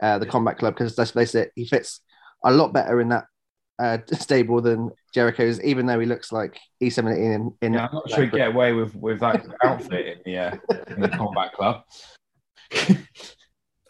uh, 0.03 0.19
the 0.19 0.27
combat 0.27 0.59
club 0.59 0.75
because 0.75 0.97
let's 0.99 1.11
face 1.11 1.35
it 1.35 1.53
he 1.55 1.67
fits 1.67 2.01
a 2.45 2.53
lot 2.53 2.73
better 2.73 3.01
in 3.01 3.09
that 3.09 3.25
uh, 3.79 3.99
stable 4.13 4.61
than 4.61 4.91
jericho's 5.15 5.63
even 5.63 5.87
though 5.87 6.01
he 6.01 6.07
looks 6.07 6.33
like 6.33 6.59
e17 6.83 7.17
in, 7.17 7.55
in 7.63 7.75
yeah, 7.75 7.87
I'm 7.87 7.95
not 7.95 8.11
sure 8.11 8.25
he'd 8.25 8.33
get 8.33 8.49
away 8.49 8.73
with 8.73 8.95
with 8.95 9.21
that 9.21 9.45
outfit 9.65 10.07
in 10.07 10.19
the 10.25 10.39
uh, 10.39 10.57
in 10.89 11.01
the 11.01 11.09
Combat 11.09 11.53
Club. 11.53 11.83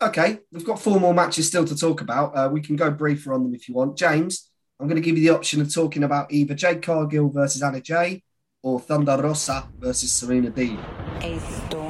Okay, 0.02 0.40
we've 0.52 0.64
got 0.64 0.78
four 0.78 1.00
more 1.00 1.14
matches 1.14 1.46
still 1.46 1.64
to 1.64 1.74
talk 1.74 2.02
about. 2.02 2.36
Uh, 2.36 2.50
we 2.52 2.60
can 2.60 2.76
go 2.76 2.90
briefer 2.90 3.32
on 3.32 3.42
them 3.42 3.54
if 3.54 3.66
you 3.66 3.74
want. 3.74 3.96
James, 3.96 4.50
I'm 4.78 4.88
going 4.88 5.00
to 5.00 5.04
give 5.04 5.16
you 5.16 5.26
the 5.26 5.34
option 5.34 5.60
of 5.62 5.72
talking 5.72 6.02
about 6.02 6.30
either 6.30 6.54
Jade 6.54 6.82
Cargill 6.82 7.30
versus 7.30 7.62
Anna 7.62 7.80
Jay 7.80 8.22
or 8.62 8.78
Thunder 8.78 9.16
Rosa 9.16 9.66
versus 9.78 10.12
Serena 10.12 10.50
Deeb. 10.50 11.85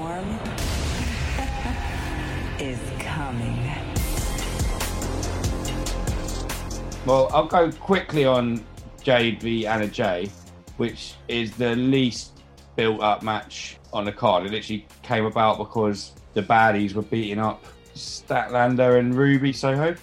Well, 7.07 7.31
I'll 7.33 7.47
go 7.47 7.71
quickly 7.71 8.25
on 8.25 8.65
Jade 9.03 9.41
v 9.41 9.65
Anna 9.67 9.87
Jay, 9.87 10.29
which 10.77 11.15
is 11.29 11.53
the 11.53 11.77
least 11.77 12.33
built 12.75 13.01
up 13.01 13.23
match 13.23 13.79
on 13.93 14.05
the 14.05 14.13
card. 14.13 14.45
It 14.47 14.51
literally 14.53 14.85
came 15.03 15.25
about 15.25 15.59
because 15.59 16.13
the 16.35 16.43
baddies 16.43 16.95
were 16.95 17.03
beating 17.03 17.39
up 17.39 17.65
Statlander 17.95 18.99
and 18.99 19.15
Ruby 19.15 19.53
Soho, 19.53 19.95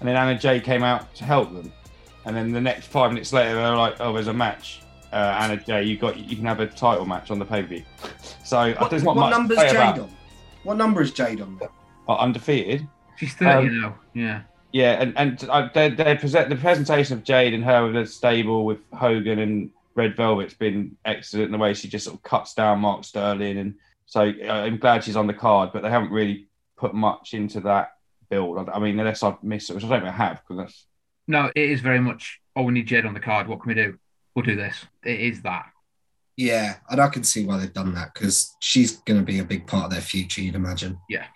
and 0.00 0.08
then 0.08 0.14
Anna 0.16 0.38
Jay 0.38 0.60
came 0.60 0.84
out 0.84 1.12
to 1.16 1.24
help 1.24 1.52
them. 1.52 1.72
And 2.24 2.36
then 2.36 2.52
the 2.52 2.60
next 2.60 2.86
five 2.86 3.10
minutes 3.10 3.32
later, 3.32 3.56
they 3.56 3.60
were 3.62 3.76
like, 3.76 3.96
"Oh, 4.00 4.12
there's 4.12 4.28
a 4.28 4.32
match, 4.32 4.82
uh, 5.12 5.16
Anna 5.40 5.56
Jay. 5.56 5.82
You 5.82 5.98
got 5.98 6.16
you 6.16 6.36
can 6.36 6.44
have 6.46 6.60
a 6.60 6.66
title 6.68 7.04
match 7.04 7.32
on 7.32 7.40
the 7.40 7.44
pay 7.44 7.62
per 7.62 7.68
view." 7.68 7.82
So 8.44 8.72
What, 8.74 8.90
there's 8.90 9.02
not 9.02 9.16
what 9.16 9.22
much 9.22 9.32
to 9.32 9.38
number's 9.38 9.58
say 9.58 9.66
Jade 9.68 9.76
about 9.76 9.98
on? 10.00 10.16
What 10.64 10.76
number 10.76 11.00
is 11.02 11.10
Jade 11.10 11.40
on? 11.40 11.58
uh, 12.08 12.14
undefeated. 12.16 12.86
She's 13.16 13.34
30 13.34 13.68
Um, 13.68 13.80
now. 13.80 13.94
Yeah. 14.14 14.42
Yeah, 14.72 14.92
and 15.02 15.16
and 15.18 15.48
uh, 15.48 15.68
they 15.74 15.90
they 15.90 16.16
present 16.16 16.48
the 16.48 16.56
presentation 16.56 17.18
of 17.18 17.24
Jade 17.24 17.54
and 17.54 17.64
her 17.64 17.84
with 17.84 17.94
the 17.94 18.06
stable 18.06 18.64
with 18.64 18.78
Hogan 18.92 19.38
and 19.38 19.70
Red 19.94 20.16
Velvet's 20.16 20.54
been 20.54 20.96
excellent. 21.04 21.46
in 21.46 21.52
The 21.52 21.58
way 21.58 21.74
she 21.74 21.88
just 21.88 22.06
sort 22.06 22.16
of 22.16 22.22
cuts 22.22 22.54
down 22.54 22.80
Mark 22.80 23.04
Sterling, 23.04 23.58
and 23.58 23.74
so 24.06 24.22
uh, 24.22 24.50
I'm 24.50 24.78
glad 24.78 25.04
she's 25.04 25.16
on 25.16 25.26
the 25.26 25.34
card. 25.34 25.70
But 25.72 25.82
they 25.82 25.90
haven't 25.90 26.10
really 26.10 26.46
put 26.78 26.94
much 26.94 27.34
into 27.34 27.60
that 27.60 27.92
build. 28.30 28.58
I 28.58 28.72
I 28.72 28.78
mean, 28.78 28.98
unless 28.98 29.22
I've 29.22 29.42
missed 29.42 29.68
it, 29.68 29.74
which 29.74 29.84
I 29.84 29.88
don't 29.88 30.00
think 30.00 30.14
I 30.14 30.16
have, 30.16 30.42
because 30.42 30.64
that's 30.64 30.86
No, 31.28 31.50
it 31.54 31.70
is 31.70 31.80
very 31.80 32.00
much, 32.00 32.40
oh, 32.56 32.62
we 32.62 32.72
need 32.72 32.86
Jade 32.86 33.04
on 33.04 33.14
the 33.14 33.20
card. 33.20 33.46
What 33.46 33.60
can 33.60 33.68
we 33.68 33.74
do? 33.74 33.98
We'll 34.34 34.44
do 34.44 34.56
this. 34.56 34.86
It 35.04 35.20
is 35.20 35.42
that. 35.42 35.66
Yeah, 36.38 36.76
and 36.88 36.98
I 36.98 37.08
can 37.08 37.24
see 37.24 37.44
why 37.44 37.58
they've 37.58 37.72
done 37.72 37.92
that 37.94 38.14
because 38.14 38.56
she's 38.60 38.96
going 38.96 39.20
to 39.20 39.24
be 39.24 39.38
a 39.38 39.44
big 39.44 39.66
part 39.66 39.84
of 39.84 39.90
their 39.90 40.00
future, 40.00 40.40
you'd 40.40 40.54
imagine. 40.54 40.98
Yeah. 41.10 41.26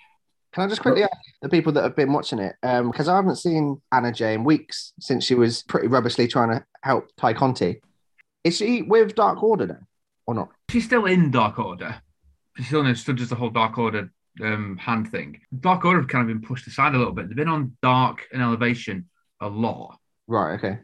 Can 0.57 0.65
I 0.65 0.69
just 0.69 0.81
quickly 0.81 1.03
ask 1.03 1.13
the 1.43 1.51
people 1.51 1.71
that 1.73 1.83
have 1.83 1.95
been 1.95 2.15
watching 2.15 2.39
it? 2.39 2.57
Because 2.63 3.09
I 3.09 3.17
haven't 3.17 3.37
seen 3.37 3.83
Anna 3.93 4.11
Jay 4.11 4.33
in 4.33 4.43
weeks 4.43 4.95
since 4.99 5.23
she 5.23 5.35
was 5.35 5.63
pretty 5.65 5.87
rubbishly 5.87 6.27
trying 6.27 6.49
to 6.49 6.65
help 6.83 7.15
Tay 7.17 7.35
Conti. 7.35 7.83
Is 8.43 8.57
she 8.57 8.81
with 8.81 9.15
Dark 9.15 9.43
Order 9.43 9.67
now 9.67 9.81
or 10.27 10.33
not? 10.35 10.49
She's 10.71 10.87
still 10.87 11.05
in 11.05 11.31
Dark 11.31 11.59
Order. 11.59 12.01
She's 12.57 12.69
still 12.69 12.81
in 12.81 12.87
understood 12.87 13.19
the 13.19 13.35
whole 13.35 13.51
Dark 13.51 13.77
Order 13.77 14.11
um, 14.43 14.79
hand 14.79 15.11
thing. 15.11 15.39
Dark 15.61 15.85
Order 15.85 16.01
have 16.01 16.09
kind 16.09 16.23
of 16.23 16.29
been 16.29 16.41
pushed 16.49 16.67
aside 16.67 16.95
a 16.95 16.99
little 16.99 17.13
bit. 17.13 17.29
They've 17.29 17.37
been 17.37 17.49
on 17.49 17.77
Dark 17.83 18.27
and 18.33 18.41
Elevation 18.41 19.11
a 19.43 19.49
lot, 19.49 19.99
Right. 20.27 20.55
Okay. 20.55 20.79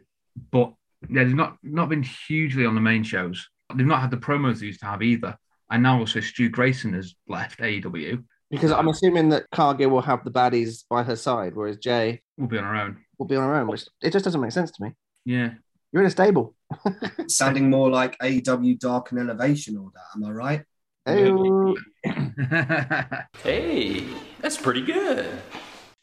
but 0.51 0.71
yeah, 1.09 1.23
they've 1.23 1.33
not 1.33 1.57
not 1.63 1.89
been 1.89 2.03
hugely 2.03 2.67
on 2.67 2.75
the 2.75 2.81
main 2.81 3.01
shows. 3.01 3.49
They've 3.73 3.87
not 3.87 4.01
had 4.01 4.11
the 4.11 4.17
promos 4.17 4.59
they 4.59 4.67
used 4.67 4.81
to 4.81 4.85
have 4.85 5.01
either. 5.01 5.35
And 5.71 5.81
now 5.81 5.97
also 5.97 6.19
Stu 6.19 6.49
Grayson 6.49 6.93
has 6.93 7.15
left 7.27 7.59
AEW. 7.59 8.23
Because 8.53 8.71
I'm 8.71 8.87
assuming 8.87 9.29
that 9.29 9.45
Cargill 9.51 9.89
will 9.89 10.01
have 10.01 10.23
the 10.23 10.31
baddies 10.31 10.83
by 10.89 11.03
her 11.03 11.15
side, 11.15 11.55
whereas 11.55 11.77
Jay 11.77 12.21
We'll 12.37 12.47
be 12.47 12.57
on 12.57 12.63
her 12.63 12.75
own. 12.75 12.97
will 13.17 13.25
be 13.25 13.35
on 13.35 13.43
her 13.43 13.55
own, 13.55 13.67
which 13.67 13.83
it 14.01 14.11
just 14.13 14.23
doesn't 14.25 14.39
make 14.41 14.51
sense 14.51 14.71
to 14.71 14.83
me. 14.83 14.91
Yeah. 15.25 15.51
You're 15.91 16.03
in 16.03 16.07
a 16.07 16.11
stable. 16.11 16.55
Sounding 17.27 17.69
more 17.69 17.89
like 17.89 18.17
AEW 18.19 18.79
Dark 18.79 19.11
and 19.11 19.19
Elevation 19.19 19.77
or 19.77 19.89
that, 19.93 20.03
am 20.15 20.23
I 20.25 20.31
right? 20.31 20.63
Oh, 21.05 21.75
Hey, 23.43 24.03
that's 24.41 24.57
pretty 24.57 24.81
good. 24.81 25.29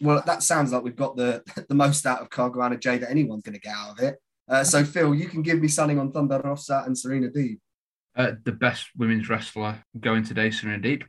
Well, 0.01 0.23
that 0.27 0.43
sounds 0.43 0.73
like 0.73 0.83
we've 0.83 0.97
got 0.97 1.17
the 1.17 1.43
the 1.69 1.75
most 1.75 2.07
out 2.07 2.21
of 2.23 2.31
Cargill 2.31 2.63
Anna 2.63 2.79
Jay 2.79 2.99
that 2.99 3.11
anyone's 3.11 3.43
going 3.43 3.55
to 3.55 3.61
get 3.61 3.75
out 3.75 3.93
of 3.99 4.05
it. 4.05 4.17
Uh, 4.49 4.65
so, 4.65 4.85
Phil, 4.85 5.15
you 5.15 5.29
can 5.29 5.43
give 5.43 5.61
me 5.61 5.69
something 5.69 5.99
on 5.99 6.11
Thunder 6.13 6.41
Rosa 6.43 6.83
and 6.87 6.99
Serena 6.99 7.29
Deeb. 7.29 7.59
uh, 8.17 8.33
the 8.45 8.53
best 8.53 8.89
women's 8.97 9.29
wrestler 9.29 9.85
going 9.99 10.25
today, 10.25 10.51
Serena 10.51 10.79
Deeb. 10.83 11.03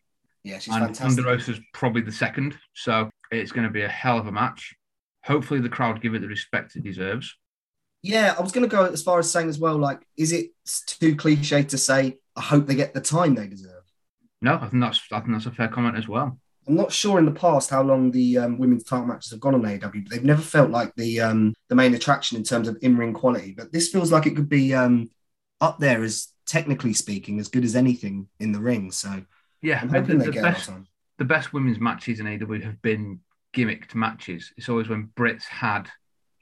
Yeah, 0.44 0.60
she's 0.60 0.74
and 0.74 0.86
fantastic. 0.86 1.24
Thunder 1.24 1.24
Rosa's 1.24 1.60
probably 1.74 2.02
the 2.02 2.12
second. 2.12 2.58
So 2.74 3.10
it's 3.32 3.52
going 3.52 3.68
to 3.68 3.74
be 3.74 3.84
a 3.84 3.90
hell 3.90 4.18
of 4.18 4.28
a 4.28 4.32
match. 4.32 4.76
Hopefully, 5.24 5.60
the 5.60 5.70
crowd 5.70 6.02
give 6.02 6.16
it 6.16 6.22
the 6.22 6.28
respect 6.28 6.76
it 6.76 6.84
deserves. 6.84 7.36
Yeah, 8.02 8.34
I 8.38 8.42
was 8.42 8.52
going 8.52 8.68
to 8.68 8.76
go 8.76 8.86
as 8.86 9.04
far 9.04 9.20
as 9.20 9.32
saying 9.32 9.50
as 9.50 9.60
well, 9.60 9.78
like, 9.78 10.02
is 10.18 10.32
it 10.32 10.48
too 10.88 11.16
cliche 11.16 11.64
to 11.64 11.78
say, 11.78 12.18
I 12.36 12.42
hope 12.42 12.66
they 12.66 12.74
get 12.74 12.96
the 12.96 13.02
time 13.02 13.36
they 13.36 13.48
deserve? 13.48 13.84
No, 14.42 14.56
I 14.56 14.68
think 14.68 14.82
that's 14.82 15.00
I 15.12 15.20
think 15.20 15.34
that's 15.34 15.46
a 15.46 15.52
fair 15.52 15.68
comment 15.68 15.98
as 15.98 16.08
well. 16.08 16.40
I'm 16.68 16.76
not 16.76 16.92
sure 16.92 17.20
in 17.20 17.26
the 17.26 17.32
past 17.32 17.70
how 17.70 17.82
long 17.82 18.12
the 18.12 18.38
um, 18.38 18.58
women's 18.58 18.84
title 18.84 19.06
matches 19.06 19.32
have 19.32 19.40
gone 19.40 19.56
on 19.56 19.62
AEW, 19.62 20.04
but 20.04 20.10
they've 20.10 20.24
never 20.24 20.42
felt 20.42 20.72
like 20.72 20.94
the 20.96 21.22
um, 21.22 21.54
the 21.70 21.76
main 21.76 21.94
attraction 21.94 22.38
in 22.38 22.44
terms 22.44 22.68
of 22.68 22.78
in 22.82 22.98
ring 22.98 23.14
quality. 23.14 23.54
But 23.56 23.72
this 23.72 23.90
feels 23.90 24.12
like 24.12 24.26
it 24.26 24.36
could 24.36 24.50
be 24.50 24.74
um, 24.74 25.10
up 25.60 25.80
there 25.80 26.04
as 26.04 26.28
technically 26.48 26.94
speaking 26.94 27.40
as 27.40 27.48
good 27.48 27.64
as 27.64 27.76
anything 27.76 28.28
in 28.40 28.52
the 28.52 28.60
ring. 28.60 28.92
So 28.92 29.24
Yeah, 29.62 29.80
I'm 29.82 29.90
the, 29.90 30.00
hoping 30.00 30.18
they 30.20 30.26
the 30.26 30.32
get 30.32 30.44
a 30.44 30.44
lot 30.44 30.50
of 30.52 30.56
best 30.58 30.70
time. 30.70 30.88
the 31.18 31.26
best 31.26 31.54
women's 31.54 31.80
matches 31.80 32.20
in 32.20 32.26
AEW 32.26 32.64
have 32.64 32.82
been 32.82 33.20
gimmicked 33.56 33.96
matches. 33.96 34.52
It's 34.58 34.70
always 34.70 34.88
when 34.90 35.10
Britt's 35.16 35.46
had 35.46 35.90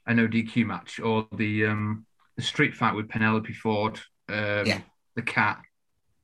an 0.06 0.18
ODQ 0.18 0.66
match 0.66 1.00
or 1.00 1.26
the 1.36 1.66
um 1.66 2.06
the 2.36 2.42
street 2.42 2.74
fight 2.74 2.94
with 2.94 3.08
Penelope 3.08 3.52
Ford, 3.52 4.00
um, 4.28 4.64
Yeah. 4.66 4.80
the 5.16 5.22
cat, 5.22 5.60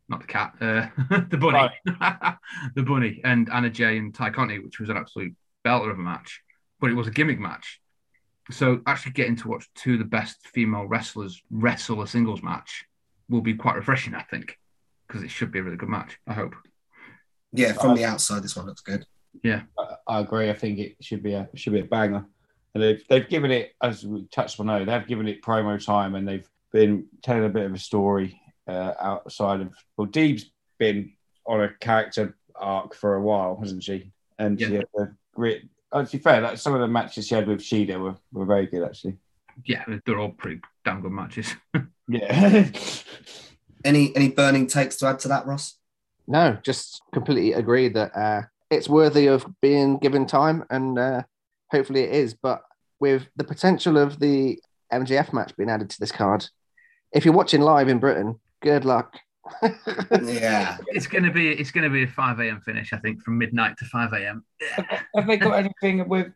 not 0.08 0.20
the 0.20 0.26
cat, 0.26 0.54
uh, 0.60 0.86
the 1.28 1.36
bunny, 1.36 1.68
the 2.74 2.82
bunny, 2.82 3.20
and 3.24 3.50
Anna 3.52 3.68
Jay 3.68 3.98
and 3.98 4.14
Tay 4.14 4.30
Conti, 4.30 4.58
which 4.60 4.80
was 4.80 4.88
an 4.88 4.96
absolute 4.96 5.34
belter 5.64 5.90
of 5.90 5.98
a 5.98 6.02
match, 6.02 6.40
but 6.80 6.90
it 6.90 6.94
was 6.94 7.06
a 7.06 7.10
gimmick 7.10 7.38
match. 7.38 7.80
So 8.50 8.80
actually 8.86 9.12
getting 9.12 9.36
to 9.36 9.48
watch 9.48 9.66
two 9.74 9.94
of 9.94 9.98
the 9.98 10.04
best 10.04 10.46
female 10.46 10.86
wrestlers 10.86 11.42
wrestle 11.50 12.00
a 12.00 12.06
singles 12.06 12.42
match 12.42 12.84
will 13.28 13.40
be 13.42 13.54
quite 13.54 13.74
refreshing, 13.74 14.14
I 14.14 14.22
think, 14.22 14.56
because 15.06 15.22
it 15.24 15.30
should 15.30 15.50
be 15.50 15.58
a 15.58 15.62
really 15.64 15.76
good 15.76 15.88
match. 15.88 16.16
I 16.28 16.32
hope. 16.32 16.54
Yeah, 17.56 17.72
from 17.72 17.94
the 17.96 18.04
outside, 18.04 18.42
this 18.42 18.56
one 18.56 18.66
looks 18.66 18.82
good. 18.82 19.06
Yeah. 19.42 19.62
I, 19.78 19.94
I 20.08 20.20
agree. 20.20 20.50
I 20.50 20.54
think 20.54 20.78
it 20.78 20.96
should 21.00 21.22
be 21.22 21.32
a 21.32 21.48
should 21.54 21.72
be 21.72 21.80
a 21.80 21.84
banger. 21.84 22.24
And 22.74 22.82
they've 22.82 23.02
they've 23.08 23.28
given 23.28 23.50
it 23.50 23.74
as 23.82 24.04
we 24.04 24.26
touched 24.26 24.60
on. 24.60 24.66
No, 24.66 24.84
they've 24.84 25.06
given 25.06 25.26
it 25.28 25.42
promo 25.42 25.82
time, 25.84 26.14
and 26.14 26.26
they've 26.28 26.48
been 26.72 27.06
telling 27.22 27.44
a 27.44 27.48
bit 27.48 27.64
of 27.66 27.74
a 27.74 27.78
story 27.78 28.40
uh, 28.68 28.92
outside 29.00 29.60
of. 29.62 29.72
Well, 29.96 30.06
Deeb's 30.06 30.50
been 30.78 31.12
on 31.46 31.62
a 31.62 31.70
character 31.80 32.36
arc 32.54 32.94
for 32.94 33.14
a 33.14 33.20
while, 33.22 33.56
hasn't 33.60 33.82
she? 33.84 34.12
And 34.38 34.58
she 34.60 34.66
Yeah. 34.66 34.82
had 34.96 35.08
a 35.08 35.08
great. 35.34 35.62
Oh, 35.92 36.04
to 36.04 36.16
be 36.16 36.22
fair, 36.22 36.40
like, 36.42 36.58
some 36.58 36.74
of 36.74 36.80
the 36.80 36.88
matches 36.88 37.26
she 37.28 37.34
had 37.34 37.46
with 37.46 37.60
Shida 37.60 37.98
were, 37.98 38.16
were 38.32 38.44
very 38.44 38.66
good, 38.66 38.82
actually. 38.82 39.16
Yeah, 39.64 39.84
they're 40.04 40.18
all 40.18 40.30
pretty 40.30 40.60
damn 40.84 41.00
good 41.00 41.12
matches. 41.12 41.54
Yeah. 42.08 42.68
Any 43.84 44.14
any 44.16 44.28
burning 44.30 44.66
takes 44.66 44.96
to 44.96 45.06
add 45.06 45.18
to 45.20 45.28
that, 45.28 45.46
Ross? 45.46 45.76
No, 46.28 46.58
just 46.62 47.02
completely 47.12 47.52
agree 47.52 47.88
that 47.88 48.16
uh, 48.16 48.42
it's 48.70 48.88
worthy 48.88 49.26
of 49.26 49.46
being 49.60 49.98
given 49.98 50.26
time, 50.26 50.64
and 50.70 50.98
uh, 50.98 51.22
hopefully 51.70 52.02
it 52.02 52.14
is. 52.14 52.34
But 52.34 52.62
with 53.00 53.28
the 53.36 53.44
potential 53.44 53.96
of 53.96 54.18
the 54.18 54.58
MJF 54.92 55.32
match 55.32 55.56
being 55.56 55.70
added 55.70 55.90
to 55.90 56.00
this 56.00 56.12
card, 56.12 56.48
if 57.12 57.24
you're 57.24 57.34
watching 57.34 57.60
live 57.60 57.88
in 57.88 57.98
Britain, 57.98 58.40
good 58.60 58.84
luck. 58.84 59.14
yeah, 60.22 60.76
it's 60.88 61.06
gonna 61.06 61.30
be 61.30 61.50
it's 61.50 61.70
gonna 61.70 61.90
be 61.90 62.02
a 62.02 62.08
five 62.08 62.40
a.m. 62.40 62.60
finish, 62.60 62.92
I 62.92 62.98
think, 62.98 63.22
from 63.22 63.38
midnight 63.38 63.76
to 63.78 63.84
five 63.84 64.12
a.m. 64.12 64.44
Have 65.14 65.26
they 65.26 65.36
got 65.36 65.52
anything 65.82 66.08
with 66.08 66.32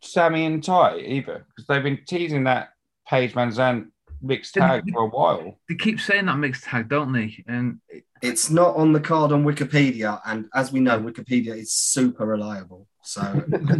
Sammy 0.00 0.46
and 0.46 0.62
Tay 0.62 1.04
either? 1.04 1.44
Because 1.48 1.66
they've 1.66 1.82
been 1.82 1.98
teasing 2.06 2.44
that 2.44 2.70
Paige 3.08 3.34
VanZant 3.34 3.88
mixed 4.22 4.54
tag 4.54 4.90
for 4.92 5.02
a 5.02 5.08
while. 5.08 5.58
They 5.68 5.74
keep 5.74 6.00
saying 6.00 6.26
that 6.26 6.36
mixed 6.38 6.64
tag, 6.64 6.88
don't 6.88 7.12
they? 7.12 7.44
And 7.46 7.80
It's 8.22 8.50
not 8.50 8.76
on 8.76 8.92
the 8.92 9.00
card 9.00 9.32
on 9.32 9.44
Wikipedia, 9.44 10.20
and 10.24 10.46
as 10.54 10.72
we 10.72 10.80
know, 10.80 10.98
Wikipedia 11.00 11.56
is 11.56 11.72
super 11.72 12.24
reliable. 12.26 12.86
So 13.02 13.20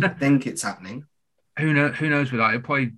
I 0.02 0.08
think 0.18 0.46
it's 0.46 0.62
happening. 0.62 1.04
who 1.58 1.72
know 1.72 1.88
who 1.88 2.08
knows 2.10 2.32
with 2.32 2.40
that? 2.40 2.50
It'll 2.50 2.62
probably 2.62 2.92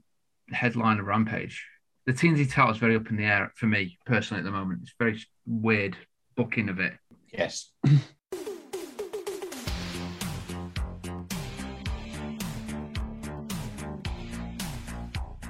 headline 0.50 0.98
a 0.98 1.02
rampage. 1.02 1.66
The 2.06 2.12
TNT 2.12 2.50
title 2.50 2.72
is 2.72 2.78
very 2.78 2.96
up 2.96 3.08
in 3.10 3.16
the 3.16 3.24
air 3.24 3.52
for 3.56 3.66
me 3.66 3.98
personally 4.04 4.40
at 4.40 4.44
the 4.44 4.50
moment. 4.50 4.80
It's 4.82 4.94
very 4.98 5.22
weird 5.46 5.96
booking 6.36 6.68
of 6.68 6.78
it. 6.80 6.94
Yes. 7.32 7.70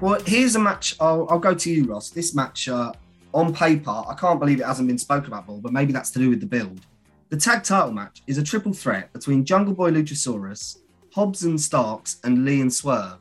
Well, 0.05 0.21
here's 0.27 0.55
a 0.55 0.59
match. 0.59 0.97
I'll, 1.01 1.27
I'll 1.31 1.39
go 1.39 1.55
to 1.55 1.73
you, 1.73 1.87
Ross. 1.87 2.11
This 2.11 2.35
match, 2.35 2.69
uh, 2.69 2.93
on 3.33 3.55
paper, 3.55 4.03
I 4.07 4.13
can't 4.13 4.39
believe 4.39 4.61
it 4.61 4.67
hasn't 4.67 4.87
been 4.87 4.99
spoken 4.99 5.29
about, 5.29 5.47
Ball, 5.47 5.61
but 5.63 5.73
maybe 5.73 5.95
that's 5.95 6.11
to 6.11 6.19
do 6.19 6.29
with 6.29 6.41
the 6.41 6.47
build. 6.47 6.79
The 7.31 7.39
tag 7.39 7.63
title 7.63 7.91
match 7.91 8.23
is 8.27 8.37
a 8.37 8.43
triple 8.43 8.75
threat 8.75 9.11
between 9.15 9.47
Jungle 9.47 9.73
Boy 9.73 9.93
Luchasaurus, 9.93 10.81
Hobbs 11.15 11.45
and 11.45 11.59
Starks, 11.59 12.21
and 12.23 12.45
Lee 12.45 12.61
and 12.61 12.71
Swerve. 12.71 13.17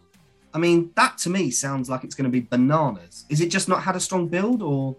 I 0.54 0.58
mean, 0.58 0.92
that 0.96 1.18
to 1.20 1.30
me 1.30 1.52
sounds 1.52 1.90
like 1.90 2.04
it's 2.04 2.16
going 2.16 2.30
to 2.30 2.30
be 2.30 2.42
bananas. 2.42 3.24
Is 3.30 3.40
it 3.40 3.48
just 3.48 3.70
not 3.70 3.82
had 3.82 3.96
a 3.96 4.00
strong 4.02 4.28
build, 4.28 4.62
or? 4.62 4.98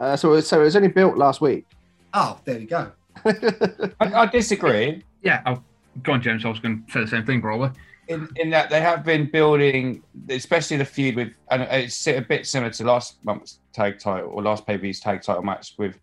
Uh, 0.00 0.16
so, 0.16 0.40
so 0.40 0.62
it 0.62 0.64
was 0.64 0.76
only 0.76 0.88
built 0.88 1.18
last 1.18 1.42
week. 1.42 1.66
Oh, 2.14 2.40
there 2.46 2.58
we 2.58 2.64
go. 2.64 2.90
I, 3.26 3.92
I 4.00 4.24
disagree. 4.24 5.04
Yeah, 5.20 5.42
I'll, 5.44 5.62
go 6.02 6.12
on, 6.12 6.22
James. 6.22 6.46
I 6.46 6.48
was 6.48 6.58
going 6.58 6.86
to 6.86 6.90
say 6.90 7.00
the 7.00 7.06
same 7.06 7.26
thing, 7.26 7.42
probably. 7.42 7.68
In, 8.08 8.28
in 8.36 8.50
that 8.50 8.70
they 8.70 8.80
have 8.80 9.04
been 9.04 9.30
building, 9.30 10.02
especially 10.30 10.78
the 10.78 10.84
feud 10.84 11.16
with, 11.16 11.32
and 11.50 11.62
it's 11.62 12.06
a 12.08 12.20
bit 12.20 12.46
similar 12.46 12.72
to 12.72 12.84
last 12.84 13.22
month's 13.22 13.60
tag 13.72 13.98
title 13.98 14.30
or 14.30 14.42
last 14.42 14.66
pay 14.66 14.76
per 14.76 14.82
view's 14.82 15.00
tag 15.00 15.22
title 15.22 15.42
match 15.42 15.74
with. 15.78 15.98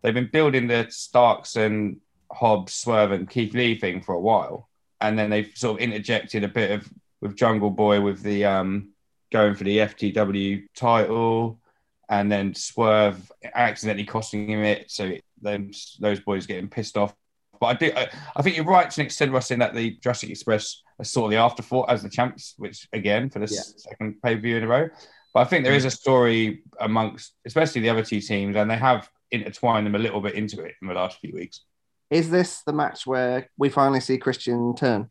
They've 0.00 0.14
been 0.14 0.30
building 0.32 0.68
the 0.68 0.86
Starks 0.90 1.56
and 1.56 2.00
Hobbs, 2.30 2.74
Swerve, 2.74 3.10
and 3.10 3.28
Keith 3.28 3.54
Lee 3.54 3.76
thing 3.76 4.00
for 4.00 4.14
a 4.14 4.20
while, 4.20 4.68
and 5.00 5.18
then 5.18 5.30
they've 5.30 5.50
sort 5.56 5.80
of 5.80 5.82
interjected 5.82 6.44
a 6.44 6.48
bit 6.48 6.70
of 6.70 6.88
with 7.20 7.36
Jungle 7.36 7.70
Boy 7.70 8.00
with 8.00 8.22
the 8.22 8.44
um 8.44 8.90
going 9.32 9.54
for 9.54 9.64
the 9.64 9.78
FTW 9.78 10.66
title, 10.74 11.60
and 12.08 12.30
then 12.30 12.54
Swerve 12.54 13.30
accidentally 13.54 14.06
costing 14.06 14.48
him 14.48 14.62
it, 14.62 14.90
so 14.90 15.06
it, 15.06 15.24
then 15.42 15.72
those 16.00 16.20
boys 16.20 16.46
getting 16.46 16.68
pissed 16.68 16.96
off. 16.96 17.14
But 17.60 17.66
I 17.66 17.74
do, 17.74 17.92
I, 17.96 18.08
I 18.36 18.42
think 18.42 18.56
you're 18.56 18.64
right 18.64 18.90
to 18.90 19.00
an 19.00 19.06
extent, 19.06 19.32
Russ, 19.32 19.50
in 19.50 19.58
that 19.60 19.74
the 19.74 19.98
Jurassic 20.02 20.30
Express 20.30 20.82
are 20.98 21.04
sort 21.04 21.26
of 21.26 21.30
the 21.32 21.36
afterthought 21.42 21.90
as 21.90 22.02
the 22.02 22.08
champs, 22.10 22.54
which 22.58 22.88
again 22.92 23.30
for 23.30 23.38
the 23.38 23.46
Yeah. 23.52 23.60
second 23.76 24.20
pay 24.22 24.34
per 24.36 24.40
view 24.40 24.56
in 24.56 24.64
a 24.64 24.68
row. 24.68 24.88
But 25.34 25.40
I 25.40 25.44
think 25.44 25.64
there 25.64 25.74
is 25.74 25.84
a 25.84 25.90
story 25.90 26.62
amongst, 26.80 27.34
especially 27.44 27.82
the 27.82 27.90
other 27.90 28.02
two 28.04 28.20
teams, 28.20 28.56
and 28.56 28.70
they 28.70 28.76
have 28.78 29.08
intertwined 29.30 29.86
them 29.86 29.94
a 29.94 29.98
little 29.98 30.20
bit 30.20 30.34
into 30.34 30.60
it 30.62 30.74
in 30.80 30.88
the 30.88 30.94
last 30.94 31.18
few 31.20 31.32
weeks. 31.34 31.62
Is 32.10 32.30
this 32.30 32.62
the 32.62 32.72
match 32.72 33.06
where 33.06 33.48
we 33.58 33.68
finally 33.68 34.00
see 34.00 34.16
Christian 34.16 34.74
turn? 34.74 35.10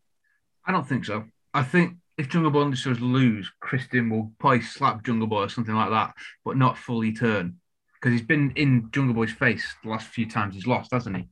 I 0.65 0.71
don't 0.71 0.87
think 0.87 1.05
so. 1.05 1.25
I 1.53 1.61
think 1.63 1.97
if 2.17 2.27
Jungle 2.29 2.49
Boy 2.49 2.63
and 2.63 2.73
the 2.73 2.77
Stars 2.77 2.99
lose, 2.99 3.51
Christian 3.59 4.09
will 4.09 4.31
probably 4.39 4.61
slap 4.61 5.03
Jungle 5.03 5.27
Boy 5.27 5.43
or 5.43 5.49
something 5.49 5.75
like 5.75 5.91
that, 5.91 6.15
but 6.43 6.57
not 6.57 6.77
fully 6.77 7.13
turn. 7.13 7.57
Because 7.93 8.11
he's 8.11 8.27
been 8.27 8.51
in 8.55 8.89
Jungle 8.91 9.13
Boy's 9.13 9.31
face 9.31 9.75
the 9.83 9.89
last 9.89 10.07
few 10.07 10.27
times 10.27 10.55
he's 10.55 10.67
lost, 10.67 10.91
hasn't 10.91 11.15
he? 11.17 11.27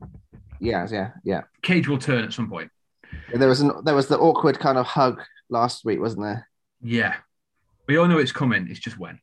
Yeah, 0.60 0.88
yeah, 0.92 1.12
yeah. 1.24 1.42
Cage 1.62 1.88
will 1.88 1.98
turn 1.98 2.24
at 2.24 2.34
some 2.34 2.50
point. 2.50 2.72
There 3.34 3.48
was 3.48 3.62
an, 3.62 3.72
there 3.84 3.96
was 3.96 4.08
the 4.08 4.18
awkward 4.20 4.60
kind 4.60 4.78
of 4.78 4.86
hug 4.86 5.22
last 5.50 5.86
week, 5.86 6.00
wasn't 6.00 6.24
there? 6.24 6.48
Yeah. 6.82 7.16
We 7.88 7.98
all 7.98 8.08
know 8.08 8.18
it's 8.18 8.32
coming. 8.32 8.68
It's 8.70 8.80
just 8.80 8.98
when. 9.00 9.20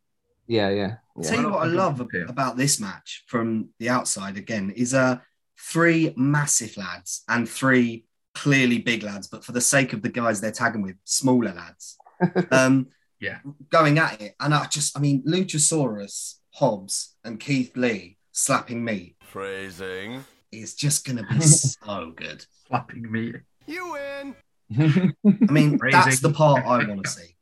Yeah, 0.46 0.70
yeah. 0.70 0.96
yeah. 1.18 1.30
Tell 1.30 1.40
you 1.40 1.50
what 1.50 1.62
I 1.62 1.66
love 1.66 2.06
about 2.28 2.56
this 2.56 2.80
match 2.80 3.24
from 3.26 3.70
the 3.78 3.88
outside 3.88 4.36
again 4.36 4.70
is 4.70 4.94
uh 4.94 5.18
three 5.58 6.12
massive 6.16 6.76
lads 6.76 7.22
and 7.28 7.48
three 7.48 8.04
clearly 8.34 8.78
big 8.78 9.02
lads, 9.02 9.28
but 9.28 9.44
for 9.44 9.52
the 9.52 9.60
sake 9.60 9.92
of 9.92 10.02
the 10.02 10.08
guys 10.08 10.40
they're 10.40 10.50
tagging 10.50 10.82
with, 10.82 10.96
smaller 11.04 11.52
lads. 11.52 11.96
Um, 12.50 12.88
Yeah. 13.20 13.38
going 13.70 13.98
at 13.98 14.20
it, 14.20 14.34
and 14.40 14.54
I 14.54 14.66
just, 14.66 14.96
I 14.96 15.00
mean, 15.00 15.22
Luchasaurus, 15.24 16.36
Hobbs, 16.54 17.14
and 17.24 17.38
Keith 17.38 17.76
Lee 17.76 18.18
slapping 18.32 18.84
me 18.84 19.16
Phrasing. 19.20 20.24
Is 20.52 20.74
just 20.74 21.04
going 21.06 21.16
to 21.16 21.24
be 21.24 21.40
so 21.40 22.12
good. 22.14 22.44
Slapping 22.68 23.10
me. 23.10 23.32
You 23.66 23.92
win. 23.92 24.36
I 24.78 25.52
mean, 25.52 25.78
Phrasing. 25.78 26.00
that's 26.00 26.20
the 26.20 26.32
part 26.32 26.64
I 26.64 26.86
want 26.86 27.04
to 27.04 27.10
see. 27.10 27.34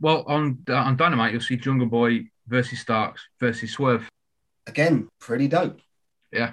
Well, 0.00 0.24
on 0.26 0.58
uh, 0.68 0.74
on 0.74 0.96
Dynamite, 0.96 1.32
you'll 1.32 1.40
see 1.40 1.56
Jungle 1.56 1.86
Boy 1.86 2.28
versus 2.48 2.80
Starks 2.80 3.22
versus 3.38 3.72
Swerve. 3.72 4.08
Again, 4.66 5.08
pretty 5.20 5.48
dope. 5.48 5.80
Yeah. 6.32 6.52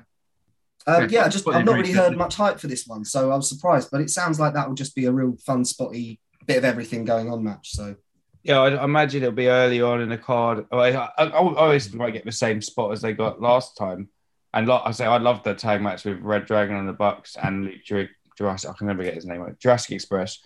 Um, 0.87 1.03
Yeah, 1.03 1.07
yeah, 1.09 1.25
I 1.25 1.29
just 1.29 1.47
I've 1.47 1.65
not 1.65 1.75
really 1.75 1.91
heard 1.91 2.15
much 2.17 2.35
hype 2.35 2.59
for 2.59 2.67
this 2.67 2.85
one, 2.87 3.05
so 3.05 3.31
I 3.31 3.35
was 3.35 3.49
surprised. 3.49 3.89
But 3.91 4.01
it 4.01 4.09
sounds 4.09 4.39
like 4.39 4.53
that 4.53 4.67
will 4.67 4.75
just 4.75 4.95
be 4.95 5.05
a 5.05 5.11
real 5.11 5.35
fun, 5.45 5.65
spotty 5.65 6.19
bit 6.45 6.57
of 6.57 6.65
everything 6.65 7.05
going 7.05 7.31
on 7.31 7.43
match. 7.43 7.71
So 7.71 7.95
Yeah, 8.43 8.59
I 8.59 8.69
I 8.75 8.83
imagine 8.83 9.23
it'll 9.23 9.33
be 9.33 9.47
early 9.47 9.81
on 9.81 10.01
in 10.01 10.09
the 10.09 10.17
card. 10.17 10.65
Oh, 10.71 10.79
I, 10.79 10.89
I, 10.95 11.09
I 11.17 11.31
always 11.31 11.93
might 11.93 12.11
get 12.11 12.25
the 12.25 12.31
same 12.31 12.61
spot 12.61 12.91
as 12.91 13.01
they 13.01 13.13
got 13.13 13.41
last 13.41 13.77
time. 13.77 14.09
And 14.53 14.67
like 14.67 14.81
I 14.85 14.91
say, 14.91 15.05
I 15.05 15.17
love 15.17 15.43
the 15.43 15.53
tag 15.53 15.81
match 15.81 16.05
with 16.05 16.19
Red 16.21 16.45
Dragon 16.45 16.75
and 16.75 16.87
the 16.89 16.93
Bucks 16.93 17.37
and 17.41 17.67
Lucha- 17.67 18.09
Jurassic. 18.37 18.71
I 18.71 18.73
can 18.73 18.87
never 18.87 19.03
get 19.03 19.13
his 19.13 19.25
name 19.25 19.41
right. 19.41 19.59
Jurassic 19.59 19.91
Express. 19.91 20.39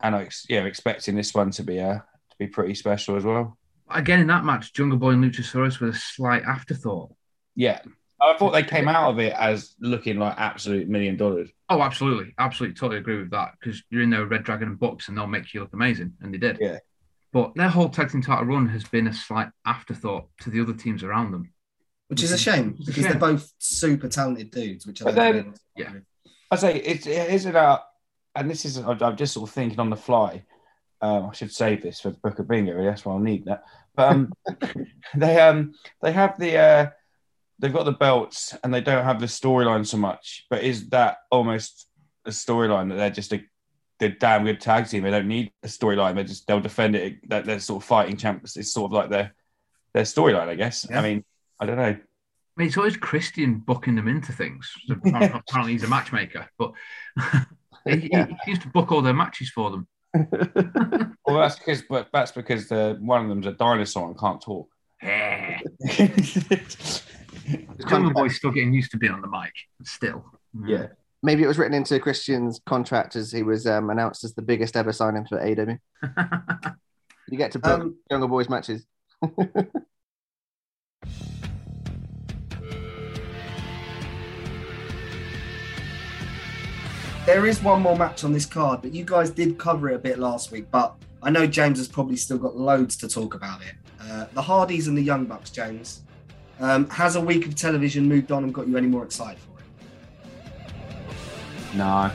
And 0.00 0.14
I, 0.14 0.22
ex- 0.22 0.46
yeah, 0.48 0.64
expecting 0.64 1.14
this 1.14 1.34
one 1.34 1.50
to 1.52 1.62
be 1.62 1.80
uh, 1.80 1.94
to 1.96 2.36
be 2.38 2.46
pretty 2.46 2.74
special 2.74 3.16
as 3.16 3.24
well. 3.24 3.58
Again, 3.90 4.20
in 4.20 4.26
that 4.28 4.44
match, 4.44 4.72
Jungle 4.72 4.98
Boy 4.98 5.10
and 5.10 5.22
Luchasaurus 5.24 5.80
were 5.80 5.88
a 5.88 5.94
slight 5.94 6.42
afterthought. 6.42 7.12
Yeah, 7.54 7.80
I 8.20 8.36
thought 8.36 8.52
they 8.52 8.62
came 8.62 8.88
out 8.88 9.10
of 9.10 9.18
it 9.18 9.34
as 9.34 9.74
looking 9.80 10.18
like 10.18 10.34
absolute 10.38 10.88
million 10.88 11.16
dollars. 11.16 11.50
Oh, 11.68 11.82
absolutely. 11.82 12.34
Absolutely. 12.38 12.74
Totally 12.74 12.98
agree 12.98 13.18
with 13.18 13.30
that. 13.30 13.52
Because 13.60 13.82
you're 13.90 14.02
in 14.02 14.10
there 14.10 14.20
with 14.20 14.30
Red 14.30 14.44
Dragon 14.44 14.68
and 14.68 14.78
Bucks 14.78 15.08
and 15.08 15.16
they'll 15.16 15.26
make 15.26 15.52
you 15.52 15.60
look 15.60 15.72
amazing. 15.72 16.14
And 16.20 16.32
they 16.32 16.38
did. 16.38 16.58
Yeah. 16.60 16.78
But 17.32 17.54
their 17.54 17.68
whole 17.68 17.88
tag 17.88 18.10
team 18.10 18.22
title 18.22 18.46
run 18.46 18.68
has 18.68 18.84
been 18.84 19.08
a 19.08 19.12
slight 19.12 19.48
afterthought 19.66 20.28
to 20.40 20.50
the 20.50 20.60
other 20.60 20.72
teams 20.72 21.02
around 21.02 21.32
them. 21.32 21.52
Which 22.08 22.22
is 22.22 22.32
a 22.32 22.38
shame 22.38 22.76
because 22.78 22.94
shame. 22.96 23.04
they're 23.04 23.18
both 23.18 23.52
super 23.58 24.08
talented 24.08 24.50
dudes. 24.50 24.86
Which 24.86 25.02
I 25.02 25.06
But 25.06 25.14
don't 25.14 25.34
then- 25.34 25.54
Yeah. 25.76 25.92
I 26.50 26.56
say 26.56 26.76
it, 26.76 27.06
it 27.06 27.30
is 27.30 27.46
about, 27.46 27.80
and 28.34 28.48
this 28.50 28.64
is 28.64 28.76
I'm 28.76 29.02
I'm 29.02 29.16
just 29.16 29.32
sort 29.34 29.48
of 29.48 29.54
thinking 29.54 29.80
on 29.80 29.90
the 29.90 29.96
fly. 29.96 30.44
Um, 31.00 31.26
I 31.30 31.32
should 31.32 31.52
save 31.52 31.82
this 31.82 32.00
for 32.00 32.10
the 32.10 32.18
Book 32.18 32.38
of 32.38 32.48
Bingo. 32.48 32.82
That's 32.82 33.04
why 33.04 33.12
I'll 33.12 33.18
need 33.18 33.44
that. 33.46 33.64
But 33.94 34.12
um, 34.12 34.32
they 35.16 35.40
um 35.40 35.74
they 36.02 36.12
have 36.12 36.38
the 36.38 36.56
uh, 36.56 36.90
they've 37.58 37.72
got 37.72 37.84
the 37.84 37.92
belts 37.92 38.56
and 38.62 38.72
they 38.72 38.80
don't 38.80 39.04
have 39.04 39.20
the 39.20 39.26
storyline 39.26 39.86
so 39.86 39.96
much. 39.96 40.46
But 40.50 40.62
is 40.62 40.88
that 40.90 41.18
almost 41.30 41.88
a 42.24 42.30
storyline 42.30 42.88
that 42.90 42.96
they're 42.96 43.10
just 43.10 43.32
a 43.32 43.42
they're 43.98 44.10
damn 44.10 44.44
good 44.44 44.60
tag 44.60 44.88
team? 44.88 45.02
They 45.02 45.10
don't 45.10 45.28
need 45.28 45.52
a 45.62 45.68
storyline. 45.68 46.14
They 46.14 46.24
just 46.24 46.46
they'll 46.46 46.60
defend 46.60 46.94
it. 46.96 47.28
That 47.28 47.44
they're 47.44 47.60
sort 47.60 47.82
of 47.82 47.86
fighting 47.88 48.16
champs. 48.16 48.56
It's 48.56 48.72
sort 48.72 48.90
of 48.90 48.92
like 48.92 49.10
their 49.10 49.34
their 49.92 50.04
storyline, 50.04 50.48
I 50.48 50.54
guess. 50.54 50.86
Yeah. 50.88 51.00
I 51.00 51.02
mean, 51.02 51.24
I 51.60 51.66
don't 51.66 51.76
know. 51.76 51.82
I 51.84 52.00
mean, 52.56 52.68
it's 52.68 52.76
always 52.76 52.96
Christian 52.96 53.58
booking 53.58 53.96
them 53.96 54.06
into 54.08 54.32
things. 54.32 54.70
So 54.86 54.94
apparently, 55.04 55.72
he's 55.72 55.82
a 55.84 55.88
matchmaker, 55.88 56.48
but 56.58 56.72
he, 57.84 57.96
he- 58.00 58.08
he 58.08 58.36
seems 58.44 58.58
to 58.60 58.68
book 58.68 58.92
all 58.92 59.02
their 59.02 59.14
matches 59.14 59.50
for 59.50 59.70
them. 59.70 59.88
Well, 61.26 61.38
that's 61.38 61.56
because, 61.58 61.82
but 61.88 62.08
that's 62.12 62.32
because 62.32 62.68
the 62.68 62.98
one 63.00 63.22
of 63.22 63.28
them's 63.30 63.46
a 63.46 63.52
dinosaur 63.52 64.08
and 64.08 64.18
can't 64.18 64.42
talk. 64.42 64.68
Eh. 65.00 65.58
Jungle 67.88 68.12
Boy's 68.12 68.36
still 68.36 68.50
getting 68.50 68.74
used 68.74 68.90
to 68.90 68.98
being 68.98 69.12
on 69.12 69.22
the 69.22 69.28
mic. 69.28 69.52
Still. 69.84 70.22
Yeah. 70.66 70.88
Maybe 71.22 71.42
it 71.42 71.46
was 71.46 71.56
written 71.58 71.74
into 71.74 71.98
Christian's 71.98 72.60
contract 72.66 73.16
as 73.16 73.32
he 73.32 73.42
was 73.42 73.66
um, 73.66 73.88
announced 73.88 74.22
as 74.24 74.34
the 74.34 74.42
biggest 74.42 74.76
ever 74.76 74.92
signing 74.92 75.26
for 75.26 75.40
AW. 75.40 75.78
You 77.28 77.38
get 77.38 77.52
to 77.52 77.58
book 77.58 77.80
Um, 77.80 77.96
Jungle 78.10 78.28
Boys 78.28 78.50
matches. 78.50 78.84
There 87.26 87.46
is 87.46 87.62
one 87.62 87.80
more 87.80 87.96
match 87.96 88.22
on 88.24 88.32
this 88.32 88.44
card, 88.44 88.82
but 88.82 88.92
you 88.92 89.04
guys 89.04 89.30
did 89.30 89.58
cover 89.58 89.90
it 89.90 89.94
a 89.94 89.98
bit 89.98 90.18
last 90.18 90.50
week. 90.52 90.66
But 90.70 90.94
I 91.22 91.30
know 91.30 91.46
James 91.46 91.78
has 91.78 91.88
probably 91.88 92.16
still 92.16 92.38
got 92.38 92.56
loads 92.56 92.96
to 92.98 93.08
talk 93.08 93.34
about 93.34 93.62
it. 93.62 93.74
Uh, 94.00 94.26
the 94.34 94.42
Hardys 94.42 94.88
and 94.88 94.98
the 94.98 95.02
Young 95.02 95.24
Bucks, 95.24 95.50
James. 95.50 96.02
Um, 96.60 96.88
has 96.90 97.16
a 97.16 97.20
week 97.20 97.46
of 97.46 97.54
television 97.56 98.08
moved 98.08 98.30
on 98.30 98.44
and 98.44 98.54
got 98.54 98.68
you 98.68 98.76
any 98.76 98.86
more 98.86 99.04
excited 99.04 99.38
for 99.40 99.58
it? 99.58 99.64
No. 101.74 102.10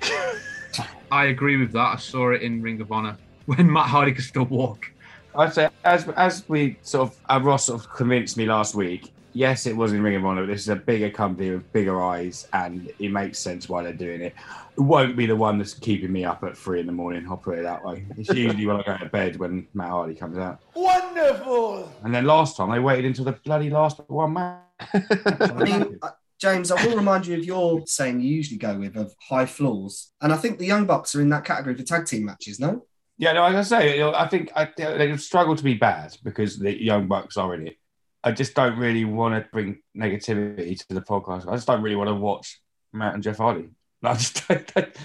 I 1.10 1.26
agree 1.26 1.58
with 1.58 1.72
that. 1.72 1.94
I 1.94 1.96
saw 1.96 2.30
it 2.30 2.42
in 2.42 2.62
Ring 2.62 2.80
of 2.80 2.90
Honor 2.92 3.18
when 3.46 3.70
Matt 3.70 3.88
Hardy 3.88 4.12
could 4.12 4.24
still 4.24 4.46
walk. 4.46 4.90
I'd 5.34 5.52
say 5.52 5.68
as 5.84 6.08
as 6.10 6.48
we 6.48 6.76
sort 6.82 7.10
of 7.10 7.18
uh, 7.28 7.40
Ross 7.42 7.64
sort 7.66 7.80
of 7.80 7.90
convinced 7.92 8.36
me 8.36 8.46
last 8.46 8.74
week. 8.74 9.11
Yes, 9.34 9.66
it 9.66 9.76
was 9.76 9.92
in 9.92 10.02
Ring 10.02 10.16
of 10.16 10.24
Honor. 10.24 10.42
But 10.42 10.52
this 10.52 10.62
is 10.62 10.68
a 10.68 10.76
bigger 10.76 11.10
company 11.10 11.50
with 11.50 11.72
bigger 11.72 12.02
eyes, 12.02 12.46
and 12.52 12.90
it 12.98 13.10
makes 13.10 13.38
sense 13.38 13.68
why 13.68 13.82
they're 13.82 13.92
doing 13.92 14.20
it. 14.20 14.34
It 14.76 14.80
won't 14.80 15.16
be 15.16 15.26
the 15.26 15.36
one 15.36 15.58
that's 15.58 15.74
keeping 15.74 16.12
me 16.12 16.24
up 16.24 16.42
at 16.44 16.56
three 16.56 16.80
in 16.80 16.86
the 16.86 16.92
morning. 16.92 17.26
I'll 17.28 17.36
put 17.36 17.58
it 17.58 17.62
that 17.62 17.84
way. 17.84 18.04
It's 18.16 18.28
usually 18.34 18.66
when 18.66 18.76
I 18.76 18.82
go 18.82 18.96
to 18.96 19.06
bed 19.06 19.36
when 19.36 19.66
Matt 19.74 19.90
Hardy 19.90 20.14
comes 20.14 20.38
out. 20.38 20.60
Wonderful! 20.74 21.92
And 22.02 22.14
then 22.14 22.24
last 22.24 22.56
time 22.56 22.70
they 22.70 22.78
waited 22.78 23.06
until 23.06 23.24
the 23.24 23.32
bloody 23.32 23.70
last 23.70 24.00
one 24.08 24.34
match. 24.34 24.60
I 24.80 25.64
mean, 25.64 25.98
uh, 26.02 26.10
James, 26.38 26.70
I 26.70 26.84
will 26.86 26.96
remind 26.96 27.26
you 27.26 27.38
of 27.38 27.44
your 27.44 27.86
saying 27.86 28.20
you 28.20 28.34
usually 28.34 28.58
go 28.58 28.76
with 28.78 28.96
of 28.96 29.14
high 29.28 29.46
floors. 29.46 30.12
And 30.20 30.32
I 30.32 30.36
think 30.36 30.58
the 30.58 30.66
Young 30.66 30.86
Bucks 30.86 31.14
are 31.14 31.20
in 31.20 31.28
that 31.30 31.44
category 31.44 31.74
for 31.76 31.84
tag 31.84 32.06
team 32.06 32.24
matches, 32.24 32.58
no? 32.58 32.84
Yeah, 33.18 33.34
no, 33.34 33.44
as 33.44 33.72
I 33.72 33.78
say, 33.78 34.02
I 34.02 34.26
think 34.26 34.50
I, 34.56 34.68
they 34.76 35.16
struggle 35.16 35.54
to 35.54 35.62
be 35.62 35.74
bad 35.74 36.16
because 36.24 36.58
the 36.58 36.82
young 36.82 37.06
bucks 37.06 37.36
are 37.36 37.54
in 37.54 37.68
it. 37.68 37.76
I 38.24 38.32
just 38.32 38.54
don't 38.54 38.78
really 38.78 39.04
want 39.04 39.34
to 39.34 39.50
bring 39.50 39.80
negativity 39.96 40.78
to 40.78 40.94
the 40.94 41.00
podcast. 41.00 41.48
I 41.48 41.54
just 41.54 41.66
don't 41.66 41.82
really 41.82 41.96
want 41.96 42.08
to 42.08 42.14
watch 42.14 42.60
Matt 42.92 43.14
and 43.14 43.22
Jeff 43.22 43.38
Hardy. 43.38 43.68
I 44.04 44.14
just 44.14 44.42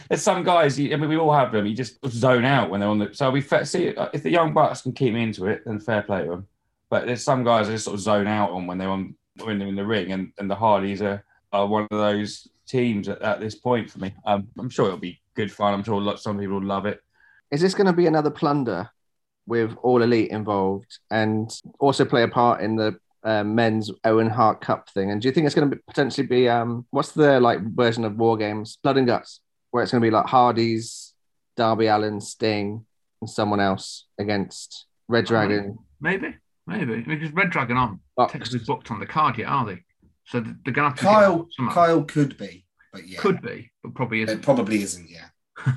there's 0.09 0.21
some 0.21 0.43
guys. 0.43 0.79
I 0.79 0.83
mean, 0.83 1.09
we 1.09 1.17
all 1.17 1.33
have 1.33 1.51
them. 1.51 1.65
You 1.65 1.75
just 1.75 1.99
zone 2.07 2.45
out 2.45 2.69
when 2.69 2.79
they're 2.79 2.89
on 2.89 2.99
the. 2.99 3.13
So 3.13 3.29
we 3.29 3.41
see 3.41 3.93
if 4.13 4.23
the 4.23 4.31
young 4.31 4.53
bucks 4.53 4.81
can 4.81 4.93
keep 4.93 5.13
me 5.13 5.23
into 5.23 5.45
it, 5.45 5.63
then 5.65 5.79
fair 5.79 6.01
play 6.01 6.23
to 6.23 6.29
them. 6.29 6.47
But 6.89 7.05
there's 7.05 7.23
some 7.23 7.43
guys 7.43 7.67
I 7.67 7.73
just 7.73 7.85
sort 7.85 7.95
of 7.95 8.01
zone 8.01 8.27
out 8.27 8.51
on 8.51 8.65
when 8.65 8.77
they're 8.77 8.89
on 8.89 9.15
when 9.43 9.59
they're 9.59 9.67
in 9.67 9.75
the 9.75 9.85
ring, 9.85 10.11
and, 10.11 10.31
and 10.39 10.49
the 10.49 10.55
Hardys 10.55 11.01
are, 11.01 11.23
are 11.51 11.67
one 11.67 11.87
of 11.91 11.97
those 11.97 12.47
teams 12.67 13.07
at, 13.07 13.21
at 13.21 13.39
this 13.39 13.55
point 13.55 13.91
for 13.91 13.99
me. 13.99 14.13
Um, 14.25 14.47
I'm 14.57 14.69
sure 14.69 14.87
it'll 14.87 14.97
be 14.97 15.21
good 15.35 15.51
fun. 15.51 15.73
I'm 15.73 15.83
sure 15.83 16.17
some 16.17 16.39
people 16.39 16.59
will 16.59 16.65
love 16.65 16.85
it. 16.85 17.01
Is 17.51 17.61
this 17.61 17.75
going 17.75 17.87
to 17.87 17.93
be 17.93 18.07
another 18.07 18.31
plunder 18.31 18.89
with 19.45 19.75
all 19.81 20.01
elite 20.01 20.31
involved 20.31 20.99
and 21.09 21.49
also 21.79 22.03
play 22.03 22.23
a 22.23 22.27
part 22.27 22.61
in 22.61 22.75
the 22.75 22.99
uh, 23.27 23.43
men's 23.43 23.91
Owen 24.05 24.29
Hart 24.29 24.61
Cup 24.61 24.89
thing? 24.89 25.11
And 25.11 25.21
do 25.21 25.27
you 25.27 25.33
think 25.33 25.45
it's 25.45 25.55
going 25.55 25.69
to 25.69 25.79
potentially 25.87 26.25
be 26.25 26.47
um, 26.47 26.85
what's 26.91 27.11
the 27.11 27.39
like 27.39 27.61
version 27.61 28.05
of 28.05 28.15
War 28.15 28.37
Games, 28.37 28.77
Blood 28.81 28.97
and 28.97 29.05
Guts, 29.05 29.41
where 29.71 29.83
it's 29.83 29.91
going 29.91 30.01
to 30.01 30.05
be 30.05 30.11
like 30.11 30.25
Hardy's, 30.25 31.13
Darby 31.57 31.87
Allin, 31.87 32.21
Sting, 32.21 32.85
and 33.21 33.29
someone 33.29 33.59
else 33.59 34.05
against 34.17 34.85
Red 35.09 35.25
Dragon? 35.25 35.77
Maybe, 35.99 36.35
maybe 36.65 37.01
because 37.01 37.31
Red 37.33 37.49
Dragon 37.49 37.75
aren't 37.75 37.99
Bucks. 38.15 38.31
technically 38.31 38.59
booked 38.65 38.91
on 38.91 38.99
the 38.99 39.05
card 39.05 39.37
yet, 39.37 39.47
are 39.47 39.65
they? 39.65 39.83
So 40.25 40.39
they're 40.41 40.73
gonna 40.73 40.89
have 40.89 40.97
to 40.99 41.03
Kyle, 41.03 41.47
Kyle 41.69 42.03
could 42.03 42.37
be, 42.37 42.65
but 42.93 43.07
yeah, 43.07 43.19
could 43.19 43.41
be, 43.41 43.71
but 43.83 43.93
probably 43.93 44.21
it 44.21 44.29
isn't. 44.29 44.41
probably 44.41 44.81
isn't. 44.81 45.09
Yeah, 45.09 45.27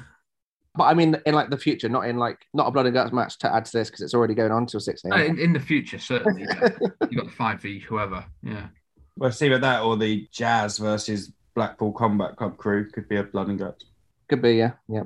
But 0.75 0.85
I 0.85 0.95
mean, 0.95 1.17
in 1.27 1.35
like 1.35 1.51
the 1.51 1.59
future, 1.59 1.89
not 1.89 2.07
in 2.07 2.17
like 2.17 2.39
not 2.55 2.69
a 2.69 2.71
Blood 2.71 2.87
and 2.87 2.95
Guts 2.95 3.13
match 3.13 3.39
to 3.39 3.53
add 3.53 3.65
to 3.65 3.73
this 3.73 3.89
because 3.89 4.03
it's 4.03 4.15
already 4.15 4.35
going 4.35 4.53
on 4.53 4.67
till 4.67 4.81
six 4.81 5.05
a.m. 5.05 5.21
in, 5.21 5.39
in 5.39 5.53
the 5.53 5.61
future, 5.61 5.99
certainly. 5.99 6.43
Yeah. 6.43 6.69
you 7.11 7.19
got 7.19 7.27
the 7.27 7.33
five 7.33 7.61
v 7.61 7.81
whoever. 7.81 8.25
Yeah. 8.43 8.69
Well, 9.17 9.33
see 9.33 9.51
with 9.51 9.63
that 9.63 9.83
or 9.83 9.97
the 9.97 10.29
Jazz 10.33 10.79
versus 10.79 11.33
Blackpool 11.55 11.93
Combat 11.93 12.37
Club 12.37 12.57
crew 12.57 12.89
could 12.91 13.09
be 13.09 13.17
a 13.17 13.25
blood 13.25 13.49
and 13.49 13.59
guts. 13.59 13.85
Could 14.29 14.43
be, 14.43 14.53
yeah, 14.53 14.73
yeah. 14.89 15.03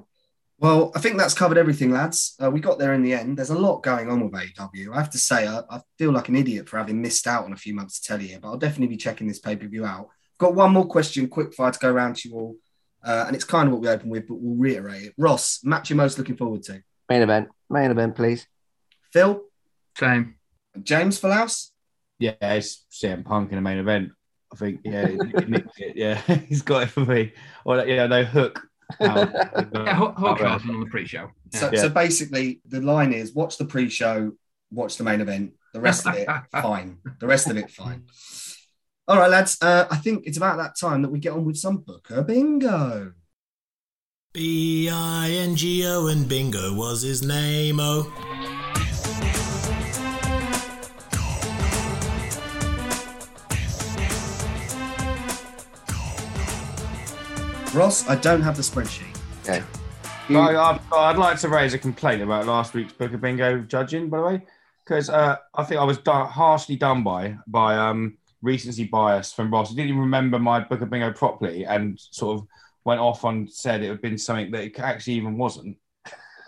Well, 0.58 0.92
I 0.94 1.00
think 1.00 1.18
that's 1.18 1.34
covered 1.34 1.58
everything, 1.58 1.90
lads. 1.90 2.36
Uh, 2.42 2.50
we 2.50 2.60
got 2.60 2.78
there 2.78 2.94
in 2.94 3.02
the 3.02 3.12
end. 3.12 3.36
There's 3.36 3.50
a 3.50 3.58
lot 3.58 3.82
going 3.82 4.08
on 4.08 4.20
with 4.20 4.32
AEW. 4.32 4.92
I 4.92 4.98
have 4.98 5.10
to 5.10 5.18
say, 5.18 5.48
I, 5.48 5.62
I 5.68 5.80
feel 5.98 6.12
like 6.12 6.28
an 6.28 6.36
idiot 6.36 6.68
for 6.68 6.78
having 6.78 7.02
missed 7.02 7.26
out 7.26 7.44
on 7.44 7.52
a 7.52 7.56
few 7.56 7.74
months 7.74 7.98
to 8.00 8.06
tell 8.06 8.22
you 8.22 8.38
but 8.38 8.48
I'll 8.48 8.56
definitely 8.56 8.94
be 8.94 8.96
checking 8.96 9.26
this 9.26 9.40
pay 9.40 9.56
per 9.56 9.66
view 9.66 9.84
out. 9.84 10.08
Got 10.38 10.54
one 10.54 10.72
more 10.72 10.86
question, 10.86 11.28
quick 11.28 11.54
fire 11.54 11.72
to 11.72 11.78
go 11.78 11.90
around 11.90 12.16
to 12.16 12.28
you 12.28 12.34
all. 12.36 12.56
Uh, 13.04 13.24
and 13.26 13.36
it's 13.36 13.44
kind 13.44 13.66
of 13.68 13.72
what 13.72 13.82
we 13.82 13.88
open 13.88 14.08
with, 14.08 14.26
but 14.26 14.36
we'll 14.36 14.56
reiterate 14.56 15.02
it. 15.02 15.14
Ross, 15.18 15.60
match 15.62 15.90
you're 15.90 15.96
most 15.96 16.18
looking 16.18 16.36
forward 16.36 16.62
to? 16.64 16.82
Main 17.08 17.22
event, 17.22 17.48
main 17.68 17.90
event, 17.90 18.16
please. 18.16 18.46
Phil? 19.12 19.42
Same. 19.98 20.36
James 20.82 21.20
Falaus? 21.20 21.70
Yeah, 22.18 22.32
it's 22.40 22.86
CM 22.90 23.24
Punk 23.24 23.50
in 23.50 23.56
the 23.56 23.62
main 23.62 23.78
event. 23.78 24.12
I 24.52 24.56
think, 24.56 24.80
yeah, 24.84 25.08
he 25.08 25.16
nicked 25.16 25.80
it. 25.80 25.96
Yeah, 25.96 26.14
he's 26.48 26.62
got 26.62 26.84
it 26.84 26.90
for 26.90 27.04
me. 27.04 27.32
Or, 27.64 27.84
yeah, 27.84 28.06
no, 28.06 28.24
Hook. 28.24 28.62
Um, 29.00 29.32
Yeah, 29.72 29.96
Hook, 29.96 30.14
Hook 30.18 30.38
Carlson 30.38 30.70
on 30.70 30.80
the 30.80 30.86
pre-show. 30.86 31.30
Yeah. 31.52 31.58
So, 31.58 31.74
so 31.74 31.88
basically, 31.88 32.60
the 32.68 32.82
line 32.82 33.14
is 33.14 33.32
watch 33.32 33.56
the 33.56 33.64
pre 33.64 33.88
show, 33.88 34.32
watch 34.70 34.98
the 34.98 35.04
main 35.04 35.22
event. 35.22 35.54
The 35.72 35.80
rest 35.80 36.06
of 36.06 36.14
it, 36.14 36.28
fine. 36.52 36.98
The 37.18 37.26
rest 37.26 37.48
of 37.48 37.56
it, 37.56 37.70
fine. 37.70 38.04
All 39.06 39.18
right, 39.18 39.30
lads. 39.30 39.58
Uh, 39.60 39.86
I 39.90 39.96
think 39.96 40.26
it's 40.26 40.38
about 40.38 40.56
that 40.56 40.78
time 40.80 41.02
that 41.02 41.10
we 41.10 41.18
get 41.18 41.34
on 41.34 41.44
with 41.44 41.58
some 41.58 41.76
Booker 41.76 42.22
Bingo. 42.22 43.12
B 44.32 44.88
I 44.90 45.30
N 45.30 45.56
G 45.56 45.86
O 45.86 46.06
and 46.06 46.26
Bingo 46.26 46.74
was 46.74 47.02
his 47.02 47.22
name. 47.22 47.80
Oh, 47.80 48.10
Ross, 57.74 58.08
I 58.08 58.16
don't 58.16 58.40
have 58.40 58.56
the 58.56 58.62
spreadsheet. 58.62 59.14
Okay. 59.42 59.62
So 60.28 60.40
I, 60.40 60.70
I'd, 60.70 60.80
I'd 60.94 61.18
like 61.18 61.38
to 61.40 61.50
raise 61.50 61.74
a 61.74 61.78
complaint 61.78 62.22
about 62.22 62.46
last 62.46 62.72
week's 62.72 62.94
Booker 62.94 63.18
Bingo 63.18 63.58
judging, 63.58 64.08
by 64.08 64.16
the 64.16 64.24
way, 64.24 64.46
because 64.82 65.10
uh, 65.10 65.36
I 65.54 65.64
think 65.64 65.78
I 65.78 65.84
was 65.84 65.98
done, 65.98 66.26
harshly 66.26 66.76
done 66.76 67.04
by 67.04 67.36
by 67.46 67.76
um, 67.76 68.16
recency 68.44 68.84
bias 68.84 69.32
from 69.32 69.50
Ross. 69.50 69.70
He 69.70 69.76
didn't 69.76 69.88
even 69.88 70.00
remember 70.02 70.38
my 70.38 70.60
book 70.60 70.82
of 70.82 70.90
Bingo 70.90 71.12
properly 71.12 71.64
and 71.64 71.98
sort 71.98 72.38
of 72.38 72.46
went 72.84 73.00
off 73.00 73.24
and 73.24 73.50
said 73.50 73.82
it 73.82 73.88
had 73.88 74.02
been 74.02 74.18
something 74.18 74.50
that 74.52 74.64
it 74.64 74.78
actually 74.78 75.14
even 75.14 75.36
wasn't. 75.36 75.76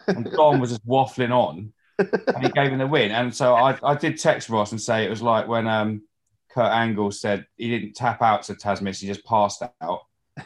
And 0.06 0.30
Dom 0.36 0.60
was 0.60 0.70
just 0.70 0.86
waffling 0.86 1.30
on, 1.30 1.72
and 1.98 2.44
he 2.44 2.50
gave 2.50 2.70
him 2.70 2.78
the 2.78 2.86
win. 2.86 3.10
And 3.10 3.34
so 3.34 3.54
I, 3.54 3.78
I 3.82 3.94
did 3.94 4.18
text 4.18 4.48
Ross 4.48 4.72
and 4.72 4.80
say 4.80 5.04
it 5.04 5.10
was 5.10 5.22
like 5.22 5.48
when 5.48 5.66
um, 5.66 6.02
Kurt 6.50 6.70
Angle 6.72 7.10
said 7.10 7.46
he 7.56 7.70
didn't 7.70 7.96
tap 7.96 8.22
out 8.22 8.44
to 8.44 8.54
Tasmis, 8.54 9.00
he 9.00 9.06
just 9.06 9.24
passed 9.24 9.62
out. 9.80 10.00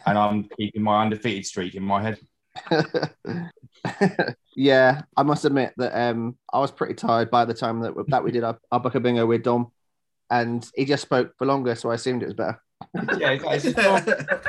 And 0.06 0.16
I'm 0.16 0.48
keeping 0.56 0.82
my 0.82 1.02
undefeated 1.02 1.44
streak 1.44 1.74
in 1.74 1.82
my 1.82 2.00
head. 2.00 2.18
yeah, 4.56 5.02
I 5.16 5.22
must 5.24 5.44
admit 5.44 5.74
that 5.76 5.98
um, 5.98 6.36
I 6.52 6.60
was 6.60 6.70
pretty 6.70 6.94
tired 6.94 7.30
by 7.30 7.44
the 7.44 7.54
time 7.54 7.80
that 7.80 7.94
that 8.08 8.22
we 8.22 8.30
did 8.30 8.44
our, 8.44 8.58
our 8.70 8.80
of 8.84 9.02
Bingo 9.02 9.26
with 9.26 9.42
Dom, 9.42 9.72
and 10.30 10.68
he 10.74 10.84
just 10.84 11.02
spoke 11.02 11.36
for 11.36 11.46
longer, 11.46 11.74
so 11.74 11.90
I 11.90 11.94
assumed 11.94 12.22
it 12.22 12.26
was 12.26 12.34
better. 12.34 12.60
yeah, 13.18 13.32
it's, 13.32 13.64
it's, 13.66 13.78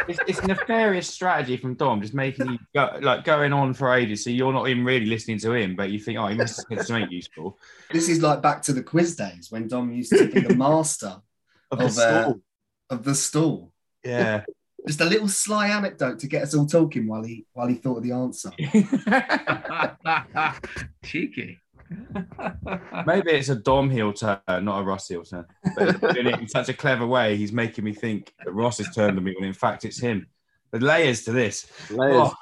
it's, 0.07 0.19
it's 0.27 0.43
nefarious 0.43 1.07
strategy 1.07 1.57
from 1.57 1.73
Dom, 1.73 2.01
just 2.01 2.13
making 2.13 2.51
you 2.51 2.59
go, 2.73 2.97
like 3.01 3.25
going 3.25 3.51
on 3.51 3.73
for 3.73 3.93
ages, 3.93 4.23
so 4.23 4.29
you're 4.29 4.53
not 4.53 4.69
even 4.69 4.85
really 4.85 5.05
listening 5.05 5.39
to 5.39 5.53
him, 5.53 5.75
but 5.75 5.91
you 5.91 5.99
think, 5.99 6.17
oh, 6.17 6.27
he 6.27 6.35
must 6.35 6.63
have 6.69 6.79
said 6.79 6.87
something 6.87 7.11
useful. 7.11 7.57
This 7.91 8.07
is 8.07 8.21
like 8.21 8.41
back 8.41 8.61
to 8.63 8.73
the 8.73 8.83
quiz 8.83 9.15
days 9.15 9.47
when 9.49 9.67
Dom 9.67 9.91
used 9.91 10.13
to 10.13 10.29
be 10.29 10.41
the 10.41 10.55
master 10.55 11.17
Of 11.71 11.79
the 11.79 11.85
uh, 11.85 11.89
stall. 11.89 12.41
of 12.89 13.03
the 13.03 13.15
stall. 13.15 13.71
Yeah, 14.03 14.43
Just 14.87 15.01
a 15.01 15.05
little 15.05 15.29
sly 15.29 15.69
anecdote 15.69 16.19
to 16.19 16.27
get 16.27 16.43
us 16.43 16.53
all 16.53 16.65
talking 16.65 17.07
while 17.07 17.23
he 17.23 17.45
while 17.53 17.67
he 17.67 17.75
thought 17.75 17.97
of 17.97 18.03
the 18.03 18.11
answer. 18.11 18.51
Cheeky. 21.05 21.59
maybe 23.05 23.31
it's 23.31 23.49
a 23.49 23.55
Dom 23.55 23.89
heel 23.89 24.13
turn, 24.13 24.39
not 24.47 24.79
a 24.79 24.83
Ross 24.83 25.07
heel 25.07 25.23
turn. 25.23 25.45
But 25.75 25.95
he's 25.95 26.25
it 26.25 26.39
in 26.39 26.47
such 26.47 26.69
a 26.69 26.73
clever 26.73 27.05
way, 27.05 27.35
he's 27.35 27.51
making 27.51 27.83
me 27.83 27.93
think 27.93 28.33
that 28.43 28.51
Ross 28.51 28.77
has 28.77 28.93
turned 28.93 29.17
on 29.17 29.23
me 29.23 29.35
when 29.37 29.47
in 29.47 29.53
fact 29.53 29.85
it's 29.85 29.99
him. 29.99 30.27
The 30.71 30.79
layers 30.79 31.23
to 31.25 31.31
this. 31.31 31.67
Layers. 31.89 32.29
Oh. 32.29 32.33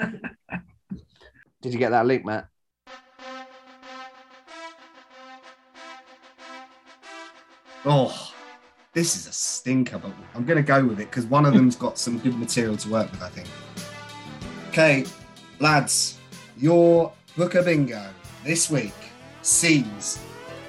Did 1.60 1.72
you 1.72 1.78
get 1.78 1.90
that 1.90 2.06
link, 2.06 2.24
Matt? 2.24 2.48
Oh, 7.84 8.32
this 8.92 9.16
is 9.16 9.26
a 9.26 9.32
stinker, 9.32 9.98
but 9.98 10.12
I'm 10.34 10.44
going 10.44 10.56
to 10.56 10.62
go 10.62 10.84
with 10.84 11.00
it 11.00 11.10
because 11.10 11.26
one 11.26 11.44
of 11.44 11.52
them's 11.52 11.76
got 11.76 11.98
some 11.98 12.18
good 12.18 12.38
material 12.38 12.76
to 12.76 12.88
work 12.88 13.10
with, 13.10 13.22
I 13.22 13.28
think. 13.28 13.48
Okay, 14.68 15.04
lads, 15.58 16.18
your 16.56 17.12
Booker 17.36 17.62
Bingo 17.62 18.08
this 18.44 18.70
week 18.70 18.94
sees 19.42 20.18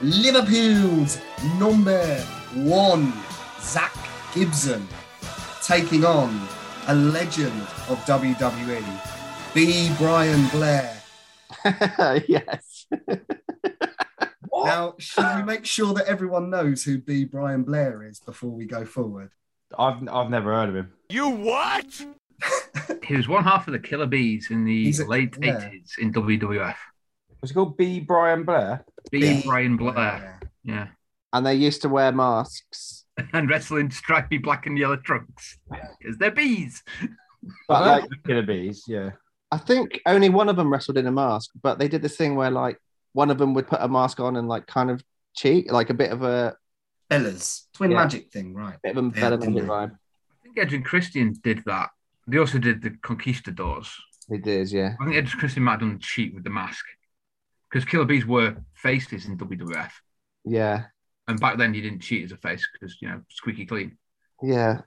Liverpool's 0.02 1.20
number 1.58 2.18
one, 2.54 3.14
Zach 3.60 3.96
Gibson, 4.34 4.88
taking 5.64 6.06
on 6.06 6.48
a 6.88 6.96
legend 6.96 7.62
of 7.90 7.98
WWE, 8.06 9.54
B. 9.54 9.92
Brian 9.98 10.48
Blair. 10.50 10.96
yes. 12.28 12.88
Now, 14.66 14.94
should 14.98 15.36
we 15.36 15.44
make 15.44 15.66
sure 15.66 15.94
that 15.94 16.06
everyone 16.06 16.50
knows 16.50 16.84
who 16.84 16.98
B. 16.98 17.26
Brian 17.26 17.64
Blair 17.64 18.04
is 18.04 18.22
before 18.22 18.52
we 18.52 18.66
go 18.66 18.86
forward? 18.86 19.30
I've, 19.78 20.08
I've 20.08 20.30
never 20.30 20.54
heard 20.54 20.70
of 20.70 20.76
him. 20.76 20.94
You 21.10 21.30
what? 21.30 22.06
He 23.04 23.16
was 23.18 23.28
one 23.28 23.44
half 23.44 23.68
of 23.68 23.74
the 23.74 23.80
Killer 23.80 24.06
Bees 24.06 24.50
in 24.50 24.64
the 24.64 24.94
a- 24.98 25.06
late 25.06 25.36
yeah. 25.42 25.70
80s 25.70 26.00
in 26.00 26.14
WWF. 26.14 26.76
Was 27.44 27.52
it 27.52 27.56
called 27.56 27.76
B. 27.76 28.00
Brian 28.00 28.44
Blair? 28.46 28.86
B. 29.12 29.20
B. 29.20 29.42
Brian 29.46 29.76
Blair. 29.76 30.40
Yeah. 30.64 30.88
And 31.34 31.46
they 31.46 31.56
used 31.56 31.82
to 31.82 31.90
wear 31.90 32.12
masks. 32.14 33.02
And 33.34 33.48
wrestle 33.48 33.78
in 33.78 33.92
stripy 33.92 34.38
black 34.40 34.66
and 34.66 34.76
yellow 34.76 34.96
trunks. 34.96 35.60
Because 36.00 36.18
they're 36.18 36.32
bees. 36.32 36.82
But 37.68 37.82
like, 37.86 38.10
the 38.10 38.16
Killer 38.26 38.42
Bees, 38.42 38.86
yeah. 38.88 39.12
I 39.52 39.58
think 39.58 40.00
only 40.08 40.30
one 40.30 40.50
of 40.50 40.56
them 40.56 40.72
wrestled 40.72 40.98
in 40.98 41.06
a 41.06 41.12
mask, 41.12 41.52
but 41.62 41.78
they 41.78 41.88
did 41.88 42.02
this 42.02 42.16
thing 42.16 42.36
where 42.36 42.50
like 42.50 42.80
one 43.12 43.30
of 43.30 43.38
them 43.38 43.54
would 43.54 43.68
put 43.68 43.82
a 43.82 43.88
mask 43.88 44.20
on 44.20 44.36
and 44.38 44.48
like 44.48 44.66
kind 44.66 44.90
of 44.90 45.04
cheat, 45.36 45.70
like 45.72 45.92
a 45.92 45.94
bit 45.94 46.12
of 46.12 46.24
a 46.24 46.56
Bellas. 47.12 47.66
Twin 47.74 47.92
Yeah. 47.92 47.98
magic 47.98 48.32
thing, 48.32 48.56
right. 48.56 48.78
bit 48.82 48.98
of 48.98 49.04
a 49.04 49.12
Yeah, 49.16 49.30
better 49.30 49.38
vibe. 49.38 49.92
I 49.92 50.44
think 50.44 50.58
Edge 50.58 50.74
and 50.74 50.84
Christian 50.86 51.36
did 51.44 51.62
that. 51.68 51.90
They 52.26 52.40
also 52.40 52.58
did 52.58 52.82
the 52.82 52.92
Conquistadors. 53.04 53.94
They 54.30 54.38
did, 54.38 54.72
yeah. 54.72 54.96
I 55.00 55.04
think 55.04 55.18
Edge 55.18 55.32
and 55.34 55.40
Christian 55.40 55.64
might 55.64 55.72
have 55.74 55.82
done 55.82 55.94
the 55.94 56.00
cheat 56.00 56.34
with 56.34 56.46
the 56.46 56.50
mask. 56.50 56.84
Because 57.74 57.90
Killer 57.90 58.06
Bees 58.06 58.26
were 58.26 58.56
faces 58.76 59.26
in 59.26 59.36
WWF. 59.36 59.90
Yeah. 60.46 60.84
And 61.28 61.40
back 61.40 61.58
then 61.58 61.74
you 61.74 61.82
didn't 61.82 62.02
cheat 62.02 62.24
as 62.24 62.32
a 62.32 62.38
face 62.38 62.68
because, 62.72 62.98
you 63.02 63.08
know, 63.08 63.22
squeaky 63.32 63.66
clean. 63.66 63.98
Yeah. 64.44 64.82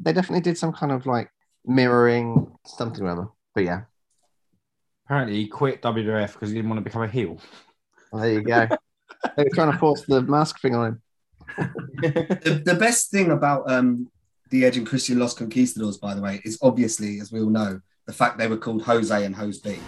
They 0.00 0.14
definitely 0.14 0.40
did 0.40 0.56
some 0.56 0.72
kind 0.72 0.92
of 0.92 1.04
like 1.04 1.30
mirroring 1.66 2.50
something 2.64 3.04
or 3.04 3.10
other. 3.10 3.28
But 3.54 3.64
yeah, 3.64 3.82
Apparently, 5.12 5.36
he 5.36 5.46
quit 5.46 5.82
WWF 5.82 6.32
because 6.32 6.48
he 6.48 6.54
didn't 6.54 6.70
want 6.70 6.78
to 6.78 6.84
become 6.84 7.02
a 7.02 7.08
heel. 7.08 7.38
well, 8.10 8.22
there 8.22 8.32
you 8.32 8.42
go. 8.42 8.66
they 9.36 9.44
were 9.44 9.50
trying 9.54 9.70
to 9.70 9.76
force 9.76 10.02
the 10.06 10.22
mask 10.22 10.58
thing 10.60 10.74
on 10.74 10.86
him. 10.86 11.02
The, 12.00 12.62
the 12.64 12.74
best 12.76 13.10
thing 13.10 13.30
about 13.30 13.70
um, 13.70 14.10
the 14.50 14.64
Edge 14.64 14.78
and 14.78 14.86
Christian 14.86 15.18
Los 15.18 15.34
Conquistadors, 15.34 15.98
by 15.98 16.14
the 16.14 16.22
way, 16.22 16.40
is 16.44 16.58
obviously, 16.62 17.20
as 17.20 17.30
we 17.30 17.40
all 17.40 17.50
know, 17.50 17.80
the 18.06 18.12
fact 18.14 18.38
they 18.38 18.48
were 18.48 18.56
called 18.56 18.82
Jose 18.82 19.24
and 19.24 19.36
Jose 19.36 19.60
B. 19.62 19.78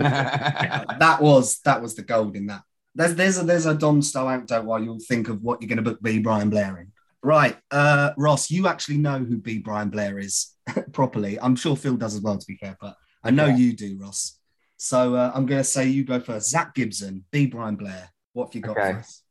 that 0.00 1.18
was 1.20 1.60
that 1.64 1.80
was 1.82 1.94
the 1.94 2.02
gold 2.02 2.36
in 2.36 2.46
that. 2.46 2.62
There's 2.94 3.14
there's 3.14 3.38
a 3.38 3.44
there's 3.44 3.66
a 3.66 3.74
Dom 3.74 4.02
style 4.02 4.28
anecdote 4.28 4.64
while 4.64 4.82
you'll 4.82 4.98
think 4.98 5.28
of 5.28 5.42
what 5.42 5.60
you're 5.60 5.68
going 5.68 5.76
to 5.76 5.82
book 5.90 6.00
B 6.02 6.18
Brian 6.18 6.50
Blair 6.50 6.78
in. 6.78 6.92
Right, 7.22 7.56
uh, 7.70 8.12
Ross, 8.16 8.50
you 8.50 8.66
actually 8.66 8.96
know 8.96 9.18
who 9.18 9.36
B 9.36 9.58
Brian 9.58 9.90
Blair 9.90 10.18
is 10.18 10.54
properly. 10.92 11.38
I'm 11.40 11.54
sure 11.54 11.76
Phil 11.76 11.96
does 11.96 12.14
as 12.14 12.22
well, 12.22 12.38
to 12.38 12.46
be 12.46 12.56
fair, 12.56 12.76
but 12.80 12.96
I 13.22 13.30
know 13.30 13.46
Yeah. 13.46 13.56
you 13.56 13.72
do, 13.76 13.98
Ross. 14.00 14.38
So 14.78 15.14
uh, 15.14 15.30
I'm 15.34 15.44
going 15.44 15.60
to 15.60 15.64
say 15.64 15.86
you 15.86 16.04
go 16.04 16.18
first. 16.20 16.48
Zach 16.48 16.74
Gibson, 16.74 17.24
B 17.30 17.44
Brian 17.44 17.76
Blair. 17.76 18.08
What 18.32 18.46
have 18.46 18.54
you 18.54 18.62
got 18.62 18.78
Okay. 18.78 18.92
for 18.92 18.98
us? 19.00 19.22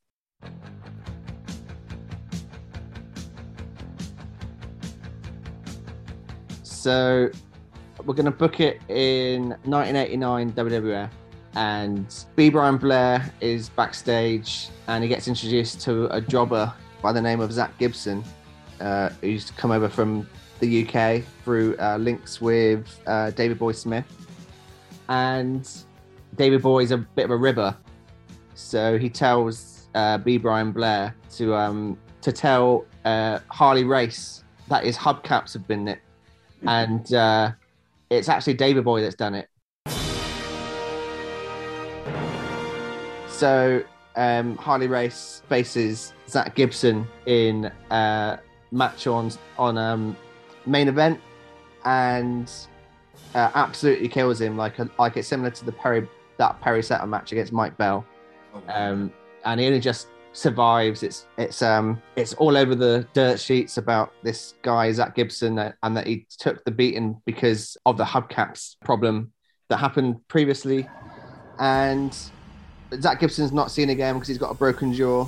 So 6.64 7.30
we're 8.06 8.14
going 8.14 8.26
to 8.26 8.32
book 8.32 8.60
it 8.60 8.82
in 8.90 9.50
1989 9.64 10.54
WWF. 10.54 11.10
And 11.56 12.26
B. 12.36 12.50
Brian 12.50 12.78
Blair 12.78 13.34
is 13.42 13.70
backstage 13.70 14.70
and 14.88 15.04
he 15.04 15.10
gets 15.10 15.28
introduced 15.28 15.82
to 15.82 16.06
a 16.16 16.22
jobber 16.22 16.72
by 17.02 17.12
the 17.12 17.22
name 17.22 17.40
of 17.40 17.52
Zach 17.52 17.78
Gibson, 17.78 18.24
uh, 18.80 19.10
who's 19.22 19.52
come 19.52 19.72
over 19.72 19.90
from 19.90 20.28
the 20.60 20.86
UK 20.86 21.24
through 21.44 21.76
uh, 21.78 21.98
links 21.98 22.40
with 22.40 23.00
uh, 23.08 23.32
Davey 23.32 23.56
Boy 23.56 23.72
Smith. 23.72 24.06
And 25.08 25.68
Davey 26.36 26.58
Boy 26.58 26.84
is 26.84 26.92
a 26.92 26.98
bit 26.98 27.26
of 27.26 27.32
a 27.32 27.38
ribber. 27.38 27.76
So 28.54 29.00
he 29.00 29.10
tells 29.10 29.88
uh, 29.96 30.20
B. 30.20 30.38
Brian 30.38 30.72
Blair 30.72 31.16
to 31.38 31.56
um, 31.56 31.98
to 32.22 32.32
tell 32.32 32.86
uh, 33.06 33.40
Harley 33.48 33.86
Race 33.86 34.44
that 34.68 34.84
his 34.84 34.98
hubcaps 34.98 35.54
have 35.54 35.68
been 35.68 35.86
nicked 35.86 36.04
and 36.68 37.14
uh, 37.14 37.52
it's 38.10 38.30
actually 38.30 38.56
Davey 38.56 38.82
Boy 38.82 39.02
that's 39.02 39.16
done 39.16 39.36
it. 39.36 39.48
So 43.30 43.84
um, 44.16 44.58
Harley 44.58 44.88
Race 44.88 45.44
faces 45.48 46.14
Zach 46.28 46.56
Gibson 46.56 47.08
in 47.26 47.72
a 47.90 48.40
match 48.72 49.08
on 49.08 49.32
on 49.58 49.78
um, 49.78 50.18
main 50.66 50.88
event, 50.88 51.20
and 51.86 52.52
uh, 53.36 53.52
absolutely 53.56 54.10
kills 54.10 54.42
him 54.42 54.58
like 54.58 54.80
a, 54.80 54.90
like 55.00 55.18
it's 55.18 55.28
similar 55.28 55.52
to 55.52 55.66
the 55.66 55.72
Perry 55.72 56.08
that 56.38 56.60
Perry 56.62 56.84
Saturn 56.84 57.10
match 57.10 57.32
against 57.32 57.52
Mike 57.52 57.78
Bell 57.78 58.06
um, 58.68 59.12
and 59.46 59.60
he 59.60 59.68
only 59.68 59.80
just 59.80 60.08
survives. 60.34 61.04
It's 61.04 61.28
it's 61.38 61.62
um 61.62 62.02
it's 62.16 62.34
all 62.34 62.58
over 62.58 62.76
the 62.76 63.08
dirt 63.14 63.40
sheets 63.40 63.78
about 63.78 64.14
this 64.24 64.56
guy 64.62 64.92
Zach 64.92 65.16
Gibson 65.16 65.60
and 65.84 65.98
that 65.98 66.08
he 66.08 66.26
took 66.38 66.64
the 66.66 66.72
beating 66.72 67.22
because 67.26 67.78
of 67.86 67.98
the 67.98 68.06
hubcaps 68.06 68.76
problem 68.84 69.32
that 69.70 69.78
happened 69.78 70.28
previously, 70.28 70.88
and 71.60 72.18
Zach 73.00 73.20
Gibson's 73.20 73.52
not 73.52 73.72
seen 73.72 73.90
again 73.90 74.16
because 74.16 74.28
he's 74.28 74.38
got 74.38 74.52
a 74.52 74.56
broken 74.56 74.94
jaw. 74.94 75.28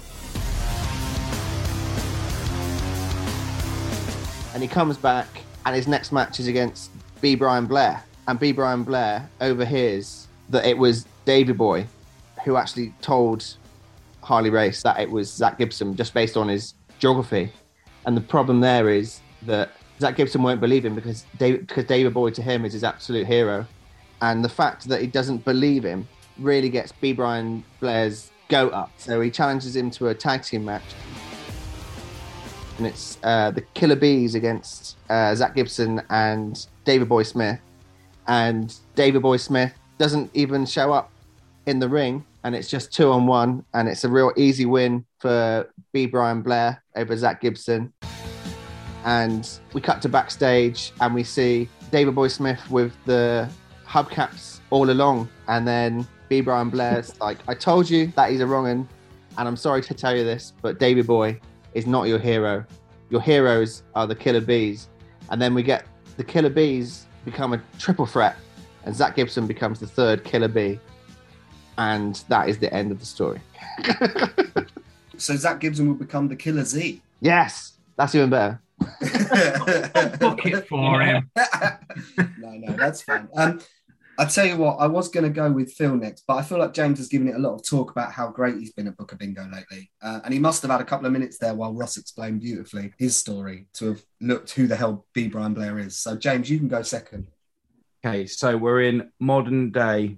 And 4.54 4.62
he 4.62 4.68
comes 4.68 4.98
back, 4.98 5.28
and 5.66 5.76
his 5.76 5.88
next 5.88 6.12
match 6.12 6.40
is 6.40 6.48
against 6.48 6.92
B. 7.22 7.36
Brian 7.36 7.66
Blair. 7.66 8.04
And 8.28 8.40
B. 8.40 8.52
Brian 8.52 8.84
Blair 8.84 9.30
overhears 9.40 10.28
that 10.50 10.66
it 10.66 10.78
was 10.78 11.06
Davey 11.26 11.54
Boy 11.54 11.88
who 12.44 12.58
actually 12.58 12.94
told 13.02 13.56
Harley 14.32 14.50
Race 14.50 14.82
that 14.84 14.98
it 14.98 15.12
was 15.12 15.30
Zach 15.30 15.58
Gibson 15.58 15.94
just 15.94 16.14
based 16.14 16.38
on 16.38 16.48
his 16.48 16.74
geography. 17.00 17.52
And 18.06 18.16
the 18.16 18.22
problem 18.22 18.62
there 18.62 18.88
is 18.88 19.20
that 19.42 19.72
Zach 20.00 20.16
Gibson 20.16 20.42
won't 20.42 20.62
believe 20.62 20.86
him 20.86 20.96
because 20.96 21.26
David, 21.38 21.68
because 21.68 21.84
Davey 21.84 22.10
Boy 22.10 22.30
to 22.30 22.42
him 22.42 22.64
is 22.64 22.72
his 22.72 22.86
absolute 22.86 23.28
hero. 23.28 23.68
And 24.22 24.42
the 24.42 24.48
fact 24.48 24.88
that 24.88 25.02
he 25.02 25.08
doesn't 25.08 25.44
believe 25.44 25.84
him 25.84 26.08
really 26.38 26.70
gets 26.70 26.94
B. 26.94 27.12
Brian 27.12 27.62
Blair's 27.82 28.32
goat 28.48 28.72
up. 28.72 28.92
So 28.96 29.20
he 29.20 29.30
challenges 29.30 29.76
him 29.76 29.92
to 29.92 30.08
a 30.08 30.16
tag 30.16 30.44
team 30.44 30.64
match. 30.64 30.96
And 32.78 32.88
it's 32.88 33.20
uh, 33.24 33.52
the 33.52 33.62
Killer 33.74 33.98
Bees 33.98 34.34
against 34.34 34.96
uh, 35.10 35.36
Zach 35.36 35.56
Gibson 35.56 36.02
and 36.10 36.66
Davey 36.86 37.04
Boy 37.04 37.24
Smith. 37.24 37.60
And 38.28 38.74
Davey 38.96 39.20
Boy 39.20 39.36
Smith 39.36 39.74
doesn't 39.98 40.32
even 40.34 40.66
show 40.66 40.94
up 40.94 41.12
in 41.66 41.80
the 41.80 41.90
ring, 41.90 42.24
and 42.44 42.56
it's 42.56 42.70
just 42.70 42.92
two 42.92 43.12
on 43.12 43.28
one, 43.28 43.64
and 43.74 43.88
it's 43.88 44.04
a 44.04 44.10
real 44.10 44.32
easy 44.36 44.66
win 44.66 45.06
for 45.20 45.70
B. 45.94 46.06
Brian 46.06 46.42
Blair 46.42 46.84
over 46.96 47.16
Zach 47.16 47.42
Gibson. 47.42 47.94
And 49.04 49.48
we 49.74 49.82
cut 49.82 50.02
to 50.04 50.10
backstage, 50.10 50.92
and 51.02 51.14
we 51.14 51.24
see 51.24 51.70
Davey 51.92 52.12
Boy 52.12 52.28
Smith 52.28 52.62
with 52.70 52.94
the 53.06 53.50
hubcaps 53.86 54.60
all 54.70 54.90
along, 54.90 55.30
and 55.48 55.68
then 55.68 56.08
B. 56.30 56.42
Brian 56.42 56.70
Blair's 56.70 57.20
like, 57.22 57.40
"I 57.48 57.54
told 57.54 57.90
you 57.90 58.08
that 58.16 58.32
he's 58.32 58.42
a 58.42 58.48
wrong 58.48 58.68
un, 58.68 58.90
and 59.38 59.48
I'm 59.48 59.58
sorry 59.58 59.82
to 59.84 59.94
tell 59.94 60.16
you 60.16 60.24
this, 60.24 60.54
but 60.62 60.80
Davey 60.80 61.02
Boy 61.02 61.40
is 61.74 61.86
not 61.88 62.08
your 62.08 62.20
hero. 62.20 62.66
Your 63.10 63.22
heroes 63.22 63.84
are 63.96 64.08
the 64.08 64.16
Killer 64.16 64.42
Bees." 64.42 64.88
And 65.30 65.42
then 65.42 65.54
we 65.54 65.64
get 65.64 65.86
the 66.18 66.24
Killer 66.24 66.50
Bees 66.50 67.08
become 67.26 67.54
a 67.54 67.62
triple 67.80 68.06
threat, 68.06 68.36
and 68.86 68.96
Zach 68.96 69.16
Gibson 69.16 69.48
becomes 69.48 69.80
the 69.80 69.88
third 69.88 70.24
Killer 70.24 70.48
Bee 70.48 70.80
and 71.82 72.24
that 72.30 72.50
is 72.50 72.58
the 72.60 72.74
end 72.74 72.92
of 72.92 73.00
the 73.00 73.06
story. 73.06 73.42
So 75.22 75.36
Zach 75.36 75.60
Gibson 75.60 75.88
will 75.88 75.94
become 75.94 76.28
the 76.28 76.36
Killer 76.36 76.64
Z. 76.64 77.00
Yes, 77.20 77.74
that's 77.96 78.16
even 78.16 78.32
better. 78.32 78.60
Book 78.80 80.46
it 80.48 80.68
for 80.68 81.00
him. 81.00 81.30
no, 82.40 82.52
no, 82.54 82.74
that's 82.76 83.04
fine. 83.04 83.30
Um, 83.38 83.62
I 84.18 84.26
tell 84.26 84.48
you 84.48 84.58
what, 84.58 84.78
I 84.78 84.88
was 84.88 85.10
going 85.10 85.24
to 85.26 85.30
go 85.30 85.52
with 85.52 85.74
Phil 85.74 85.96
next, 85.96 86.24
but 86.28 86.38
I 86.38 86.42
feel 86.42 86.58
like 86.58 86.74
James 86.74 86.98
has 86.98 87.08
given 87.08 87.28
it 87.28 87.36
a 87.36 87.40
lot 87.40 87.54
of 87.54 87.64
talk 87.64 87.92
about 87.92 88.12
how 88.12 88.30
great 88.30 88.56
he's 88.56 88.74
been 88.74 88.88
at 88.88 88.98
Booker 88.98 89.16
Bingo 89.16 89.48
lately, 89.48 89.92
uh, 90.02 90.22
and 90.26 90.34
he 90.34 90.40
must 90.40 90.64
have 90.64 90.72
had 90.72 90.82
a 90.82 90.86
couple 90.86 91.06
of 91.06 91.14
minutes 91.14 91.38
there 91.38 91.54
while 91.54 91.74
Ross 91.74 91.98
explained 91.98 92.42
beautifully 92.42 92.92
his 92.98 93.16
story 93.16 93.68
to 93.74 93.90
have 93.90 94.02
looked 94.22 94.52
who 94.52 94.66
the 94.66 94.76
hell 94.76 95.06
B 95.14 95.28
Brian 95.28 95.54
Blair 95.54 95.78
is. 95.78 95.98
So 95.98 96.16
James, 96.18 96.50
you 96.50 96.58
can 96.58 96.68
go 96.68 96.82
second. 96.82 97.28
Okay, 98.04 98.26
so 98.26 98.58
we're 98.58 98.82
in 98.82 99.12
modern 99.20 99.70
day, 99.70 100.18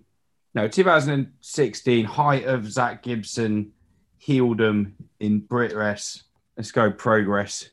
no, 0.56 0.68
2016, 0.68 2.06
height 2.06 2.46
of 2.46 2.72
Zach 2.72 3.02
Gibson, 3.02 3.72
heeldom 4.20 4.94
in 5.20 5.40
Brit 5.40 5.74
Wres. 5.74 6.24
Let's 6.56 6.72
go 6.72 6.92
progress. 6.92 7.70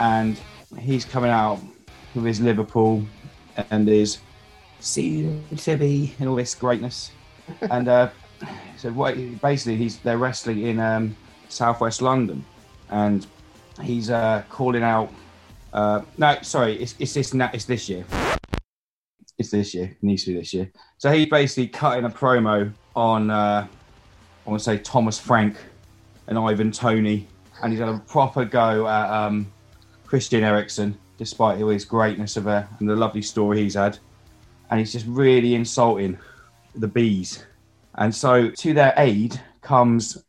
And 0.00 0.40
he's 0.78 1.04
coming 1.04 1.30
out 1.30 1.60
with 2.14 2.24
his 2.24 2.40
Liverpool 2.40 3.04
and 3.70 3.86
his 3.86 4.18
soon 4.80 5.44
to 5.54 5.76
be 5.76 6.14
and 6.18 6.28
all 6.30 6.36
this 6.36 6.54
greatness. 6.54 7.12
and 7.70 7.88
uh, 7.88 8.08
so 8.78 8.90
what, 8.92 9.16
basically, 9.42 9.76
he's 9.76 9.98
they're 9.98 10.16
wrestling 10.16 10.62
in 10.62 10.80
um, 10.80 11.14
southwest 11.50 12.00
London, 12.00 12.42
and 12.90 13.26
he's 13.82 14.10
uh, 14.10 14.42
calling 14.48 14.82
out. 14.82 15.12
Uh, 15.74 16.00
no, 16.16 16.38
sorry, 16.40 16.80
it's 16.80 16.94
it's 16.98 17.12
this 17.12 17.34
it's 17.34 17.66
this 17.66 17.88
year. 17.88 18.04
It's 19.42 19.50
this 19.50 19.74
year. 19.74 19.86
It 19.86 20.02
needs 20.02 20.24
to 20.24 20.30
be 20.32 20.38
this 20.38 20.54
year. 20.54 20.70
So 20.98 21.10
he's 21.10 21.28
basically 21.28 21.66
cutting 21.66 22.04
a 22.04 22.10
promo 22.10 22.72
on 22.94 23.28
uh, 23.28 23.66
I 24.46 24.50
want 24.50 24.60
to 24.60 24.64
say 24.64 24.78
Thomas 24.78 25.18
Frank 25.18 25.56
and 26.28 26.38
Ivan 26.38 26.70
Toney, 26.70 27.26
and 27.60 27.72
he's 27.72 27.80
had 27.80 27.88
a 27.88 27.98
proper 27.98 28.44
go 28.44 28.86
at 28.86 29.10
um, 29.10 29.50
Christian 30.06 30.44
Eriksen, 30.44 30.96
despite 31.18 31.60
all 31.60 31.70
his 31.70 31.84
greatness 31.84 32.36
of 32.36 32.46
a 32.46 32.68
and 32.78 32.88
the 32.88 32.94
lovely 32.94 33.22
story 33.22 33.62
he's 33.62 33.74
had, 33.74 33.98
and 34.70 34.78
he's 34.78 34.92
just 34.92 35.06
really 35.08 35.56
insulting 35.56 36.16
the 36.76 36.88
bees. 36.88 37.44
And 37.96 38.14
so 38.14 38.48
to 38.48 38.72
their 38.72 38.94
aid 38.96 39.40
comes 39.60 40.24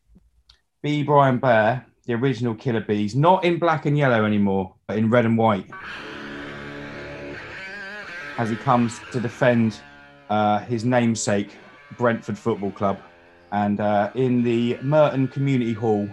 B. 0.82 1.04
Brian 1.04 1.38
Blair, 1.38 1.86
the 2.08 2.16
original 2.16 2.56
Killer 2.56 2.82
Bees, 2.82 3.16
not 3.16 3.44
in 3.44 3.60
black 3.60 3.86
and 3.86 3.96
yellow 3.96 4.26
anymore, 4.26 4.74
but 4.88 4.98
in 4.98 5.10
red 5.10 5.26
and 5.26 5.38
white, 5.38 5.70
as 8.38 8.50
he 8.50 8.56
comes 8.56 9.00
to 9.12 9.20
defend 9.20 9.80
uh, 10.30 10.60
his 10.60 10.84
namesake, 10.86 11.58
Brentford 11.98 12.38
Football 12.38 12.72
Club. 12.72 13.00
And 13.52 13.80
uh, 13.80 14.12
in 14.16 14.42
the 14.42 14.78
Merton 14.82 15.28
Community 15.28 15.74
Hall, 15.74 16.10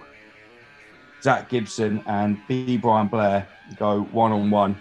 Zach 1.22 1.48
Gibson 1.48 2.02
and 2.06 2.38
B. 2.48 2.76
Brian 2.76 3.08
Blair 3.08 3.46
go 3.76 4.02
one 4.04 4.32
on 4.32 4.50
one. 4.50 4.76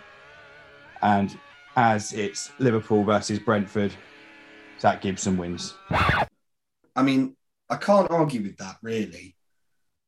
And 1.02 1.38
as 1.76 2.12
it's 2.14 2.52
Liverpool 2.60 3.04
versus 3.04 3.40
Brentford, 3.40 3.94
Zach 4.80 5.02
Gibson 5.02 5.38
wins. 5.38 5.76
I 5.92 7.04
mean, 7.04 7.36
I 7.70 7.76
can't 7.78 8.10
argue 8.12 8.42
with 8.42 8.58
that 8.58 8.78
really, 8.82 9.36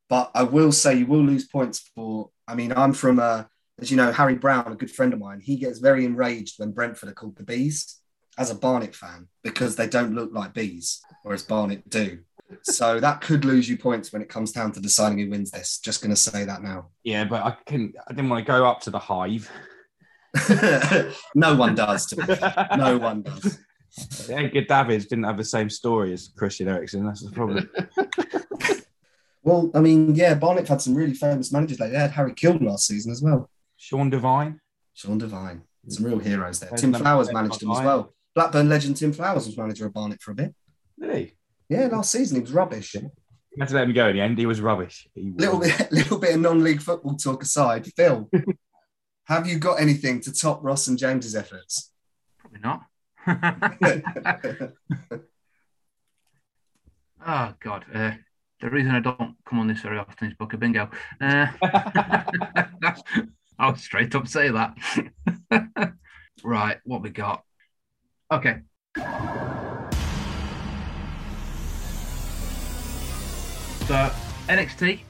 but 0.09 0.31
I 0.33 0.43
will 0.43 0.71
say 0.71 0.95
you 0.95 1.05
will 1.05 1.23
lose 1.23 1.47
points 1.47 1.79
for. 1.95 2.29
I 2.47 2.55
mean, 2.55 2.73
I'm 2.73 2.91
from, 2.91 3.19
uh, 3.19 3.43
as 3.81 3.91
you 3.91 3.97
know, 3.97 4.11
Harry 4.11 4.35
Brown, 4.35 4.71
a 4.71 4.75
good 4.75 4.91
friend 4.91 5.11
of 5.11 5.19
mine. 5.19 5.41
He 5.41 5.57
gets 5.57 5.79
very 5.79 6.05
enraged 6.05 6.59
when 6.59 6.71
Brentford 6.71 7.09
are 7.09 7.13
called 7.13 7.35
the 7.35 7.43
Bees 7.43 7.99
as 8.37 8.49
a 8.49 8.55
Barnet 8.55 8.95
fan 8.95 9.27
because 9.43 9.75
they 9.75 9.87
don't 9.87 10.15
look 10.15 10.31
like 10.33 10.53
bees, 10.53 11.01
whereas 11.23 11.43
Barnet 11.43 11.89
do. 11.89 12.19
So 12.63 12.99
that 12.99 13.21
could 13.21 13.45
lose 13.45 13.69
you 13.69 13.77
points 13.77 14.11
when 14.11 14.21
it 14.21 14.29
comes 14.29 14.51
down 14.51 14.71
to 14.73 14.81
deciding 14.81 15.19
who 15.19 15.29
wins 15.29 15.51
this. 15.51 15.79
Just 15.79 16.01
going 16.01 16.11
to 16.11 16.17
say 16.17 16.45
that 16.45 16.61
now. 16.61 16.89
Yeah, 17.03 17.23
but 17.23 17.43
I 17.43 17.55
can. 17.65 17.93
I 18.07 18.13
didn't 18.13 18.29
want 18.29 18.45
to 18.45 18.51
go 18.51 18.65
up 18.65 18.81
to 18.81 18.89
the 18.89 18.99
hive. 18.99 19.49
no 21.35 21.55
one 21.55 21.75
does. 21.75 22.05
To 22.07 22.17
be 22.17 22.35
fair. 22.35 22.67
No 22.77 22.97
one 22.97 23.21
does. 23.21 23.57
Edgar 24.29 24.65
Davids 24.65 25.05
didn't 25.05 25.25
have 25.25 25.37
the 25.37 25.43
same 25.43 25.69
story 25.69 26.13
as 26.13 26.29
Christian 26.37 26.67
Eriksen. 26.67 27.05
That's 27.05 27.23
the 27.23 27.31
problem. 27.31 27.69
Well, 29.43 29.71
I 29.73 29.79
mean, 29.79 30.15
yeah, 30.15 30.35
Barnet 30.35 30.67
had 30.67 30.81
some 30.81 30.93
really 30.93 31.13
famous 31.13 31.51
managers. 31.51 31.79
Like 31.79 31.91
they 31.91 31.97
had 31.97 32.11
Harry 32.11 32.33
Kewell 32.33 32.61
last 32.61 32.87
season 32.87 33.11
as 33.11 33.21
well. 33.21 33.49
Sean 33.81 34.11
Devine. 34.11 34.61
Sean 34.93 35.17
Devine. 35.17 35.63
Some 35.87 36.05
real 36.05 36.19
heroes 36.19 36.59
there. 36.59 36.69
Tim 36.77 36.93
Flowers 36.93 37.33
managed 37.33 37.63
him 37.63 37.71
as 37.71 37.79
well. 37.79 38.13
Blackburn 38.35 38.69
legend 38.69 38.95
Tim 38.95 39.11
Flowers 39.11 39.47
was 39.47 39.57
manager 39.57 39.87
of 39.87 39.93
Barnet 39.93 40.21
for 40.21 40.29
a 40.31 40.35
bit. 40.35 40.53
Really? 40.99 41.35
Yeah, 41.67 41.87
last 41.87 42.11
season 42.11 42.35
he 42.35 42.41
was 42.41 42.51
rubbish. 42.51 42.93
You 42.93 43.09
had 43.59 43.69
to 43.69 43.73
let 43.73 43.85
him 43.85 43.93
go 43.93 44.09
in 44.09 44.17
the 44.17 44.21
end. 44.21 44.37
He 44.37 44.45
was 44.45 44.61
rubbish. 44.61 45.07
He 45.15 45.31
was. 45.31 45.43
Little 45.43 45.59
bit, 45.59 45.91
little 45.91 46.19
bit 46.19 46.35
of 46.35 46.41
non-league 46.41 46.79
football 46.79 47.15
talk 47.15 47.41
aside, 47.41 47.87
Phil, 47.97 48.29
have 49.25 49.47
you 49.47 49.57
got 49.57 49.81
anything 49.81 50.21
to 50.21 50.31
top 50.31 50.63
Ross 50.63 50.87
and 50.87 50.99
James's 50.99 51.33
efforts? 51.35 51.91
Probably 52.37 52.59
not. 52.59 52.83
oh 57.25 57.53
God. 57.59 57.85
Uh, 57.91 58.11
the 58.59 58.69
reason 58.69 58.91
I 58.91 58.99
don't 58.99 59.35
come 59.43 59.57
on 59.57 59.67
this 59.67 59.81
very 59.81 59.97
often 59.97 60.27
is 60.27 60.35
Booker 60.35 60.57
Bingo. 60.57 60.91
Uh, 61.19 61.47
I'll 63.61 63.75
straight 63.75 64.15
up 64.15 64.27
say 64.27 64.49
that. 64.49 64.75
right, 66.43 66.79
what 66.83 67.03
we 67.03 67.11
got? 67.11 67.43
Okay. 68.31 68.61
So 73.85 74.11
NXT, 74.47 75.01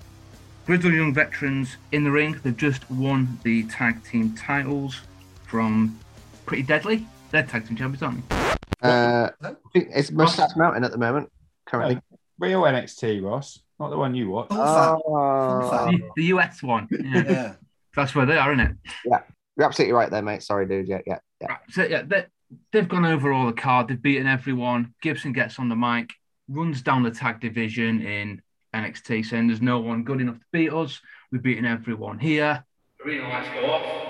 Grizzled 0.66 0.94
Young 0.94 1.14
Veterans 1.14 1.78
in 1.94 2.04
the 2.04 2.12
ring. 2.12 2.38
They've 2.44 2.58
just 2.58 2.92
won 2.92 3.40
the 3.44 3.64
tag 3.68 4.04
team 4.04 4.36
titles 4.36 5.00
from 5.48 5.98
Pretty 6.46 6.64
Deadly. 6.64 7.08
They're 7.30 7.44
tag 7.44 7.66
team 7.66 7.78
champions, 7.78 8.04
aren't 8.04 8.30
they? 8.30 8.36
Uh, 8.82 9.30
I 9.44 9.54
think 9.72 9.92
it's 9.94 10.12
Mustache 10.12 10.58
Mountain 10.58 10.84
at 10.84 10.92
the 10.92 10.98
moment, 10.98 11.32
currently. 11.66 12.02
Real 12.38 12.64
NXT, 12.64 13.24
Ross, 13.24 13.62
not 13.80 13.92
the 13.92 13.98
one 13.98 14.14
you 14.14 14.30
watch. 14.30 14.48
Oh, 14.52 15.88
The, 15.90 16.10
the 16.18 16.24
US 16.26 16.62
one. 16.62 16.90
Yeah. 16.92 17.24
Yeah. 17.30 17.54
That's 17.96 18.16
where 18.16 18.26
they 18.26 18.38
are, 18.38 18.54
isn't 18.54 18.66
it? 18.66 18.76
yeah, 19.06 19.20
you're 19.58 19.66
absolutely 19.66 19.94
right 19.94 20.10
there, 20.10 20.22
mate. 20.22 20.44
Sorry, 20.44 20.66
dude. 20.66 20.88
Yeah, 20.88 21.02
yeah, 21.06 21.20
yeah. 21.42 21.48
Right, 21.48 21.60
So 21.70 21.84
yeah, 21.84 22.04
they, 22.04 22.26
they've 22.72 22.88
gone 22.88 23.06
over 23.06 23.32
all 23.32 23.48
the 23.48 23.54
card. 23.54 23.88
They've 23.88 24.02
beaten 24.02 24.28
everyone. 24.28 24.94
Gibson 25.02 25.34
gets 25.34 25.60
on 25.60 25.70
the 25.70 25.76
mic, 25.76 26.12
runs 26.48 26.82
down 26.82 27.04
the 27.04 27.12
tag 27.12 27.42
division 27.42 28.02
in 28.02 28.42
NXT, 28.74 29.26
saying 29.26 29.48
there's 29.48 29.62
no 29.62 29.80
one 29.80 30.04
good 30.04 30.22
enough 30.22 30.40
to 30.40 30.46
beat 30.52 30.72
us. 30.72 31.02
We've 31.32 31.44
beaten 31.44 31.66
everyone 31.66 32.20
here. 32.20 32.64
Arena 33.06 33.28
lights 33.28 33.50
go 33.54 33.72
off. 33.72 34.02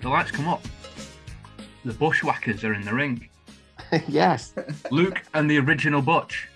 The 0.00 0.08
lights 0.08 0.30
come 0.30 0.48
up. 0.48 0.62
The 1.84 1.92
bushwhackers 1.92 2.64
are 2.64 2.74
in 2.74 2.82
the 2.82 2.94
ring. 2.94 3.28
yes. 4.08 4.54
Luke 4.90 5.22
and 5.34 5.50
the 5.50 5.58
original 5.58 6.02
Butch. 6.02 6.48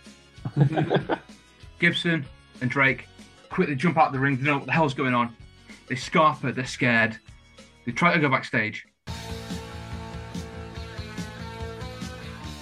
Gibson 1.78 2.24
and 2.60 2.70
Drake 2.70 3.08
quickly 3.48 3.74
jump 3.74 3.98
out 3.98 4.08
of 4.08 4.12
the 4.12 4.18
ring. 4.18 4.36
They 4.36 4.44
know 4.44 4.58
what 4.58 4.66
the 4.66 4.72
hell's 4.72 4.94
going 4.94 5.14
on. 5.14 5.36
They 5.88 5.96
scarf 5.96 6.40
her. 6.42 6.52
They're 6.52 6.64
scared. 6.64 7.18
They 7.84 7.92
try 7.92 8.14
to 8.14 8.20
go 8.20 8.28
backstage. 8.28 8.86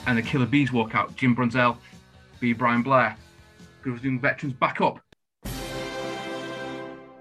And 0.06 0.18
the 0.18 0.22
Killer 0.22 0.46
Bees 0.46 0.72
walk 0.72 0.94
out. 0.94 1.14
Jim 1.14 1.36
Brunzell, 1.36 1.76
B. 2.40 2.52
Brian 2.52 2.82
Blair. 2.82 3.16
Grizzled 3.82 4.04
Young 4.04 4.20
Veterans 4.20 4.54
back 4.54 4.80
up. 4.80 5.00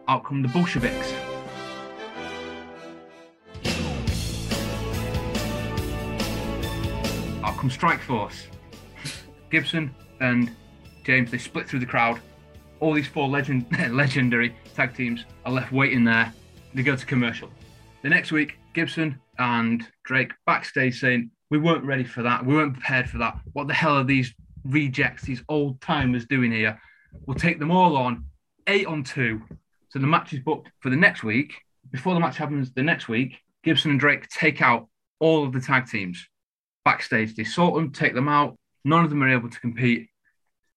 Out 0.07 0.23
come 0.23 0.41
the 0.41 0.48
Bolsheviks. 0.48 1.14
Out 7.44 7.57
come 7.57 7.69
Strike 7.69 8.02
Force. 8.02 8.48
Gibson 9.52 9.94
and 10.19 10.51
James, 11.03 11.31
they 11.31 11.37
split 11.37 11.67
through 11.67 11.79
the 11.79 11.85
crowd. 11.85 12.19
All 12.79 12.93
these 12.93 13.07
four 13.07 13.27
legend 13.27 13.65
legendary 13.91 14.55
tag 14.75 14.95
teams 14.95 15.25
are 15.45 15.51
left 15.51 15.71
waiting 15.71 16.03
there. 16.03 16.33
They 16.73 16.83
go 16.83 16.95
to 16.95 17.05
commercial. 17.05 17.49
The 18.03 18.09
next 18.09 18.31
week, 18.31 18.57
Gibson 18.73 19.19
and 19.37 19.85
Drake 20.03 20.31
backstage 20.45 20.99
saying, 20.99 21.31
We 21.49 21.57
weren't 21.57 21.83
ready 21.83 22.03
for 22.03 22.21
that. 22.23 22.45
We 22.45 22.55
weren't 22.55 22.73
prepared 22.73 23.09
for 23.09 23.17
that. 23.17 23.39
What 23.53 23.67
the 23.67 23.73
hell 23.73 23.97
are 23.97 24.03
these 24.03 24.33
rejects, 24.65 25.23
these 25.23 25.43
old 25.49 25.81
timers 25.81 26.25
doing 26.25 26.51
here? 26.51 26.79
We'll 27.25 27.35
take 27.35 27.59
them 27.59 27.71
all 27.71 27.97
on, 27.97 28.25
eight 28.67 28.85
on 28.85 29.03
two. 29.03 29.41
So 29.89 29.99
the 29.99 30.07
match 30.07 30.33
is 30.33 30.39
booked 30.39 30.69
for 30.79 30.89
the 30.89 30.95
next 30.95 31.23
week. 31.23 31.53
Before 31.91 32.13
the 32.13 32.19
match 32.19 32.37
happens 32.37 32.71
the 32.71 32.83
next 32.83 33.07
week, 33.07 33.37
Gibson 33.63 33.91
and 33.91 33.99
Drake 33.99 34.27
take 34.29 34.61
out 34.61 34.87
all 35.19 35.43
of 35.43 35.53
the 35.53 35.59
tag 35.59 35.87
teams 35.87 36.27
backstage. 36.85 37.35
They 37.35 37.43
sort 37.43 37.75
them, 37.75 37.91
take 37.91 38.13
them 38.13 38.29
out. 38.29 38.55
None 38.90 39.03
of 39.03 39.11
them 39.11 39.22
are 39.22 39.30
able 39.30 39.52
to 39.52 39.60
compete. 39.60 40.10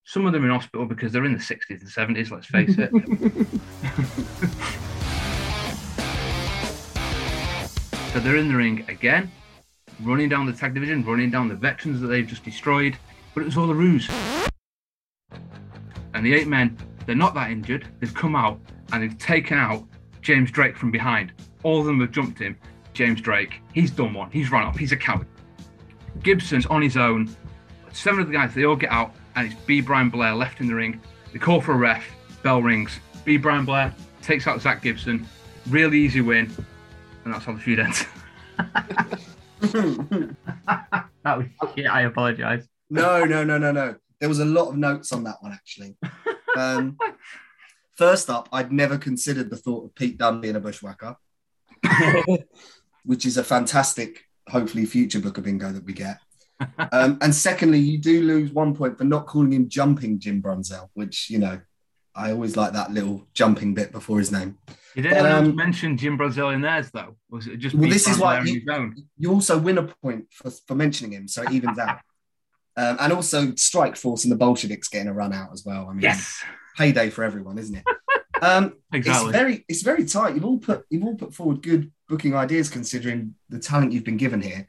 Some 0.04 0.26
of 0.26 0.34
them 0.34 0.44
in 0.44 0.50
hospital 0.50 0.84
because 0.84 1.12
they're 1.12 1.24
in 1.24 1.32
the 1.32 1.38
60s 1.38 1.80
and 1.80 1.88
70s, 1.88 2.30
let's 2.30 2.46
face 2.46 2.76
it. 2.76 2.90
so 8.12 8.20
they're 8.20 8.36
in 8.36 8.50
the 8.50 8.54
ring 8.54 8.84
again, 8.88 9.32
running 10.02 10.28
down 10.28 10.44
the 10.44 10.52
tag 10.52 10.74
division, 10.74 11.02
running 11.06 11.30
down 11.30 11.48
the 11.48 11.54
veterans 11.54 12.02
that 12.02 12.08
they've 12.08 12.26
just 12.26 12.44
destroyed. 12.44 12.98
But 13.32 13.40
it 13.40 13.46
was 13.46 13.56
all 13.56 13.70
a 13.70 13.74
ruse. 13.74 14.10
And 16.12 16.26
the 16.26 16.34
eight 16.34 16.48
men, 16.48 16.76
they're 17.06 17.14
not 17.14 17.32
that 17.32 17.50
injured. 17.50 17.88
They've 17.98 18.12
come 18.12 18.36
out 18.36 18.60
and 18.92 19.02
they've 19.02 19.16
taken 19.16 19.56
out 19.56 19.88
James 20.20 20.50
Drake 20.50 20.76
from 20.76 20.90
behind. 20.90 21.32
All 21.62 21.80
of 21.80 21.86
them 21.86 21.98
have 22.00 22.10
jumped 22.10 22.38
him. 22.38 22.58
James 22.92 23.22
Drake, 23.22 23.62
he's 23.72 23.90
done 23.90 24.12
one. 24.12 24.30
He's 24.30 24.50
run 24.50 24.64
off. 24.64 24.76
He's 24.76 24.92
a 24.92 24.98
coward. 24.98 25.28
Gibson's 26.22 26.66
on 26.66 26.82
his 26.82 26.98
own. 26.98 27.34
Seven 27.92 28.20
of 28.20 28.26
the 28.26 28.32
guys, 28.32 28.54
they 28.54 28.64
all 28.64 28.76
get 28.76 28.90
out, 28.90 29.14
and 29.36 29.50
it's 29.50 29.60
B. 29.62 29.80
Brian 29.80 30.10
Blair 30.10 30.34
left 30.34 30.60
in 30.60 30.66
the 30.66 30.74
ring. 30.74 31.00
They 31.32 31.38
call 31.38 31.60
for 31.60 31.72
a 31.72 31.76
ref. 31.76 32.04
Bell 32.42 32.62
rings. 32.62 32.98
B. 33.24 33.36
Brian 33.36 33.64
Blair 33.64 33.94
takes 34.20 34.46
out 34.46 34.60
Zach 34.60 34.82
Gibson. 34.82 35.26
Really 35.68 35.98
easy 35.98 36.20
win. 36.20 36.50
And 37.24 37.32
that's 37.32 37.44
how 37.44 37.52
the 37.52 37.60
feud 37.60 37.78
ends. 37.78 38.04
that 39.62 40.36
was 41.24 41.46
shit. 41.74 41.86
I 41.86 42.02
apologize. 42.02 42.66
No, 42.90 43.24
no, 43.24 43.44
no, 43.44 43.58
no, 43.58 43.70
no. 43.70 43.94
There 44.18 44.28
was 44.28 44.40
a 44.40 44.44
lot 44.44 44.68
of 44.68 44.76
notes 44.76 45.12
on 45.12 45.24
that 45.24 45.36
one 45.40 45.52
actually. 45.52 45.96
Um, 46.56 46.98
first 47.96 48.28
up, 48.28 48.48
I'd 48.52 48.72
never 48.72 48.98
considered 48.98 49.50
the 49.50 49.56
thought 49.56 49.84
of 49.84 49.94
Pete 49.94 50.18
Dunne 50.18 50.40
being 50.40 50.56
a 50.56 50.60
bushwhacker, 50.60 51.16
which 53.04 53.24
is 53.24 53.36
a 53.36 53.44
fantastic, 53.44 54.24
hopefully, 54.48 54.84
future 54.84 55.20
book 55.20 55.38
of 55.38 55.44
bingo 55.44 55.72
that 55.72 55.84
we 55.84 55.92
get. 55.92 56.18
Um, 56.92 57.18
and 57.20 57.34
secondly, 57.34 57.78
you 57.78 57.98
do 57.98 58.22
lose 58.22 58.50
one 58.52 58.74
point 58.74 58.98
for 58.98 59.04
not 59.04 59.26
calling 59.26 59.52
him 59.52 59.68
jumping 59.68 60.18
Jim 60.18 60.42
Brunzell, 60.42 60.88
which 60.94 61.30
you 61.30 61.38
know 61.38 61.60
I 62.14 62.30
always 62.32 62.56
like 62.56 62.72
that 62.74 62.92
little 62.92 63.26
jumping 63.34 63.74
bit 63.74 63.92
before 63.92 64.18
his 64.18 64.30
name. 64.32 64.58
You 64.94 65.02
Did 65.02 65.12
anyone 65.14 65.32
Um, 65.32 65.44
else 65.46 65.54
mention 65.56 65.96
Jim 65.96 66.16
Brazil 66.18 66.50
in 66.50 66.60
theirs 66.60 66.90
though? 66.92 67.16
Or 67.30 67.36
was 67.38 67.46
it 67.46 67.56
just 67.58 67.74
Well, 67.74 67.88
this 67.88 68.06
is 68.06 68.18
why 68.18 68.42
you- 68.42 68.62
You 69.16 69.32
also 69.32 69.58
win 69.58 69.78
a 69.78 69.84
point 69.84 70.26
for, 70.30 70.50
for 70.50 70.74
mentioning 70.74 71.12
him, 71.12 71.28
so 71.28 71.42
it 71.42 71.50
evens 71.52 71.78
out. 71.78 72.00
Um, 72.76 72.96
and 73.00 73.12
also, 73.12 73.54
Strike 73.54 73.96
Force 73.96 74.24
and 74.24 74.32
the 74.32 74.36
Bolsheviks 74.36 74.88
getting 74.88 75.08
a 75.08 75.12
run 75.14 75.32
out 75.32 75.50
as 75.52 75.62
well. 75.64 75.88
I 75.88 75.92
mean, 75.92 76.02
Yes. 76.02 76.42
payday 76.76 77.08
for 77.10 77.22
everyone, 77.24 77.56
isn't 77.58 77.76
it? 77.76 77.84
Um, 78.42 78.74
Exactly. 78.92 79.28
It's 79.28 79.36
very, 79.38 79.64
it's 79.68 79.82
very 79.82 80.04
tight. 80.04 80.34
You've 80.34 80.44
all 80.44 80.58
put, 80.58 80.84
you've 80.90 81.04
all 81.04 81.14
put 81.16 81.34
forward 81.34 81.62
good 81.62 81.90
booking 82.08 82.34
ideas 82.34 82.68
considering 82.68 83.34
the 83.48 83.58
talent 83.58 83.92
you've 83.92 84.04
been 84.04 84.18
given 84.18 84.42
here. 84.42 84.68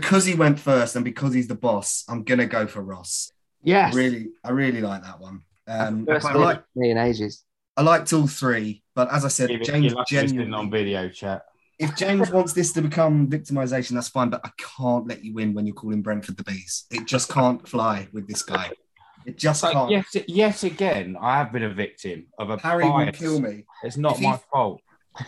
Because 0.00 0.24
he 0.24 0.34
went 0.34 0.58
first 0.58 0.96
and 0.96 1.04
because 1.04 1.32
he's 1.34 1.46
the 1.48 1.54
boss, 1.54 2.04
I'm 2.08 2.24
gonna 2.24 2.46
go 2.46 2.66
for 2.66 2.82
Ross. 2.82 3.30
Yes. 3.62 3.94
Really, 3.94 4.28
I 4.42 4.50
really 4.50 4.80
like 4.80 5.02
that 5.02 5.20
one. 5.20 5.42
Um, 5.68 6.04
First 6.04 6.26
I 6.26 6.34
like, 6.34 6.62
me 6.74 6.90
in 6.90 6.98
ages. 6.98 7.44
I 7.76 7.82
liked 7.82 8.12
all 8.12 8.26
three, 8.26 8.82
but 8.94 9.12
as 9.12 9.24
I 9.24 9.28
said, 9.28 9.50
Even- 9.50 9.64
James 9.64 9.84
you're 9.86 9.94
lucky 9.94 10.16
listening 10.16 10.28
genuinely 10.38 10.58
on 10.58 10.70
video 10.70 11.08
chat. 11.08 11.42
if 11.78 11.94
James 11.96 12.30
wants 12.30 12.52
this 12.52 12.72
to 12.72 12.82
become 12.82 13.28
victimization, 13.28 13.90
that's 13.92 14.08
fine, 14.08 14.30
but 14.30 14.40
I 14.44 14.50
can't 14.58 15.06
let 15.06 15.24
you 15.24 15.32
win 15.32 15.54
when 15.54 15.64
you're 15.66 15.74
calling 15.74 16.02
Brentford 16.02 16.36
the 16.36 16.44
bees. 16.44 16.84
It 16.90 17.06
just 17.06 17.28
can't 17.30 17.66
fly 17.66 18.08
with 18.12 18.26
this 18.28 18.42
guy. 18.42 18.70
It 19.26 19.38
just 19.38 19.62
Like, 19.62 19.72
can't. 19.74 19.90
yet, 19.90 20.28
yet 20.28 20.62
again, 20.64 21.16
I 21.20 21.38
have 21.38 21.52
been 21.52 21.62
a 21.62 21.72
victim 21.72 22.26
of 22.38 22.50
a 22.50 22.58
Harry 22.58 22.84
will 22.90 23.10
kill 23.12 23.40
me. 23.40 23.64
It's 23.84 23.96
not 23.96 24.14
If 24.14 24.18
he- 24.18 24.26
my 24.26 24.40
fault. 24.52 24.80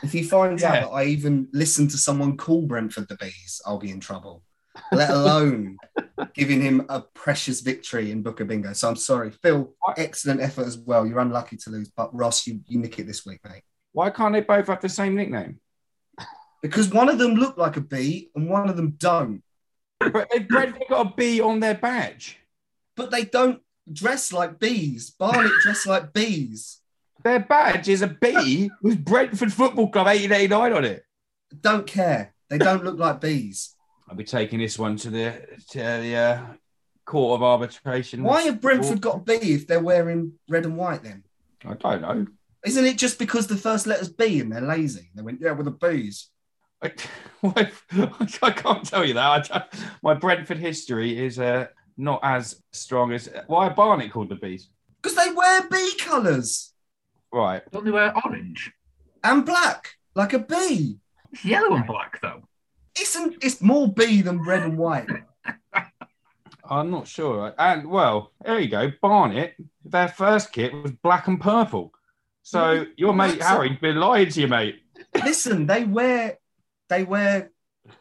If 0.03 0.11
he 0.13 0.25
finds 0.25 0.65
out 0.65 0.73
that 0.83 0.89
I 0.89 1.05
even 1.05 1.49
listened 1.53 1.91
to 1.93 1.99
someone 1.99 2.37
call 2.37 2.63
Brentford 2.63 3.07
the 3.09 3.17
bees, 3.17 3.61
I'll 3.65 3.79
be 3.79 3.93
in 3.93 4.01
trouble. 4.01 4.43
Let 4.93 5.11
alone 5.11 5.79
giving 6.35 6.61
him 6.61 6.87
a 6.89 7.01
precious 7.01 7.61
victory 7.61 8.11
in 8.11 8.23
Booker 8.23 8.45
Bingo. 8.45 8.73
So 8.73 8.89
I'm 8.89 8.97
sorry, 8.97 9.31
Phil. 9.31 9.75
Excellent 9.97 10.41
effort 10.41 10.67
as 10.67 10.79
well. 10.79 11.07
You're 11.07 11.21
unlucky 11.21 11.57
to 11.59 11.71
lose, 11.71 11.91
but 11.95 12.15
Ross, 12.15 12.47
you, 12.47 12.61
you 12.67 12.79
nick 12.79 12.99
it 12.99 13.07
this 13.07 13.25
week, 13.25 13.41
mate. 13.49 13.63
Why 13.93 14.11
can't 14.11 14.33
they 14.33 14.41
both 14.41 14.67
have 14.67 14.81
the 14.81 14.89
same 14.89 15.15
nickname? 15.15 15.61
Because 16.63 16.91
one 16.91 17.09
of 17.09 17.19
them 17.19 17.35
look 17.35 17.57
like 17.57 17.77
a 17.77 17.81
bee 17.81 18.31
and 18.35 18.49
one 18.49 18.69
of 18.69 18.77
them 18.77 18.95
don't. 18.99 19.43
But 20.01 20.29
they've 20.31 20.47
Brentford 20.47 20.83
got 20.89 21.07
a 21.07 21.15
B 21.17 21.41
on 21.41 21.61
their 21.61 21.75
badge. 21.75 22.39
But 22.97 23.11
they 23.11 23.25
don't 23.25 23.61
dress 23.91 24.33
like 24.33 24.59
bees. 24.59 25.11
Barnet 25.11 25.53
dress 25.63 25.87
like 25.87 26.13
bees. 26.13 26.81
Their 27.25 27.41
badge 27.41 27.89
is 27.89 28.03
a 28.03 28.09
bee 28.09 28.71
with 28.83 29.05
Brentford 29.05 29.53
Football 29.53 29.89
Club 29.89 30.07
1889 30.07 30.73
on 30.73 30.85
it. 30.85 31.05
Don't 31.61 31.87
care. 31.87 32.35
They 32.49 32.59
don't 32.59 32.85
look 32.85 32.99
like 32.99 33.21
bees. 33.21 33.76
I'll 34.09 34.17
be 34.17 34.25
taking 34.25 34.59
this 34.61 34.79
one 34.79 34.97
to 34.99 35.11
the 35.11 35.43
to 35.71 35.79
the 35.79 36.17
uh, 36.17 36.41
court 37.05 37.39
of 37.39 37.43
arbitration. 37.43 38.23
Why 38.23 38.43
have 38.43 38.61
Brentford 38.61 39.01
got 39.01 39.17
a 39.17 39.21
B 39.21 39.33
if 39.55 39.67
they're 39.67 39.81
wearing 39.81 40.33
red 40.49 40.65
and 40.65 40.77
white 40.77 41.03
then? 41.03 41.25
I 41.65 41.75
don't 41.75 42.03
know. 42.03 42.27
Isn't 42.65 42.85
it 42.87 42.99
just 42.99 43.19
because 43.19 43.47
the 43.47 43.57
first 43.57 43.87
letter's 43.87 44.09
B 44.09 44.41
and 44.41 44.51
they're 44.53 44.61
lazy? 44.61 45.11
They 45.15 45.23
went, 45.23 45.41
yeah, 45.41 45.53
with 45.53 45.67
the 45.67 45.71
bees. 45.73 46.29
I, 46.83 47.71
I 48.43 48.51
can't 48.51 48.85
tell 48.87 49.05
you 49.05 49.15
that. 49.15 49.27
I 49.27 49.41
don't- 49.41 49.65
my 50.03 50.15
Brentford 50.15 50.59
history 50.59 51.19
is 51.25 51.39
uh, 51.39 51.67
not 51.97 52.21
as 52.23 52.63
strong 52.73 53.13
as 53.13 53.29
why 53.47 53.67
are 53.69 53.75
Barnet 53.75 54.13
called 54.13 54.29
the 54.29 54.35
Bees? 54.37 54.69
Because 55.01 55.17
they 55.17 55.33
wear 55.33 55.69
bee 55.69 55.95
colours 55.99 56.73
Right. 57.33 57.63
Don't 57.71 57.85
they 57.85 57.91
wear 57.91 58.13
orange? 58.25 58.73
and 59.25 59.45
black, 59.45 59.95
like 60.15 60.33
a 60.33 60.39
bee. 60.39 60.99
It's 61.33 61.45
yellow 61.45 61.75
and 61.75 61.87
black 61.87 62.21
though. 62.21 62.43
Isn't 63.01 63.37
it's 63.43 63.61
more 63.61 63.89
bee 63.93 64.23
than 64.23 64.43
red 64.45 64.63
and 64.63 64.79
white? 64.79 65.09
I'm 66.69 66.91
not 66.91 67.07
sure. 67.07 67.55
And 67.59 67.89
well, 67.89 68.33
there 68.45 68.59
you 68.59 68.69
go. 68.69 68.91
Barnet, 69.01 69.55
their 69.85 70.09
first 70.09 70.53
kit 70.53 70.73
was 70.73 70.93
black 70.93 71.29
and 71.29 71.41
purple. 71.41 71.93
So 72.43 72.87
your 72.97 73.13
mate 73.13 73.39
That's 73.39 73.47
Harry's 73.47 73.79
been 73.79 73.97
lying 73.97 74.31
to 74.31 74.41
you, 74.41 74.49
mate. 74.49 74.77
Listen, 75.15 75.67
they 75.67 75.85
wear 75.85 76.39
they 76.89 77.05
wear 77.05 77.51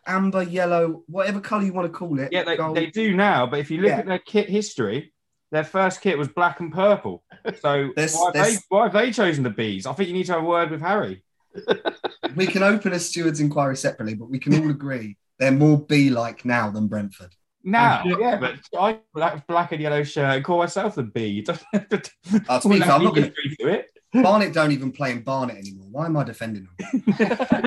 amber, 0.07 0.43
yellow, 0.43 1.03
whatever 1.07 1.39
colour 1.39 1.63
you 1.63 1.73
want 1.73 1.91
to 1.91 1.97
call 1.97 2.19
it. 2.19 2.29
Yeah, 2.31 2.43
they, 2.43 2.57
gold. 2.57 2.75
they 2.77 2.87
do 2.87 3.15
now. 3.15 3.45
But 3.45 3.59
if 3.59 3.69
you 3.71 3.81
look 3.81 3.89
Yeah. 3.89 3.99
at 3.99 4.05
their 4.07 4.19
kit 4.19 4.49
history, 4.49 5.13
their 5.51 5.63
first 5.63 6.01
kit 6.01 6.17
was 6.17 6.27
black 6.27 6.59
and 6.59 6.71
purple. 6.71 7.23
So 7.59 7.91
There's- 7.95 8.15
why, 8.15 8.31
have 8.33 8.33
they, 8.33 8.57
why 8.69 8.83
have 8.83 8.93
they 8.93 9.11
chosen 9.11 9.43
the 9.43 9.49
bees? 9.51 9.85
I 9.85 9.93
think 9.93 10.09
you 10.09 10.13
need 10.15 10.25
to 10.27 10.33
have 10.33 10.43
a 10.43 10.45
word 10.45 10.71
with 10.71 10.81
Harry. 10.81 11.23
we 12.35 12.47
can 12.47 12.63
open 12.63 12.93
a 12.93 12.99
steward's 12.99 13.39
inquiry 13.39 13.77
separately, 13.77 14.15
but 14.15 14.29
we 14.29 14.39
can 14.39 14.55
all 14.61 14.69
agree 14.77 15.17
they're 15.39 15.51
more 15.51 15.77
bee-like 15.79 16.45
now 16.45 16.69
than 16.71 16.87
Brentford. 16.87 17.35
Now, 17.63 18.03
sure- 18.03 18.21
yeah, 18.21 18.37
but 18.37 18.55
I 18.79 18.99
black, 19.13 19.47
black 19.47 19.71
and 19.71 19.81
yellow 19.81 20.03
shirt 20.03 20.35
and 20.35 20.45
call 20.45 20.59
myself 20.59 20.95
the 20.95 21.03
bee. 21.03 21.45
Uh, 21.49 22.59
to 22.59 22.69
be 22.69 22.79
fair, 22.79 22.91
I'm 22.91 23.03
not 23.03 23.15
gonna- 23.15 23.31
do 23.59 23.67
it. 23.67 23.89
Barnet 24.13 24.53
don't 24.53 24.71
even 24.71 24.91
play 24.93 25.11
in 25.11 25.21
Barnet 25.23 25.57
anymore. 25.57 25.87
Why 25.91 26.05
am 26.05 26.15
I 26.15 26.23
defending 26.23 26.67
them? 26.77 27.65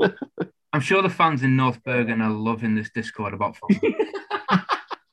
I'm 0.72 0.80
sure 0.80 1.02
the 1.02 1.10
fans 1.10 1.42
in 1.42 1.56
North 1.56 1.82
Bergen 1.84 2.20
are 2.22 2.30
loving 2.30 2.74
this 2.74 2.90
Discord 2.94 3.34
about 3.34 3.56
football. 3.56 3.90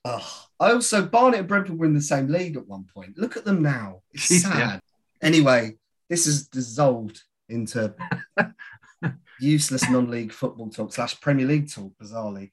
Ugh. 0.06 0.22
I 0.60 0.72
also 0.72 1.06
Barnet 1.06 1.40
and 1.42 1.48
Brentford 1.48 1.78
were 1.78 1.86
in 1.86 1.94
the 1.94 2.02
same 2.02 2.28
league 2.28 2.56
at 2.56 2.68
one 2.68 2.86
point. 2.94 3.18
Look 3.18 3.36
at 3.36 3.46
them 3.46 3.62
now. 3.62 4.02
It's 4.12 4.30
Jeez, 4.30 4.42
sad. 4.42 4.58
yeah. 4.58 4.80
Anyway, 5.22 5.78
this 6.10 6.28
is 6.28 6.48
dissolved 6.48 7.24
into 7.50 7.94
useless 9.40 9.90
non-league 9.90 10.32
football 10.32 10.70
talk 10.70 10.94
slash 10.94 11.20
Premier 11.22 11.46
League 11.46 11.70
talk, 11.70 11.92
bizarrely. 12.02 12.52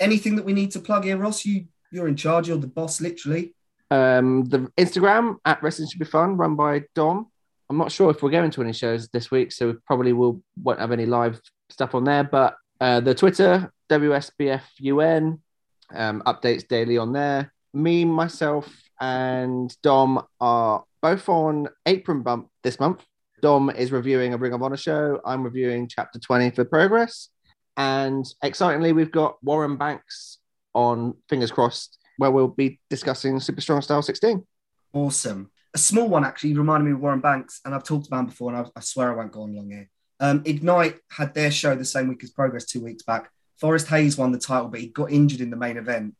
Anything 0.00 0.36
that 0.36 0.44
we 0.44 0.52
need 0.52 0.72
to 0.72 0.80
plug 0.80 1.04
here, 1.04 1.16
Ross? 1.16 1.44
You 1.44 1.66
you're 1.90 2.08
in 2.08 2.16
charge, 2.16 2.48
you're 2.48 2.58
the 2.58 2.66
boss, 2.66 3.00
literally. 3.00 3.54
Um, 3.90 4.44
the 4.46 4.70
Instagram 4.76 5.36
at 5.44 5.62
Wrestling 5.62 5.88
Should 5.88 6.00
Be 6.00 6.04
Fun, 6.04 6.36
run 6.36 6.56
by 6.56 6.82
Dom. 6.94 7.28
I'm 7.70 7.78
not 7.78 7.92
sure 7.92 8.10
if 8.10 8.22
we're 8.22 8.30
going 8.30 8.50
to 8.50 8.62
any 8.62 8.72
shows 8.72 9.08
this 9.08 9.30
week, 9.30 9.52
so 9.52 9.68
we 9.68 9.72
probably 9.86 10.12
will 10.12 10.42
won't 10.60 10.80
have 10.80 10.92
any 10.92 11.06
live 11.06 11.40
stuff 11.70 11.94
on 11.94 12.04
there. 12.04 12.24
But 12.24 12.56
uh, 12.80 13.00
the 13.00 13.14
Twitter 13.14 13.72
WSBFUN 13.88 15.38
um, 15.94 16.22
updates 16.26 16.66
daily 16.66 16.98
on 16.98 17.12
there. 17.12 17.52
Me, 17.72 18.04
myself, 18.04 18.68
and 19.00 19.74
Dom 19.82 20.24
are 20.40 20.84
both 21.00 21.28
on 21.28 21.68
Apron 21.86 22.22
Bump 22.22 22.50
this 22.62 22.80
month. 22.80 23.04
Dom 23.44 23.68
is 23.68 23.92
reviewing 23.92 24.32
a 24.32 24.38
Ring 24.38 24.54
of 24.54 24.62
Honor 24.62 24.78
show. 24.78 25.20
I'm 25.22 25.42
reviewing 25.42 25.86
Chapter 25.86 26.18
20 26.18 26.52
for 26.52 26.64
Progress. 26.64 27.28
And 27.76 28.24
excitingly, 28.42 28.94
we've 28.94 29.12
got 29.12 29.36
Warren 29.44 29.76
Banks 29.76 30.38
on 30.72 31.12
Fingers 31.28 31.50
Crossed, 31.50 31.98
where 32.16 32.30
we'll 32.30 32.48
be 32.48 32.80
discussing 32.88 33.38
Super 33.40 33.60
Strong 33.60 33.82
Style 33.82 34.00
16. 34.00 34.42
Awesome. 34.94 35.50
A 35.74 35.78
small 35.78 36.08
one 36.08 36.24
actually 36.24 36.54
reminded 36.54 36.86
me 36.86 36.92
of 36.92 37.00
Warren 37.00 37.20
Banks, 37.20 37.60
and 37.66 37.74
I've 37.74 37.84
talked 37.84 38.06
about 38.06 38.20
him 38.20 38.26
before, 38.28 38.54
and 38.54 38.66
I, 38.66 38.70
I 38.76 38.80
swear 38.80 39.12
I 39.12 39.16
won't 39.16 39.32
go 39.32 39.42
on 39.42 39.54
long 39.54 39.70
here. 39.70 39.90
Um, 40.20 40.40
Ignite 40.46 41.00
had 41.10 41.34
their 41.34 41.50
show 41.50 41.74
the 41.74 41.84
same 41.84 42.08
week 42.08 42.24
as 42.24 42.30
Progress 42.30 42.64
two 42.64 42.82
weeks 42.82 43.02
back. 43.02 43.28
Forrest 43.60 43.88
Hayes 43.88 44.16
won 44.16 44.32
the 44.32 44.38
title, 44.38 44.68
but 44.68 44.80
he 44.80 44.86
got 44.86 45.12
injured 45.12 45.42
in 45.42 45.50
the 45.50 45.56
main 45.58 45.76
event. 45.76 46.14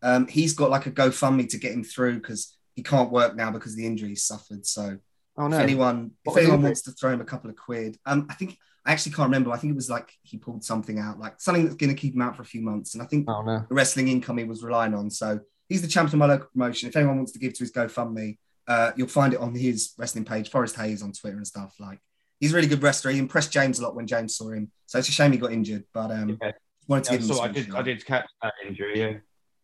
Um, 0.00 0.26
he's 0.28 0.54
got 0.54 0.70
like 0.70 0.86
a 0.86 0.90
GoFundMe 0.90 1.46
to 1.50 1.58
get 1.58 1.72
him 1.72 1.84
through 1.84 2.20
because 2.20 2.56
he 2.74 2.82
can't 2.82 3.12
work 3.12 3.36
now 3.36 3.50
because 3.50 3.76
the 3.76 3.84
injury 3.84 4.08
he's 4.08 4.24
suffered. 4.24 4.64
So 4.64 4.96
Oh, 5.40 5.48
no. 5.48 5.56
if 5.56 5.62
anyone, 5.62 6.12
What 6.24 6.34
if 6.36 6.42
anyone 6.44 6.62
wants 6.62 6.82
to 6.82 6.92
throw 6.92 7.10
him 7.12 7.20
a 7.20 7.24
couple 7.24 7.50
of 7.50 7.56
quid, 7.56 7.98
um, 8.06 8.26
I 8.30 8.34
think 8.34 8.56
I 8.86 8.92
actually 8.92 9.12
can't 9.12 9.26
remember. 9.28 9.50
I 9.52 9.56
think 9.56 9.72
it 9.72 9.76
was 9.76 9.90
like 9.90 10.12
he 10.22 10.36
pulled 10.38 10.64
something 10.64 10.98
out, 10.98 11.18
like 11.18 11.40
something 11.40 11.64
that's 11.64 11.76
going 11.76 11.90
to 11.94 11.96
keep 12.00 12.14
him 12.14 12.22
out 12.22 12.36
for 12.36 12.42
a 12.42 12.46
few 12.46 12.62
months. 12.62 12.94
And 12.94 13.02
I 13.02 13.06
think 13.06 13.26
Oh, 13.28 13.42
no. 13.42 13.64
the 13.68 13.74
wrestling 13.74 14.08
income 14.08 14.38
he 14.38 14.44
was 14.44 14.62
relying 14.62 14.94
on. 14.94 15.10
So 15.10 15.40
he's 15.68 15.82
the 15.82 15.88
champion 15.88 16.14
of 16.16 16.18
my 16.20 16.26
local 16.34 16.48
promotion. 16.52 16.88
If 16.88 16.96
anyone 16.96 17.16
wants 17.16 17.32
to 17.32 17.38
give 17.38 17.52
to 17.54 17.60
his 17.60 17.72
GoFundMe, 17.72 18.38
uh, 18.68 18.92
you'll 18.96 19.08
find 19.08 19.32
it 19.34 19.40
on 19.40 19.54
his 19.54 19.92
wrestling 19.98 20.24
page, 20.24 20.50
Forrest 20.50 20.76
Hayes 20.76 21.02
on 21.02 21.12
Twitter 21.12 21.36
and 21.36 21.46
stuff. 21.46 21.74
Like 21.80 21.98
he's 22.38 22.52
a 22.52 22.56
really 22.56 22.68
good 22.68 22.82
wrestler. 22.82 23.10
He 23.10 23.18
impressed 23.18 23.52
James 23.52 23.78
a 23.80 23.82
lot 23.82 23.94
when 23.94 24.06
James 24.06 24.36
saw 24.36 24.50
him. 24.50 24.70
So 24.86 24.98
it's 24.98 25.08
a 25.08 25.12
shame 25.12 25.32
he 25.32 25.38
got 25.38 25.52
injured, 25.52 25.84
but 25.92 26.10
um, 26.10 26.38
Yeah. 26.40 26.52
wanted 26.88 27.04
to 27.04 27.12
Yeah, 27.12 27.18
give 27.18 27.28
him. 27.28 27.36
so 27.36 27.42
I 27.42 27.48
did. 27.48 27.66
shine. 27.66 27.76
I 27.76 27.82
did 27.82 28.04
catch 28.06 28.28
that 28.42 28.54
injury. 28.66 28.98
Yeah. 29.00 29.12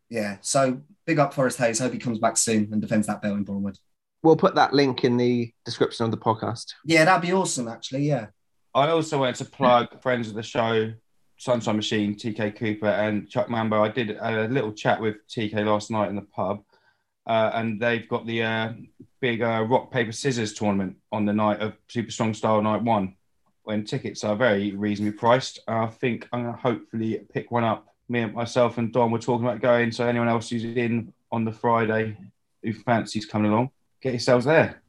Yeah. 0.09 0.37
So 0.41 0.81
big 1.05 1.19
up 1.19 1.33
Forrest 1.33 1.57
Hayes. 1.57 1.79
Hope 1.79 1.91
he 1.93 1.99
comes 1.99 2.19
back 2.19 2.37
soon 2.37 2.69
and 2.71 2.81
defends 2.81 3.07
that 3.07 3.21
belt 3.21 3.35
in 3.37 3.43
Bournemouth. 3.43 3.79
We'll 4.23 4.35
put 4.35 4.55
that 4.55 4.73
link 4.73 5.03
in 5.03 5.17
the 5.17 5.51
description 5.65 6.05
of 6.05 6.11
the 6.11 6.17
podcast. 6.17 6.73
Yeah, 6.85 7.05
that'd 7.05 7.21
be 7.21 7.33
awesome. 7.33 7.67
Actually, 7.67 8.07
yeah. 8.07 8.27
I 8.73 8.89
also 8.89 9.19
wanted 9.19 9.35
to 9.35 9.45
plug 9.45 10.01
friends 10.01 10.27
of 10.27 10.35
the 10.35 10.43
show, 10.43 10.93
Sunshine 11.37 11.75
Machine, 11.75 12.15
TK 12.15 12.55
Cooper, 12.55 12.87
and 12.87 13.29
Chuck 13.29 13.49
Mambo. 13.49 13.83
I 13.83 13.89
did 13.89 14.17
a 14.19 14.47
little 14.47 14.71
chat 14.71 14.99
with 15.01 15.15
TK 15.27 15.65
last 15.65 15.91
night 15.91 16.09
in 16.09 16.15
the 16.15 16.21
pub, 16.21 16.63
uh, 17.25 17.51
and 17.53 17.79
they've 17.79 18.07
got 18.07 18.25
the 18.25 18.43
uh, 18.43 18.73
big 19.19 19.41
uh, 19.41 19.65
rock 19.67 19.91
paper 19.91 20.11
scissors 20.11 20.53
tournament 20.53 20.97
on 21.11 21.25
the 21.25 21.33
night 21.33 21.59
of 21.59 21.73
Super 21.87 22.11
Strong 22.11 22.33
Style 22.33 22.61
Night 22.61 22.83
One, 22.83 23.15
when 23.63 23.83
tickets 23.83 24.23
are 24.23 24.35
very 24.35 24.71
reasonably 24.71 25.17
priced. 25.17 25.59
I 25.67 25.87
think 25.87 26.27
I'm 26.31 26.43
gonna 26.43 26.57
hopefully 26.57 27.21
pick 27.33 27.51
one 27.51 27.63
up. 27.63 27.87
Me 28.09 28.21
and 28.21 28.33
myself 28.33 28.77
and 28.77 28.93
Dom 28.93 29.11
were 29.11 29.19
talking 29.19 29.45
about 29.45 29.61
going. 29.61 29.91
So 29.91 30.07
anyone 30.07 30.29
else 30.29 30.49
who's 30.49 30.63
in 30.63 31.13
on 31.31 31.45
the 31.45 31.51
Friday 31.51 32.15
who 32.63 32.73
fancies 32.73 33.25
coming 33.25 33.51
along, 33.51 33.71
get 34.01 34.13
yourselves 34.13 34.45
there. 34.45 34.81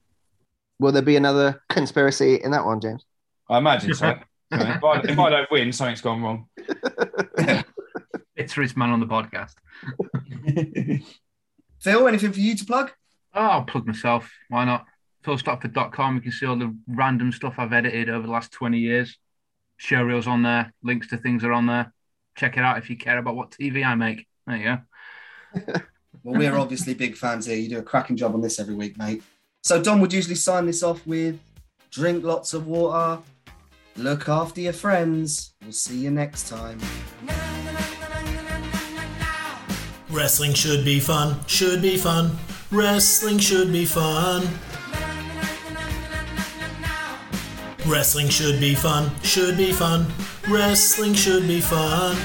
Will 0.78 0.92
there 0.92 1.02
be 1.02 1.16
another 1.16 1.62
conspiracy 1.68 2.36
in 2.36 2.52
that 2.52 2.64
one, 2.64 2.80
James? 2.80 3.04
I 3.48 3.58
imagine 3.58 3.94
so. 3.94 4.14
You 4.50 4.56
know, 4.56 4.64
if, 4.64 4.82
I, 4.82 5.00
if 5.00 5.18
I 5.18 5.28
don't 5.28 5.50
win, 5.50 5.70
something's 5.72 6.00
gone 6.00 6.22
wrong. 6.22 6.46
it's 6.56 7.64
Bitterest 8.34 8.78
man 8.78 8.88
on 8.88 8.98
the 8.98 9.04
podcast. 9.04 9.52
Phil, 11.82 12.08
anything 12.08 12.32
for 12.32 12.40
you 12.40 12.56
to 12.56 12.64
plug? 12.64 12.90
Oh, 13.34 13.42
I'll 13.42 13.64
plug 13.64 13.86
myself. 13.86 14.32
Why 14.48 14.64
not? 14.64 14.86
philstockford.com. 15.24 16.14
You 16.14 16.20
can 16.22 16.32
see 16.32 16.46
all 16.46 16.56
the 16.56 16.74
random 16.86 17.32
stuff 17.32 17.56
I've 17.58 17.72
edited 17.74 18.08
over 18.08 18.26
the 18.26 18.32
last 18.32 18.52
20 18.52 18.78
years. 18.78 19.18
Show 19.76 20.02
reels 20.02 20.26
on 20.26 20.42
there, 20.42 20.72
links 20.82 21.08
to 21.08 21.18
things 21.18 21.44
are 21.44 21.52
on 21.52 21.66
there. 21.66 21.92
Check 22.36 22.56
it 22.56 22.64
out 22.64 22.78
if 22.78 22.88
you 22.88 22.96
care 22.96 23.18
about 23.18 23.36
what 23.36 23.50
TV 23.50 23.84
I 23.84 23.94
make. 23.94 24.26
There 24.46 24.56
you 24.56 24.78
go. 25.64 25.72
Well, 26.24 26.38
we're 26.38 26.58
obviously 26.58 26.94
big 26.94 27.16
fans 27.16 27.46
here. 27.46 27.56
You 27.56 27.68
do 27.68 27.78
a 27.78 27.82
cracking 27.82 28.16
job 28.16 28.34
on 28.34 28.40
this 28.40 28.58
every 28.58 28.74
week, 28.74 28.98
mate. 28.98 29.22
So 29.62 29.82
Dom 29.82 30.00
would 30.00 30.12
usually 30.12 30.34
sign 30.34 30.66
this 30.66 30.82
off 30.82 31.06
with 31.06 31.38
drink 31.90 32.24
lots 32.24 32.54
of 32.54 32.66
water, 32.66 33.20
look 33.96 34.28
after 34.28 34.60
your 34.60 34.72
friends. 34.72 35.54
We'll 35.62 35.72
see 35.72 35.98
you 35.98 36.10
next 36.10 36.48
time. 36.48 36.78
Wrestling 40.10 40.54
should 40.54 40.84
be 40.84 41.00
fun, 41.00 41.36
should 41.46 41.82
be 41.82 41.96
fun. 41.96 42.36
Wrestling 42.70 43.38
should 43.38 43.72
be 43.72 43.84
fun. 43.84 44.46
Wrestling 47.86 48.28
should 48.28 48.60
be 48.60 48.74
fun, 48.74 49.10
should 49.22 49.56
be 49.56 49.72
fun. 49.72 50.06
Wrestling 50.48 51.14
should 51.14 51.46
be 51.46 51.60
fun. 51.60 52.16